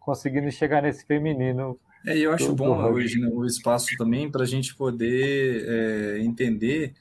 conseguindo 0.00 0.50
chegar 0.50 0.82
nesse 0.82 1.06
feminino 1.06 1.78
é, 2.06 2.18
eu 2.18 2.32
acho 2.32 2.54
bom 2.54 2.82
hoje 2.90 3.18
né, 3.18 3.28
o 3.32 3.44
espaço 3.44 3.88
também 3.96 4.30
para 4.30 4.42
a 4.42 4.46
gente 4.46 4.74
poder 4.74 5.64
é, 5.68 6.18
entender 6.20 6.94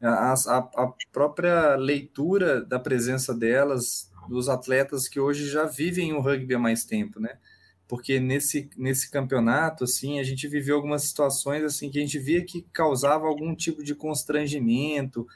a, 0.00 0.32
a, 0.32 0.58
a, 0.58 0.92
própria 1.12 1.76
leitura 1.76 2.62
da 2.62 2.78
presença 2.78 3.34
delas, 3.34 4.10
dos 4.28 4.48
atletas 4.48 5.08
que 5.08 5.18
hoje 5.18 5.48
já 5.48 5.64
vivem 5.64 6.12
o 6.12 6.20
rugby 6.20 6.54
há 6.54 6.58
mais 6.58 6.84
tempo, 6.84 7.20
né? 7.20 7.38
porque 7.86 8.18
nesse, 8.18 8.68
nesse 8.76 9.10
campeonato, 9.10 9.84
assim, 9.84 10.18
a 10.18 10.22
gente 10.22 10.48
viveu 10.48 10.76
algumas 10.76 11.04
situações, 11.04 11.62
assim, 11.62 11.90
que 11.90 11.98
a 11.98 12.00
gente 12.00 12.18
via 12.18 12.44
que 12.44 12.62
causava 12.72 13.26
algum 13.26 13.54
tipo 13.54 13.84
de 13.84 13.94
constrangimento, 13.94 15.26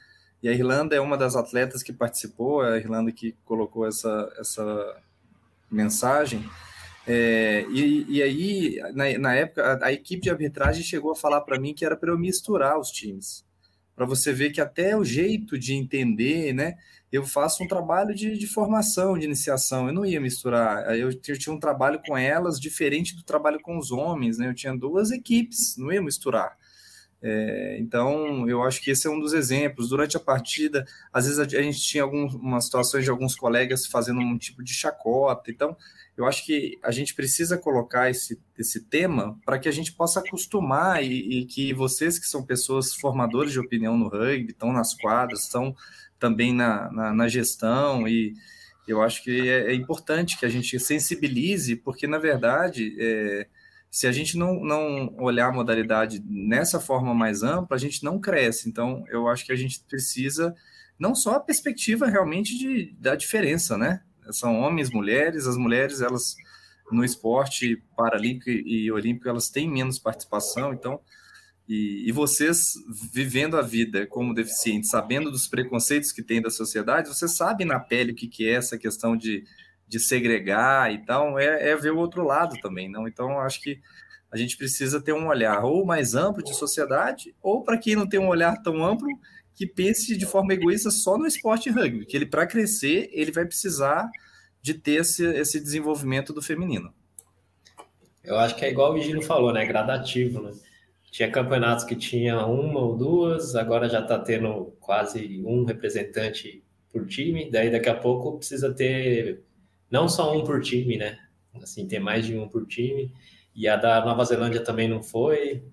e 0.42 0.48
a 0.48 0.52
Irlanda 0.52 0.96
é 0.96 1.00
uma 1.00 1.16
das 1.16 1.36
atletas 1.36 1.82
que 1.82 1.92
participou, 1.92 2.60
a 2.62 2.76
Irlanda 2.76 3.12
que 3.12 3.34
colocou 3.44 3.86
essa, 3.86 4.32
essa 4.38 5.02
mensagem, 5.70 6.48
é, 7.08 7.64
e, 7.70 8.06
e, 8.08 8.22
aí, 8.22 8.76
na, 8.94 9.18
na 9.18 9.34
época, 9.34 9.62
a, 9.62 9.86
a, 9.86 9.92
equipe 9.92 10.22
de 10.22 10.30
arbitragem 10.30 10.82
chegou 10.82 11.12
a 11.12 11.16
falar 11.16 11.40
para 11.40 11.58
mim 11.58 11.74
que 11.74 11.84
era 11.84 11.96
para 11.96 12.10
eu 12.10 12.18
misturar 12.18 12.78
os 12.78 12.90
times, 12.90 13.44
para 13.96 14.06
você 14.06 14.32
ver 14.32 14.50
que 14.50 14.60
até 14.60 14.96
o 14.96 15.04
jeito 15.04 15.58
de 15.58 15.74
entender, 15.74 16.52
né? 16.52 16.76
eu 17.10 17.24
faço 17.24 17.64
um 17.64 17.66
trabalho 17.66 18.14
de, 18.14 18.36
de, 18.36 18.46
formação, 18.46 19.18
de 19.18 19.24
iniciação. 19.24 19.86
Eu 19.86 19.94
não 19.94 20.04
ia 20.04 20.20
misturar. 20.20 20.94
Eu, 20.96 21.08
eu, 21.10 21.38
tinha 21.38 21.54
um 21.54 21.58
trabalho 21.58 22.00
com 22.06 22.16
elas 22.16 22.60
diferente 22.60 23.16
do 23.16 23.22
trabalho 23.22 23.60
com 23.60 23.78
os 23.78 23.90
homens, 23.90 24.38
né? 24.38 24.48
Eu 24.48 24.54
tinha 24.54 24.76
duas 24.76 25.10
equipes, 25.10 25.76
não 25.78 25.90
ia 25.90 26.02
misturar. 26.02 26.56
É, 27.20 27.78
então, 27.80 28.48
eu 28.48 28.62
acho 28.62 28.80
que 28.82 28.90
esse 28.90 29.06
é 29.06 29.10
um 29.10 29.18
dos 29.18 29.32
exemplos. 29.32 29.88
Durante 29.88 30.16
a 30.16 30.20
partida, 30.20 30.84
às 31.12 31.24
vezes 31.24 31.38
a, 31.38 31.44
a 31.44 31.62
gente 31.62 31.80
tinha 31.80 32.02
algumas 32.02 32.66
situações 32.66 33.04
de 33.04 33.10
alguns 33.10 33.34
colegas 33.34 33.86
fazendo 33.86 34.20
um 34.20 34.36
tipo 34.36 34.62
de 34.62 34.74
chacota. 34.74 35.50
Então, 35.50 35.74
eu 36.18 36.26
acho 36.26 36.44
que 36.44 36.76
a 36.82 36.90
gente 36.90 37.14
precisa 37.14 37.56
colocar 37.56 38.10
esse, 38.10 38.42
esse 38.58 38.80
tema 38.80 39.38
para 39.46 39.56
que 39.56 39.68
a 39.68 39.72
gente 39.72 39.92
possa 39.92 40.18
acostumar 40.18 41.00
e, 41.00 41.38
e 41.38 41.46
que 41.46 41.72
vocês 41.72 42.18
que 42.18 42.26
são 42.26 42.44
pessoas 42.44 42.92
formadoras 42.92 43.52
de 43.52 43.60
opinião 43.60 43.96
no 43.96 44.08
rugby, 44.08 44.50
estão 44.50 44.72
nas 44.72 44.94
quadras, 44.94 45.44
estão 45.44 45.76
também 46.18 46.52
na, 46.52 46.90
na, 46.90 47.14
na 47.14 47.28
gestão, 47.28 48.08
e 48.08 48.34
eu 48.88 49.00
acho 49.00 49.22
que 49.22 49.48
é, 49.48 49.70
é, 49.70 49.74
importante 49.74 50.36
que 50.36 50.44
a 50.44 50.48
gente 50.48 50.80
sensibilize, 50.80 51.76
porque, 51.76 52.08
na 52.08 52.18
verdade, 52.18 52.96
é, 52.98 53.46
se 53.88 54.08
a 54.08 54.12
gente 54.12 54.36
não, 54.36 54.58
não 54.58 55.14
olhar 55.20 55.46
a 55.46 55.52
modalidade 55.52 56.20
nessa 56.26 56.80
forma 56.80 57.14
mais 57.14 57.44
ampla, 57.44 57.76
a 57.76 57.80
gente 57.80 58.02
não 58.02 58.18
cresce. 58.18 58.68
Então, 58.68 59.04
eu 59.08 59.28
acho 59.28 59.46
que 59.46 59.52
a 59.52 59.56
gente 59.56 59.78
precisa 59.88 60.52
não 60.98 61.14
só 61.14 61.36
a 61.36 61.40
perspectiva 61.40 62.08
realmente 62.08 62.58
de, 62.58 62.96
da 62.98 63.14
diferença, 63.14 63.78
né? 63.78 64.02
São 64.32 64.60
homens, 64.60 64.90
mulheres, 64.90 65.46
as 65.46 65.56
mulheres, 65.56 66.00
elas 66.00 66.36
no 66.90 67.04
esporte 67.04 67.82
paralímpico 67.96 68.50
e 68.50 68.90
olímpico, 68.90 69.28
elas 69.28 69.50
têm 69.50 69.70
menos 69.70 69.98
participação, 69.98 70.72
então 70.72 71.00
e, 71.68 72.08
e, 72.08 72.12
vocês, 72.12 72.72
vivendo 73.12 73.58
a 73.58 73.62
vida 73.62 74.06
como 74.06 74.32
deficientes, 74.32 74.88
sabendo 74.88 75.30
dos 75.30 75.46
preconceitos 75.46 76.10
que 76.10 76.22
tem 76.22 76.40
da 76.40 76.48
sociedade, 76.48 77.08
você 77.08 77.28
sabe 77.28 77.66
na 77.66 77.78
pele 77.78 78.12
o 78.12 78.14
que, 78.14 78.26
que 78.26 78.48
é 78.48 78.54
essa 78.54 78.78
questão 78.78 79.14
de, 79.14 79.44
de 79.86 80.00
segregar 80.00 80.90
e 80.90 81.04
tal, 81.04 81.38
é, 81.38 81.68
é 81.68 81.76
ver 81.76 81.92
o 81.92 81.98
outro 81.98 82.24
lado 82.24 82.56
também, 82.62 82.88
não? 82.88 83.06
Então, 83.06 83.38
acho 83.40 83.60
que 83.60 83.78
a 84.32 84.36
gente 84.38 84.56
precisa 84.56 84.98
ter 84.98 85.12
um 85.12 85.26
olhar 85.26 85.62
ou 85.62 85.84
mais 85.84 86.14
amplo 86.14 86.42
de 86.42 86.54
sociedade, 86.54 87.34
ou 87.42 87.62
para 87.62 87.76
quem 87.76 87.94
não 87.94 88.08
tem 88.08 88.18
um 88.18 88.28
olhar 88.28 88.56
tão 88.62 88.82
amplo, 88.82 89.06
que 89.58 89.66
pense 89.66 90.16
de 90.16 90.24
forma 90.24 90.54
egoísta 90.54 90.88
só 90.88 91.18
no 91.18 91.26
esporte 91.26 91.68
rugby, 91.68 92.06
que 92.06 92.16
ele, 92.16 92.26
para 92.26 92.46
crescer, 92.46 93.10
ele 93.12 93.32
vai 93.32 93.44
precisar 93.44 94.08
de 94.62 94.72
ter 94.72 95.00
esse, 95.00 95.24
esse 95.24 95.58
desenvolvimento 95.58 96.32
do 96.32 96.40
feminino. 96.40 96.94
Eu 98.22 98.38
acho 98.38 98.54
que 98.54 98.64
é 98.64 98.70
igual 98.70 98.94
o 98.94 99.00
Gino 99.00 99.20
falou, 99.20 99.52
né? 99.52 99.66
Gradativo, 99.66 100.40
né? 100.40 100.52
Tinha 101.10 101.28
campeonatos 101.28 101.84
que 101.84 101.96
tinha 101.96 102.46
uma 102.46 102.78
ou 102.78 102.96
duas, 102.96 103.56
agora 103.56 103.88
já 103.88 104.00
está 104.00 104.16
tendo 104.20 104.76
quase 104.78 105.42
um 105.44 105.64
representante 105.64 106.62
por 106.92 107.04
time, 107.08 107.50
daí 107.50 107.68
daqui 107.68 107.88
a 107.88 107.96
pouco 107.96 108.38
precisa 108.38 108.72
ter 108.72 109.42
não 109.90 110.08
só 110.08 110.38
um 110.38 110.44
por 110.44 110.62
time, 110.62 110.96
né? 110.96 111.18
Assim, 111.60 111.88
ter 111.88 111.98
mais 111.98 112.24
de 112.24 112.38
um 112.38 112.48
por 112.48 112.64
time. 112.64 113.12
E 113.56 113.66
a 113.66 113.74
da 113.74 114.04
Nova 114.04 114.24
Zelândia 114.24 114.62
também 114.62 114.86
não 114.86 115.02
foi. 115.02 115.64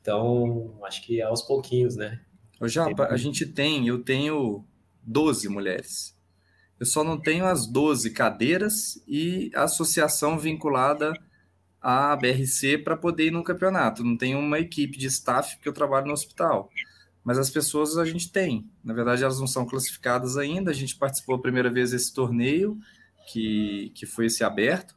Então, 0.00 0.78
acho 0.84 1.04
que 1.04 1.20
aos 1.20 1.42
pouquinhos, 1.42 1.94
né? 1.94 2.22
Ô, 2.60 2.66
Japa, 2.66 3.06
a 3.06 3.16
gente 3.16 3.46
tem, 3.46 3.86
eu 3.86 4.02
tenho 4.02 4.64
12 5.02 5.48
mulheres. 5.48 6.16
Eu 6.78 6.86
só 6.86 7.02
não 7.02 7.20
tenho 7.20 7.44
as 7.44 7.66
12 7.66 8.10
cadeiras 8.10 9.02
e 9.06 9.50
a 9.54 9.64
associação 9.64 10.38
vinculada 10.38 11.12
a 11.80 12.14
BRC 12.16 12.78
para 12.78 12.96
poder 12.96 13.26
ir 13.26 13.30
no 13.30 13.44
campeonato. 13.44 14.04
Não 14.04 14.16
tem 14.16 14.34
uma 14.34 14.58
equipe 14.58 14.98
de 14.98 15.06
staff, 15.06 15.56
porque 15.56 15.68
eu 15.68 15.72
trabalho 15.72 16.06
no 16.06 16.12
hospital. 16.12 16.70
Mas 17.24 17.38
as 17.38 17.50
pessoas 17.50 17.96
a 17.98 18.04
gente 18.04 18.30
tem. 18.30 18.68
Na 18.82 18.94
verdade, 18.94 19.22
elas 19.22 19.38
não 19.38 19.46
são 19.46 19.66
classificadas 19.66 20.36
ainda. 20.36 20.70
A 20.70 20.74
gente 20.74 20.96
participou 20.96 21.36
a 21.36 21.40
primeira 21.40 21.70
vez 21.70 21.90
desse 21.90 22.12
torneio, 22.12 22.78
que, 23.30 23.92
que 23.94 24.06
foi 24.06 24.26
esse 24.26 24.42
aberto. 24.42 24.96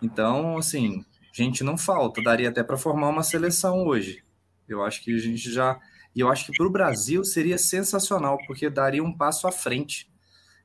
Então, 0.00 0.56
assim, 0.56 1.04
gente 1.32 1.64
não 1.64 1.76
falta. 1.76 2.22
Daria 2.22 2.48
até 2.48 2.62
para 2.62 2.76
formar 2.76 3.08
uma 3.08 3.22
seleção 3.22 3.84
hoje. 3.84 4.22
Eu 4.68 4.84
acho 4.84 5.02
que 5.02 5.14
a 5.14 5.18
gente 5.18 5.50
já. 5.52 5.78
E 6.14 6.20
eu 6.20 6.28
acho 6.28 6.46
que 6.46 6.56
para 6.56 6.66
o 6.66 6.70
Brasil 6.70 7.24
seria 7.24 7.58
sensacional, 7.58 8.38
porque 8.46 8.70
daria 8.70 9.02
um 9.02 9.16
passo 9.16 9.46
à 9.46 9.52
frente. 9.52 10.10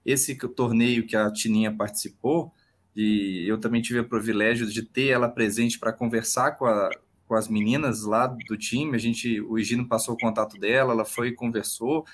Esse 0.05 0.35
torneio 0.35 1.05
que 1.05 1.15
a 1.15 1.31
Tininha 1.31 1.75
participou, 1.75 2.53
e 2.95 3.45
eu 3.47 3.57
também 3.59 3.81
tive 3.81 3.99
o 3.99 4.09
privilégio 4.09 4.67
de 4.67 4.83
ter 4.83 5.07
ela 5.07 5.29
presente 5.29 5.79
para 5.79 5.93
conversar 5.93 6.51
com, 6.51 6.65
a, 6.65 6.89
com 7.25 7.33
as 7.33 7.47
meninas 7.47 8.03
lá 8.03 8.27
do 8.27 8.57
time. 8.57 8.95
A 8.95 8.99
gente, 8.99 9.39
o 9.41 9.57
Egino 9.57 9.87
passou 9.87 10.15
o 10.15 10.17
contato 10.17 10.57
dela, 10.59 10.93
ela 10.93 11.05
foi 11.05 11.29
e 11.29 11.35
conversou. 11.35 12.05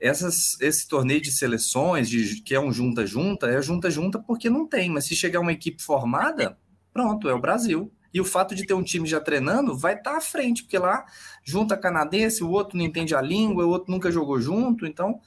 Essas, 0.00 0.60
esse 0.60 0.86
torneio 0.88 1.20
de 1.20 1.32
seleções, 1.32 2.08
de, 2.08 2.40
que 2.42 2.54
é 2.54 2.60
um 2.60 2.72
junta-junta, 2.72 3.48
é 3.48 3.60
junta-junta 3.60 4.18
porque 4.18 4.48
não 4.48 4.66
tem, 4.66 4.88
mas 4.90 5.06
se 5.06 5.16
chegar 5.16 5.40
uma 5.40 5.52
equipe 5.52 5.82
formada, 5.82 6.56
pronto, 6.92 7.28
é 7.28 7.34
o 7.34 7.40
Brasil. 7.40 7.92
E 8.12 8.20
o 8.20 8.24
fato 8.24 8.54
de 8.54 8.66
ter 8.66 8.74
um 8.74 8.82
time 8.82 9.06
já 9.06 9.20
treinando 9.20 9.76
vai 9.76 9.94
estar 9.94 10.12
tá 10.12 10.16
à 10.18 10.20
frente, 10.20 10.62
porque 10.62 10.78
lá 10.78 11.04
junta 11.44 11.76
canadense, 11.76 12.42
o 12.42 12.50
outro 12.50 12.76
não 12.76 12.84
entende 12.84 13.14
a 13.14 13.20
língua, 13.20 13.66
o 13.66 13.70
outro 13.70 13.90
nunca 13.90 14.10
jogou 14.10 14.40
junto, 14.40 14.86
então 14.86 15.20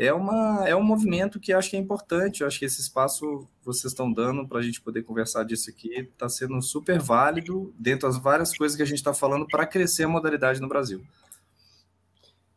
é, 0.00 0.12
uma, 0.14 0.66
é 0.66 0.74
um 0.74 0.82
movimento 0.82 1.38
que 1.38 1.52
acho 1.52 1.68
que 1.68 1.76
é 1.76 1.78
importante. 1.78 2.40
Eu 2.40 2.46
acho 2.46 2.58
que 2.58 2.64
esse 2.64 2.80
espaço 2.80 3.46
vocês 3.62 3.92
estão 3.92 4.10
dando 4.10 4.48
para 4.48 4.58
a 4.58 4.62
gente 4.62 4.80
poder 4.80 5.02
conversar 5.02 5.44
disso 5.44 5.68
aqui 5.68 5.90
está 5.94 6.26
sendo 6.26 6.60
super 6.62 6.98
válido 6.98 7.74
dentro 7.78 8.08
das 8.08 8.16
várias 8.16 8.56
coisas 8.56 8.74
que 8.74 8.82
a 8.82 8.86
gente 8.86 8.98
está 8.98 9.12
falando 9.12 9.46
para 9.46 9.66
crescer 9.66 10.04
a 10.04 10.08
modalidade 10.08 10.58
no 10.58 10.68
Brasil. 10.68 11.02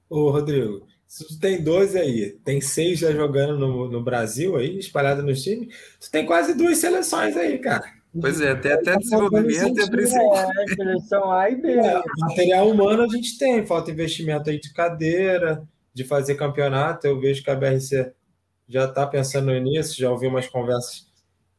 Ô, 0.10 0.30
Rodrigo, 0.30 0.88
se 1.06 1.28
tu 1.28 1.38
tem 1.38 1.62
12 1.62 1.98
aí, 1.98 2.40
tem 2.46 2.62
seis 2.62 3.00
já 3.00 3.12
jogando 3.12 3.60
no, 3.60 3.92
no 3.92 4.02
Brasil 4.02 4.56
aí, 4.56 4.80
espalhado 4.80 5.22
nos 5.22 5.44
times, 5.44 5.76
tu 6.00 6.10
tem 6.10 6.26
quase 6.26 6.54
duas 6.54 6.78
seleções 6.78 7.36
aí, 7.36 7.60
cara. 7.60 7.92
Pois 8.20 8.40
é, 8.40 8.54
tem 8.56 8.72
até 8.72 8.96
desenvolvimento 8.98 9.80
e 9.80 9.90
principal. 9.90 10.52
É, 10.52 10.68
seleção 10.68 11.32
A 11.32 11.50
e 11.50 11.56
B. 11.56 11.72
É, 11.72 12.02
material 12.18 12.70
humano 12.70 13.04
a 13.04 13.08
gente 13.08 13.38
tem, 13.38 13.66
falta 13.66 13.92
investimento 13.92 14.50
aí 14.50 14.60
de 14.60 14.72
cadeira, 14.72 15.68
de 15.94 16.04
fazer 16.04 16.36
campeonato. 16.36 17.08
Eu 17.08 17.20
vejo 17.20 17.44
que 17.44 17.50
a 17.50 17.56
BRC 17.56 18.14
já 18.68 18.86
está 18.86 19.08
pensando 19.08 19.52
nisso, 19.60 20.00
já 20.00 20.12
ouvi 20.12 20.28
umas 20.28 20.48
conversas 20.48 21.08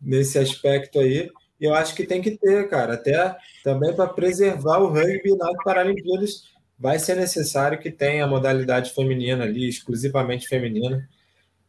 nesse 0.00 0.38
aspecto 0.38 1.00
aí. 1.00 1.28
E 1.60 1.64
eu 1.64 1.74
acho 1.74 1.94
que 1.94 2.06
tem 2.06 2.22
que 2.22 2.36
ter, 2.36 2.68
cara, 2.68 2.94
até 2.94 3.36
também 3.64 3.94
para 3.94 4.06
preservar 4.06 4.78
o 4.78 4.88
rugby 4.88 5.36
nas 5.36 5.56
Paralimpíadas, 5.64 6.44
vai 6.78 6.98
ser 6.98 7.16
necessário 7.16 7.78
que 7.78 7.90
tenha 7.90 8.24
a 8.24 8.28
modalidade 8.28 8.92
feminina 8.92 9.44
ali, 9.44 9.68
exclusivamente 9.68 10.46
feminina. 10.48 11.08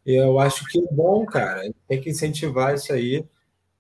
E 0.06 0.14
eu 0.14 0.40
acho 0.40 0.64
que 0.68 0.80
é 0.80 0.92
bom, 0.92 1.26
cara, 1.26 1.62
tem 1.88 2.00
que 2.00 2.10
incentivar 2.10 2.76
isso 2.76 2.94
aí. 2.94 3.26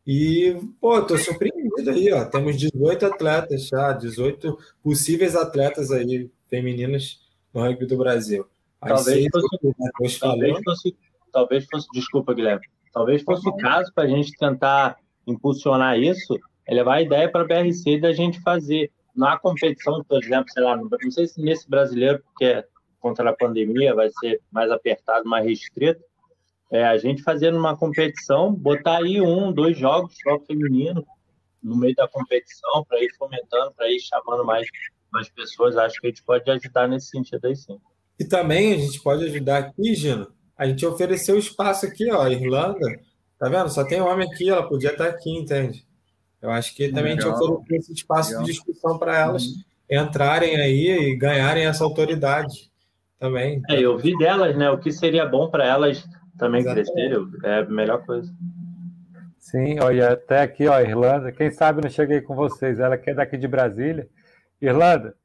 E, 0.05 0.55
pô, 0.79 1.01
tô 1.01 1.17
surpreendido 1.17 1.89
aí, 1.89 2.13
ó. 2.13 2.25
Temos 2.25 2.57
18 2.57 3.05
atletas 3.05 3.67
já, 3.67 3.91
18 3.91 4.57
possíveis 4.83 5.35
atletas 5.35 5.91
aí 5.91 6.29
femininas 6.47 7.21
no 7.53 7.61
rugby 7.61 7.85
do 7.85 7.97
Brasil. 7.97 8.45
Talvez 8.79 9.25
fosse, 9.31 10.19
talvez 10.19 10.57
fosse, 10.63 10.95
talvez 11.31 11.65
fosse, 11.65 11.87
desculpa, 11.91 12.33
Guilherme, 12.35 12.65
talvez 12.93 13.23
fosse 13.23 13.47
o 13.49 13.55
caso 13.57 13.91
para 13.93 14.03
a 14.03 14.07
gente 14.07 14.31
tentar 14.37 14.97
impulsionar 15.25 15.97
isso, 15.97 16.37
é 16.67 16.73
levar 16.75 16.95
a 16.95 17.01
ideia 17.01 17.31
para 17.31 17.41
a 17.41 17.47
BRC 17.47 17.99
da 17.99 18.13
gente 18.13 18.39
fazer 18.41 18.91
na 19.15 19.39
competição, 19.39 20.03
por 20.03 20.23
exemplo, 20.23 20.45
sei 20.51 20.63
lá, 20.63 20.75
não 20.77 21.11
sei 21.11 21.25
se 21.25 21.41
nesse 21.41 21.67
brasileiro, 21.67 22.21
porque 22.23 22.45
é 22.45 22.65
contra 22.99 23.29
a 23.29 23.35
pandemia 23.35 23.93
vai 23.93 24.09
ser 24.19 24.41
mais 24.51 24.69
apertado, 24.69 25.27
mais 25.27 25.45
restrito, 25.45 26.03
é, 26.71 26.83
a 26.83 26.97
gente 26.97 27.21
fazendo 27.21 27.57
uma 27.57 27.77
competição, 27.77 28.53
botar 28.53 28.97
aí 28.97 29.21
um, 29.21 29.51
dois 29.51 29.77
jogos 29.77 30.15
só 30.21 30.39
feminino 30.39 31.05
no 31.61 31.75
meio 31.75 31.95
da 31.95 32.07
competição, 32.07 32.83
para 32.87 33.03
ir 33.03 33.09
fomentando, 33.17 33.73
para 33.75 33.89
ir 33.89 33.99
chamando 33.99 34.45
mais, 34.45 34.67
mais 35.11 35.29
pessoas, 35.29 35.77
acho 35.77 35.99
que 35.99 36.07
a 36.07 36.09
gente 36.09 36.23
pode 36.23 36.49
ajudar 36.49 36.87
nesse 36.87 37.07
sentido 37.07 37.45
aí 37.45 37.55
sim. 37.55 37.79
E 38.19 38.25
também 38.25 38.73
a 38.73 38.77
gente 38.77 39.01
pode 39.01 39.25
ajudar 39.25 39.57
aqui, 39.57 39.95
Gino. 39.95 40.27
A 40.57 40.65
gente 40.65 40.85
ofereceu 40.85 41.37
espaço 41.37 41.85
aqui, 41.85 42.09
ó, 42.11 42.27
Irlanda. 42.27 42.79
Tá 43.37 43.49
vendo? 43.49 43.69
Só 43.69 43.83
tem 43.83 43.99
homem 43.99 44.27
aqui, 44.31 44.49
ela 44.49 44.67
podia 44.67 44.91
estar 44.91 45.07
aqui, 45.07 45.29
entende? 45.29 45.85
Eu 46.41 46.51
acho 46.51 46.73
que 46.75 46.89
também 46.89 47.15
Legal. 47.15 47.31
a 47.31 47.33
gente 47.33 47.51
ofereceu 47.51 47.77
esse 47.77 47.93
espaço 47.93 48.29
Legal. 48.29 48.43
de 48.43 48.51
discussão 48.51 48.97
para 48.97 49.19
elas 49.19 49.43
uhum. 49.43 50.03
entrarem 50.03 50.55
aí 50.55 50.87
e 50.87 51.15
ganharem 51.15 51.65
essa 51.65 51.83
autoridade 51.83 52.71
também. 53.19 53.61
É, 53.69 53.79
eu 53.79 53.97
vi 53.97 54.17
delas, 54.17 54.55
né? 54.55 54.69
O 54.69 54.77
que 54.77 54.91
seria 54.91 55.25
bom 55.25 55.49
para 55.49 55.65
elas 55.65 56.05
também 56.37 56.61
Exatamente. 56.61 56.91
crescerem 56.91 57.27
é 57.43 57.59
a 57.59 57.65
melhor 57.65 58.05
coisa. 58.05 58.31
Sim, 59.39 59.79
olha, 59.79 60.13
até 60.13 60.41
aqui, 60.41 60.67
ó, 60.67 60.79
Irlanda. 60.81 61.31
Quem 61.31 61.51
sabe 61.51 61.81
não 61.83 61.89
cheguei 61.89 62.19
com 62.19 62.35
vocês. 62.35 62.79
Ela 62.79 62.97
que 62.97 63.11
é 63.11 63.13
daqui 63.13 63.37
de 63.37 63.47
Brasília. 63.47 64.09
Irlanda, 64.59 65.15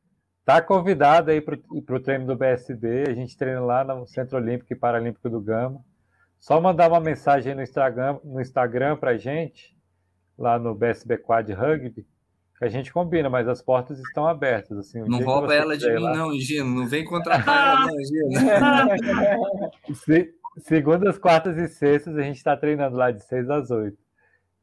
tá 0.44 0.60
convidada 0.60 1.32
aí 1.32 1.40
para 1.40 1.58
o 1.70 2.00
treino 2.00 2.26
do 2.26 2.36
BSB. 2.36 3.04
A 3.08 3.14
gente 3.14 3.36
treina 3.36 3.60
lá 3.60 3.82
no 3.82 4.06
Centro 4.06 4.36
Olímpico 4.36 4.72
e 4.72 4.76
Paralímpico 4.76 5.30
do 5.30 5.40
Gama. 5.40 5.80
Só 6.38 6.60
mandar 6.60 6.90
uma 6.90 7.00
mensagem 7.00 7.54
no 7.54 7.62
Instagram, 7.62 8.18
no 8.24 8.40
Instagram 8.40 8.96
para 8.96 9.16
gente, 9.16 9.76
lá 10.38 10.58
no 10.58 10.74
BSB 10.74 11.18
Quad 11.18 11.50
Rugby, 11.52 12.06
que 12.58 12.64
a 12.64 12.68
gente 12.68 12.92
combina, 12.92 13.30
mas 13.30 13.48
as 13.48 13.62
portas 13.62 13.98
estão 13.98 14.26
abertas. 14.26 14.76
Assim, 14.78 15.00
não 15.00 15.22
rouba 15.22 15.54
ela 15.54 15.76
de 15.76 15.86
mim, 15.90 15.98
lá... 15.98 16.14
não, 16.14 16.32
Gino. 16.38 16.80
Não 16.80 16.86
vem 16.86 17.04
contratar 17.04 17.78
ela, 17.78 17.86
não, 17.86 18.04
Gino. 18.04 18.30
Se, 19.96 20.34
segundas, 20.60 21.18
quartas 21.18 21.56
e 21.56 21.68
sextas 21.68 22.16
a 22.16 22.22
gente 22.22 22.36
está 22.36 22.56
treinando 22.56 22.96
lá 22.96 23.10
de 23.10 23.22
6 23.24 23.50
às 23.50 23.70
8. 23.70 23.96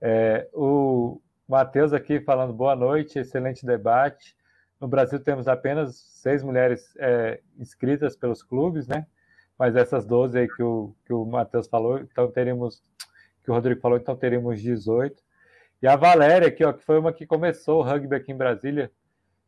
É, 0.02 0.48
o 0.54 1.22
Matheus 1.48 1.94
aqui 1.94 2.20
falando 2.20 2.54
boa 2.54 2.76
noite, 2.76 3.20
excelente 3.20 3.66
debate. 3.66 4.36
No 4.80 4.88
Brasil 4.88 5.20
temos 5.20 5.48
apenas 5.48 5.96
seis 5.96 6.44
mulheres 6.44 6.94
é, 7.00 7.40
inscritas 7.58 8.16
pelos 8.16 8.44
clubes, 8.44 8.88
né? 8.88 9.08
Mas 9.58 9.76
essas 9.76 10.06
12 10.06 10.38
aí 10.38 10.48
que 10.48 10.62
o, 10.62 10.94
que 11.06 11.14
o 11.14 11.26
Matheus 11.26 11.68
falou, 11.68 12.00
então 12.00 12.30
teríamos, 12.30 12.84
que 13.44 13.50
o 13.50 13.54
Rodrigo 13.54 13.82
falou, 13.82 13.98
então 13.98 14.16
teríamos 14.16 14.62
18. 14.62 15.24
E 15.82 15.88
a 15.88 15.96
Valéria 15.96 16.48
aqui, 16.48 16.64
ó, 16.64 16.74
que 16.74 16.84
foi 16.84 17.00
uma 17.00 17.12
que 17.12 17.26
começou 17.26 17.80
o 17.80 17.84
rugby 17.84 18.16
aqui 18.16 18.32
em 18.32 18.38
Brasília. 18.38 18.92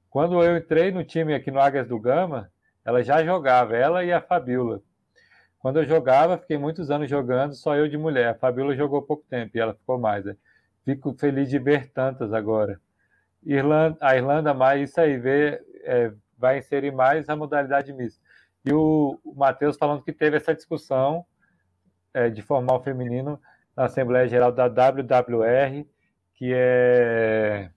Quando 0.09 0.43
eu 0.43 0.57
entrei 0.57 0.91
no 0.91 1.03
time 1.03 1.35
aqui 1.35 1.51
no 1.51 1.59
Águias 1.59 1.87
do 1.87 1.99
Gama, 1.99 2.51
ela 2.83 3.03
já 3.03 3.23
jogava, 3.23 3.75
ela 3.75 4.03
e 4.03 4.11
a 4.11 4.21
Fabiola. 4.21 4.81
Quando 5.59 5.79
eu 5.79 5.85
jogava, 5.85 6.37
fiquei 6.37 6.57
muitos 6.57 6.89
anos 6.89 7.09
jogando, 7.09 7.53
só 7.53 7.75
eu 7.75 7.87
de 7.87 7.97
mulher. 7.97 8.29
A 8.29 8.35
Fabiola 8.35 8.75
jogou 8.75 9.01
pouco 9.01 9.25
tempo 9.29 9.57
e 9.57 9.59
ela 9.59 9.73
ficou 9.73 9.99
mais. 9.99 10.23
Né? 10.23 10.35
Fico 10.85 11.13
feliz 11.13 11.49
de 11.49 11.59
ver 11.59 11.91
tantas 11.91 12.33
agora. 12.33 12.79
Irlanda, 13.43 13.97
a 14.01 14.15
Irlanda 14.15 14.53
mais, 14.53 14.89
isso 14.89 14.99
aí, 14.99 15.17
vê, 15.17 15.61
é, 15.83 16.11
vai 16.37 16.59
inserir 16.59 16.91
mais 16.91 17.27
a 17.29 17.35
modalidade 17.35 17.91
mista. 17.93 18.21
E 18.65 18.73
o, 18.73 19.19
o 19.23 19.35
Matheus 19.35 19.77
falando 19.77 20.03
que 20.03 20.13
teve 20.13 20.37
essa 20.37 20.55
discussão 20.55 21.25
é, 22.13 22.29
de 22.29 22.41
formar 22.41 22.75
o 22.75 22.83
feminino 22.83 23.39
na 23.75 23.85
Assembleia 23.85 24.27
Geral 24.27 24.51
da 24.51 24.67
WWR, 24.67 25.85
que 26.35 26.53
é 26.53 27.69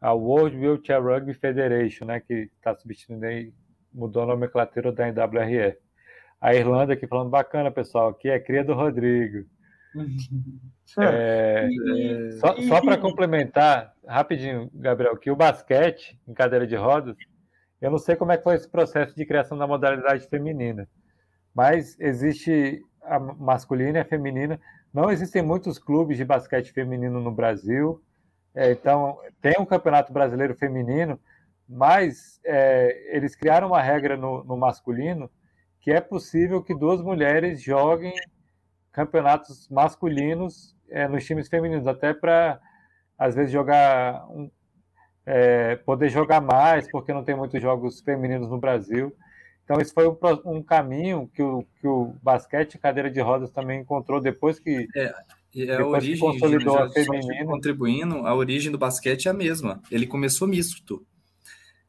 a 0.00 0.12
World 0.12 0.56
Wheelchair 0.56 1.02
Rugby 1.02 1.34
Federation, 1.34 2.06
né, 2.06 2.20
que 2.20 2.50
está 2.56 2.74
substituindo 2.74 3.26
aí, 3.26 3.52
mudou 3.92 4.22
a 4.22 4.26
nomenclatura 4.26 4.92
da 4.92 5.08
NWRF. 5.08 5.78
A 6.40 6.54
Irlanda 6.54 6.94
aqui 6.94 7.06
falando 7.06 7.28
bacana, 7.28 7.70
pessoal, 7.70 8.08
aqui 8.08 8.28
é 8.28 8.40
cria 8.40 8.64
do 8.64 8.74
Rodrigo. 8.74 9.46
É, 10.98 11.68
é, 11.68 12.32
só, 12.32 12.60
só 12.62 12.80
para 12.80 12.98
complementar, 12.98 13.94
rapidinho, 14.04 14.68
Gabriel, 14.74 15.16
que 15.16 15.30
o 15.30 15.36
basquete 15.36 16.18
em 16.26 16.34
cadeira 16.34 16.66
de 16.66 16.74
rodas, 16.74 17.16
eu 17.80 17.92
não 17.92 17.98
sei 17.98 18.16
como 18.16 18.32
é 18.32 18.36
que 18.36 18.42
foi 18.42 18.56
esse 18.56 18.68
processo 18.68 19.14
de 19.14 19.24
criação 19.24 19.56
da 19.56 19.68
modalidade 19.68 20.26
feminina, 20.26 20.88
mas 21.54 21.96
existe 22.00 22.82
a 23.04 23.20
masculina 23.20 23.98
e 23.98 24.00
a 24.00 24.04
feminina. 24.04 24.60
Não 24.92 25.12
existem 25.12 25.42
muitos 25.42 25.78
clubes 25.78 26.16
de 26.16 26.24
basquete 26.24 26.72
feminino 26.72 27.20
no 27.20 27.30
Brasil, 27.30 28.02
é, 28.52 28.72
então 28.72 29.16
tem 29.40 29.54
um 29.60 29.64
campeonato 29.64 30.12
brasileiro 30.12 30.56
feminino, 30.56 31.20
mas 31.68 32.40
é, 32.44 33.16
eles 33.16 33.36
criaram 33.36 33.68
uma 33.68 33.80
regra 33.80 34.16
no, 34.16 34.42
no 34.42 34.56
masculino 34.56 35.30
que 35.80 35.90
é 35.90 36.00
possível 36.00 36.62
que 36.62 36.74
duas 36.74 37.00
mulheres 37.00 37.62
joguem 37.62 38.14
campeonatos 38.92 39.68
masculinos 39.68 40.76
é, 40.88 41.06
nos 41.08 41.24
times 41.24 41.48
femininos, 41.48 41.86
até 41.86 42.12
para 42.12 42.60
às 43.18 43.34
vezes 43.34 43.52
jogar 43.52 44.26
um, 44.30 44.50
é, 45.24 45.76
poder 45.76 46.08
jogar 46.08 46.40
mais, 46.40 46.90
porque 46.90 47.12
não 47.12 47.24
tem 47.24 47.36
muitos 47.36 47.60
jogos 47.60 48.00
femininos 48.00 48.48
no 48.48 48.58
Brasil. 48.58 49.14
Então, 49.64 49.80
esse 49.80 49.94
foi 49.94 50.08
um, 50.08 50.16
um 50.46 50.62
caminho 50.62 51.30
que 51.32 51.42
o, 51.42 51.64
que 51.80 51.86
o 51.86 52.14
basquete 52.22 52.78
cadeira 52.78 53.10
de 53.10 53.20
rodas 53.20 53.50
também 53.50 53.80
encontrou 53.80 54.20
depois 54.20 54.58
que. 54.58 54.88
É, 54.96 55.14
é 55.56 55.76
a 55.76 55.86
origem, 55.86 56.18
consolidou 56.18 56.76
a 56.76 56.90
feminina. 56.90 57.44
Contribuindo, 57.44 58.26
a 58.26 58.34
origem 58.34 58.72
do 58.72 58.78
basquete 58.78 59.26
é 59.26 59.30
a 59.30 59.34
mesma. 59.34 59.80
Ele 59.90 60.06
começou 60.06 60.48
misto. 60.48 61.06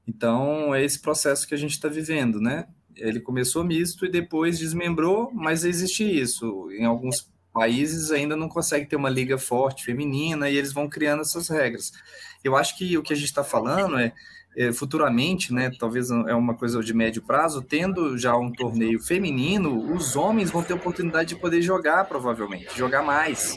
Então, 0.08 0.76
é 0.76 0.84
esse 0.84 1.02
processo 1.02 1.48
que 1.48 1.56
a 1.56 1.58
gente 1.58 1.72
está 1.72 1.88
vivendo, 1.88 2.40
né? 2.40 2.68
Ele 2.96 3.20
começou 3.20 3.64
misto 3.64 4.06
e 4.06 4.12
depois 4.12 4.60
desmembrou, 4.60 5.32
mas 5.34 5.64
existe 5.64 6.04
isso. 6.04 6.70
Em 6.72 6.86
alguns 6.86 7.30
países 7.54 8.12
ainda 8.12 8.36
não 8.36 8.48
consegue 8.48 8.86
ter 8.86 8.96
uma 8.96 9.10
liga 9.10 9.38
forte 9.38 9.84
feminina 9.84 10.50
e 10.50 10.58
eles 10.58 10.72
vão 10.72 10.90
criando 10.90 11.22
essas 11.22 11.50
regras. 11.50 11.92
Eu 12.44 12.56
acho 12.56 12.78
que 12.78 12.98
o 12.98 13.04
que 13.04 13.14
a 13.14 13.16
gente 13.16 13.26
está 13.26 13.44
falando 13.44 13.98
é, 13.98 14.14
futuramente, 14.74 15.54
né, 15.54 15.72
talvez 15.80 16.12
é 16.12 16.36
uma 16.36 16.54
coisa 16.54 16.82
de 16.82 16.94
médio 16.94 17.22
prazo, 17.22 17.62
tendo 17.62 18.18
já 18.18 18.36
um 18.36 18.52
torneio 18.52 19.00
feminino, 19.00 19.94
os 19.94 20.16
homens 20.16 20.52
vão 20.52 20.62
ter 20.62 20.74
oportunidade 20.74 21.30
de 21.30 21.40
poder 21.40 21.62
jogar, 21.62 22.06
provavelmente, 22.06 22.78
jogar 22.78 23.02
mais. 23.02 23.56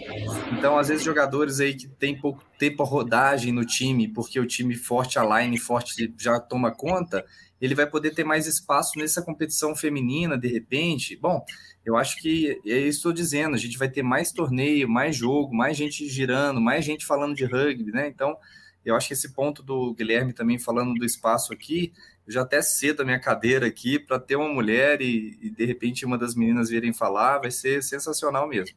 Então, 0.53 0.79
às 0.79 0.89
vezes, 0.89 1.05
jogadores 1.05 1.59
aí 1.59 1.75
que 1.75 1.89
tem 1.89 2.17
pouco 2.17 2.45
tempo 2.59 2.83
a 2.83 2.87
rodagem 2.87 3.53
no 3.53 3.65
time, 3.65 4.07
porque 4.09 4.39
o 4.39 4.47
time 4.47 4.75
forte, 4.77 5.19
a 5.19 5.41
line 5.41 5.59
forte 5.59 6.15
já 6.19 6.39
toma 6.39 6.71
conta, 6.71 7.25
ele 7.61 7.75
vai 7.75 7.87
poder 7.87 8.15
ter 8.15 8.25
mais 8.25 8.47
espaço 8.47 8.99
nessa 8.99 9.23
competição 9.23 9.75
feminina, 9.75 10.37
de 10.37 10.49
repente. 10.49 11.17
Bom, 11.17 11.45
eu 11.85 11.97
acho 11.97 12.17
que 12.21 12.61
é 12.67 12.79
isso 12.79 12.83
que 12.83 12.89
estou 12.89 13.13
dizendo, 13.13 13.55
a 13.55 13.59
gente 13.59 13.79
vai 13.79 13.89
ter 13.89 14.03
mais 14.03 14.33
torneio, 14.33 14.89
mais 14.89 15.17
jogo, 15.17 15.55
mais 15.55 15.77
gente 15.77 16.07
girando, 16.09 16.61
mais 16.61 16.85
gente 16.85 17.05
falando 17.05 17.35
de 17.35 17.45
rugby, 17.45 17.91
né? 17.91 18.09
Então, 18.09 18.37
eu 18.85 18.95
acho 18.95 19.09
que 19.09 19.15
esse 19.15 19.33
ponto 19.33 19.63
do 19.63 19.95
Guilherme 19.95 20.33
também 20.33 20.59
falando 20.59 20.95
do 20.95 21.05
espaço 21.05 21.53
aqui, 21.53 21.93
eu 22.27 22.33
já 22.33 22.43
até 22.43 22.61
cedo 22.63 23.03
a 23.03 23.05
minha 23.05 23.19
cadeira 23.19 23.67
aqui 23.67 23.99
para 23.99 24.19
ter 24.19 24.37
uma 24.37 24.49
mulher 24.49 25.01
e, 25.01 25.39
e, 25.41 25.51
de 25.51 25.65
repente 25.65 26.05
uma 26.05 26.19
das 26.19 26.35
meninas 26.35 26.69
virem 26.69 26.93
falar, 26.93 27.39
vai 27.39 27.51
ser 27.51 27.83
sensacional 27.83 28.49
mesmo. 28.49 28.77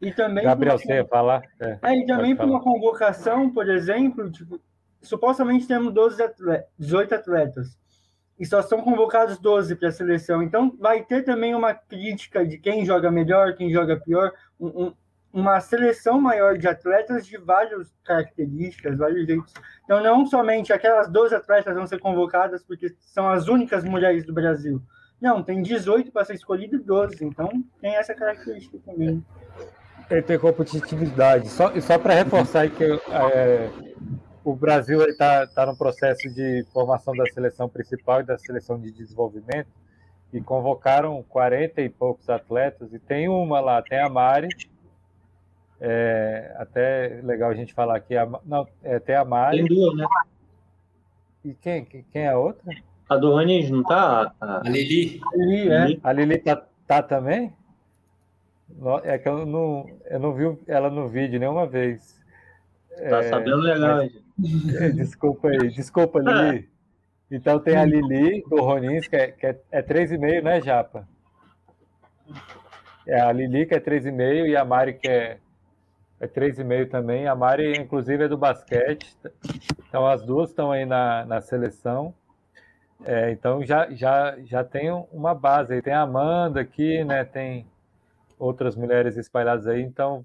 E 0.00 0.12
também 0.12 0.44
Gabriel, 0.44 0.78
você 0.78 0.94
ia 0.94 1.06
falar? 1.06 1.42
É, 1.60 1.78
é 1.82 1.98
e 1.98 2.06
também 2.06 2.36
para 2.36 2.46
uma 2.46 2.60
convocação, 2.60 3.50
por 3.50 3.68
exemplo, 3.68 4.30
tipo, 4.30 4.60
supostamente 5.00 5.66
temos 5.66 5.92
12 5.94 6.22
atletas, 6.22 6.68
18 6.78 7.14
atletas 7.14 7.84
e 8.38 8.44
só 8.44 8.60
são 8.62 8.80
convocados 8.82 9.38
12 9.38 9.76
para 9.76 9.88
a 9.88 9.92
seleção. 9.92 10.42
Então, 10.42 10.76
vai 10.78 11.04
ter 11.04 11.22
também 11.22 11.54
uma 11.54 11.72
crítica 11.72 12.44
de 12.44 12.58
quem 12.58 12.84
joga 12.84 13.10
melhor, 13.10 13.54
quem 13.54 13.72
joga 13.72 13.96
pior, 13.96 14.32
um, 14.58 14.86
um, 14.86 14.92
uma 15.34 15.60
seleção 15.60 16.20
maior 16.20 16.56
de 16.56 16.68
atletas 16.68 17.26
de 17.26 17.36
várias 17.36 17.92
características, 18.04 18.96
vários 18.96 19.26
jeitos. 19.26 19.52
Então, 19.84 20.00
não 20.00 20.24
somente 20.24 20.72
aquelas 20.72 21.08
12 21.08 21.34
atletas 21.34 21.74
vão 21.74 21.88
ser 21.88 21.98
convocadas 21.98 22.62
porque 22.62 22.94
são 23.00 23.28
as 23.28 23.48
únicas 23.48 23.82
mulheres 23.82 24.24
do 24.24 24.32
Brasil. 24.32 24.80
Não, 25.20 25.42
tem 25.42 25.60
18 25.60 26.12
para 26.12 26.24
ser 26.24 26.34
escolhido 26.34 26.78
12, 26.78 27.24
então 27.24 27.50
tem 27.80 27.96
essa 27.96 28.14
característica 28.14 28.78
também. 28.86 29.24
Tem 30.24 30.38
competitividade. 30.38 31.48
Só, 31.48 31.80
só 31.80 31.98
para 31.98 32.14
reforçar 32.14 32.70
que 32.70 32.84
é, 32.84 33.70
o 34.44 34.54
Brasil 34.54 35.02
está 35.08 35.48
tá 35.48 35.66
no 35.66 35.76
processo 35.76 36.32
de 36.32 36.64
formação 36.72 37.12
da 37.12 37.24
seleção 37.26 37.68
principal 37.68 38.20
e 38.20 38.24
da 38.24 38.38
seleção 38.38 38.78
de 38.78 38.92
desenvolvimento 38.92 39.68
e 40.32 40.40
convocaram 40.40 41.24
40 41.28 41.80
e 41.80 41.88
poucos 41.88 42.28
atletas 42.28 42.92
e 42.92 43.00
tem 43.00 43.28
uma 43.28 43.60
lá, 43.60 43.82
tem 43.82 43.98
a 43.98 44.08
Mari, 44.08 44.48
é, 45.80 46.54
até 46.56 47.20
legal 47.22 47.50
a 47.50 47.54
gente 47.54 47.74
falar 47.74 47.96
aqui, 47.96 48.16
a, 48.16 48.26
não, 48.44 48.66
é, 48.82 48.98
tem 48.98 49.14
a 49.14 49.24
Mari. 49.24 49.58
Tem 49.58 49.66
duas, 49.66 49.96
né? 49.96 50.06
E 51.44 51.54
quem, 51.54 51.84
quem 51.84 52.22
é 52.22 52.28
a 52.28 52.38
outra? 52.38 52.74
A 53.08 53.16
do 53.16 53.32
Ronis, 53.32 53.70
não 53.70 53.82
tá? 53.82 54.32
A, 54.40 54.60
a 54.60 54.70
Lili. 54.70 55.20
A 55.22 55.36
Lili, 55.36 55.68
é. 55.68 55.98
A 56.02 56.12
Lili 56.12 56.38
tá, 56.38 56.64
tá 56.86 57.02
também? 57.02 57.52
É 59.04 59.18
que 59.18 59.28
eu 59.28 59.44
não, 59.44 59.86
eu 60.06 60.18
não 60.18 60.32
vi 60.32 60.58
ela 60.66 60.90
no 60.90 61.08
vídeo 61.08 61.38
nenhuma 61.38 61.66
vez. 61.66 62.18
Tá 62.96 63.18
é, 63.18 63.22
sabendo 63.24 63.58
legal, 63.58 63.96
mas... 63.96 64.24
Desculpa 64.96 65.48
aí, 65.48 65.68
desculpa, 65.68 66.20
Lili. 66.20 66.68
Então 67.30 67.58
tem 67.58 67.74
a 67.74 67.84
Lili 67.84 68.44
do 68.48 68.60
Ronins, 68.60 69.08
que 69.08 69.16
é, 69.16 69.28
que 69.28 69.46
é, 69.46 69.58
é 69.72 69.82
3,5, 69.82 70.42
né, 70.42 70.60
Japa? 70.60 71.08
É 73.06 73.18
a 73.18 73.32
Lili, 73.32 73.66
que 73.66 73.74
é 73.74 73.80
3,5, 73.80 74.46
e 74.46 74.54
a 74.54 74.64
Mari, 74.64 74.94
que 74.94 75.08
é, 75.08 75.38
é 76.20 76.26
3,5 76.26 76.90
também. 76.90 77.26
A 77.26 77.34
Mari, 77.34 77.72
inclusive, 77.72 78.24
é 78.24 78.28
do 78.28 78.38
basquete. 78.38 79.16
Então 79.88 80.06
as 80.06 80.22
duas 80.22 80.50
estão 80.50 80.72
aí 80.72 80.84
na, 80.84 81.24
na 81.24 81.40
seleção. 81.40 82.14
É, 83.04 83.30
então 83.30 83.64
já, 83.64 83.90
já, 83.90 84.36
já 84.40 84.64
tem 84.64 84.90
uma 85.12 85.34
base 85.34 85.74
aí. 85.74 85.82
Tem 85.82 85.92
a 85.92 86.02
Amanda 86.02 86.60
aqui, 86.60 87.04
né? 87.04 87.24
Tem 87.24 87.66
outras 88.38 88.76
mulheres 88.76 89.16
espalhadas 89.16 89.66
aí. 89.66 89.82
Então, 89.82 90.24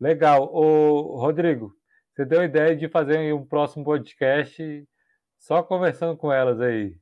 legal. 0.00 0.50
O 0.52 1.16
Rodrigo, 1.18 1.74
você 2.12 2.24
deu 2.24 2.40
a 2.40 2.44
ideia 2.44 2.76
de 2.76 2.88
fazer 2.88 3.32
um 3.32 3.44
próximo 3.44 3.84
podcast 3.84 4.86
só 5.38 5.62
conversando 5.62 6.16
com 6.16 6.32
elas 6.32 6.60
aí. 6.60 6.94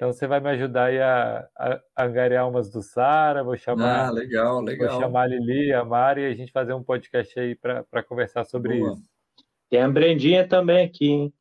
Então 0.00 0.14
você 0.14 0.26
vai 0.26 0.40
me 0.40 0.48
ajudar 0.48 0.84
aí 0.84 0.98
a, 0.98 1.46
a, 1.54 1.80
a 1.94 2.04
angariar 2.06 2.48
umas 2.48 2.70
do 2.70 2.80
Sara, 2.80 3.44
vou 3.44 3.54
chamar. 3.54 4.06
Ah, 4.06 4.10
legal, 4.10 4.62
legal. 4.62 4.92
Vou 4.92 4.98
chamar 4.98 5.24
a 5.24 5.26
Lili, 5.26 5.74
a 5.74 5.84
Mari 5.84 6.22
e 6.22 6.24
a 6.24 6.34
gente 6.34 6.50
fazer 6.50 6.72
um 6.72 6.82
podcast 6.82 7.38
aí 7.38 7.54
para 7.54 8.02
conversar 8.04 8.46
sobre 8.46 8.78
Boa. 8.78 8.94
isso. 8.94 9.02
Tem 9.68 9.82
a 9.82 9.88
Brendinha 9.90 10.48
também 10.48 10.86
aqui, 10.86 11.06
hein? 11.06 11.34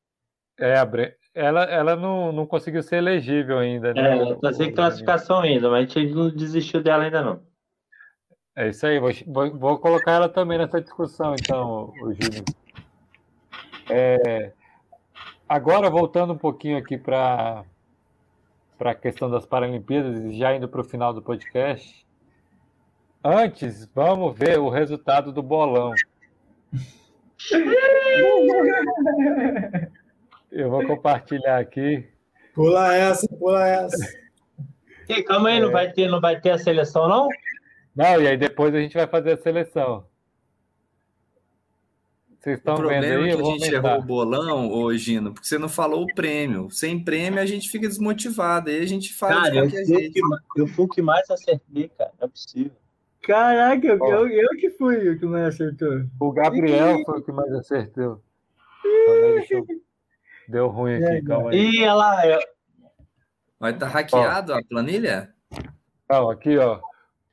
É, 0.59 0.77
a 0.77 0.83
Bre... 0.83 1.15
ela, 1.33 1.63
ela 1.63 1.95
não, 1.95 2.33
não 2.33 2.45
conseguiu 2.45 2.83
ser 2.83 2.97
elegível 2.97 3.59
ainda, 3.59 3.93
né? 3.93 4.17
É, 4.17 4.17
ela 4.17 4.35
tá 4.37 4.51
sem 4.51 4.73
classificação 4.73 5.39
ainda, 5.39 5.69
mas 5.69 5.77
a 5.77 5.99
gente 5.99 6.13
não 6.13 6.29
desistiu 6.29 6.83
dela 6.83 7.05
ainda 7.05 7.21
não. 7.21 7.41
É 8.57 8.67
isso 8.67 8.85
aí, 8.85 8.99
vou, 8.99 9.11
vou, 9.25 9.57
vou 9.57 9.79
colocar 9.79 10.11
ela 10.11 10.27
também 10.27 10.57
nessa 10.57 10.81
discussão, 10.81 11.33
então, 11.33 11.93
o 12.01 12.13
Júlio. 12.13 12.43
É, 13.89 14.51
agora, 15.47 15.89
voltando 15.89 16.33
um 16.33 16.37
pouquinho 16.37 16.77
aqui 16.77 16.97
para 16.97 17.63
a 18.79 18.95
questão 18.95 19.29
das 19.29 19.45
Paralimpíadas 19.45 20.19
e 20.21 20.37
já 20.37 20.55
indo 20.55 20.67
para 20.67 20.81
o 20.81 20.83
final 20.83 21.13
do 21.13 21.21
podcast. 21.21 22.05
Antes, 23.23 23.85
vamos 23.93 24.37
ver 24.37 24.57
o 24.59 24.69
resultado 24.69 25.31
do 25.31 25.43
bolão. 25.43 25.93
Eu 30.51 30.69
vou 30.69 30.85
compartilhar 30.87 31.59
aqui. 31.59 32.07
Pula 32.53 32.95
essa, 32.95 33.27
pula 33.27 33.67
essa. 33.67 34.17
E, 35.07 35.23
calma 35.23 35.49
aí, 35.49 35.57
é... 35.57 35.59
não, 35.59 35.71
vai 35.71 35.91
ter, 35.91 36.07
não 36.07 36.21
vai 36.21 36.39
ter 36.39 36.51
a 36.51 36.57
seleção, 36.57 37.07
não? 37.07 37.27
Não, 37.95 38.21
e 38.21 38.27
aí 38.27 38.37
depois 38.37 38.73
a 38.73 38.79
gente 38.79 38.93
vai 38.93 39.07
fazer 39.07 39.33
a 39.33 39.37
seleção. 39.37 40.05
Vocês 42.39 42.57
estão 42.57 42.77
vendo 42.77 43.03
aí? 43.03 43.31
É 43.31 43.35
que 43.35 43.41
a 43.41 43.45
gente 43.45 43.73
errou 43.73 43.99
o 43.99 44.01
bolão, 44.01 44.71
ô 44.71 44.95
Gino, 44.95 45.33
porque 45.33 45.45
você 45.45 45.57
não 45.57 45.67
falou 45.67 46.03
o 46.03 46.15
prêmio. 46.15 46.69
Sem 46.71 47.03
prêmio 47.03 47.41
a 47.41 47.45
gente 47.45 47.69
fica 47.69 47.87
desmotivado. 47.87 48.69
Aí 48.69 48.81
a 48.81 48.85
gente 48.85 49.13
faz 49.13 49.35
cara, 49.35 49.55
eu 49.57 49.69
fui, 49.69 50.09
que, 50.09 50.21
eu 50.55 50.67
fui 50.67 50.85
o 50.85 50.87
que 50.87 51.01
mais 51.01 51.29
acertei, 51.29 51.89
cara. 51.97 52.11
Não 52.17 52.27
é 52.27 52.29
possível. 52.29 52.71
Caraca, 53.21 53.85
eu, 53.85 53.97
eu, 53.97 54.27
eu, 54.29 54.49
que 54.57 54.69
fui 54.69 55.09
o 55.09 55.19
que 55.19 55.25
mais 55.25 55.53
acertou. 55.53 56.05
O 56.17 56.31
Gabriel 56.31 57.03
foi 57.05 57.19
o 57.19 57.21
que 57.21 57.31
mais 57.33 57.51
acertou. 57.51 58.21
Deu 60.47 60.69
ruim 60.69 60.95
aqui, 60.95 61.21
calma 61.25 61.51
aí. 61.51 61.75
Ih, 61.75 61.85
lá. 61.85 62.25
Eu... 62.25 62.39
Vai 63.59 63.73
estar 63.73 63.87
tá 63.87 63.91
hackeado 63.91 64.53
ó. 64.53 64.57
a 64.57 64.63
planilha? 64.63 65.33
Não, 66.09 66.29
aqui, 66.29 66.57
ó. 66.57 66.79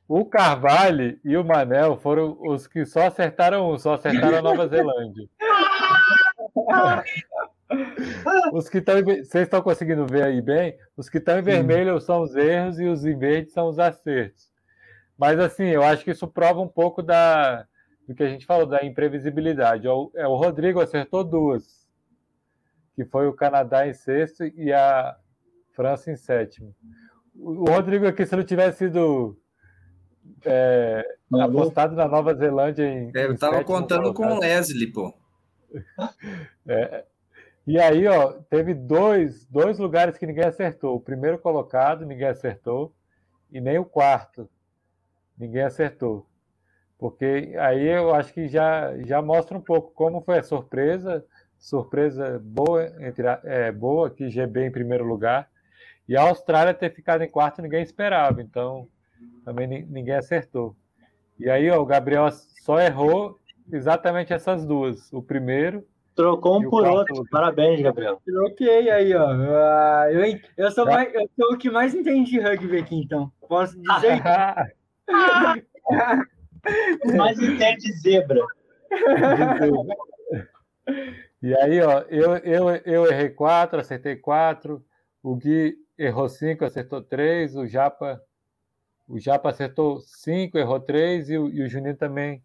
O 0.08 0.24
Carvalho 0.24 1.18
e 1.24 1.36
o 1.36 1.44
Manel 1.44 1.96
foram 1.96 2.38
os 2.40 2.66
que 2.66 2.86
só 2.86 3.06
acertaram 3.06 3.72
um, 3.72 3.78
só 3.78 3.94
acertaram 3.94 4.38
a 4.38 4.42
Nova 4.42 4.66
Zelândia. 4.68 5.28
Os 8.52 8.68
que 8.68 8.78
estão. 8.78 9.02
Vocês 9.02 9.34
estão 9.44 9.60
conseguindo 9.60 10.06
ver 10.06 10.22
aí 10.22 10.40
bem? 10.40 10.78
Os 10.96 11.08
que 11.08 11.18
estão 11.18 11.38
em 11.38 11.42
vermelho 11.42 12.00
são 12.00 12.22
os 12.22 12.36
erros 12.36 12.78
e 12.78 12.84
os 12.84 13.04
em 13.04 13.18
verde 13.18 13.50
são 13.50 13.68
os 13.68 13.78
acertos. 13.80 14.48
Mas 15.18 15.40
assim, 15.40 15.64
eu 15.64 15.82
acho 15.82 16.04
que 16.04 16.12
isso 16.12 16.28
prova 16.28 16.60
um 16.60 16.68
pouco 16.68 17.02
da, 17.02 17.66
do 18.06 18.14
que 18.14 18.22
a 18.22 18.28
gente 18.28 18.46
falou, 18.46 18.66
da 18.66 18.84
imprevisibilidade. 18.84 19.88
O, 19.88 20.12
é, 20.14 20.26
o 20.28 20.36
Rodrigo 20.36 20.80
acertou 20.80 21.24
duas, 21.24 21.88
que 22.94 23.04
foi 23.04 23.26
o 23.26 23.34
Canadá 23.34 23.88
em 23.88 23.94
sexto 23.94 24.44
e 24.44 24.72
a 24.72 25.16
França 25.72 26.12
em 26.12 26.16
sétimo. 26.16 26.74
O, 27.34 27.62
o 27.62 27.64
Rodrigo 27.64 28.06
aqui, 28.06 28.24
se 28.24 28.36
não 28.36 28.44
tivesse 28.44 28.78
sido 28.78 29.36
é, 30.44 31.16
apostado 31.40 31.94
na 31.94 32.06
Nova 32.06 32.34
Zelândia 32.34 32.84
em. 32.84 33.10
É, 33.14 33.24
eu 33.24 33.32
estava 33.32 33.62
contando 33.64 34.12
com 34.12 34.26
o 34.26 34.38
Leslie, 34.38 34.92
pô. 34.92 35.14
É, 36.68 37.04
e 37.64 37.78
aí, 37.78 38.08
ó, 38.08 38.32
teve 38.50 38.74
dois, 38.74 39.46
dois 39.46 39.78
lugares 39.78 40.18
que 40.18 40.26
ninguém 40.26 40.44
acertou. 40.44 40.96
O 40.96 41.00
primeiro 41.00 41.38
colocado, 41.38 42.04
ninguém 42.04 42.26
acertou, 42.26 42.92
e 43.52 43.60
nem 43.60 43.78
o 43.78 43.84
quarto, 43.84 44.48
ninguém 45.38 45.62
acertou. 45.62 46.26
Porque 46.98 47.54
aí 47.58 47.86
eu 47.86 48.14
acho 48.14 48.32
que 48.32 48.48
já, 48.48 48.96
já 49.04 49.20
mostra 49.20 49.56
um 49.56 49.60
pouco 49.60 49.92
como 49.92 50.22
foi 50.22 50.38
a 50.38 50.42
surpresa, 50.42 51.24
surpresa 51.58 52.40
boa, 52.42 52.86
entre 53.00 53.26
é, 53.44 53.70
boa, 53.70 54.10
que 54.10 54.30
GB 54.30 54.66
em 54.66 54.72
primeiro 54.72 55.04
lugar, 55.04 55.48
e 56.08 56.16
a 56.16 56.22
Austrália 56.22 56.72
ter 56.72 56.92
ficado 56.94 57.22
em 57.22 57.28
quarto 57.28 57.60
ninguém 57.60 57.82
esperava. 57.82 58.40
Então, 58.40 58.88
também 59.44 59.86
ninguém 59.88 60.14
acertou. 60.14 60.76
E 61.38 61.50
aí, 61.50 61.70
ó, 61.70 61.80
o 61.80 61.86
Gabriel 61.86 62.28
só 62.62 62.80
errou 62.80 63.38
exatamente 63.72 64.32
essas 64.32 64.64
duas. 64.64 65.12
O 65.12 65.22
primeiro. 65.22 65.86
Trocou 66.14 66.58
um 66.58 66.70
por 66.70 66.86
outro. 66.86 67.16
outro. 67.16 67.30
Parabéns, 67.30 67.82
Gabriel. 67.82 68.20
Troquei 68.24 68.90
aí, 68.90 69.14
ó. 69.14 69.34
Uh, 69.34 70.10
eu, 70.10 70.40
eu, 70.56 70.70
sou 70.70 70.86
mais, 70.86 71.12
eu 71.14 71.28
sou 71.36 71.54
o 71.54 71.58
que 71.58 71.70
mais 71.70 71.94
entende 71.94 72.30
de 72.30 72.40
rugby 72.40 72.78
aqui, 72.78 72.96
então. 72.96 73.30
Posso 73.46 73.78
dizer? 73.78 74.22
mais 77.16 77.38
entende 77.38 77.92
zebra. 77.92 78.40
e 81.42 81.54
aí, 81.54 81.80
ó, 81.82 82.00
eu, 82.08 82.36
eu, 82.38 82.70
eu 82.84 83.06
errei 83.06 83.28
quatro, 83.28 83.78
acertei 83.78 84.16
quatro. 84.16 84.82
O 85.22 85.36
Gui 85.36 85.76
errou 85.98 86.28
cinco, 86.28 86.64
acertou 86.64 87.02
três. 87.02 87.54
O 87.54 87.66
Japa 87.66 88.20
o 89.08 89.18
Japa 89.18 89.50
acertou 89.50 90.00
5, 90.00 90.58
errou 90.58 90.80
3 90.80 91.30
e, 91.30 91.34
e, 91.34 91.38
o 91.38 91.68
Juninho 91.68 91.96
também 91.96 92.42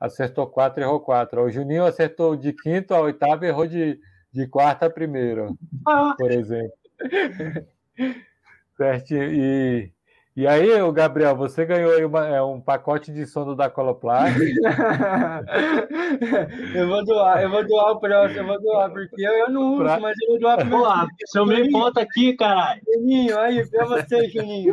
acertou 0.00 0.46
4, 0.46 0.82
errou 0.82 1.00
4. 1.00 1.42
O 1.42 1.50
Juninho 1.50 1.84
acertou 1.84 2.36
de 2.36 2.52
quinto 2.52 2.94
a 2.94 3.00
oitavo 3.00 3.44
e 3.44 3.48
errou 3.48 3.66
de, 3.66 4.00
de 4.32 4.46
quarta 4.46 4.86
a 4.86 4.90
primeira, 4.90 5.48
por 6.16 6.30
exemplo. 6.30 6.72
Certinho. 8.76 9.24
E, 9.24 9.92
e 10.38 10.46
aí, 10.46 10.70
o 10.80 10.92
Gabriel, 10.92 11.34
você 11.34 11.66
ganhou 11.66 11.92
aí 11.92 12.04
uma, 12.04 12.24
é, 12.24 12.40
um 12.40 12.60
pacote 12.60 13.12
de 13.12 13.26
sono 13.26 13.56
da 13.56 13.68
Coloplast. 13.68 14.38
eu 16.76 16.86
vou 16.86 17.04
doar, 17.04 17.42
eu 17.42 17.50
vou 17.50 17.66
doar 17.66 17.90
o 17.90 17.98
próximo, 17.98 18.38
eu 18.38 18.46
vou 18.46 18.62
doar, 18.62 18.88
porque 18.92 19.20
eu, 19.20 19.32
eu 19.32 19.50
não 19.50 19.74
uso, 19.74 19.82
pra... 19.82 19.98
mas 19.98 20.14
eu 20.22 20.28
vou 20.28 20.38
doar 20.38 20.58
pro 20.58 20.68
meu 20.68 20.86
Seu 21.26 21.44
meio 21.44 21.68
ponto 21.72 21.98
aqui, 21.98 22.34
caralho. 22.34 22.80
Juninho, 22.86 23.36
aí, 23.36 23.68
pra 23.68 23.84
você, 23.86 24.28
Juninho. 24.28 24.72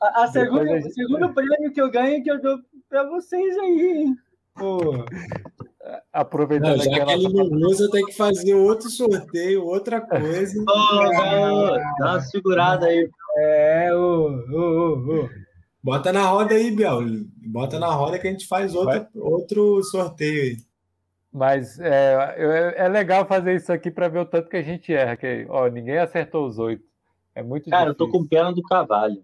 A, 0.00 0.24
a 0.24 0.26
segunda, 0.28 0.66
gente... 0.66 0.88
O 0.88 0.92
segundo 0.92 1.34
prêmio 1.34 1.72
que 1.72 1.80
eu 1.80 1.90
ganho 1.90 2.16
é 2.16 2.20
que 2.20 2.30
eu 2.30 2.40
dou 2.40 2.58
pra 2.88 3.04
vocês 3.08 3.56
aí, 3.58 3.80
hein? 3.80 4.16
Pô. 4.54 5.04
Aproveitando 6.12 6.76
não, 6.76 6.84
já 6.84 7.04
que 7.06 7.12
ele 7.12 7.28
não 7.32 7.68
usa, 7.68 7.90
tem 7.90 8.04
que 8.04 8.16
fazer 8.16 8.54
outro 8.54 8.90
sorteio, 8.90 9.64
outra 9.64 10.00
coisa. 10.00 10.62
Oh, 10.68 11.76
dá 11.98 12.12
uma 12.12 12.20
segurada 12.20 12.86
aí. 12.86 13.08
É, 13.36 13.94
ô, 13.94 14.28
ô, 14.50 15.24
ô, 15.24 15.28
Bota 15.82 16.12
na 16.12 16.24
roda 16.24 16.54
aí, 16.54 16.70
Biel. 16.70 17.00
Bota 17.46 17.78
na 17.78 17.86
roda 17.86 18.18
que 18.18 18.26
a 18.26 18.30
gente 18.30 18.46
faz 18.46 18.74
outro, 18.74 19.06
outro 19.14 19.82
sorteio 19.84 20.42
aí. 20.42 20.56
Mas 21.32 21.78
é, 21.78 22.74
é 22.76 22.88
legal 22.88 23.24
fazer 23.26 23.54
isso 23.54 23.72
aqui 23.72 23.90
para 23.90 24.08
ver 24.08 24.18
o 24.18 24.26
tanto 24.26 24.48
que 24.48 24.56
a 24.56 24.62
gente 24.62 24.92
erra. 24.92 25.16
Que, 25.16 25.46
ó, 25.48 25.68
ninguém 25.68 25.98
acertou 25.98 26.46
os 26.46 26.58
oito. 26.58 26.84
É 27.34 27.42
muito 27.42 27.70
Cara, 27.70 27.92
difícil. 27.92 28.06
eu 28.06 28.12
tô 28.12 28.18
com 28.18 28.26
pena 28.26 28.52
do 28.52 28.62
cavalo. 28.62 29.22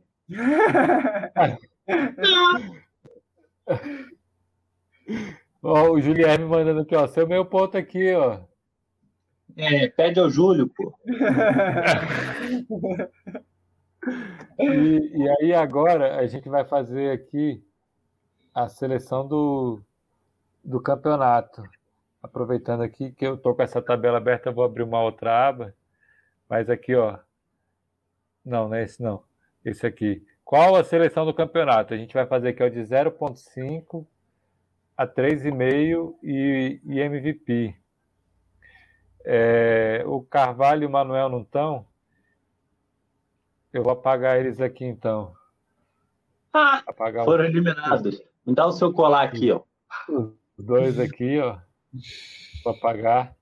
Ó, 5.63 5.91
o 5.91 6.01
Juliano 6.01 6.49
mandando 6.49 6.81
aqui, 6.81 6.97
ó. 6.97 7.07
Seu 7.07 7.27
meu 7.27 7.45
ponto 7.45 7.77
aqui, 7.77 8.15
ó. 8.15 8.41
É, 9.57 9.89
pede 9.89 10.19
ao 10.19 10.31
Júlio, 10.31 10.69
pô. 10.69 10.99
E, 14.59 15.13
e, 15.15 15.29
aí 15.41 15.55
agora 15.55 16.19
a 16.19 16.27
gente 16.27 16.49
vai 16.49 16.65
fazer 16.65 17.11
aqui 17.11 17.65
a 18.55 18.69
seleção 18.69 19.27
do, 19.27 19.83
do 20.63 20.81
campeonato. 20.81 21.63
Aproveitando 22.23 22.83
aqui 22.83 23.13
que 23.13 23.27
eu 23.27 23.35
estou 23.35 23.55
com 23.55 23.63
essa 23.63 23.83
tabela 23.83 24.19
aberta, 24.19 24.53
vou 24.53 24.65
abrir 24.65 24.83
uma 24.83 25.03
outra 25.03 25.49
aba. 25.49 25.75
Mas 26.49 26.69
aqui, 26.71 26.95
ó. 26.95 27.19
Não, 28.45 28.69
não 28.69 28.77
é 28.77 28.85
esse 28.85 29.03
não. 29.03 29.23
Esse 29.65 29.87
aqui. 29.87 30.25
Qual 30.45 30.77
a 30.77 30.85
seleção 30.85 31.25
do 31.25 31.33
campeonato? 31.33 31.95
A 31.95 31.97
gente 31.97 32.13
vai 32.13 32.27
fazer 32.27 32.49
aqui 32.49 32.63
ó, 32.63 32.69
de 32.69 32.81
0,5 32.81 34.07
a 34.97 35.07
3,5 35.07 36.15
e, 36.23 36.81
e 36.85 37.01
MVP. 37.01 37.75
É, 39.25 40.03
o 40.07 40.23
Carvalho 40.23 40.83
e 40.83 40.87
o 40.87 40.91
Manuel 40.91 41.31
não 41.31 41.41
estão? 41.41 41.87
Eu 43.73 43.83
vou 43.83 43.93
apagar 43.93 44.39
eles 44.39 44.61
aqui 44.61 44.85
então. 44.85 45.35
Ah, 46.53 46.83
apagar 46.87 47.25
foram 47.25 47.45
o... 47.45 47.47
eliminados. 47.47 48.23
Me 48.47 48.55
dá 48.55 48.67
o 48.67 48.73
seu 48.73 48.93
colar 48.93 49.25
aqui, 49.25 49.51
ó. 49.51 49.63
Os 50.09 50.65
dois 50.65 51.01
aqui, 51.01 51.41
ó. 51.41 51.59
Vou 52.63 52.75
apagar. 52.75 53.35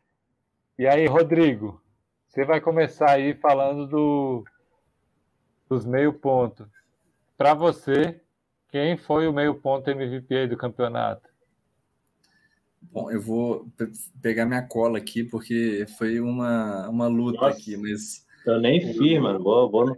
E 0.78 0.86
aí, 0.86 1.07
Rodrigo, 1.07 1.82
você 2.27 2.44
vai 2.44 2.61
começar 2.61 3.11
aí 3.11 3.35
falando 3.35 3.86
do, 3.86 4.44
dos 5.73 5.86
meio 5.86 6.12
pontos. 6.12 6.66
Para 7.36 7.55
você, 7.55 8.20
quem 8.70 8.97
foi 8.97 9.27
o 9.27 9.32
meio 9.32 9.55
ponto 9.55 9.89
MVP 9.89 10.49
do 10.49 10.57
campeonato? 10.57 11.28
Bom, 12.82 13.11
eu 13.11 13.20
vou 13.20 13.66
pegar 14.20 14.44
minha 14.44 14.62
cola 14.62 14.99
aqui 14.99 15.24
porque 15.24 15.86
foi 15.97 16.20
uma, 16.20 16.89
uma 16.89 17.07
luta 17.07 17.40
Nossa. 17.40 17.57
aqui, 17.57 17.77
mas 17.77 18.27
Eu 18.44 18.61
nem 18.61 18.81
fiz, 18.93 19.20
mano. 19.20 19.43
Vou, 19.43 19.70
vou, 19.70 19.97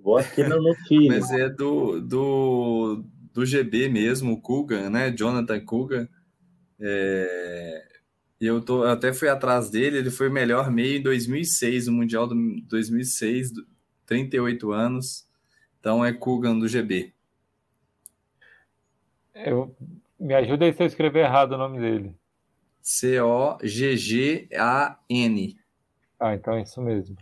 vou 0.00 0.16
aqui 0.16 0.42
no, 0.42 0.60
no. 0.60 0.74
Mas 1.08 1.30
é 1.30 1.48
do, 1.48 2.00
do, 2.00 3.04
do 3.32 3.46
GB 3.46 3.88
mesmo, 3.88 4.32
o 4.32 4.40
Kugan, 4.40 4.90
né? 4.90 5.10
Jonathan 5.10 5.60
Kugan. 5.64 6.08
É, 6.80 7.86
eu 8.40 8.60
tô, 8.60 8.82
até 8.82 9.12
fui 9.12 9.28
atrás 9.28 9.70
dele, 9.70 9.98
ele 9.98 10.10
foi 10.10 10.28
melhor 10.28 10.68
meio 10.68 10.98
em 10.98 11.02
2006, 11.02 11.86
no 11.86 11.92
Mundial 11.92 12.26
do 12.26 12.34
2006, 12.66 13.52
38 14.12 14.72
anos. 14.72 15.26
Então 15.80 16.04
é 16.04 16.12
Kugan 16.12 16.58
do 16.58 16.68
GB. 16.68 17.14
Eu, 19.34 19.74
me 20.20 20.34
ajuda 20.34 20.66
aí 20.66 20.74
se 20.74 20.82
eu 20.82 20.86
escrever 20.86 21.20
errado 21.20 21.52
o 21.52 21.58
nome 21.58 21.80
dele. 21.80 22.14
C-O-G-G-A-N. 22.82 23.56
Ah, 26.20 26.34
então 26.34 26.54
é 26.54 26.62
isso 26.62 26.82
mesmo. 26.82 27.16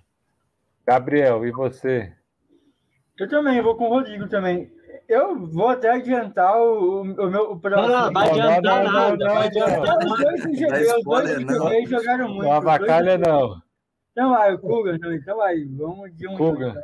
Gabriel, 0.84 1.46
e 1.46 1.52
você? 1.52 2.12
Eu 3.16 3.28
também, 3.28 3.62
vou 3.62 3.76
com 3.76 3.84
o 3.84 3.90
Rodrigo 3.90 4.26
também. 4.28 4.72
Eu 5.08 5.46
vou 5.46 5.68
até 5.68 5.90
adiantar 5.90 6.60
o, 6.60 7.02
o 7.02 7.30
meu 7.30 7.52
o 7.52 7.60
próximo. 7.60 7.88
Não, 7.88 8.06
não, 8.06 8.12
vai 8.12 8.30
adiantar 8.30 8.84
não, 8.84 8.92
não, 8.92 8.92
nada. 8.92 9.16
não, 9.16 9.34
vai 9.34 9.50
não. 9.50 9.64
adiantar 9.64 9.98
Os 9.98 10.18
dois 10.18 10.42
do 10.42 10.54
GB, 10.54 10.70
Dá 10.70 10.76
os 10.76 10.86
dois 10.86 10.98
spoiler, 10.98 11.38
do 11.38 11.46
não. 11.46 11.68
GB 11.68 11.86
jogaram 11.86 12.28
muito. 12.28 12.42
Não 12.42 12.50
dois 12.50 12.56
avacalha, 12.56 13.18
não. 13.18 13.69
Então 14.20 14.32
vai, 14.32 14.52
o 14.52 14.58
Kuga. 14.58 14.96
Então 14.96 15.36
vai, 15.38 15.64
vamos 15.64 16.14
de 16.14 16.28
um. 16.28 16.36
Kuga. 16.36 16.74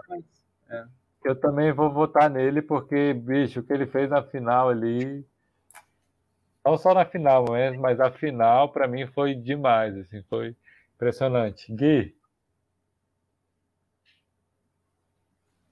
então. 0.65 0.89
Eu 1.23 1.39
também 1.39 1.71
vou 1.71 1.93
votar 1.93 2.31
nele 2.31 2.63
porque, 2.63 3.13
bicho, 3.13 3.61
o 3.61 3.63
que 3.63 3.75
ele 3.75 3.87
fez 3.87 4.09
na 4.09 4.23
final 4.23 4.71
ali. 4.71 5.23
Não 6.65 6.79
só 6.79 6.95
na 6.95 7.05
final 7.05 7.45
mesmo, 7.53 7.83
mas 7.83 8.01
a 8.01 8.11
final 8.11 8.73
para 8.73 8.89
mim 8.89 9.07
foi 9.09 9.35
demais, 9.35 9.95
assim, 9.99 10.23
foi 10.31 10.57
impressionante. 10.95 11.71
Gui, 11.73 12.17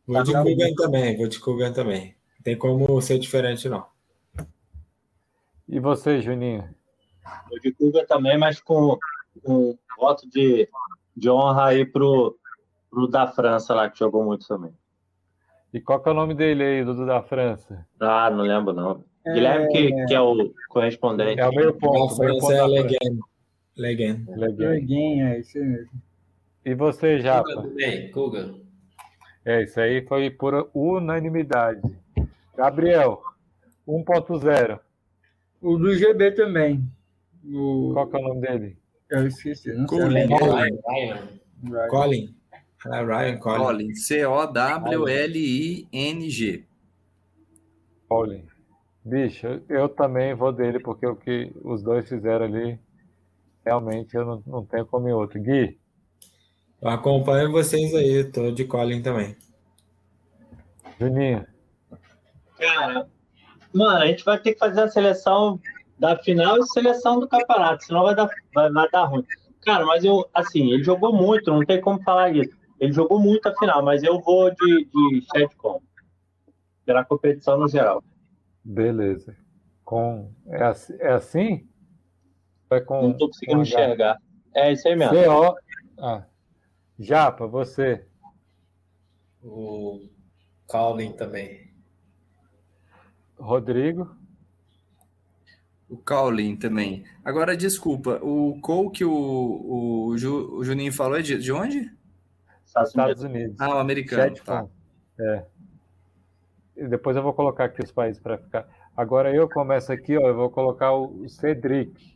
Vou 0.07 0.23
de 0.23 0.33
Kugan 0.33 0.75
também, 0.75 1.17
vou 1.17 1.29
de 1.29 1.41
Kugan 1.41 1.73
também. 1.73 2.15
Não 2.37 2.43
tem 2.45 2.59
como 2.59 3.01
ser 3.01 3.19
diferente, 3.19 3.71
não. 3.71 3.87
e 5.67 5.81
você, 5.81 6.21
Juninho? 6.21 6.69
O 7.51 7.59
de 7.59 7.73
Cuba 7.73 8.05
também, 8.07 8.37
mas 8.37 8.61
com 8.61 8.99
um 9.47 9.79
voto 9.97 10.29
de, 10.29 10.69
de 11.17 11.31
honra 11.31 11.67
aí 11.67 11.85
pro, 11.85 12.37
pro 12.91 13.09
da 13.09 13.27
França 13.27 13.75
lá, 13.75 13.89
que 13.89 13.99
jogou 13.99 14.25
muito 14.25 14.47
também. 14.47 14.73
E 15.73 15.81
qual 15.81 16.01
que 16.01 16.09
é 16.09 16.13
o 16.13 16.15
nome 16.15 16.35
dele 16.35 16.63
aí, 16.63 16.85
Dudu 16.85 17.05
da 17.05 17.23
França? 17.23 17.85
Ah, 17.99 18.31
não 18.31 18.43
lembro 18.43 18.73
não. 18.73 19.05
Guilherme, 19.27 19.69
que, 19.69 20.07
que 20.07 20.15
é 20.15 20.21
o 20.21 20.53
correspondente. 20.69 21.41
É 21.41 21.49
o 21.49 21.55
meio 21.55 21.75
ponto. 21.75 22.19
meio 22.21 22.39
ponto 22.39 22.47
França 22.47 22.55
é. 22.55 22.83
França. 22.83 23.21
Legal. 23.77 24.17
Joguinho, 24.57 25.27
é 25.27 25.41
isso 25.41 25.59
mesmo. 25.59 25.91
E 26.65 26.75
você, 26.75 27.19
Japa? 27.19 27.53
também, 27.55 28.11
Kuga. 28.11 28.55
É, 29.45 29.63
isso 29.63 29.79
aí 29.81 30.07
foi 30.07 30.31
por 30.31 30.71
unanimidade. 30.73 31.83
Gabriel, 32.57 33.21
1.0. 33.87 34.81
O 35.61 35.77
do 35.77 35.95
GB 35.95 36.33
também. 36.33 36.83
O... 37.45 37.91
Qual 37.93 38.07
que 38.07 38.17
é 38.17 38.19
o 38.21 38.23
nome 38.23 38.41
dele? 38.41 38.79
Eu 39.15 39.27
esqueci, 39.29 39.73
não 39.73 39.89
sei. 39.89 39.99
Colin. 39.99 40.27
Ryan. 40.27 41.89
Colin. 41.89 42.35
Ah, 42.87 43.03
Ryan 43.03 43.39
Colin. 43.39 43.59
Colin. 43.65 43.95
C-O-W-L-I-N-G. 43.95 44.75
Paulinho. 48.09 48.47
Bicho, 49.05 49.61
eu 49.69 49.89
também 49.89 50.35
vou 50.35 50.53
dele, 50.53 50.81
porque 50.81 51.07
o 51.07 51.15
que 51.15 51.53
os 51.63 51.83
dois 51.83 52.09
fizeram 52.09 52.47
ali, 52.47 52.79
realmente 53.65 54.15
eu 54.15 54.25
não, 54.25 54.43
não 54.47 54.65
tenho 54.65 54.87
como 54.87 55.09
ir 55.09 55.13
outro. 55.13 55.41
Gui, 55.41 55.79
Eu 56.81 56.89
acompanho 56.89 57.53
vocês 57.53 57.95
aí, 57.95 58.25
tô 58.25 58.51
de 58.51 58.65
Colin 58.65 59.03
também. 59.03 59.37
Juninho, 60.99 61.47
Cara, 62.59 63.07
mano, 63.73 64.05
a 64.05 64.07
gente 64.07 64.25
vai 64.25 64.39
ter 64.39 64.53
que 64.53 64.59
fazer 64.59 64.83
a 64.83 64.89
seleção 64.89 65.61
da 65.99 66.17
final 66.19 66.59
e 66.59 66.67
seleção 66.67 67.21
do 67.21 67.29
campeonato, 67.29 67.85
senão 67.85 68.03
vai 68.03 68.15
dar, 68.15 68.29
vai, 68.53 68.71
vai 68.71 68.89
dar 68.91 69.05
ruim. 69.05 69.25
Cara, 69.63 69.87
mas 69.87 70.05
eu, 70.05 70.29
assim, 70.35 70.73
ele 70.73 70.85
jogou 70.85 71.13
muito, 71.13 71.51
não 71.51 71.65
tem 71.65 71.81
como 71.81 72.03
falar 72.03 72.35
isso. 72.35 72.55
Ele 72.79 72.93
jogou 72.93 73.19
muito 73.19 73.49
a 73.49 73.57
final, 73.57 73.83
mas 73.83 74.03
eu 74.03 74.21
vou 74.21 74.51
de, 74.51 74.85
de 74.85 75.27
Chatcom. 75.33 75.81
Pela 76.85 77.05
competição 77.05 77.59
no 77.59 77.69
geral. 77.69 78.03
beleza. 78.63 79.37
Com, 79.85 80.31
é, 80.49 80.65
assim, 80.65 80.95
é 80.99 81.13
assim? 81.13 81.69
Vai 82.69 82.81
com, 82.81 83.03
Não 83.03 83.17
tô 83.17 83.29
conseguindo 83.29 83.59
com 83.59 83.63
H. 83.63 83.69
enxergar. 83.69 84.19
É 84.55 84.73
isso 84.73 84.87
aí 84.89 84.97
mesmo. 84.97 85.15
C-O. 85.15 85.55
Ah. 85.99 86.25
Japa, 86.99 87.47
você. 87.47 88.07
O 89.43 90.09
Colin 90.67 91.13
também. 91.13 91.71
Rodrigo. 93.39 94.17
O 95.95 95.97
Colin 96.05 96.57
também. 96.57 97.05
Agora, 97.25 97.57
desculpa, 97.57 98.19
o 98.23 98.59
Cole 98.61 98.91
que 98.91 99.05
o, 99.05 99.13
o, 100.11 100.19
Ju- 100.19 100.57
o 100.59 100.65
Juninho 100.65 100.93
falou 100.93 101.19
é 101.19 101.23
de, 101.23 101.39
de 101.39 101.53
onde? 101.53 101.91
Estados 102.65 103.23
Unidos. 103.23 103.57
Ah, 103.61 103.77
o 103.77 103.79
americano. 103.79 104.35
Tá. 104.45 104.67
É. 105.19 105.45
E 106.77 106.89
depois 106.89 107.17
eu 107.17 107.23
vou 107.23 107.33
colocar 107.33 107.65
aqui 107.67 107.83
os 107.83 107.93
países 107.93 108.21
para 108.21 108.39
ficar. 108.39 108.69
Agora 108.97 109.33
eu 109.35 109.49
começo 109.49 109.93
aqui, 109.93 110.17
ó, 110.17 110.29
eu 110.29 110.35
vou 110.35 110.51
colocar 110.51 110.93
o 110.93 111.29
Cedric. 111.29 112.15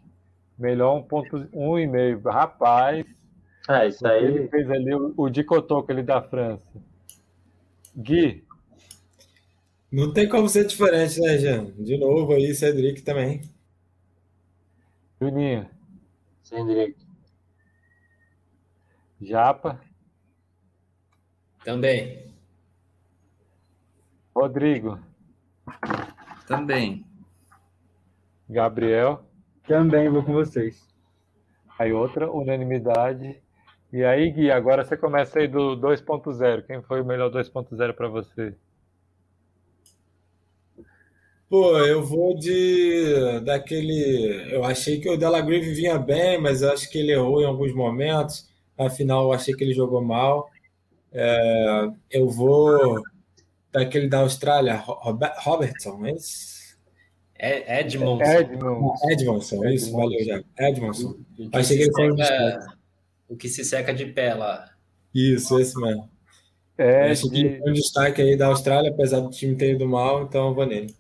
Melhor 0.59 0.97
1.1,5. 1.05 2.23
Rapaz, 2.25 3.07
É, 3.69 3.87
isso 3.89 4.09
que 4.17 4.25
ele 4.25 4.41
aí. 4.41 4.49
fez 4.49 4.71
ali, 4.71 4.95
o, 4.95 5.15
o 5.17 5.31
Dicotoco 5.31 5.93
ali 5.93 6.03
da 6.03 6.21
França. 6.23 6.63
Gui, 7.97 8.45
Não 9.93 10.13
tem 10.13 10.29
como 10.29 10.49
ser 10.49 10.67
diferente, 10.67 11.21
né, 11.21 11.37
Jean? 11.39 11.67
De 11.79 11.97
novo 11.99 12.33
aí, 12.33 12.55
Cedric 12.55 13.03
também. 13.03 13.43
Juninho, 15.21 15.69
Cedric. 16.43 16.97
Japa, 19.21 19.81
Também. 21.65 22.35
Rodrigo, 24.35 24.99
Também. 26.47 27.05
Gabriel. 28.49 29.25
Também 29.67 30.09
vou 30.09 30.23
com 30.25 30.33
vocês. 30.33 30.89
Aí 31.79 31.93
outra 31.93 32.31
unanimidade. 32.31 33.41
E 33.93 34.05
aí, 34.05 34.31
Gui, 34.31 34.51
agora 34.51 34.85
você 34.85 34.97
começa 34.97 35.39
aí 35.39 35.49
do 35.49 35.77
2.0. 35.77 36.63
Quem 36.67 36.83
foi 36.83 37.01
o 37.03 37.05
melhor 37.05 37.31
2.0 37.31 37.93
para 37.95 38.09
você? 38.09 38.55
Pô, 41.49 41.79
eu 41.79 42.05
vou 42.05 42.35
de 42.37 43.41
daquele. 43.41 44.53
Eu 44.53 44.65
achei 44.65 45.01
que 45.01 45.09
o 45.09 45.17
Delagrave 45.17 45.73
vinha 45.73 45.99
bem, 45.99 46.39
mas 46.41 46.61
eu 46.61 46.71
acho 46.73 46.91
que 46.91 46.99
ele 46.99 47.13
errou 47.13 47.41
em 47.41 47.47
alguns 47.47 47.75
momentos. 47.75 48.47
Afinal, 48.77 49.25
eu 49.25 49.33
achei 49.33 49.55
que 49.55 49.65
ele 49.65 49.73
jogou 49.73 50.03
mal. 50.03 50.51
É, 51.13 51.89
eu 52.11 52.29
vou 52.29 53.03
daquele 53.73 54.09
da 54.09 54.21
Austrália, 54.21 54.75
Robert, 54.77 55.35
Robertson, 55.39 56.07
é 56.07 56.13
isso? 56.13 56.59
É 57.39 57.81
Edmond. 57.81 58.23
Edmund. 58.23 58.99
Edmondson, 59.13 59.65
é 59.65 59.75
isso, 59.75 59.93
valeu 59.93 60.23
já. 60.25 60.43
Edmondson. 60.59 61.17
O 61.39 61.49
que 61.51 61.57
Achei 61.57 61.79
que 61.79 61.85
se 61.85 61.91
ele 62.03 62.15
foi 62.15 62.25
seca- 62.25 62.77
O 63.29 63.37
que 63.37 63.49
se 63.49 63.65
seca 63.65 63.95
de 63.95 64.07
pé 64.07 64.35
lá. 64.35 64.71
Isso, 65.15 65.59
esse 65.59 65.81
mesmo. 65.81 66.11
Eu 66.77 66.85
É 66.87 67.11
achei 67.11 67.31
que 67.31 67.37
ele 67.37 67.49
de, 67.51 67.59
foi 67.59 67.71
um 67.71 67.75
destaque 67.75 68.23
aí 68.23 68.37
da 68.37 68.49
Austrália, 68.49 68.91
apesar 68.91 69.21
do 69.21 69.31
time 69.31 69.57
ter 69.57 69.73
ido 69.75 69.87
mal, 69.89 70.23
então 70.25 70.49
eu 70.49 70.55
vou 70.55 70.67
nele. 70.67 70.95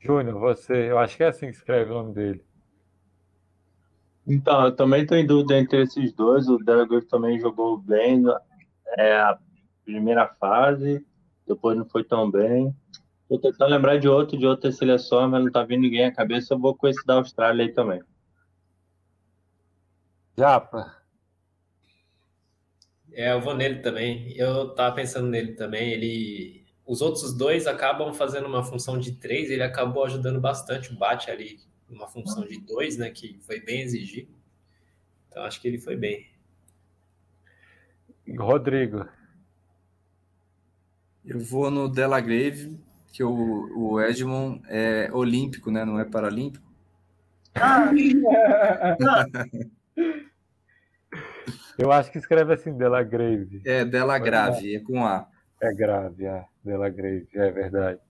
Júnior, 0.00 0.38
você. 0.38 0.90
Eu 0.90 0.98
acho 0.98 1.16
que 1.16 1.22
é 1.22 1.28
assim 1.28 1.46
que 1.46 1.56
escreve 1.56 1.90
o 1.90 1.94
nome 1.94 2.14
dele. 2.14 2.44
Então, 4.26 4.64
eu 4.64 4.74
também 4.74 5.02
estou 5.02 5.16
em 5.16 5.26
dúvida 5.26 5.58
entre 5.58 5.82
esses 5.82 6.12
dois. 6.12 6.48
O 6.48 6.58
Delagrave 6.58 7.06
também 7.06 7.38
jogou 7.38 7.78
bem 7.78 8.22
é, 8.96 9.16
a 9.16 9.38
primeira 9.84 10.26
fase, 10.26 11.04
depois 11.46 11.76
não 11.76 11.84
foi 11.84 12.04
tão 12.04 12.30
bem. 12.30 12.74
Estou 13.22 13.38
tentando 13.38 13.70
lembrar 13.70 13.96
de 13.98 14.08
outro, 14.08 14.38
de 14.38 14.46
outras 14.46 14.76
seleções, 14.76 15.30
mas 15.30 15.40
não 15.40 15.48
está 15.48 15.62
vindo 15.62 15.82
ninguém 15.82 16.06
à 16.06 16.12
cabeça. 16.12 16.54
Eu 16.54 16.58
vou 16.58 16.74
com 16.74 16.88
esse 16.88 17.04
da 17.06 17.14
Austrália 17.14 17.64
aí 17.64 17.72
também. 17.72 18.02
Japa. 20.36 20.96
É, 23.12 23.32
eu 23.32 23.40
vou 23.40 23.54
nele 23.54 23.80
também. 23.80 24.32
Eu 24.36 24.74
tava 24.74 24.94
pensando 24.94 25.28
nele 25.28 25.52
também. 25.52 25.92
Ele, 25.92 26.59
os 26.90 27.00
outros 27.00 27.32
dois 27.32 27.68
acabam 27.68 28.12
fazendo 28.12 28.48
uma 28.48 28.64
função 28.64 28.98
de 28.98 29.12
três. 29.12 29.48
Ele 29.48 29.62
acabou 29.62 30.04
ajudando 30.04 30.40
bastante 30.40 30.92
o 30.92 30.96
Bate 30.96 31.30
ali, 31.30 31.60
uma 31.88 32.08
função 32.08 32.44
de 32.44 32.58
dois, 32.58 32.96
né? 32.96 33.10
Que 33.10 33.38
foi 33.42 33.60
bem 33.60 33.82
exigido. 33.82 34.34
Então 35.28 35.44
acho 35.44 35.60
que 35.60 35.68
ele 35.68 35.78
foi 35.78 35.94
bem. 35.94 36.26
Rodrigo. 38.36 39.06
Eu 41.24 41.38
vou 41.38 41.70
no 41.70 41.88
Delagrave, 41.88 42.76
que 43.12 43.22
o, 43.22 43.92
o 43.92 44.00
Edmond 44.00 44.60
é 44.66 45.08
olímpico, 45.12 45.70
né? 45.70 45.84
Não 45.84 46.00
é 46.00 46.04
paralímpico. 46.04 46.68
Eu 51.78 51.92
acho 51.92 52.10
que 52.10 52.18
escreve 52.18 52.52
assim, 52.52 52.76
Dela 52.76 53.04
Grave. 53.04 53.62
É, 53.64 53.84
Dela 53.84 54.18
Grave, 54.18 54.74
é 54.74 54.80
com 54.80 55.06
A. 55.06 55.28
É 55.60 55.72
grave, 55.72 56.24
é. 56.24 56.44
Dela 56.64 56.88
Grave, 56.88 57.28
é 57.34 57.50
verdade. 57.50 58.00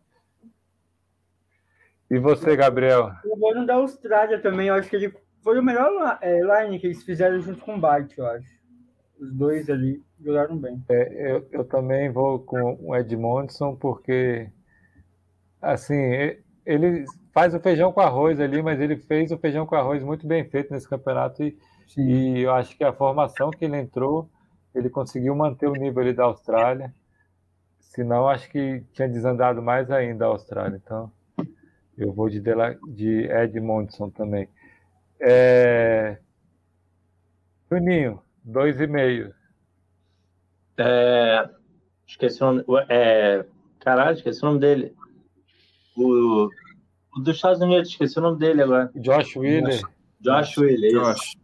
E 2.10 2.18
você, 2.18 2.56
Gabriel? 2.56 3.12
Eu 3.24 3.36
vou 3.36 3.54
no 3.54 3.66
da 3.66 3.74
Austrália 3.74 4.40
também, 4.40 4.68
eu 4.68 4.74
acho 4.74 4.88
que 4.88 4.96
ele 4.96 5.14
foi 5.42 5.58
o 5.58 5.62
melhor 5.62 6.18
é, 6.20 6.40
line 6.40 6.78
que 6.78 6.86
eles 6.86 7.02
fizeram 7.02 7.40
junto 7.40 7.60
com 7.64 7.76
o 7.76 7.80
Bart, 7.80 8.12
eu 8.16 8.26
acho. 8.26 8.48
Os 9.18 9.32
dois 9.32 9.68
ali 9.68 10.02
jogaram 10.20 10.56
bem. 10.56 10.82
É, 10.88 11.32
eu, 11.32 11.48
eu 11.52 11.64
também 11.64 12.10
vou 12.10 12.40
com 12.40 12.78
o 12.80 12.96
Edmondson, 12.96 13.76
porque 13.76 14.50
assim, 15.60 16.38
ele 16.64 17.04
faz 17.32 17.54
o 17.54 17.60
feijão 17.60 17.92
com 17.92 18.00
arroz 18.00 18.40
ali, 18.40 18.62
mas 18.62 18.80
ele 18.80 18.96
fez 18.96 19.30
o 19.30 19.38
feijão 19.38 19.66
com 19.66 19.74
arroz 19.74 20.02
muito 20.02 20.26
bem 20.26 20.44
feito 20.44 20.72
nesse 20.72 20.88
campeonato 20.88 21.42
e, 21.42 21.56
e 21.96 22.40
eu 22.40 22.52
acho 22.52 22.76
que 22.76 22.84
a 22.84 22.92
formação 22.92 23.50
que 23.50 23.64
ele 23.64 23.76
entrou, 23.76 24.28
ele 24.74 24.88
conseguiu 24.88 25.34
manter 25.34 25.68
o 25.68 25.74
nível 25.74 26.02
ali 26.02 26.12
da 26.12 26.24
Austrália. 26.24 26.92
Senão, 27.90 28.28
acho 28.28 28.48
que 28.48 28.84
tinha 28.92 29.08
desandado 29.08 29.60
mais 29.60 29.90
ainda 29.90 30.24
a 30.24 30.28
Austrália. 30.28 30.80
Então, 30.82 31.10
eu 31.98 32.12
vou 32.12 32.30
de, 32.30 32.40
Dela, 32.40 32.78
de 32.86 33.24
Edmondson 33.24 34.08
também. 34.10 34.48
É... 35.20 36.16
Juninho, 37.68 38.22
dois 38.44 38.80
e 38.80 38.86
meio. 38.86 39.34
É... 40.78 41.50
Esqueci 42.06 42.40
o 42.44 42.52
nome. 42.52 42.64
É... 42.88 43.44
Caralho, 43.80 44.16
esqueci 44.16 44.40
o 44.44 44.46
nome 44.46 44.60
dele. 44.60 44.94
O, 45.96 46.48
o 47.16 47.20
dos 47.20 47.34
Estados 47.34 47.60
Unidos, 47.60 47.88
esqueci 47.88 48.16
o 48.20 48.22
nome 48.22 48.38
dele 48.38 48.62
agora. 48.62 48.88
Josh 48.94 49.34
Wheeler. 49.34 49.82
Josh 50.20 50.58
Wheeler, 50.58 50.92
Josh. 50.92 51.36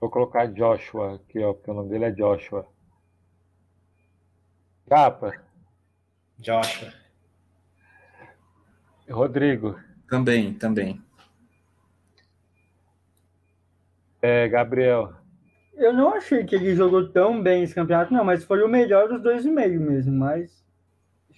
Vou 0.00 0.10
colocar 0.10 0.46
Joshua 0.46 1.14
aqui, 1.14 1.38
ó, 1.38 1.52
porque 1.52 1.70
o 1.70 1.74
nome 1.74 1.88
dele 1.88 2.06
é 2.06 2.10
Joshua. 2.10 2.66
Capa. 4.88 5.32
Joshua. 6.38 6.92
Rodrigo. 9.10 9.78
Também, 10.08 10.54
também. 10.54 11.02
É, 14.20 14.48
Gabriel. 14.48 15.12
Eu 15.74 15.92
não 15.92 16.12
achei 16.14 16.44
que 16.44 16.54
ele 16.54 16.74
jogou 16.74 17.08
tão 17.08 17.40
bem 17.40 17.62
esse 17.62 17.74
campeonato, 17.74 18.12
não, 18.12 18.24
mas 18.24 18.44
foi 18.44 18.62
o 18.62 18.68
melhor 18.68 19.08
dos 19.08 19.22
dois 19.22 19.44
e 19.44 19.50
meio 19.50 19.80
mesmo, 19.80 20.12
mas 20.12 20.64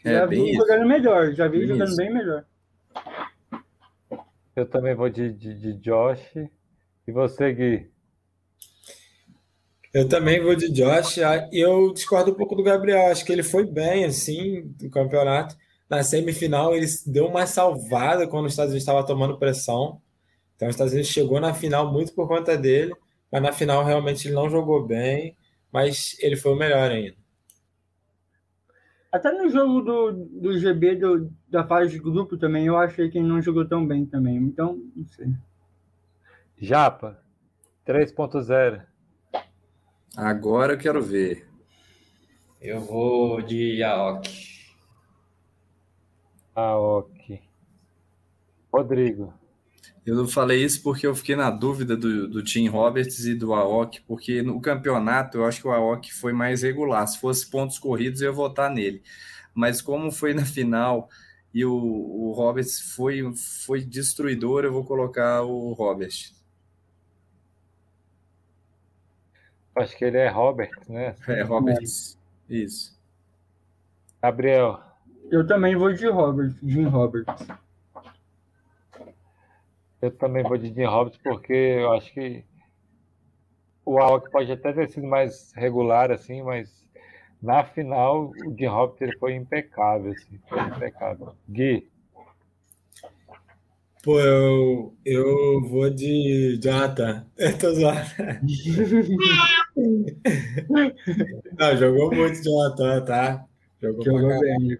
É, 0.04 0.14
já 0.14 0.26
bem 0.26 0.44
vi 0.44 0.50
isso. 0.52 0.60
jogando 0.60 0.88
melhor, 0.88 1.32
já 1.32 1.46
vi 1.46 1.58
Bem 1.58 1.68
jogando 1.68 1.88
isso. 1.88 1.96
bem 1.96 2.12
melhor. 2.12 2.44
Eu 4.56 4.66
também 4.66 4.94
vou 4.94 5.08
de, 5.10 5.32
de, 5.32 5.54
de 5.54 5.74
Josh. 5.74 6.34
E 7.06 7.12
você, 7.12 7.52
Gui? 7.52 7.90
Eu 9.92 10.08
também 10.08 10.40
vou 10.40 10.54
de 10.54 10.70
Josh. 10.70 11.18
Ah, 11.18 11.48
e 11.52 11.58
Eu 11.58 11.92
discordo 11.92 12.30
um 12.30 12.34
pouco 12.34 12.54
do 12.54 12.62
Gabriel. 12.62 13.10
Acho 13.10 13.24
que 13.24 13.32
ele 13.32 13.42
foi 13.42 13.66
bem, 13.66 14.04
assim, 14.04 14.72
no 14.80 14.90
campeonato. 14.90 15.56
Na 15.88 16.02
semifinal, 16.02 16.74
ele 16.74 16.86
deu 17.06 17.26
uma 17.26 17.46
salvada 17.46 18.26
quando 18.28 18.46
os 18.46 18.52
Estados 18.52 18.70
Unidos 18.70 18.82
estava 18.82 19.04
tomando 19.04 19.38
pressão. 19.38 20.00
Então, 20.54 20.68
os 20.68 20.74
Estados 20.74 20.92
Unidos 20.92 21.10
chegou 21.10 21.40
na 21.40 21.52
final 21.52 21.92
muito 21.92 22.14
por 22.14 22.28
conta 22.28 22.56
dele. 22.56 22.94
Mas 23.32 23.42
na 23.42 23.52
final, 23.52 23.84
realmente, 23.84 24.28
ele 24.28 24.34
não 24.34 24.48
jogou 24.48 24.86
bem. 24.86 25.36
Mas 25.72 26.16
ele 26.20 26.36
foi 26.36 26.52
o 26.52 26.56
melhor 26.56 26.90
ainda. 26.90 27.16
Até 29.10 29.32
no 29.32 29.50
jogo 29.50 29.80
do, 29.80 30.12
do 30.12 30.56
GB 30.56 30.94
do, 30.94 31.32
da 31.48 31.66
fase 31.66 31.90
de 31.90 31.98
grupo 31.98 32.36
também, 32.36 32.66
eu 32.66 32.76
achei 32.76 33.10
que 33.10 33.18
ele 33.18 33.26
não 33.26 33.42
jogou 33.42 33.66
tão 33.66 33.84
bem 33.84 34.06
também. 34.06 34.36
Então, 34.36 34.80
não 34.94 35.04
sei. 35.08 35.26
Japa. 36.56 37.20
3.0. 37.84 38.89
Agora 40.16 40.74
eu 40.74 40.78
quero 40.78 41.02
ver. 41.02 41.48
Eu 42.60 42.80
vou 42.80 43.40
de 43.40 43.82
Aok. 43.82 44.28
Aoki. 46.54 47.40
Rodrigo. 48.72 49.32
Eu 50.04 50.26
falei 50.26 50.64
isso 50.64 50.82
porque 50.82 51.06
eu 51.06 51.14
fiquei 51.14 51.36
na 51.36 51.50
dúvida 51.50 51.96
do, 51.96 52.26
do 52.28 52.42
Tim 52.42 52.68
Roberts 52.68 53.26
e 53.26 53.34
do 53.34 53.52
Aok, 53.54 54.00
porque 54.06 54.42
no 54.42 54.60
campeonato 54.60 55.38
eu 55.38 55.44
acho 55.44 55.60
que 55.60 55.68
o 55.68 55.72
Aok 55.72 56.12
foi 56.12 56.32
mais 56.32 56.62
regular. 56.62 57.06
Se 57.06 57.18
fosse 57.20 57.48
pontos 57.48 57.78
corridos, 57.78 58.20
eu 58.20 58.30
ia 58.30 58.32
votar 58.32 58.70
nele. 58.70 59.02
Mas 59.54 59.80
como 59.80 60.10
foi 60.10 60.34
na 60.34 60.44
final 60.44 61.08
e 61.52 61.64
o, 61.64 61.72
o 61.72 62.32
Roberts 62.32 62.80
foi, 62.94 63.22
foi 63.64 63.82
destruidor, 63.82 64.64
eu 64.64 64.72
vou 64.72 64.84
colocar 64.84 65.42
o 65.42 65.72
Roberts. 65.72 66.39
Acho 69.80 69.96
que 69.96 70.04
ele 70.04 70.18
é 70.18 70.28
Robert, 70.28 70.70
né? 70.88 71.14
É, 71.26 71.42
Roberts. 71.42 72.18
Isso. 72.48 72.98
Gabriel. 74.22 74.80
Eu 75.30 75.46
também 75.46 75.76
vou 75.76 75.92
de 75.92 76.06
Robert, 76.08 76.54
Jim 76.62 76.84
Roberts. 76.84 77.46
Eu 80.02 80.10
também 80.10 80.42
vou 80.42 80.58
de 80.58 80.68
Jim 80.68 80.84
Roberts 80.84 81.20
porque 81.22 81.52
eu 81.52 81.92
acho 81.92 82.12
que 82.12 82.44
o 83.84 83.98
Aoki 83.98 84.30
pode 84.30 84.50
até 84.52 84.72
ter 84.72 84.88
sido 84.88 85.06
mais 85.06 85.52
regular, 85.54 86.10
assim, 86.10 86.42
mas 86.42 86.88
na 87.40 87.64
final 87.64 88.30
o 88.30 88.54
Jim 88.56 88.66
Roberts 88.66 89.02
ele 89.02 89.18
foi 89.18 89.34
impecável, 89.34 90.12
assim, 90.12 90.38
foi 90.48 90.60
impecável. 90.60 91.34
Gui. 91.48 91.90
Pô, 94.02 94.18
eu, 94.18 94.94
eu 95.04 95.60
vou 95.68 95.90
de 95.90 96.58
Jonathan. 96.62 97.26
Eu 97.36 97.58
tô 97.58 97.74
zoando. 97.74 98.00
Não, 101.58 101.76
jogou 101.76 102.14
muito 102.14 102.42
Jonathan, 102.42 103.04
tá? 103.04 103.44
Jogou 103.80 104.04
Jogou 104.04 104.40
bem. 104.40 104.78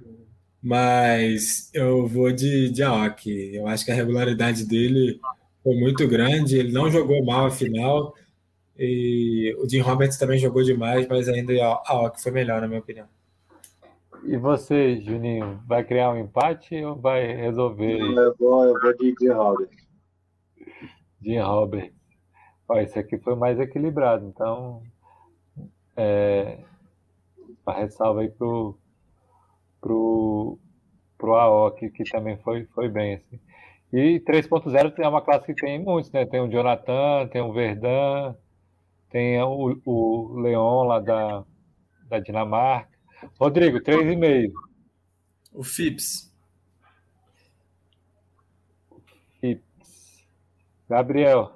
Mas 0.63 1.71
eu 1.73 2.07
vou 2.07 2.31
de, 2.33 2.71
de 2.71 2.83
Aoki. 2.83 3.55
Eu 3.55 3.67
acho 3.67 3.85
que 3.85 3.91
a 3.91 3.95
regularidade 3.95 4.67
dele 4.67 5.19
foi 5.63 5.75
muito 5.77 6.07
grande. 6.09 6.59
Ele 6.59 6.73
não 6.73 6.91
jogou 6.91 7.25
mal 7.25 7.47
a 7.47 7.51
final. 7.51 8.15
E 8.79 9.55
o 9.59 9.69
Jim 9.69 9.81
Roberts 9.81 10.19
também 10.19 10.39
jogou 10.39 10.63
demais, 10.63 11.07
mas 11.09 11.29
ainda 11.29 11.53
a 11.63 11.93
Aoki 11.93 12.23
foi 12.23 12.33
melhor, 12.33 12.61
na 12.61 12.69
minha 12.69 12.81
opinião. 12.81 13.07
E 14.25 14.37
você, 14.37 15.01
Juninho, 15.01 15.61
vai 15.67 15.85
criar 15.85 16.11
um 16.11 16.19
empate 16.19 16.75
ou 16.83 16.97
vai 16.97 17.35
resolver 17.35 17.99
Eu 17.99 18.35
vou, 18.37 18.65
eu 18.65 18.81
vou 18.81 18.97
de, 18.97 19.15
de 19.15 19.29
Robert. 19.31 19.71
Jim 21.21 21.39
Roberts? 21.39 21.95
Ó, 22.69 22.79
esse 22.79 22.99
aqui 22.99 23.19
foi 23.19 23.35
mais 23.35 23.59
equilibrado, 23.59 24.27
então 24.27 24.83
é, 25.97 26.59
uma 27.67 27.75
ressalva 27.75 28.21
aí 28.21 28.31
pro, 28.31 28.79
pro, 29.81 30.59
pro 31.19 31.35
Aoki, 31.35 31.91
que 31.91 32.05
também 32.05 32.37
foi, 32.39 32.65
foi 32.67 32.89
bem. 32.89 33.15
Assim. 33.15 33.41
E 33.93 34.21
3.0 34.21 34.99
é 34.99 35.09
uma 35.09 35.21
classe 35.21 35.47
que 35.47 35.55
tem 35.55 35.83
muitos, 35.83 36.13
né? 36.13 36.25
Tem 36.25 36.41
o 36.41 36.49
Jonathan, 36.49 37.27
tem 37.29 37.43
o 37.43 37.53
Verdun, 37.53 38.35
tem 39.11 39.43
o, 39.43 39.81
o 39.85 40.41
Leon 40.41 40.85
lá 40.85 41.01
da, 41.01 41.45
da 42.09 42.21
Dinamarca. 42.21 42.90
Rodrigo, 43.39 43.81
3,5. 43.81 44.53
O 45.53 45.63
Phipps. 45.65 46.31
Phipps. 49.41 50.25
Gabriel. 50.89 51.53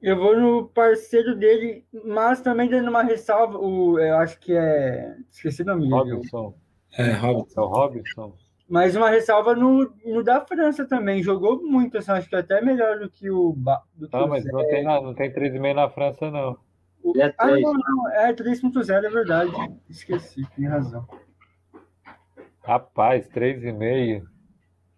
Eu 0.00 0.16
vou 0.16 0.38
no 0.38 0.68
parceiro 0.68 1.34
dele, 1.34 1.84
mas 2.04 2.40
também 2.40 2.68
dando 2.68 2.88
uma 2.88 3.02
ressalva, 3.02 3.58
o, 3.58 3.98
eu 3.98 4.16
acho 4.18 4.38
que 4.38 4.52
é. 4.52 5.16
Esqueci 5.28 5.62
o 5.62 5.64
nome. 5.66 5.88
Robinson. 5.90 6.54
É, 6.96 7.12
Robert. 7.12 7.46
É 7.56 7.60
o 7.60 7.66
Robinson. 7.66 8.36
Mas 8.68 8.94
uma 8.94 9.08
ressalva 9.10 9.54
no, 9.54 9.92
no 10.04 10.22
da 10.22 10.40
França 10.46 10.86
também. 10.86 11.22
Jogou 11.22 11.60
muito, 11.62 11.98
assim, 11.98 12.12
acho 12.12 12.28
que 12.28 12.36
até 12.36 12.60
melhor 12.60 12.98
do 13.00 13.10
que 13.10 13.28
o. 13.30 13.52
Do 13.94 14.08
que 14.08 14.16
Não, 14.16 14.26
o 14.26 14.28
mas 14.28 14.44
Zé. 14.44 14.52
não 14.52 14.66
tem, 14.66 14.84
na- 14.84 15.00
não 15.00 15.14
tem 15.14 15.32
3,5 15.32 15.74
na 15.74 15.88
França, 15.90 16.30
não. 16.30 16.56
Ele 17.04 17.22
é 17.22 17.34
Ah, 17.38 17.46
três. 17.46 17.62
não, 17.62 17.72
não, 17.74 18.10
é 18.10 18.32
3.0, 18.32 19.04
é 19.06 19.10
verdade. 19.10 19.52
Esqueci, 19.88 20.42
tem 20.56 20.66
razão. 20.66 21.06
Rapaz, 22.62 23.28
3,5. 23.28 24.26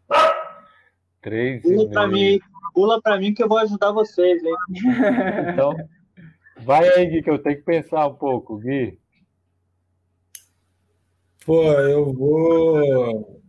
Pula 0.09 1.89
pra 1.91 2.03
3,5. 2.05 2.09
mim, 2.11 2.41
pula 2.75 3.01
pra 3.03 3.19
mim 3.19 3.35
que 3.35 3.43
eu 3.43 3.49
vou 3.49 3.59
ajudar 3.59 3.93
vocês, 3.93 4.43
hein? 4.43 4.55
Então, 5.53 5.75
vai 6.65 6.89
aí, 6.89 7.07
Gui, 7.07 7.23
que 7.23 7.31
eu 7.31 7.39
tenho 7.43 7.57
que 7.57 7.63
pensar 7.63 8.07
um 8.09 8.15
pouco, 8.15 8.57
Gui. 8.59 8.99
Pô, 11.45 11.63
eu 11.73 12.13
vou. 12.13 13.41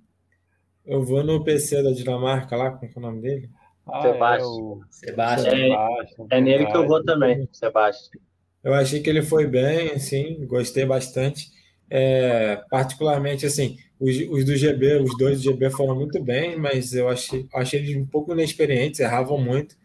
Eu 0.85 1.03
vou 1.03 1.23
no 1.23 1.43
PC 1.43 1.81
da 1.83 1.91
Dinamarca 1.91 2.55
lá, 2.55 2.71
como 2.71 2.91
que 2.91 2.97
é 2.97 2.99
o 2.99 3.01
nome 3.01 3.21
dele? 3.21 3.49
Ah, 3.87 4.01
Sebastião. 4.01 4.49
é 4.49 4.53
o 4.53 4.81
Sebastião. 4.89 5.55
Sebastião, 5.55 6.27
É 6.31 6.41
nele 6.41 6.65
que 6.67 6.77
eu 6.77 6.87
vou 6.87 7.03
também, 7.03 7.47
Sebastião. 7.51 8.21
Eu 8.63 8.73
achei 8.73 9.01
que 9.01 9.09
ele 9.09 9.21
foi 9.21 9.47
bem, 9.47 9.91
assim, 9.91 10.45
gostei 10.45 10.85
bastante. 10.85 11.49
É, 11.89 12.57
particularmente, 12.69 13.45
assim, 13.45 13.77
os, 13.99 14.15
os 14.29 14.45
do 14.45 14.55
GB, 14.55 15.01
os 15.01 15.17
dois 15.17 15.41
do 15.41 15.51
GB 15.51 15.69
foram 15.71 15.95
muito 15.95 16.23
bem, 16.23 16.57
mas 16.57 16.93
eu 16.93 17.09
achei, 17.09 17.47
achei 17.53 17.79
eles 17.79 17.95
um 17.95 18.05
pouco 18.05 18.33
inexperientes, 18.33 18.99
erravam 18.99 19.37
muito. 19.37 19.75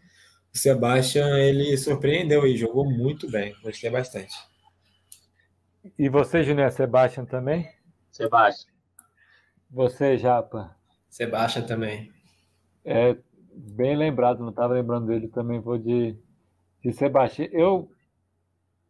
O 0.55 0.59
Sebastian 0.59 1.39
ele 1.39 1.77
surpreendeu 1.77 2.47
e 2.47 2.57
jogou 2.57 2.89
muito 2.89 3.31
bem. 3.31 3.55
Gostei 3.63 3.91
bastante. 3.91 4.35
E 5.99 6.09
você, 6.09 6.43
Júnior, 6.43 6.73
Sebastian 6.73 7.25
também? 7.25 7.69
Sebastian. 8.11 8.73
Você, 9.71 10.17
Japa? 10.17 10.75
Sebastian 11.11 11.63
também. 11.63 12.11
É 12.85 13.17
bem 13.53 13.97
lembrado, 13.97 14.41
não 14.41 14.51
estava 14.51 14.75
lembrando 14.75 15.07
dele 15.07 15.29
também, 15.29 15.61
vou 15.61 15.77
de, 15.77 16.17
de 16.83 16.93
Sebastião. 16.93 17.49
Eu, 17.53 17.91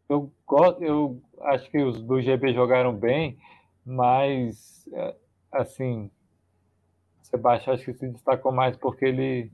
eu, 0.08 0.32
eu 0.80 1.22
acho 1.42 1.70
que 1.70 1.78
os 1.78 2.02
do 2.02 2.20
GB 2.20 2.52
jogaram 2.52 2.94
bem, 2.94 3.38
mas 3.84 4.86
é, 4.92 5.14
assim, 5.52 6.10
Sebastião 7.22 7.74
acho 7.74 7.84
que 7.84 7.94
se 7.94 8.08
destacou 8.08 8.52
mais 8.52 8.76
porque 8.76 9.04
ele, 9.04 9.50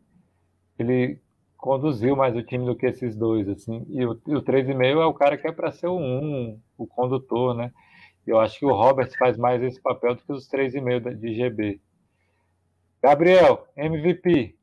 ele 0.78 1.18
conduziu 1.56 2.14
mais 2.14 2.36
o 2.36 2.42
time 2.42 2.66
do 2.66 2.76
que 2.76 2.86
esses 2.86 3.16
dois, 3.16 3.48
assim. 3.48 3.86
E 3.88 4.04
o, 4.04 4.20
e 4.26 4.34
o 4.34 4.42
3,5 4.42 5.00
é 5.00 5.06
o 5.06 5.14
cara 5.14 5.38
que 5.38 5.46
é 5.46 5.52
para 5.52 5.72
ser 5.72 5.86
o 5.86 5.96
1, 5.96 6.60
o 6.76 6.86
condutor, 6.86 7.54
né? 7.54 7.72
Eu 8.26 8.38
acho 8.38 8.58
que 8.58 8.66
o 8.66 8.74
Robert 8.74 9.10
faz 9.18 9.36
mais 9.36 9.62
esse 9.62 9.80
papel 9.80 10.14
do 10.14 10.22
que 10.22 10.32
os 10.32 10.48
3,5 10.48 11.14
de 11.16 11.34
GB. 11.34 11.80
Gabriel, 13.02 13.66
MVP. 13.76 14.54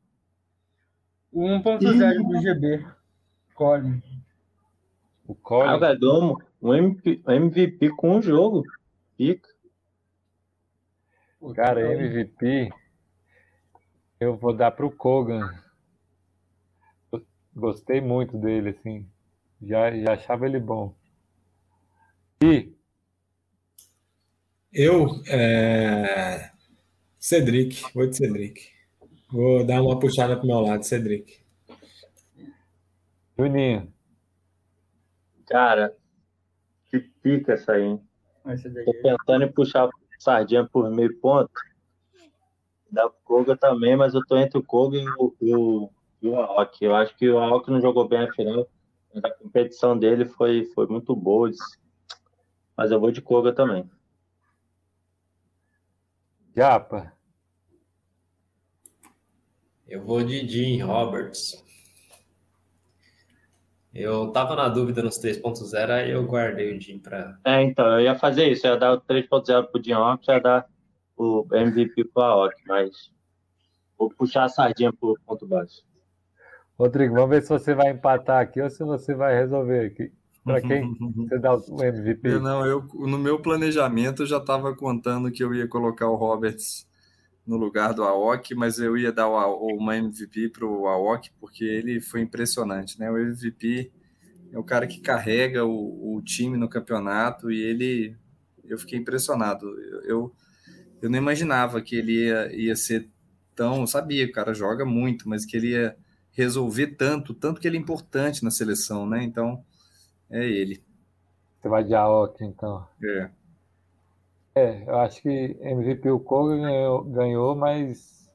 O 1.32 1.42
1.0 1.42 2.26
do 2.26 2.40
GB. 2.40 2.86
Colin. 3.54 4.02
O 5.30 5.34
Colin. 5.36 5.68
Ah, 5.68 5.78
um 6.60 6.74
MVP 6.74 7.90
com 7.90 8.16
o 8.16 8.22
jogo. 8.22 8.64
Fica. 9.16 9.48
Cara, 11.54 11.92
MVP. 11.92 12.68
Eu 14.18 14.36
vou 14.36 14.52
dar 14.52 14.72
para 14.72 14.84
o 14.84 14.90
Kogan. 14.90 15.48
Gostei 17.54 18.00
muito 18.00 18.36
dele, 18.36 18.70
assim. 18.70 19.08
Já, 19.62 19.96
já 19.96 20.14
achava 20.14 20.46
ele 20.46 20.58
bom. 20.58 20.96
E 22.42 22.72
eu, 24.72 25.06
é... 25.28 26.50
Cedric, 27.20 27.84
vou 27.94 28.08
de 28.08 28.16
Cedric. 28.16 28.68
Vou 29.30 29.64
dar 29.64 29.80
uma 29.80 29.96
puxada 29.96 30.36
pro 30.36 30.48
meu 30.48 30.58
lado, 30.58 30.82
Cedric. 30.82 31.38
Juninho. 33.38 33.99
Cara, 35.50 35.96
que 36.88 37.00
pica 37.00 37.54
essa 37.54 37.72
aí, 37.72 37.82
hein? 37.82 38.00
Tô 38.84 38.94
pensando 39.02 39.44
em 39.44 39.52
puxar 39.52 39.90
sardinha 40.16 40.64
por 40.64 40.88
meio 40.90 41.18
ponto. 41.20 41.50
Dá 42.88 43.10
pro 43.10 43.18
Koga 43.24 43.56
também, 43.56 43.96
mas 43.96 44.14
eu 44.14 44.24
tô 44.26 44.36
entre 44.36 44.58
o 44.58 44.62
Koga 44.62 44.96
e 44.96 45.08
o, 45.08 45.36
e 45.40 45.54
o, 45.54 45.90
e 46.22 46.28
o 46.28 46.36
Aoki. 46.36 46.84
Eu 46.84 46.94
acho 46.94 47.16
que 47.16 47.28
o 47.28 47.38
Aoki 47.38 47.70
não 47.70 47.80
jogou 47.80 48.06
bem 48.06 48.20
a 48.20 48.32
final, 48.32 48.68
mas 49.12 49.24
a 49.24 49.30
competição 49.30 49.98
dele 49.98 50.24
foi, 50.24 50.66
foi 50.66 50.86
muito 50.86 51.16
boa. 51.16 51.50
Mas 52.76 52.92
eu 52.92 53.00
vou 53.00 53.10
de 53.10 53.20
Koga 53.20 53.52
também. 53.52 53.90
Japa. 56.54 57.12
Eu 59.88 60.04
vou 60.04 60.22
de 60.22 60.46
Jim 60.46 60.80
Roberts. 60.80 61.64
Eu 63.92 64.30
tava 64.30 64.54
na 64.54 64.68
dúvida 64.68 65.02
nos 65.02 65.18
3.0, 65.18 65.90
aí 65.90 66.10
eu 66.10 66.24
guardei 66.24 66.76
o 66.76 66.80
Jim 66.80 66.98
para. 66.98 67.38
É, 67.44 67.62
então, 67.62 67.86
eu 67.86 68.00
ia 68.00 68.14
fazer 68.14 68.48
isso, 68.48 68.66
eu 68.66 68.74
ia 68.74 68.78
dar 68.78 68.92
o 68.94 69.00
3.0 69.00 69.66
pro 69.66 69.82
Jim 69.82 69.92
Roberts, 69.92 70.28
ia 70.28 70.40
dar 70.40 70.66
o 71.16 71.46
MVP 71.52 72.04
pro 72.04 72.22
Aoki, 72.22 72.62
mas 72.66 73.10
vou 73.98 74.08
puxar 74.10 74.44
a 74.44 74.48
sardinha 74.48 74.92
pro 74.92 75.18
ponto 75.26 75.46
baixo. 75.46 75.82
Rodrigo, 76.78 77.14
vamos 77.14 77.30
ver 77.30 77.42
se 77.42 77.48
você 77.50 77.74
vai 77.74 77.90
empatar 77.90 78.40
aqui 78.40 78.60
ou 78.60 78.70
se 78.70 78.82
você 78.84 79.14
vai 79.14 79.34
resolver 79.34 79.86
aqui. 79.86 80.12
Para 80.42 80.62
quem 80.62 80.96
você 81.14 81.38
dá 81.38 81.54
o 81.54 81.82
MVP? 81.82 82.26
Eu, 82.26 82.40
não, 82.40 82.64
eu 82.64 82.88
no 82.94 83.18
meu 83.18 83.38
planejamento 83.40 84.22
eu 84.22 84.26
já 84.26 84.38
estava 84.38 84.74
contando 84.74 85.30
que 85.30 85.44
eu 85.44 85.54
ia 85.54 85.68
colocar 85.68 86.08
o 86.08 86.16
Roberts 86.16 86.88
no 87.50 87.56
lugar 87.56 87.92
do 87.92 88.04
Aok, 88.04 88.54
mas 88.54 88.78
eu 88.78 88.96
ia 88.96 89.10
dar 89.10 89.28
uma 89.28 89.96
MVP 89.96 90.50
para 90.50 90.64
o 90.64 90.86
Aok 90.86 91.32
porque 91.40 91.64
ele 91.64 92.00
foi 92.00 92.20
impressionante, 92.20 92.96
né? 92.96 93.10
O 93.10 93.18
MVP 93.18 93.90
é 94.52 94.56
o 94.58 94.62
cara 94.62 94.86
que 94.86 95.00
carrega 95.00 95.64
o, 95.64 96.14
o, 96.14 96.22
time 96.22 96.56
no 96.56 96.68
campeonato 96.68 97.50
e 97.50 97.60
ele, 97.60 98.16
eu 98.62 98.78
fiquei 98.78 98.96
impressionado. 98.96 99.66
Eu, 99.66 100.02
eu, 100.02 100.34
eu 101.02 101.10
não 101.10 101.18
imaginava 101.18 101.82
que 101.82 101.96
ele 101.96 102.26
ia, 102.26 102.54
ia 102.54 102.76
ser 102.76 103.10
tão, 103.52 103.84
sabia, 103.84 104.26
o 104.26 104.32
cara 104.32 104.54
joga 104.54 104.84
muito, 104.84 105.28
mas 105.28 105.44
que 105.44 105.56
ele 105.56 105.70
ia 105.70 105.96
resolver 106.30 106.94
tanto, 106.94 107.34
tanto 107.34 107.60
que 107.60 107.66
ele 107.66 107.78
é 107.78 107.80
importante 107.80 108.44
na 108.44 108.52
seleção, 108.52 109.08
né? 109.08 109.24
Então 109.24 109.64
é 110.30 110.48
ele. 110.48 110.84
Você 111.60 111.68
vai 111.68 111.82
de 111.82 111.96
Aok, 111.96 112.44
então. 112.44 112.86
É. 113.02 113.28
É, 114.54 114.82
eu 114.86 114.98
acho 114.98 115.22
que 115.22 115.56
MVP 115.60 116.10
o 116.10 116.18
Koga 116.18 116.56
ganhou, 116.56 117.04
ganhou, 117.04 117.54
mas, 117.54 118.28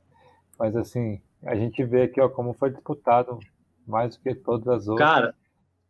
mas 0.57 0.75
assim, 0.75 1.21
a 1.43 1.55
gente 1.55 1.83
vê 1.83 2.03
aqui 2.03 2.21
ó, 2.21 2.29
como 2.29 2.53
foi 2.53 2.69
disputado 2.69 3.39
mais 3.85 4.15
do 4.15 4.21
que 4.21 4.33
todas 4.33 4.67
as 4.67 4.87
outras. 4.87 5.07
Cara, 5.07 5.35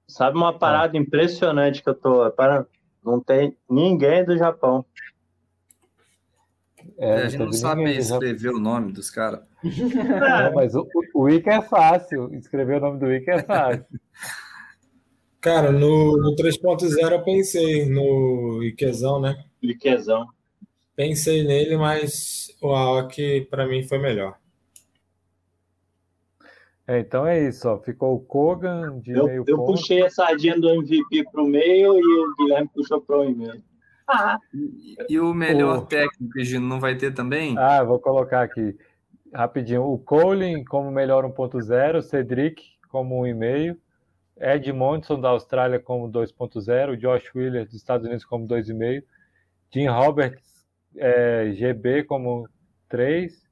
sabe 0.07 0.37
uma 0.37 0.57
parada 0.57 0.97
impressionante 0.97 1.83
que 1.83 1.89
eu 1.89 1.95
tô. 1.95 2.29
Para, 2.31 2.65
não 3.03 3.19
tem 3.19 3.55
ninguém 3.69 4.25
do 4.25 4.37
Japão. 4.37 4.85
É, 6.97 7.09
é 7.09 7.15
a 7.23 7.29
gente 7.29 7.45
não 7.45 7.53
sabe 7.53 7.83
escrever 7.95 8.49
o 8.49 8.59
nome 8.59 8.91
dos 8.91 9.09
caras. 9.09 9.41
mas 10.53 10.75
o, 10.75 10.87
o 11.13 11.21
Wiki 11.23 11.49
é 11.49 11.61
fácil. 11.61 12.33
Escrever 12.33 12.77
o 12.77 12.81
nome 12.81 12.99
do 12.99 13.05
Wiki 13.05 13.29
é 13.29 13.43
fácil. 13.43 13.85
Cara, 15.45 15.71
no, 15.71 16.17
no 16.17 16.35
3.0 16.35 17.11
eu 17.11 17.23
pensei 17.23 17.87
no 17.87 18.63
Iquezão, 18.63 19.21
né? 19.21 19.45
Iquezão. 19.61 20.25
Pensei 20.95 21.43
nele, 21.43 21.77
mas 21.77 22.47
o 22.59 22.69
Aoki 22.69 23.41
para 23.47 23.67
mim 23.67 23.83
foi 23.83 23.99
melhor. 23.99 24.39
É, 26.87 26.97
então 26.97 27.27
é 27.27 27.47
isso, 27.47 27.69
ó. 27.69 27.77
Ficou 27.77 28.15
o 28.15 28.19
Kogan 28.21 28.99
de 29.01 29.11
eu, 29.11 29.25
meio 29.25 29.43
eu 29.47 29.55
ponto. 29.55 29.73
puxei 29.73 30.01
a 30.01 30.09
sardinha 30.09 30.59
do 30.59 30.67
MVP 30.67 31.25
para 31.31 31.43
o 31.43 31.47
meio 31.47 31.93
e 31.93 32.19
o 32.23 32.35
Guilherme 32.39 32.69
puxou 32.73 32.99
para 32.99 33.19
o 33.19 33.29
meio. 33.29 33.61
Ah. 34.07 34.39
E, 34.51 34.95
e 35.07 35.19
o 35.19 35.31
melhor 35.31 35.77
o... 35.77 35.85
técnico, 35.85 36.39
Gino, 36.43 36.67
não 36.67 36.79
vai 36.79 36.97
ter 36.97 37.13
também? 37.13 37.55
Ah, 37.55 37.83
vou 37.83 37.99
colocar 37.99 38.41
aqui 38.41 38.75
rapidinho. 39.31 39.83
O 39.83 39.99
Colin 39.99 40.63
como 40.63 40.89
melhor 40.89 41.23
1.0, 41.23 42.01
Cedric 42.01 42.63
como 42.89 43.21
1,5, 43.21 43.77
Ed 44.37 44.71
Monson 44.73 45.19
da 45.19 45.29
Austrália 45.29 45.79
como 45.79 46.11
2.0, 46.11 46.97
Josh 46.97 47.33
Wheeler 47.33 47.65
dos 47.65 47.75
Estados 47.75 48.05
Unidos 48.05 48.25
como 48.25 48.47
2,5, 48.47 49.03
Jim 49.73 49.87
Roberts 49.87 50.65
é, 50.97 51.51
GB 51.53 52.03
como 52.03 52.47
3, 52.89 53.45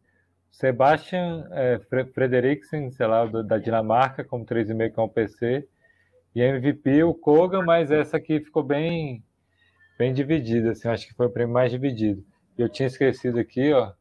Sebastian 0.51 1.47
é, 1.51 1.79
Frederiksen, 2.13 2.91
sei 2.91 3.07
lá, 3.07 3.25
da 3.25 3.57
Dinamarca 3.57 4.23
como 4.23 4.45
3,5 4.45 4.91
com 4.91 5.03
o 5.03 5.09
PC, 5.09 5.67
e 6.35 6.41
MVP 6.41 7.03
o 7.03 7.13
Koga, 7.13 7.61
mas 7.61 7.91
essa 7.91 8.17
aqui 8.17 8.39
ficou 8.39 8.63
bem 8.63 9.23
bem 9.97 10.13
dividida, 10.13 10.71
assim, 10.71 10.87
acho 10.87 11.07
que 11.07 11.13
foi 11.13 11.27
o 11.27 11.29
prêmio 11.29 11.53
mais 11.53 11.71
dividido. 11.71 12.23
Eu 12.57 12.67
tinha 12.67 12.87
esquecido 12.87 13.39
aqui, 13.39 13.71
ó, 13.71 13.93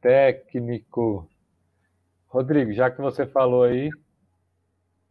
técnico. 0.00 1.28
Rodrigo, 2.28 2.72
já 2.72 2.90
que 2.90 3.00
você 3.00 3.26
falou 3.26 3.64
aí, 3.64 3.90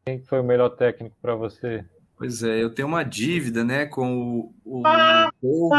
quem 0.05 0.21
foi 0.21 0.39
o 0.39 0.43
melhor 0.43 0.69
técnico 0.69 1.17
para 1.19 1.33
você? 1.33 1.83
Pois 2.15 2.43
é, 2.43 2.61
eu 2.61 2.69
tenho 2.69 2.87
uma 2.87 3.01
dívida, 3.01 3.63
né, 3.63 3.87
com 3.87 4.15
o, 4.15 4.53
o, 4.63 4.83
o, 5.41 5.75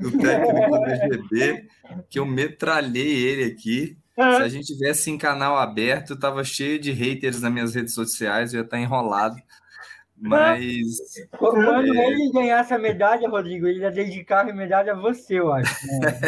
o 0.00 0.18
técnico 0.18 0.70
do 0.70 1.28
GB, 1.30 1.68
que 2.10 2.18
eu 2.18 2.26
metralhei 2.26 3.24
ele 3.24 3.44
aqui. 3.44 3.96
Se 4.16 4.20
a 4.20 4.48
gente 4.48 4.66
tivesse 4.66 5.10
em 5.10 5.16
canal 5.16 5.56
aberto, 5.56 6.18
tava 6.18 6.42
cheio 6.42 6.80
de 6.80 6.90
haters 6.90 7.40
nas 7.40 7.52
minhas 7.52 7.74
redes 7.74 7.94
sociais, 7.94 8.52
eu 8.52 8.60
ia 8.60 8.64
estar 8.64 8.78
enrolado. 8.78 9.36
Mas. 10.16 10.86
Quando 11.36 11.94
é... 11.94 12.06
ele 12.06 12.30
ganhasse 12.32 12.74
a 12.74 12.78
medalha, 12.78 13.28
Rodrigo, 13.28 13.66
ele 13.66 13.80
ia 13.80 13.90
dedicar 13.90 14.48
a 14.48 14.52
medalha 14.52 14.92
a 14.92 14.96
você, 14.96 15.38
eu 15.38 15.52
acho. 15.52 15.74
Né? 15.98 16.20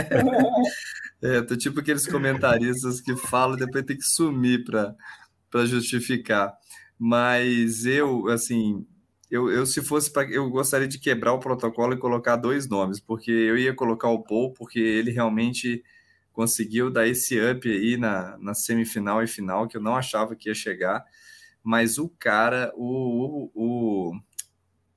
é, 1.39 1.43
tô 1.43 1.57
tipo 1.57 1.81
aqueles 1.81 2.07
comentaristas 2.07 3.01
que 3.01 3.17
falam 3.17 3.57
e 3.57 3.61
depois 3.61 3.85
tem 3.85 3.97
que 3.97 4.05
sumir 4.05 4.65
para 4.65 5.67
justificar. 5.67 6.57
Mas 6.99 7.85
eu, 7.85 8.29
assim, 8.29 8.87
eu, 9.31 9.51
eu 9.51 9.67
se 9.67 9.83
fosse 9.83 10.11
para. 10.13 10.31
Eu 10.31 10.49
gostaria 10.51 10.89
de 10.89 10.99
quebrar 10.99 11.33
o 11.33 11.41
protocolo 11.41 11.95
e 11.95 11.99
colocar 11.99 12.37
dois 12.37 12.69
nomes, 12.69 13.01
porque 13.01 13.31
eu 13.31 13.59
ia 13.59 13.75
colocar 13.75 14.09
o 14.09 14.23
Paul, 14.23 14.53
porque 14.53 14.79
ele 14.79 15.11
realmente 15.11 15.83
conseguiu 16.33 16.91
dar 16.91 17.07
esse 17.09 17.39
up 17.41 17.69
aí 17.69 17.97
na, 17.97 18.37
na 18.39 18.55
semifinal 18.55 19.23
e 19.23 19.27
final, 19.27 19.67
que 19.67 19.77
eu 19.77 19.83
não 19.83 19.97
achava 19.97 20.37
que 20.37 20.49
ia 20.49 20.55
chegar. 20.55 21.05
Mas 21.63 21.99
o 21.99 22.09
cara, 22.09 22.73
o, 22.77 23.51
o, 23.55 24.13
o, 24.13 24.21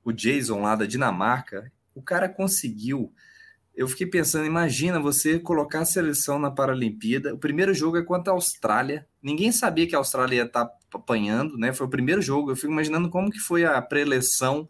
o 0.03 0.11
Jason 0.11 0.61
lá 0.61 0.76
da 0.76 0.85
Dinamarca, 0.85 1.71
o 1.95 2.01
cara 2.01 2.30
conseguiu. 2.30 3.11
Eu 3.73 3.88
fiquei 3.88 4.05
pensando, 4.05 4.45
imagina 4.45 4.99
você 4.99 5.39
colocar 5.39 5.80
a 5.80 5.85
seleção 5.85 6.38
na 6.38 6.51
Paralimpíada. 6.51 7.34
O 7.34 7.39
primeiro 7.39 7.73
jogo 7.73 7.97
é 7.97 8.03
contra 8.03 8.31
a 8.31 8.35
Austrália. 8.35 9.07
Ninguém 9.23 9.51
sabia 9.51 9.88
que 9.88 9.95
a 9.95 9.99
Austrália 9.99 10.35
ia 10.35 10.43
estar 10.43 10.65
tá 10.65 10.78
apanhando, 10.94 11.57
né? 11.57 11.74
Foi 11.74 11.88
o 11.88 11.90
primeiro 11.90 12.22
jogo. 12.22 12.52
Eu 12.52 12.56
fico 12.56 12.72
imaginando 12.72 13.10
como 13.10 13.32
que 13.32 13.40
foi 13.40 13.66
a 13.66 13.82
pré-eleção 13.82 14.68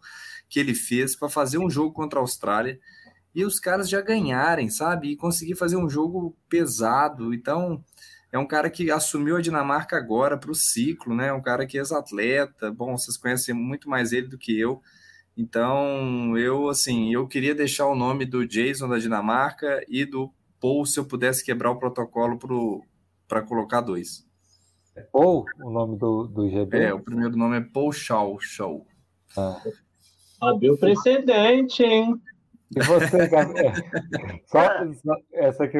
que 0.48 0.58
ele 0.58 0.74
fez 0.74 1.16
para 1.16 1.28
fazer 1.28 1.58
um 1.58 1.70
jogo 1.70 1.92
contra 1.92 2.18
a 2.18 2.22
Austrália 2.22 2.78
e 3.34 3.44
os 3.44 3.60
caras 3.60 3.88
já 3.88 4.00
ganharem, 4.00 4.68
sabe? 4.68 5.12
E 5.12 5.16
conseguir 5.16 5.54
fazer 5.54 5.76
um 5.76 5.88
jogo 5.88 6.36
pesado. 6.48 7.32
Então, 7.32 7.82
é 8.32 8.38
um 8.38 8.46
cara 8.46 8.68
que 8.68 8.90
assumiu 8.90 9.36
a 9.36 9.40
Dinamarca 9.40 9.96
agora 9.96 10.36
para 10.36 10.50
o 10.50 10.54
ciclo, 10.54 11.14
né? 11.14 11.32
Um 11.32 11.42
cara 11.42 11.66
que 11.66 11.78
é 11.78 11.80
ex-atleta. 11.80 12.70
Bom, 12.72 12.96
vocês 12.96 13.16
conhecem 13.16 13.54
muito 13.54 13.88
mais 13.88 14.12
ele 14.12 14.28
do 14.28 14.38
que 14.38 14.58
eu. 14.58 14.82
Então, 15.36 16.36
eu 16.36 16.68
assim, 16.68 17.14
eu 17.14 17.26
queria 17.26 17.54
deixar 17.54 17.86
o 17.86 17.94
nome 17.94 18.26
do 18.26 18.46
Jason 18.46 18.88
da 18.88 18.98
Dinamarca 18.98 19.84
e 19.88 20.04
do 20.04 20.32
Paul 20.60 20.84
se 20.84 20.98
eu 20.98 21.04
pudesse 21.04 21.44
quebrar 21.44 21.70
o 21.70 21.78
protocolo 21.78 22.38
para 23.26 23.42
colocar 23.42 23.80
dois. 23.80 24.28
É 25.00 25.06
Paul, 25.10 25.46
o 25.62 25.70
nome 25.70 25.96
do, 25.96 26.26
do 26.26 26.46
GB? 26.46 26.78
É, 26.78 26.92
o 26.92 27.00
primeiro 27.00 27.34
nome 27.34 27.56
é 27.56 27.60
Paul 27.62 27.90
Shaw. 27.90 28.38
Shaw. 28.38 28.86
Ah. 29.34 29.58
Abriu 30.42 30.76
precedente, 30.76 31.82
hein? 31.82 32.20
E 32.76 32.82
você, 32.82 33.26
Gabriel? 33.26 33.72
só, 34.44 34.60
só, 34.92 35.16
essa 35.32 35.64
aqui, 35.64 35.78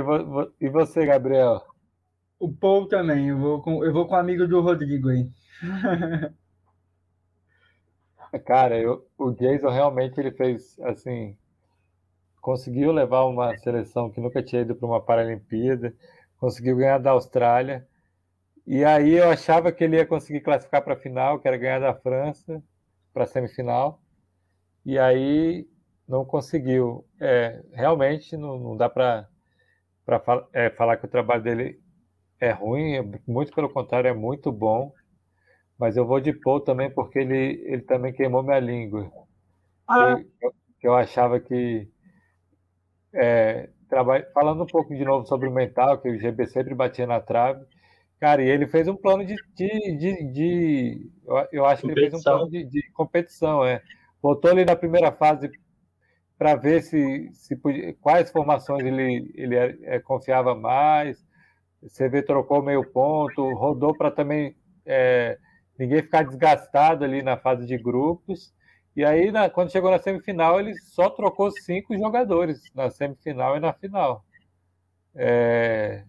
e 0.58 0.68
você, 0.70 1.04
Gabriel? 1.04 1.62
O 2.38 2.50
Paul 2.50 2.88
também, 2.88 3.28
eu 3.28 3.38
vou 3.38 3.60
com, 3.60 3.84
eu 3.84 3.92
vou 3.92 4.06
com 4.06 4.14
o 4.14 4.18
amigo 4.18 4.48
do 4.48 4.62
Rodrigo 4.62 5.10
aí. 5.10 5.28
Cara, 8.46 8.78
eu, 8.78 9.06
o 9.18 9.32
Jason 9.32 9.68
realmente 9.68 10.18
ele 10.18 10.30
fez 10.30 10.78
assim, 10.80 11.36
conseguiu 12.40 12.90
levar 12.90 13.26
uma 13.26 13.54
seleção 13.58 14.08
que 14.08 14.18
nunca 14.18 14.42
tinha 14.42 14.62
ido 14.62 14.74
para 14.74 14.88
uma 14.88 15.02
Paralimpíada, 15.02 15.94
conseguiu 16.38 16.76
ganhar 16.76 16.98
da 16.98 17.10
Austrália. 17.10 17.86
E 18.72 18.84
aí 18.84 19.14
eu 19.14 19.28
achava 19.28 19.72
que 19.72 19.82
ele 19.82 19.96
ia 19.96 20.06
conseguir 20.06 20.42
classificar 20.42 20.80
para 20.80 20.94
a 20.94 20.96
final, 20.96 21.40
que 21.40 21.48
era 21.48 21.56
ganhar 21.56 21.80
da 21.80 21.92
França 21.92 22.62
para 23.12 23.24
a 23.24 23.26
semifinal. 23.26 24.00
E 24.86 24.96
aí 24.96 25.66
não 26.06 26.24
conseguiu. 26.24 27.04
É, 27.20 27.60
realmente 27.72 28.36
não, 28.36 28.60
não 28.60 28.76
dá 28.76 28.88
para 28.88 29.28
é, 30.52 30.70
falar 30.70 30.98
que 30.98 31.04
o 31.04 31.08
trabalho 31.08 31.42
dele 31.42 31.80
é 32.38 32.52
ruim, 32.52 32.94
é, 32.94 33.04
muito 33.26 33.52
pelo 33.52 33.68
contrário, 33.68 34.06
é 34.06 34.14
muito 34.14 34.52
bom. 34.52 34.94
Mas 35.76 35.96
eu 35.96 36.06
vou 36.06 36.20
de 36.20 36.32
Paul 36.32 36.60
também 36.60 36.88
porque 36.88 37.18
ele, 37.18 37.64
ele 37.66 37.82
também 37.82 38.12
queimou 38.12 38.40
minha 38.40 38.60
língua. 38.60 39.10
Ah. 39.88 40.16
Eu, 40.40 40.54
eu 40.80 40.94
achava 40.94 41.40
que. 41.40 41.88
É, 43.12 43.68
falando 44.32 44.62
um 44.62 44.66
pouco 44.66 44.94
de 44.94 45.04
novo 45.04 45.26
sobre 45.26 45.48
o 45.48 45.52
mental, 45.52 45.98
que 45.98 46.08
o 46.08 46.16
GB 46.16 46.46
sempre 46.46 46.72
batia 46.72 47.04
na 47.04 47.20
trave. 47.20 47.66
Cara, 48.20 48.42
e 48.42 48.48
ele 48.48 48.66
fez 48.66 48.86
um 48.86 48.94
plano 48.94 49.24
de. 49.24 49.34
de, 49.56 49.96
de, 49.96 50.32
de 50.32 51.10
eu, 51.50 51.64
acho 51.64 51.82
que 51.82 51.90
ele 51.90 52.00
fez 52.02 52.12
um 52.12 52.22
plano 52.22 52.50
de, 52.50 52.64
de 52.64 52.90
competição. 52.92 53.64
É. 53.64 53.82
Botou 54.22 54.50
ele 54.50 54.66
na 54.66 54.76
primeira 54.76 55.10
fase 55.10 55.50
para 56.36 56.54
ver 56.54 56.82
se, 56.82 57.30
se 57.32 57.56
podia, 57.56 57.94
quais 57.94 58.30
formações 58.30 58.84
ele, 58.84 59.32
ele 59.34 59.56
é, 59.56 59.78
é, 59.82 59.98
confiava 59.98 60.54
mais. 60.54 61.26
CV 61.96 62.22
trocou 62.22 62.62
meio 62.62 62.84
ponto, 62.84 63.54
rodou 63.54 63.96
para 63.96 64.10
também 64.10 64.54
é, 64.84 65.38
ninguém 65.78 66.02
ficar 66.02 66.22
desgastado 66.22 67.04
ali 67.04 67.22
na 67.22 67.38
fase 67.38 67.66
de 67.66 67.78
grupos. 67.78 68.52
E 68.94 69.02
aí, 69.02 69.30
na, 69.30 69.48
quando 69.48 69.72
chegou 69.72 69.90
na 69.90 69.98
semifinal, 69.98 70.60
ele 70.60 70.74
só 70.78 71.08
trocou 71.08 71.50
cinco 71.50 71.96
jogadores 71.96 72.60
na 72.74 72.90
semifinal 72.90 73.56
e 73.56 73.60
na 73.60 73.72
final. 73.72 74.22
É, 75.14 76.04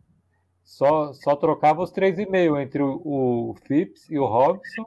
só, 0.64 1.14
só 1.14 1.36
trocava 1.36 1.82
os 1.82 1.92
três 1.92 2.18
e 2.20 2.26
meio 2.26 2.60
entre 2.60 2.82
o, 2.82 3.02
o 3.04 3.56
Phipps 3.66 4.10
e 4.10 4.18
o 4.18 4.26
Robson 4.26 4.86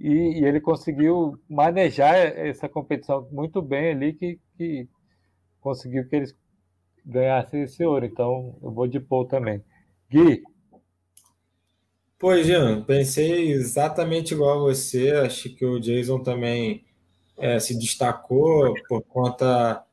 e, 0.00 0.40
e, 0.40 0.44
ele 0.44 0.60
conseguiu 0.60 1.38
manejar 1.46 2.16
essa 2.16 2.66
competição 2.66 3.28
muito 3.30 3.60
bem 3.60 3.90
ali, 3.90 4.14
que, 4.14 4.40
que 4.56 4.88
conseguiu 5.60 6.08
que 6.08 6.16
eles 6.16 6.34
ganhassem 7.04 7.62
esse 7.62 7.84
ouro. 7.84 8.06
Então, 8.06 8.56
eu 8.62 8.70
vou 8.70 8.86
de 8.86 8.98
Paul 8.98 9.26
também. 9.26 9.62
Gui. 10.10 10.42
Pois, 12.18 12.46
Jean, 12.46 12.82
pensei 12.82 13.52
exatamente 13.52 14.32
igual 14.32 14.58
a 14.58 14.62
você. 14.62 15.10
Acho 15.10 15.54
que 15.54 15.66
o 15.66 15.78
Jason 15.78 16.22
também 16.22 16.82
é, 17.36 17.58
se 17.58 17.78
destacou 17.78 18.72
por 18.88 19.02
conta 19.02 19.84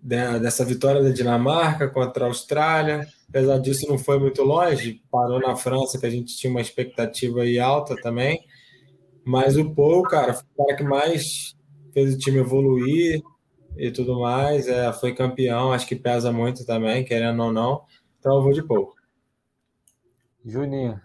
de, 0.00 0.38
dessa 0.38 0.64
vitória 0.64 1.02
da 1.02 1.10
Dinamarca 1.10 1.88
contra 1.88 2.24
a 2.24 2.28
Austrália. 2.28 3.08
Apesar 3.28 3.58
disso, 3.58 3.86
não 3.88 3.98
foi 3.98 4.18
muito 4.18 4.42
longe. 4.42 5.02
Parou 5.10 5.38
na 5.38 5.54
França, 5.54 5.98
que 5.98 6.06
a 6.06 6.10
gente 6.10 6.36
tinha 6.36 6.50
uma 6.50 6.60
expectativa 6.60 7.42
aí 7.42 7.58
alta 7.58 7.94
também. 7.96 8.40
Mas 9.24 9.56
o 9.58 9.74
Paul, 9.74 10.02
cara, 10.02 10.32
foi 10.32 10.44
o 10.54 10.64
cara 10.64 10.76
que 10.76 10.84
mais 10.84 11.54
fez 11.92 12.14
o 12.14 12.18
time 12.18 12.38
evoluir 12.38 13.20
e 13.76 13.90
tudo 13.90 14.20
mais. 14.20 14.66
É, 14.66 14.90
foi 14.92 15.14
campeão, 15.14 15.72
acho 15.72 15.86
que 15.86 15.94
pesa 15.94 16.32
muito 16.32 16.64
também, 16.64 17.04
querendo 17.04 17.42
ou 17.42 17.52
não. 17.52 17.84
Então 18.18 18.36
eu 18.36 18.42
vou 18.42 18.52
de 18.52 18.62
Paul. 18.62 18.94
Juninho. 20.44 20.98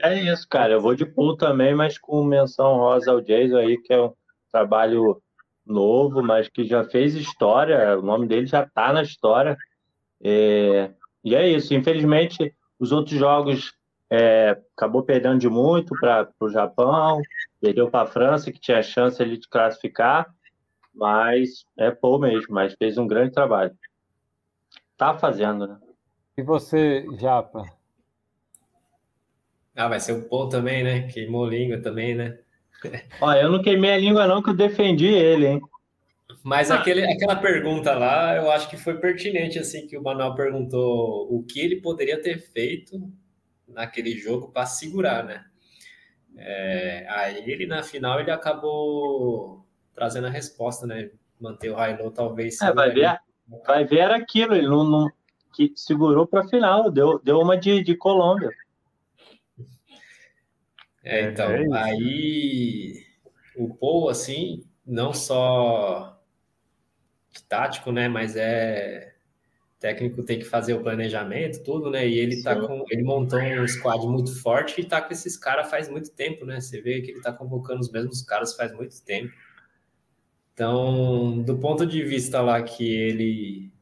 É 0.00 0.20
isso, 0.20 0.48
cara. 0.48 0.74
Eu 0.74 0.80
vou 0.80 0.94
de 0.94 1.06
Paul 1.06 1.36
também, 1.36 1.74
mas 1.74 1.98
com 1.98 2.24
menção 2.24 2.76
rosa 2.76 3.12
ao 3.12 3.20
Jason 3.20 3.56
aí, 3.56 3.76
que 3.78 3.92
é 3.92 4.02
um 4.02 4.12
trabalho 4.50 5.20
novo, 5.64 6.22
mas 6.22 6.48
que 6.48 6.64
já 6.64 6.84
fez 6.84 7.14
história. 7.14 7.98
O 7.98 8.02
nome 8.02 8.26
dele 8.26 8.46
já 8.46 8.66
tá 8.66 8.92
na 8.92 9.02
história. 9.02 9.56
É... 10.22 10.90
E 11.24 11.34
é 11.34 11.48
isso. 11.48 11.74
Infelizmente, 11.74 12.54
os 12.78 12.92
outros 12.92 13.18
jogos 13.18 13.72
é, 14.10 14.58
acabou 14.76 15.02
perdendo 15.02 15.38
de 15.38 15.48
muito 15.48 15.94
para 16.00 16.28
o 16.40 16.48
Japão, 16.48 17.20
perdeu 17.60 17.90
para 17.90 18.04
a 18.04 18.10
França, 18.10 18.50
que 18.50 18.60
tinha 18.60 18.82
chance 18.82 19.22
ali 19.22 19.36
de 19.36 19.48
classificar, 19.48 20.26
mas 20.94 21.64
é 21.78 21.90
Paul 21.90 22.18
mesmo, 22.18 22.54
mas 22.54 22.74
fez 22.74 22.96
um 22.96 23.06
grande 23.06 23.32
trabalho. 23.32 23.76
Tá 24.96 25.14
fazendo, 25.14 25.66
né? 25.66 25.78
E 26.36 26.42
você, 26.42 27.04
Japa? 27.18 27.64
Ah, 29.76 29.88
vai 29.88 30.00
ser 30.00 30.12
o 30.12 30.28
Paul 30.28 30.48
também, 30.48 30.82
né? 30.82 31.02
Queimou 31.08 31.46
língua 31.46 31.80
também, 31.80 32.14
né? 32.14 32.38
Olha, 33.20 33.42
eu 33.42 33.50
não 33.50 33.62
queimei 33.62 33.92
a 33.92 33.98
língua 33.98 34.26
não, 34.26 34.42
que 34.42 34.50
eu 34.50 34.56
defendi 34.56 35.06
ele, 35.06 35.46
hein? 35.46 35.60
Mas 36.42 36.70
ah. 36.70 36.76
aquele, 36.76 37.04
aquela 37.04 37.36
pergunta 37.36 37.94
lá, 37.94 38.36
eu 38.36 38.50
acho 38.50 38.68
que 38.68 38.76
foi 38.76 38.98
pertinente, 38.98 39.58
assim, 39.58 39.86
que 39.86 39.96
o 39.96 40.02
Manuel 40.02 40.34
perguntou 40.34 41.26
o 41.32 41.42
que 41.42 41.60
ele 41.60 41.80
poderia 41.80 42.20
ter 42.20 42.38
feito 42.38 43.10
naquele 43.66 44.12
jogo 44.18 44.48
para 44.48 44.66
segurar, 44.66 45.24
né? 45.24 45.44
É, 46.36 47.06
aí 47.08 47.50
ele 47.50 47.66
na 47.66 47.82
final 47.82 48.20
ele 48.20 48.30
acabou 48.30 49.66
trazendo 49.94 50.28
a 50.28 50.30
resposta, 50.30 50.86
né? 50.86 51.10
Manter 51.40 51.70
o 51.70 51.74
high 51.74 51.96
talvez. 52.14 52.60
É, 52.60 52.72
vai 52.72 52.90
ver, 52.90 53.18
vai 53.66 53.84
ver 53.84 53.98
era 53.98 54.16
aquilo, 54.16 54.54
ele 54.54 54.68
não, 54.68 54.84
não 54.84 55.10
que 55.54 55.72
segurou 55.74 56.26
para 56.26 56.42
a 56.42 56.48
final, 56.48 56.90
deu, 56.90 57.18
deu 57.18 57.40
uma 57.40 57.56
de, 57.56 57.82
de 57.82 57.96
Colômbia. 57.96 58.50
É, 61.02 61.22
então, 61.22 61.50
é 61.50 61.66
aí 61.72 63.04
o 63.56 63.74
Paul, 63.74 64.08
assim, 64.08 64.64
não 64.86 65.12
só 65.12 66.17
tático, 67.44 67.92
né, 67.92 68.08
mas 68.08 68.36
é 68.36 69.14
técnico 69.80 70.22
tem 70.22 70.38
que 70.38 70.44
fazer 70.44 70.74
o 70.74 70.82
planejamento, 70.82 71.62
tudo, 71.62 71.90
né? 71.90 72.06
E 72.06 72.18
ele 72.18 72.42
tá 72.42 72.56
com. 72.56 72.84
Ele 72.90 73.02
montou 73.02 73.38
um 73.40 73.66
squad 73.66 74.06
muito 74.06 74.40
forte 74.40 74.80
e 74.80 74.84
tá 74.84 75.00
com 75.00 75.12
esses 75.12 75.36
caras 75.36 75.70
faz 75.70 75.88
muito 75.88 76.10
tempo, 76.10 76.44
né? 76.44 76.60
Você 76.60 76.80
vê 76.80 77.00
que 77.00 77.12
ele 77.12 77.20
tá 77.20 77.32
convocando 77.32 77.80
os 77.80 77.90
mesmos 77.90 78.22
caras 78.22 78.54
faz 78.54 78.72
muito 78.72 79.00
tempo. 79.04 79.32
Então, 80.52 81.40
do 81.42 81.56
ponto 81.58 81.86
de 81.86 82.02
vista 82.02 82.40
lá 82.40 82.60
que 82.62 82.84
ele 82.84 83.72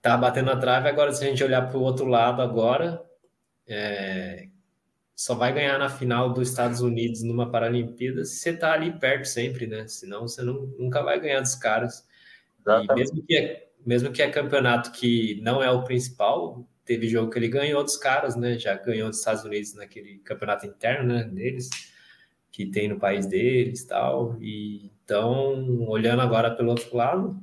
tá 0.00 0.16
batendo 0.16 0.50
a 0.50 0.56
trave, 0.56 0.88
agora 0.88 1.12
se 1.12 1.24
a 1.24 1.28
gente 1.28 1.42
olhar 1.42 1.68
para 1.68 1.76
o 1.76 1.82
outro 1.82 2.06
lado 2.06 2.40
agora, 2.40 3.02
é, 3.66 4.48
só 5.14 5.34
vai 5.34 5.52
ganhar 5.52 5.78
na 5.78 5.88
final 5.88 6.32
dos 6.32 6.48
Estados 6.48 6.80
Unidos 6.80 7.22
numa 7.22 7.50
Paralimpíada 7.50 8.24
se 8.24 8.36
você 8.36 8.56
tá 8.56 8.72
ali 8.72 8.98
perto 8.98 9.26
sempre, 9.26 9.66
né? 9.66 9.86
Senão 9.86 10.22
você 10.22 10.42
não, 10.42 10.66
nunca 10.78 11.02
vai 11.02 11.20
ganhar 11.20 11.40
dos 11.40 11.54
caras. 11.54 12.06
E 12.66 12.94
mesmo 12.94 13.22
que 13.24 13.68
mesmo 13.84 14.10
que 14.10 14.22
é 14.22 14.30
campeonato 14.30 14.92
que 14.92 15.40
não 15.42 15.62
é 15.62 15.70
o 15.70 15.84
principal, 15.84 16.66
teve 16.84 17.06
jogo 17.06 17.30
que 17.30 17.38
ele 17.38 17.48
ganhou 17.48 17.82
dos 17.82 17.96
caras, 17.96 18.34
né? 18.34 18.58
Já 18.58 18.74
ganhou 18.74 19.10
dos 19.10 19.18
Estados 19.18 19.44
Unidos 19.44 19.74
naquele 19.74 20.18
campeonato 20.18 20.66
interno, 20.66 21.12
né? 21.12 21.24
Deles, 21.24 21.68
que 22.50 22.66
tem 22.66 22.88
no 22.88 22.98
país 22.98 23.26
deles 23.26 23.84
tal. 23.84 24.36
E 24.40 24.90
então, 25.04 25.86
olhando 25.86 26.22
agora 26.22 26.50
pelo 26.50 26.70
outro 26.70 26.96
lado, 26.96 27.38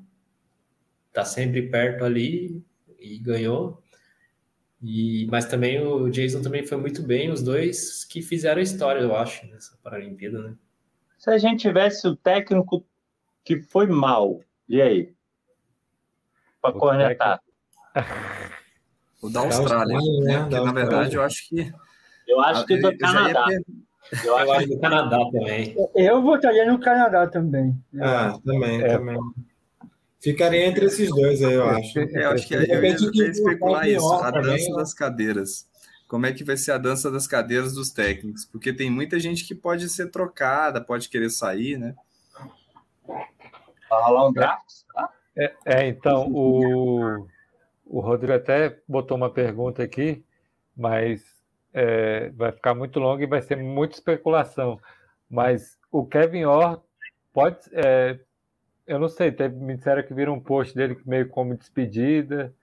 tá 1.14 1.23
sempre 1.23 1.69
perto 1.69 2.03
ali 2.03 2.64
e 2.99 3.19
ganhou. 3.19 3.80
E, 4.83 5.27
mas 5.29 5.45
também 5.45 5.79
o 5.85 6.09
Jason 6.09 6.41
também 6.41 6.65
foi 6.65 6.77
muito 6.77 7.03
bem, 7.03 7.29
os 7.31 7.43
dois 7.43 8.03
que 8.05 8.21
fizeram 8.21 8.59
a 8.59 8.63
história, 8.63 8.99
eu 8.99 9.15
acho, 9.15 9.45
nessa 9.47 9.77
Paralimpíada, 9.83 10.41
né? 10.41 10.55
Se 11.17 11.29
a 11.29 11.37
gente 11.37 11.61
tivesse 11.61 12.07
o 12.07 12.15
técnico 12.15 12.83
que 13.43 13.61
foi 13.61 13.85
mal, 13.87 14.41
e 14.67 14.81
aí? 14.81 15.13
para 16.61 16.73
cornetar. 16.73 17.41
O 19.23 19.29
da 19.29 19.41
Austrália, 19.41 19.99
né? 20.23 20.39
Porque, 20.39 20.59
na 20.59 20.73
verdade, 20.73 21.15
eu 21.15 21.21
acho 21.21 21.47
que 21.47 21.71
Eu 22.27 22.41
acho 22.41 22.65
que 22.65 22.75
do 22.77 22.87
Eu 22.87 22.97
já 22.97 23.27
ia 23.27 23.33
Canadá. 23.33 23.45
Eu 24.25 24.35
acho 24.37 24.51
acho 24.51 24.67
do 24.67 24.79
Canadá 24.79 25.17
também. 25.31 25.75
Eu 25.93 26.21
votaria 26.23 26.65
no 26.65 26.79
Canadá 26.79 27.27
também. 27.27 27.79
Ah, 28.01 28.39
também, 28.43 28.81
É. 28.81 28.97
também. 28.97 29.19
Ficaria 30.22 30.68
entre 30.68 30.85
esses 30.85 31.10
dois 31.10 31.43
aí, 31.43 31.53
eu 31.53 31.65
acho. 31.68 31.99
É, 31.99 32.26
eu 32.26 32.30
acho 32.30 32.48
que 32.48 32.53
eu 32.53 32.61
ia 32.61 32.95
que 32.95 33.23
especular 33.23 33.89
isso, 33.89 34.06
a 34.14 34.19
Pior 34.19 34.31
também, 34.31 34.52
dança 34.52 34.69
né? 34.69 34.76
das 34.76 34.93
cadeiras. 34.93 35.68
Como 36.07 36.26
é 36.26 36.34
que 36.34 36.43
vai 36.43 36.57
ser 36.57 36.73
a 36.73 36.77
dança 36.77 37.10
das 37.10 37.26
cadeiras 37.26 37.73
dos 37.73 37.89
técnicos? 37.89 38.45
Porque 38.45 38.72
tem 38.72 38.89
muita 38.89 39.19
gente 39.19 39.48
que 39.48 39.56
pode 39.56 39.89
ser 39.89 40.11
trocada, 40.11 40.80
pode 40.80 41.10
querer 41.10 41.30
sair, 41.30 41.77
né? 41.77 41.95
Vai 43.07 44.03
rolar 44.03 44.27
um 44.27 44.34
draft? 44.34 44.65
tá? 44.93 45.10
É, 45.65 45.88
então, 45.88 46.30
o, 46.31 47.27
o 47.85 47.99
Rodrigo 47.99 48.34
até 48.34 48.77
botou 48.88 49.18
uma 49.18 49.30
pergunta 49.30 49.81
aqui, 49.81 50.23
mas 50.77 51.23
é, 51.73 52.30
vai 52.31 52.52
ficar 52.52 52.76
muito 52.76 52.99
longo 52.99 53.23
e 53.23 53.27
vai 53.27 53.41
ser 53.41 53.56
muita 53.57 53.95
especulação. 53.95 54.80
Mas 55.30 55.80
o 55.91 56.06
Kevin 56.06 56.43
Orr 56.43 56.80
pode. 57.34 57.57
é, 57.72 58.19
eu 58.91 58.99
não 58.99 59.07
sei, 59.07 59.31
teve, 59.31 59.55
me 59.55 59.76
disseram 59.77 60.03
que 60.03 60.13
viram 60.13 60.34
um 60.34 60.39
post 60.39 60.76
dele 60.76 60.99
meio 61.05 61.30
como 61.30 61.55
despedida, 61.55 62.53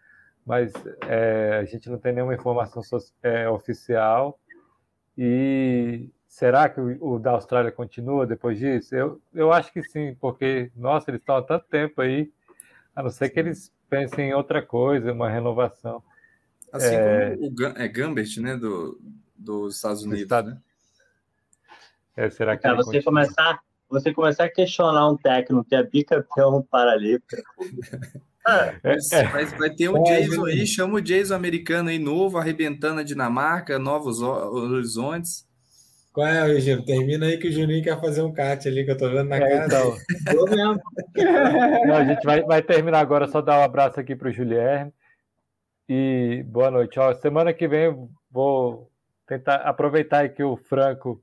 mas 0.44 0.72
é, 1.06 1.58
a 1.60 1.64
gente 1.64 1.88
não 1.88 1.98
tem 1.98 2.12
nenhuma 2.12 2.34
informação 2.34 2.82
so- 2.82 2.98
é, 3.22 3.48
oficial. 3.48 4.38
E 5.16 6.10
será 6.26 6.68
que 6.68 6.80
o, 6.80 7.14
o 7.14 7.18
da 7.18 7.30
Austrália 7.30 7.72
continua 7.72 8.26
depois 8.26 8.58
disso? 8.58 8.94
Eu, 8.94 9.20
eu 9.32 9.52
acho 9.52 9.72
que 9.72 9.82
sim, 9.82 10.14
porque, 10.20 10.70
nossa, 10.76 11.10
eles 11.10 11.20
estão 11.20 11.36
há 11.36 11.42
tanto 11.42 11.66
tempo 11.66 12.00
aí. 12.02 12.30
A 12.94 13.02
não 13.02 13.10
ser 13.10 13.30
que 13.30 13.40
eles 13.40 13.72
pensem 13.88 14.28
em 14.28 14.34
outra 14.34 14.60
coisa, 14.60 15.12
uma 15.12 15.30
renovação. 15.30 16.02
Assim 16.70 16.96
É. 16.96 17.36
como 17.36 17.48
o 17.48 17.78
é 17.78 17.88
Gambit, 17.88 18.38
né, 18.40 18.54
do, 18.54 19.00
dos 19.34 19.76
Estados 19.76 20.02
Unidos, 20.02 20.22
Estado- 20.22 20.50
né? 20.50 20.60
É, 22.16 22.28
será 22.28 22.56
que 22.56 22.66
ele 22.66 22.76
você 22.76 23.02
continua? 23.02 23.04
começar, 23.04 23.60
você 23.88 24.12
começar 24.12 24.44
a 24.44 24.50
questionar 24.50 25.08
um 25.08 25.16
técnico 25.16 25.64
que 25.64 25.74
é 25.74 25.82
bicampeão 25.82 26.62
paralímpico. 26.70 27.42
É, 28.46 28.80
Mas, 28.82 29.12
é. 29.12 29.24
mas 29.32 29.52
vai 29.58 29.68
ter 29.70 29.88
um 29.90 29.98
É, 30.06 30.20
Jason 30.20 30.44
né? 30.46 30.52
aí, 30.52 30.66
chama 30.66 30.94
o 30.94 31.00
Jason 31.02 31.34
americano 31.34 31.90
aí 31.90 31.98
novo, 31.98 32.38
arrebentando 32.38 33.00
a 33.00 33.02
Dinamarca, 33.02 33.78
novos 33.78 34.22
ho- 34.22 34.50
horizontes. 34.72 35.46
Qual 36.12 36.26
é, 36.26 36.50
Eugênio? 36.50 36.84
Termina 36.84 37.26
aí 37.26 37.36
que 37.36 37.48
o 37.48 37.52
Juninho 37.52 37.84
quer 37.84 38.00
fazer 38.00 38.22
um 38.22 38.32
cat 38.32 38.66
ali, 38.66 38.84
que 38.84 38.90
eu 38.90 38.96
tô 38.96 39.08
vendo 39.10 39.28
na 39.28 39.36
É, 39.36 39.40
cara. 39.40 39.66
então, 39.66 39.96
não, 41.86 41.94
a 41.94 42.04
gente 42.04 42.24
vai, 42.24 42.42
vai 42.42 42.62
terminar 42.62 43.00
agora, 43.00 43.26
só 43.28 43.40
dar 43.42 43.60
um 43.60 43.62
abraço 43.62 44.00
aqui 44.00 44.16
para 44.16 44.28
o 44.28 44.32
Julierme. 44.32 44.92
E 45.88 46.42
boa 46.46 46.70
noite. 46.70 46.98
Ó, 46.98 47.14
semana 47.14 47.52
que 47.52 47.68
vem 47.68 47.84
eu 47.84 48.10
vou 48.30 48.90
tentar 49.26 49.56
aproveitar 49.56 50.20
aí 50.20 50.28
que 50.30 50.42
o 50.42 50.56
Franco 50.56 51.22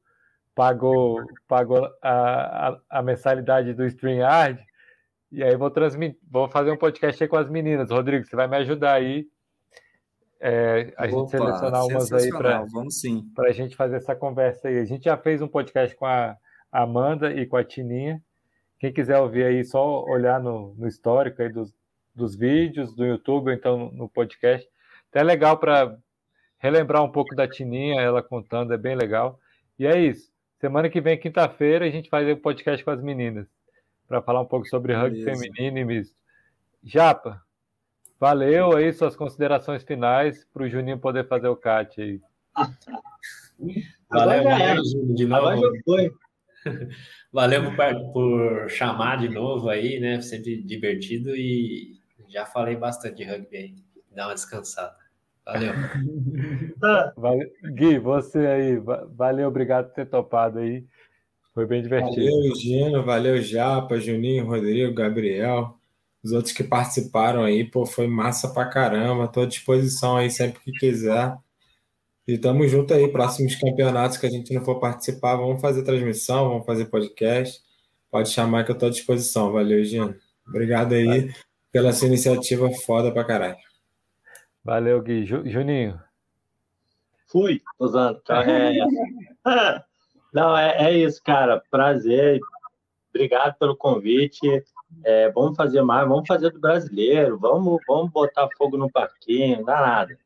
pagou, 0.55 1.21
pagou 1.47 1.85
a, 2.01 2.69
a, 2.69 2.79
a 2.89 3.01
mensalidade 3.01 3.73
do 3.73 3.85
StreamYard. 3.85 4.59
E 5.31 5.43
aí 5.43 5.55
vou 5.57 5.69
transmitir, 5.69 6.17
vou 6.31 6.47
fazer 6.47 6.71
um 6.71 6.77
podcast 6.77 7.21
aí 7.21 7.27
com 7.27 7.35
as 7.35 7.49
meninas. 7.49 7.91
Rodrigo, 7.91 8.25
você 8.25 8.35
vai 8.35 8.47
me 8.47 8.55
ajudar 8.57 8.93
aí. 8.93 9.27
É, 10.39 10.93
a 10.97 11.07
gente 11.07 11.17
Opa, 11.17 11.37
selecionar 11.37 11.85
umas 11.85 12.11
aí 12.13 12.29
para 12.29 13.49
a 13.49 13.51
gente 13.51 13.75
fazer 13.75 13.97
essa 13.97 14.15
conversa 14.15 14.69
aí. 14.69 14.79
A 14.79 14.85
gente 14.85 15.05
já 15.05 15.17
fez 15.17 15.41
um 15.41 15.47
podcast 15.47 15.95
com 15.95 16.05
a 16.05 16.37
Amanda 16.71 17.33
e 17.33 17.45
com 17.45 17.57
a 17.57 17.63
Tininha. 17.63 18.21
Quem 18.79 18.93
quiser 18.93 19.17
ouvir 19.19 19.45
aí, 19.45 19.63
só 19.63 20.03
olhar 20.05 20.39
no, 20.39 20.73
no 20.75 20.87
histórico 20.87 21.41
aí 21.41 21.49
dos, 21.49 21.73
dos 22.13 22.35
vídeos 22.35 22.93
do 22.93 23.05
YouTube, 23.05 23.49
ou 23.49 23.53
então 23.53 23.91
no, 23.91 24.07
podcast. 24.07 24.67
Até 25.09 25.23
legal 25.23 25.57
para 25.57 25.97
relembrar 26.59 27.03
um 27.03 27.11
pouco 27.11 27.35
da 27.35 27.47
Tininha, 27.47 28.01
ela 28.01 28.21
contando, 28.21 28.73
é 28.73 28.77
bem 28.77 28.95
legal. 28.95 29.39
E 29.79 29.87
é 29.87 29.99
isso. 29.99 30.34
Semana 30.65 30.89
que 30.89 30.99
vem, 30.99 31.15
quinta-feira, 31.15 31.85
a 31.85 31.91
gente 31.91 32.09
faz 32.09 32.27
um 32.27 32.41
podcast 32.41 32.83
com 32.83 32.89
as 32.89 32.99
meninas 32.99 33.45
para 34.07 34.19
falar 34.19 34.41
um 34.41 34.47
pouco 34.47 34.65
sobre 34.67 34.95
rugby 34.95 35.23
Beleza. 35.23 35.43
feminino 35.43 35.77
e 35.77 35.85
misto. 35.85 36.15
Japa, 36.83 37.39
valeu 38.19 38.75
aí 38.75 38.91
suas 38.91 39.15
considerações 39.15 39.83
finais 39.83 40.43
para 40.51 40.63
o 40.63 40.67
Juninho 40.67 40.97
poder 40.97 41.27
fazer 41.27 41.49
o 41.49 41.55
CAT 41.55 42.01
aí. 42.01 42.19
Valeu, 44.09 44.43
Júlio, 44.83 45.13
de 45.13 45.27
novo. 45.27 45.61
foi. 45.85 46.11
Valeu 47.31 47.61
por, 47.75 48.11
por 48.11 48.69
chamar 48.71 49.19
de 49.19 49.29
novo 49.29 49.69
aí, 49.69 49.99
né? 49.99 50.19
Sempre 50.19 50.63
divertido 50.63 51.35
e 51.35 51.99
já 52.27 52.43
falei 52.43 52.75
bastante 52.75 53.17
de 53.17 53.23
rugby 53.23 53.55
aí. 53.55 53.75
Dá 54.09 54.25
uma 54.25 54.33
descansada. 54.33 54.95
Valeu. 55.45 55.73
Vale- 57.15 57.51
Gui, 57.73 57.99
você 57.99 58.39
aí, 58.39 58.77
va- 58.77 59.07
valeu, 59.15 59.47
obrigado 59.47 59.87
por 59.87 59.93
ter 59.95 60.05
topado 60.07 60.59
aí. 60.59 60.83
Foi 61.53 61.65
bem 61.65 61.81
divertido. 61.81 62.15
Valeu, 62.25 62.45
Eugênio, 62.45 63.03
valeu, 63.05 63.41
Japa, 63.41 63.97
Juninho, 63.99 64.45
Rodrigo, 64.45 64.93
Gabriel, 64.93 65.77
os 66.23 66.31
outros 66.31 66.51
que 66.53 66.63
participaram 66.63 67.43
aí, 67.43 67.63
pô, 67.63 67.85
foi 67.85 68.07
massa 68.07 68.49
pra 68.53 68.65
caramba, 68.65 69.27
tô 69.27 69.41
à 69.41 69.45
disposição 69.45 70.17
aí 70.17 70.29
sempre 70.29 70.59
que 70.61 70.71
quiser. 70.73 71.33
E 72.27 72.37
tamo 72.39 72.67
junto 72.67 72.91
aí, 72.93 73.07
próximos 73.07 73.55
campeonatos 73.55 74.17
que 74.17 74.25
a 74.25 74.29
gente 74.29 74.51
não 74.53 74.65
for 74.65 74.79
participar, 74.79 75.35
vamos 75.35 75.61
fazer 75.61 75.83
transmissão, 75.83 76.49
vamos 76.49 76.65
fazer 76.65 76.85
podcast. 76.85 77.61
Pode 78.09 78.29
chamar 78.29 78.63
que 78.65 78.71
eu 78.71 78.77
tô 78.77 78.87
à 78.87 78.89
disposição. 78.89 79.51
Valeu, 79.51 79.77
Eugênio. 79.77 80.15
Obrigado 80.47 80.93
aí 80.93 81.31
pela 81.71 81.93
sua 81.93 82.07
iniciativa 82.07 82.69
foda 82.71 83.11
pra 83.11 83.23
caralho. 83.23 83.57
Valeu, 84.65 84.99
Gui. 85.01 85.25
Ju- 85.25 85.47
Juninho, 85.47 86.01
Fui, 87.27 87.61
usando. 87.79 88.19
Então, 88.25 88.41
é... 88.41 88.73
Não, 90.33 90.57
é, 90.57 90.87
é 90.87 90.97
isso, 90.97 91.21
cara. 91.23 91.63
Prazer. 91.71 92.41
Obrigado 93.09 93.55
pelo 93.57 93.77
convite. 93.77 94.63
É, 95.03 95.29
vamos 95.31 95.55
fazer 95.55 95.81
mais, 95.81 96.07
vamos 96.07 96.27
fazer 96.27 96.51
do 96.51 96.59
brasileiro, 96.59 97.37
vamos, 97.37 97.79
vamos 97.87 98.11
botar 98.11 98.47
fogo 98.57 98.77
no 98.77 98.89
parquinho, 98.89 99.57
não 99.57 99.65
dá 99.65 99.81
nada. 99.81 100.17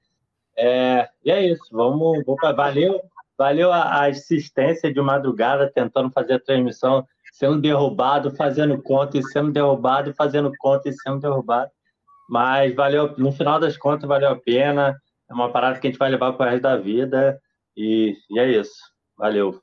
É, 0.56 1.10
e 1.24 1.32
é 1.32 1.46
isso, 1.46 1.66
vamos, 1.72 2.24
vamos 2.26 2.56
valeu, 2.56 3.02
valeu 3.38 3.72
a, 3.72 3.82
a 3.84 4.08
assistência 4.08 4.94
de 4.94 5.02
madrugada 5.02 5.72
tentando 5.74 6.12
fazer 6.12 6.34
a 6.34 6.40
transmissão, 6.40 7.08
sendo 7.32 7.60
derrubado, 7.62 8.32
fazendo 8.32 8.82
conta 8.82 9.18
e 9.18 9.24
sendo 9.24 9.52
derrubado, 9.52 10.14
fazendo 10.14 10.52
conta 10.60 10.90
e 10.90 10.94
sendo 10.94 11.20
derrubado. 11.20 11.72
Mas 12.30 12.76
valeu, 12.76 13.18
no 13.18 13.32
final 13.32 13.60
das 13.60 13.76
contas, 13.76 14.08
valeu 14.08 14.30
a 14.30 14.40
pena. 14.40 14.96
É 15.28 15.34
uma 15.34 15.52
parada 15.52 15.80
que 15.80 15.88
a 15.88 15.90
gente 15.90 16.00
vai 16.00 16.12
levar 16.12 16.34
para 16.34 16.46
o 16.46 16.50
resto 16.52 16.62
da 16.62 16.78
vida. 16.78 17.42
E, 17.76 18.16
e 18.30 18.40
é 18.40 18.48
isso. 18.52 18.78
Valeu. 19.18 19.60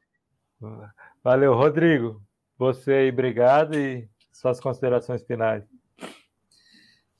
valeu, 1.22 1.54
Rodrigo. 1.54 2.20
Você 2.58 2.92
aí, 2.92 3.10
obrigado 3.10 3.76
e 3.76 4.08
suas 4.32 4.58
considerações 4.58 5.22
finais. 5.24 5.64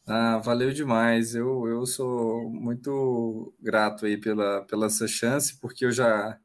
Ah, 0.04 0.38
valeu 0.38 0.72
demais. 0.72 1.36
Eu, 1.36 1.68
eu 1.68 1.86
sou 1.86 2.50
muito 2.50 3.54
grato 3.60 4.04
aí 4.04 4.16
pela, 4.16 4.62
pela 4.62 4.86
essa 4.86 5.06
chance, 5.06 5.60
porque 5.60 5.84
eu 5.84 5.92
já 5.92 6.36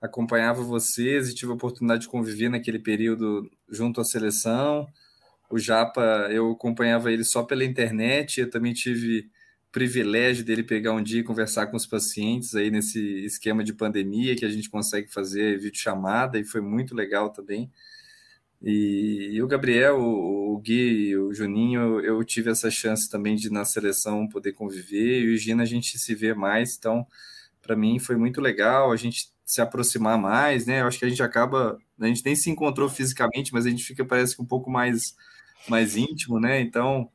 acompanhava 0.00 0.62
vocês 0.62 1.28
e 1.28 1.34
tive 1.34 1.50
a 1.50 1.54
oportunidade 1.56 2.02
de 2.02 2.08
conviver 2.08 2.48
naquele 2.48 2.78
período 2.78 3.50
junto 3.68 4.00
à 4.00 4.04
seleção. 4.04 4.86
O 5.50 5.58
Japa, 5.58 6.28
eu 6.30 6.50
acompanhava 6.52 7.12
ele 7.12 7.24
só 7.24 7.42
pela 7.42 7.64
internet, 7.64 8.40
eu 8.40 8.50
também 8.50 8.72
tive 8.72 9.30
privilégio 9.76 10.44
dele 10.44 10.62
pegar 10.62 10.92
um 10.92 11.02
dia 11.02 11.20
e 11.20 11.24
conversar 11.24 11.66
com 11.66 11.76
os 11.76 11.86
pacientes 11.86 12.54
aí 12.54 12.70
nesse 12.70 12.98
esquema 13.26 13.62
de 13.62 13.74
pandemia 13.74 14.34
que 14.34 14.44
a 14.44 14.48
gente 14.48 14.70
consegue 14.70 15.12
fazer 15.12 15.58
videochamada 15.58 16.38
e 16.38 16.44
foi 16.44 16.62
muito 16.62 16.94
legal 16.94 17.30
também. 17.30 17.70
E, 18.62 19.32
e 19.32 19.42
o 19.42 19.46
Gabriel, 19.46 19.98
o, 19.98 20.54
o 20.54 20.58
Gui, 20.58 21.14
o 21.16 21.32
Juninho, 21.34 22.00
eu 22.00 22.24
tive 22.24 22.50
essa 22.50 22.70
chance 22.70 23.10
também 23.10 23.36
de 23.36 23.50
na 23.50 23.64
seleção 23.64 24.26
poder 24.26 24.52
conviver, 24.52 25.22
e 25.22 25.34
o 25.34 25.36
Gina 25.36 25.62
a 25.62 25.66
gente 25.66 25.98
se 25.98 26.14
vê 26.14 26.32
mais, 26.32 26.76
então 26.78 27.06
para 27.60 27.76
mim 27.76 27.98
foi 27.98 28.16
muito 28.16 28.40
legal 28.40 28.92
a 28.92 28.96
gente 28.96 29.30
se 29.44 29.60
aproximar 29.60 30.18
mais, 30.18 30.66
né? 30.66 30.80
Eu 30.80 30.86
acho 30.86 30.98
que 30.98 31.04
a 31.04 31.08
gente 31.08 31.22
acaba, 31.22 31.78
a 32.00 32.06
gente 32.06 32.24
nem 32.24 32.34
se 32.34 32.50
encontrou 32.50 32.88
fisicamente, 32.88 33.52
mas 33.52 33.66
a 33.66 33.70
gente 33.70 33.84
fica 33.84 34.04
parece 34.04 34.34
que 34.34 34.42
um 34.42 34.46
pouco 34.46 34.70
mais 34.70 35.14
mais 35.68 35.96
íntimo, 35.96 36.38
né? 36.40 36.60
Então 36.60 37.10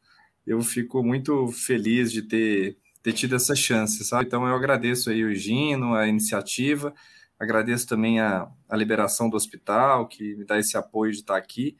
eu 0.45 0.61
fico 0.61 1.03
muito 1.03 1.47
feliz 1.47 2.11
de 2.11 2.21
ter, 2.23 2.77
ter 3.01 3.13
tido 3.13 3.35
essa 3.35 3.55
chance, 3.55 4.03
sabe? 4.03 4.25
Então 4.25 4.47
eu 4.47 4.55
agradeço 4.55 5.09
aí 5.09 5.23
o 5.23 5.33
Gino, 5.33 5.93
a 5.93 6.07
iniciativa, 6.07 6.93
agradeço 7.39 7.87
também 7.87 8.19
a, 8.19 8.49
a 8.69 8.75
liberação 8.75 9.29
do 9.29 9.37
hospital, 9.37 10.07
que 10.07 10.35
me 10.35 10.45
dá 10.45 10.59
esse 10.59 10.77
apoio 10.77 11.11
de 11.11 11.19
estar 11.19 11.37
aqui. 11.37 11.77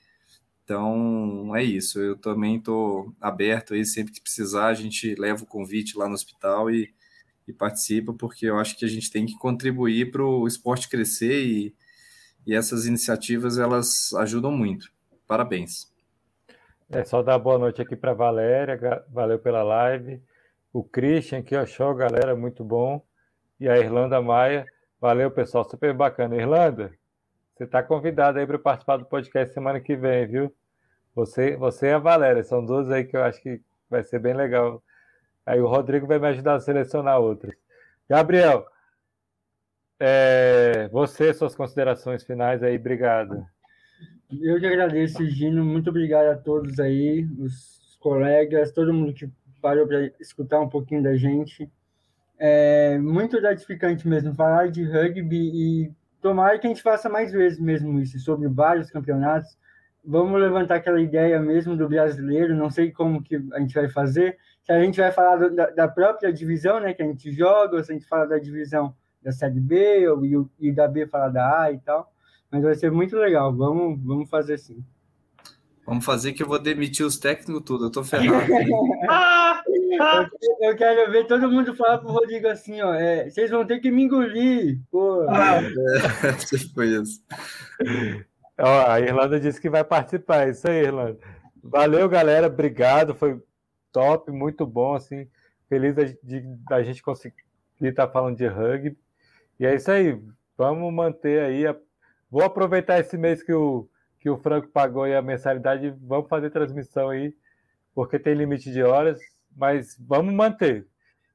Então 0.64 1.56
é 1.56 1.64
isso, 1.64 2.00
eu 2.00 2.16
também 2.16 2.58
estou 2.58 3.14
aberto 3.20 3.74
aí, 3.74 3.86
sempre 3.86 4.14
que 4.14 4.22
precisar, 4.22 4.68
a 4.68 4.74
gente 4.74 5.16
leva 5.16 5.44
o 5.44 5.48
convite 5.48 5.98
lá 5.98 6.08
no 6.08 6.14
hospital 6.14 6.72
e, 6.72 6.94
e 7.48 7.52
participa, 7.52 8.14
porque 8.14 8.46
eu 8.46 8.58
acho 8.58 8.78
que 8.78 8.86
a 8.86 8.88
gente 8.88 9.12
tem 9.12 9.26
que 9.26 9.38
contribuir 9.38 10.12
para 10.12 10.24
o 10.24 10.48
esporte 10.48 10.88
crescer 10.88 11.46
e, 11.46 11.76
e 12.48 12.56
essas 12.56 12.86
iniciativas 12.86 13.58
elas 13.58 14.14
ajudam 14.14 14.52
muito. 14.52 14.92
Parabéns. 15.28 15.91
É 16.92 17.04
só 17.04 17.24
dar 17.24 17.40
boa 17.40 17.58
noite 17.58 17.82
aqui 17.82 17.96
para 17.96 18.14
Valéria, 18.14 19.06
valeu 19.10 19.40
pela 19.40 19.64
live. 19.64 20.22
O 20.74 20.84
Christian 20.84 21.40
aqui, 21.40 21.56
ó, 21.56 21.66
show, 21.66 21.96
galera, 21.96 22.36
muito 22.36 22.64
bom. 22.64 23.04
E 23.60 23.70
a 23.70 23.78
Irlanda 23.78 24.22
Maia, 24.22 24.66
Valeu, 25.02 25.32
pessoal. 25.32 25.68
Super 25.68 25.96
bacana. 25.96 26.36
Irlanda, 26.36 26.94
você 27.56 27.64
está 27.64 27.82
convidado 27.82 28.38
aí 28.38 28.46
para 28.46 28.60
participar 28.60 28.98
do 28.98 29.06
podcast 29.06 29.52
semana 29.52 29.82
que 29.82 29.96
vem, 29.96 30.28
viu? 30.28 30.56
Você, 31.16 31.58
você 31.58 31.88
e 31.88 31.94
a 31.94 31.98
Valéria, 31.98 32.44
são 32.44 32.64
duas 32.64 32.90
aí 32.92 33.04
que 33.04 33.18
eu 33.18 33.24
acho 33.24 33.42
que 33.42 33.60
vai 33.90 34.04
ser 34.04 34.20
bem 34.20 34.36
legal. 34.36 34.82
Aí 35.44 35.60
o 35.60 35.68
Rodrigo 35.68 36.06
vai 36.06 36.20
me 36.20 36.28
ajudar 36.28 36.54
a 36.54 36.60
selecionar 36.60 37.20
outras. 37.20 37.56
Gabriel, 38.08 38.64
é, 40.00 40.88
você, 40.90 41.34
suas 41.34 41.56
considerações 41.56 42.24
finais 42.24 42.62
aí, 42.62 42.76
obrigado. 42.78 43.44
Eu 44.40 44.60
que 44.60 44.66
agradeço, 44.66 45.26
Gino. 45.28 45.64
Muito 45.66 45.90
obrigado 45.90 46.28
a 46.28 46.38
todos 46.38 46.80
aí, 46.80 47.28
os 47.38 47.98
colegas, 48.00 48.72
todo 48.72 48.94
mundo 48.94 49.14
que 49.14 49.30
parou 49.62 49.86
para 49.86 50.10
escutar 50.20 50.60
um 50.62 50.70
pouquinho 50.70 51.04
da 51.04 51.16
gente. 51.18 51.70
É 52.40 52.98
muito 52.98 53.40
gratificante 53.40 54.08
mesmo 54.08 54.34
falar 54.34 54.72
de 54.72 54.84
rugby 54.84 55.52
e 55.54 55.92
tomara 56.22 56.58
que 56.58 56.66
a 56.66 56.70
gente 56.70 56.82
faça 56.82 57.10
mais 57.10 57.32
vezes 57.32 57.60
mesmo 57.60 58.00
isso, 58.00 58.18
sobre 58.20 58.48
vários 58.48 58.90
campeonatos. 58.90 59.58
Vamos 60.04 60.40
levantar 60.40 60.76
aquela 60.76 61.02
ideia 61.02 61.40
mesmo 61.40 61.76
do 61.76 61.88
brasileiro, 61.88 62.56
não 62.56 62.72
sei 62.72 62.92
como 62.92 63.22
que 63.22 63.36
a 63.54 63.60
gente 63.60 63.76
vai 63.76 63.88
fazer, 63.90 64.38
se 64.64 64.72
a 64.72 64.82
gente 64.82 65.00
vai 65.00 65.12
falar 65.12 65.50
da, 65.50 65.70
da, 65.70 65.88
própria 65.88 66.34
divisão 66.34 66.80
né, 66.80 66.94
que 66.94 67.04
a 67.04 67.06
gente 67.06 67.32
joga, 67.32 67.76
ou 67.76 67.84
se 67.84 67.92
a 67.92 67.94
gente 67.94 68.08
fala 68.08 68.26
da 68.26 68.40
divisão 68.40 68.96
da 69.22 69.32
Série 69.32 69.60
B, 69.60 70.08
ou, 70.08 70.26
e, 70.26 70.34
e 70.60 70.72
da 70.72 70.88
B 70.88 71.06
falar 71.06 71.30
da 71.30 71.64
A 71.64 71.72
e 71.72 71.78
tal. 71.80 72.12
Mas 72.52 72.64
vai 72.64 72.76
ser 72.76 72.92
muito 72.92 73.16
legal, 73.16 73.56
vamos, 73.56 74.00
vamos 74.04 74.30
fazer 74.30 74.58
sim. 74.58 74.84
Vamos 75.86 76.06
fazer 76.06 76.34
que 76.34 76.44
eu 76.44 76.48
vou 76.48 76.60
demitir 76.60 77.06
os 77.06 77.18
técnicos 77.18 77.64
tudo, 77.66 77.86
eu 77.86 77.92
tô 77.92 78.04
ferrado. 78.04 78.52
eu, 80.62 80.70
eu, 80.70 80.76
quero 80.76 81.12
ver 81.12 81.26
todo 81.28 81.50
mundo 81.50 81.76
falar 81.76 81.98
pro 81.98 82.12
Rodrigo 82.12 82.48
assim, 82.48 82.82
ó, 82.82 82.94
é, 82.94 83.30
vocês 83.30 83.50
vão 83.50 83.66
ter 83.66 83.80
que 83.80 83.90
me 83.90 84.04
engolir, 84.04 84.80
pô. 84.92 85.26
Ah, 85.28 85.60
é, 85.62 86.70
foi 86.74 86.88
isso. 87.02 87.24
Ó, 88.60 88.92
a 88.92 89.00
Irlanda 89.00 89.40
disse 89.40 89.60
que 89.60 89.70
vai 89.70 89.84
participar, 89.84 90.48
é 90.48 90.52
isso 90.52 90.68
aí, 90.70 90.84
Irlanda. 90.84 91.18
Valeu, 91.64 92.08
galera, 92.08 92.48
obrigado, 92.48 93.16
foi 93.16 93.42
top, 93.92 94.32
muito 94.32 94.66
bom, 94.66 94.94
assim, 94.94 95.28
feliz 95.68 95.96
da 96.70 96.84
gente 96.84 97.02
conseguir 97.02 97.36
estar 97.82 98.08
tá 98.08 98.14
falando 98.14 98.38
de 98.38 98.48
rugby. 98.48 98.98
E 99.60 99.66
é 99.66 99.76
isso 99.76 99.92
aí, 99.92 100.22
vamos 100.58 100.94
manter 100.94 101.42
aí, 101.42 101.66
a... 101.68 101.76
vou 102.32 102.44
aproveitar 102.44 103.00
esse 103.00 103.18
mês 103.18 103.44
que 103.44 103.54
o 103.54 103.88
que 104.22 104.30
o 104.30 104.38
Franco 104.38 104.68
pagou 104.68 105.04
a 105.04 105.22
mensalidade, 105.22 105.90
vamos 106.00 106.30
fazer 106.30 106.52
transmissão 106.52 107.10
aí, 107.10 107.36
porque 107.94 108.20
tem 108.20 108.36
limite 108.36 108.72
de 108.72 108.84
horas, 108.84 109.20
mas 109.58 109.98
vamos 110.00 110.32
manter. 110.32 110.88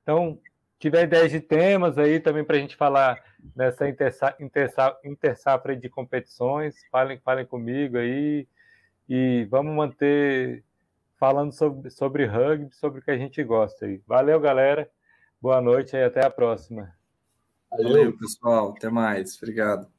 Então, 0.02 0.38
tiver 0.78 1.02
ideias 1.02 1.32
de 1.32 1.40
temas 1.40 1.98
aí 1.98 2.20
também 2.20 2.44
para 2.44 2.56
a 2.56 2.60
gente 2.60 2.76
falar 2.76 3.20
nessa 3.56 3.88
intersafra 3.88 4.36
intersa, 4.38 4.96
intersa, 5.04 5.58
de 5.74 5.88
competições, 5.88 6.76
falem, 6.88 7.18
falem 7.18 7.44
comigo 7.44 7.98
aí 7.98 8.46
e 9.08 9.46
vamos 9.50 9.74
manter 9.74 10.62
falando 11.18 11.52
sobre, 11.52 11.90
sobre 11.90 12.24
rugby, 12.24 12.72
sobre 12.72 13.00
o 13.00 13.02
que 13.02 13.10
a 13.10 13.18
gente 13.18 13.42
gosta 13.42 13.84
aí. 13.84 14.00
Valeu, 14.06 14.38
galera. 14.38 14.88
Boa 15.40 15.60
noite 15.60 15.96
e 15.96 16.02
até 16.02 16.24
a 16.24 16.30
próxima. 16.30 16.94
Valeu 17.68 18.16
pessoal. 18.16 18.74
Até 18.76 18.88
mais. 18.88 19.36
Obrigado. 19.36 19.95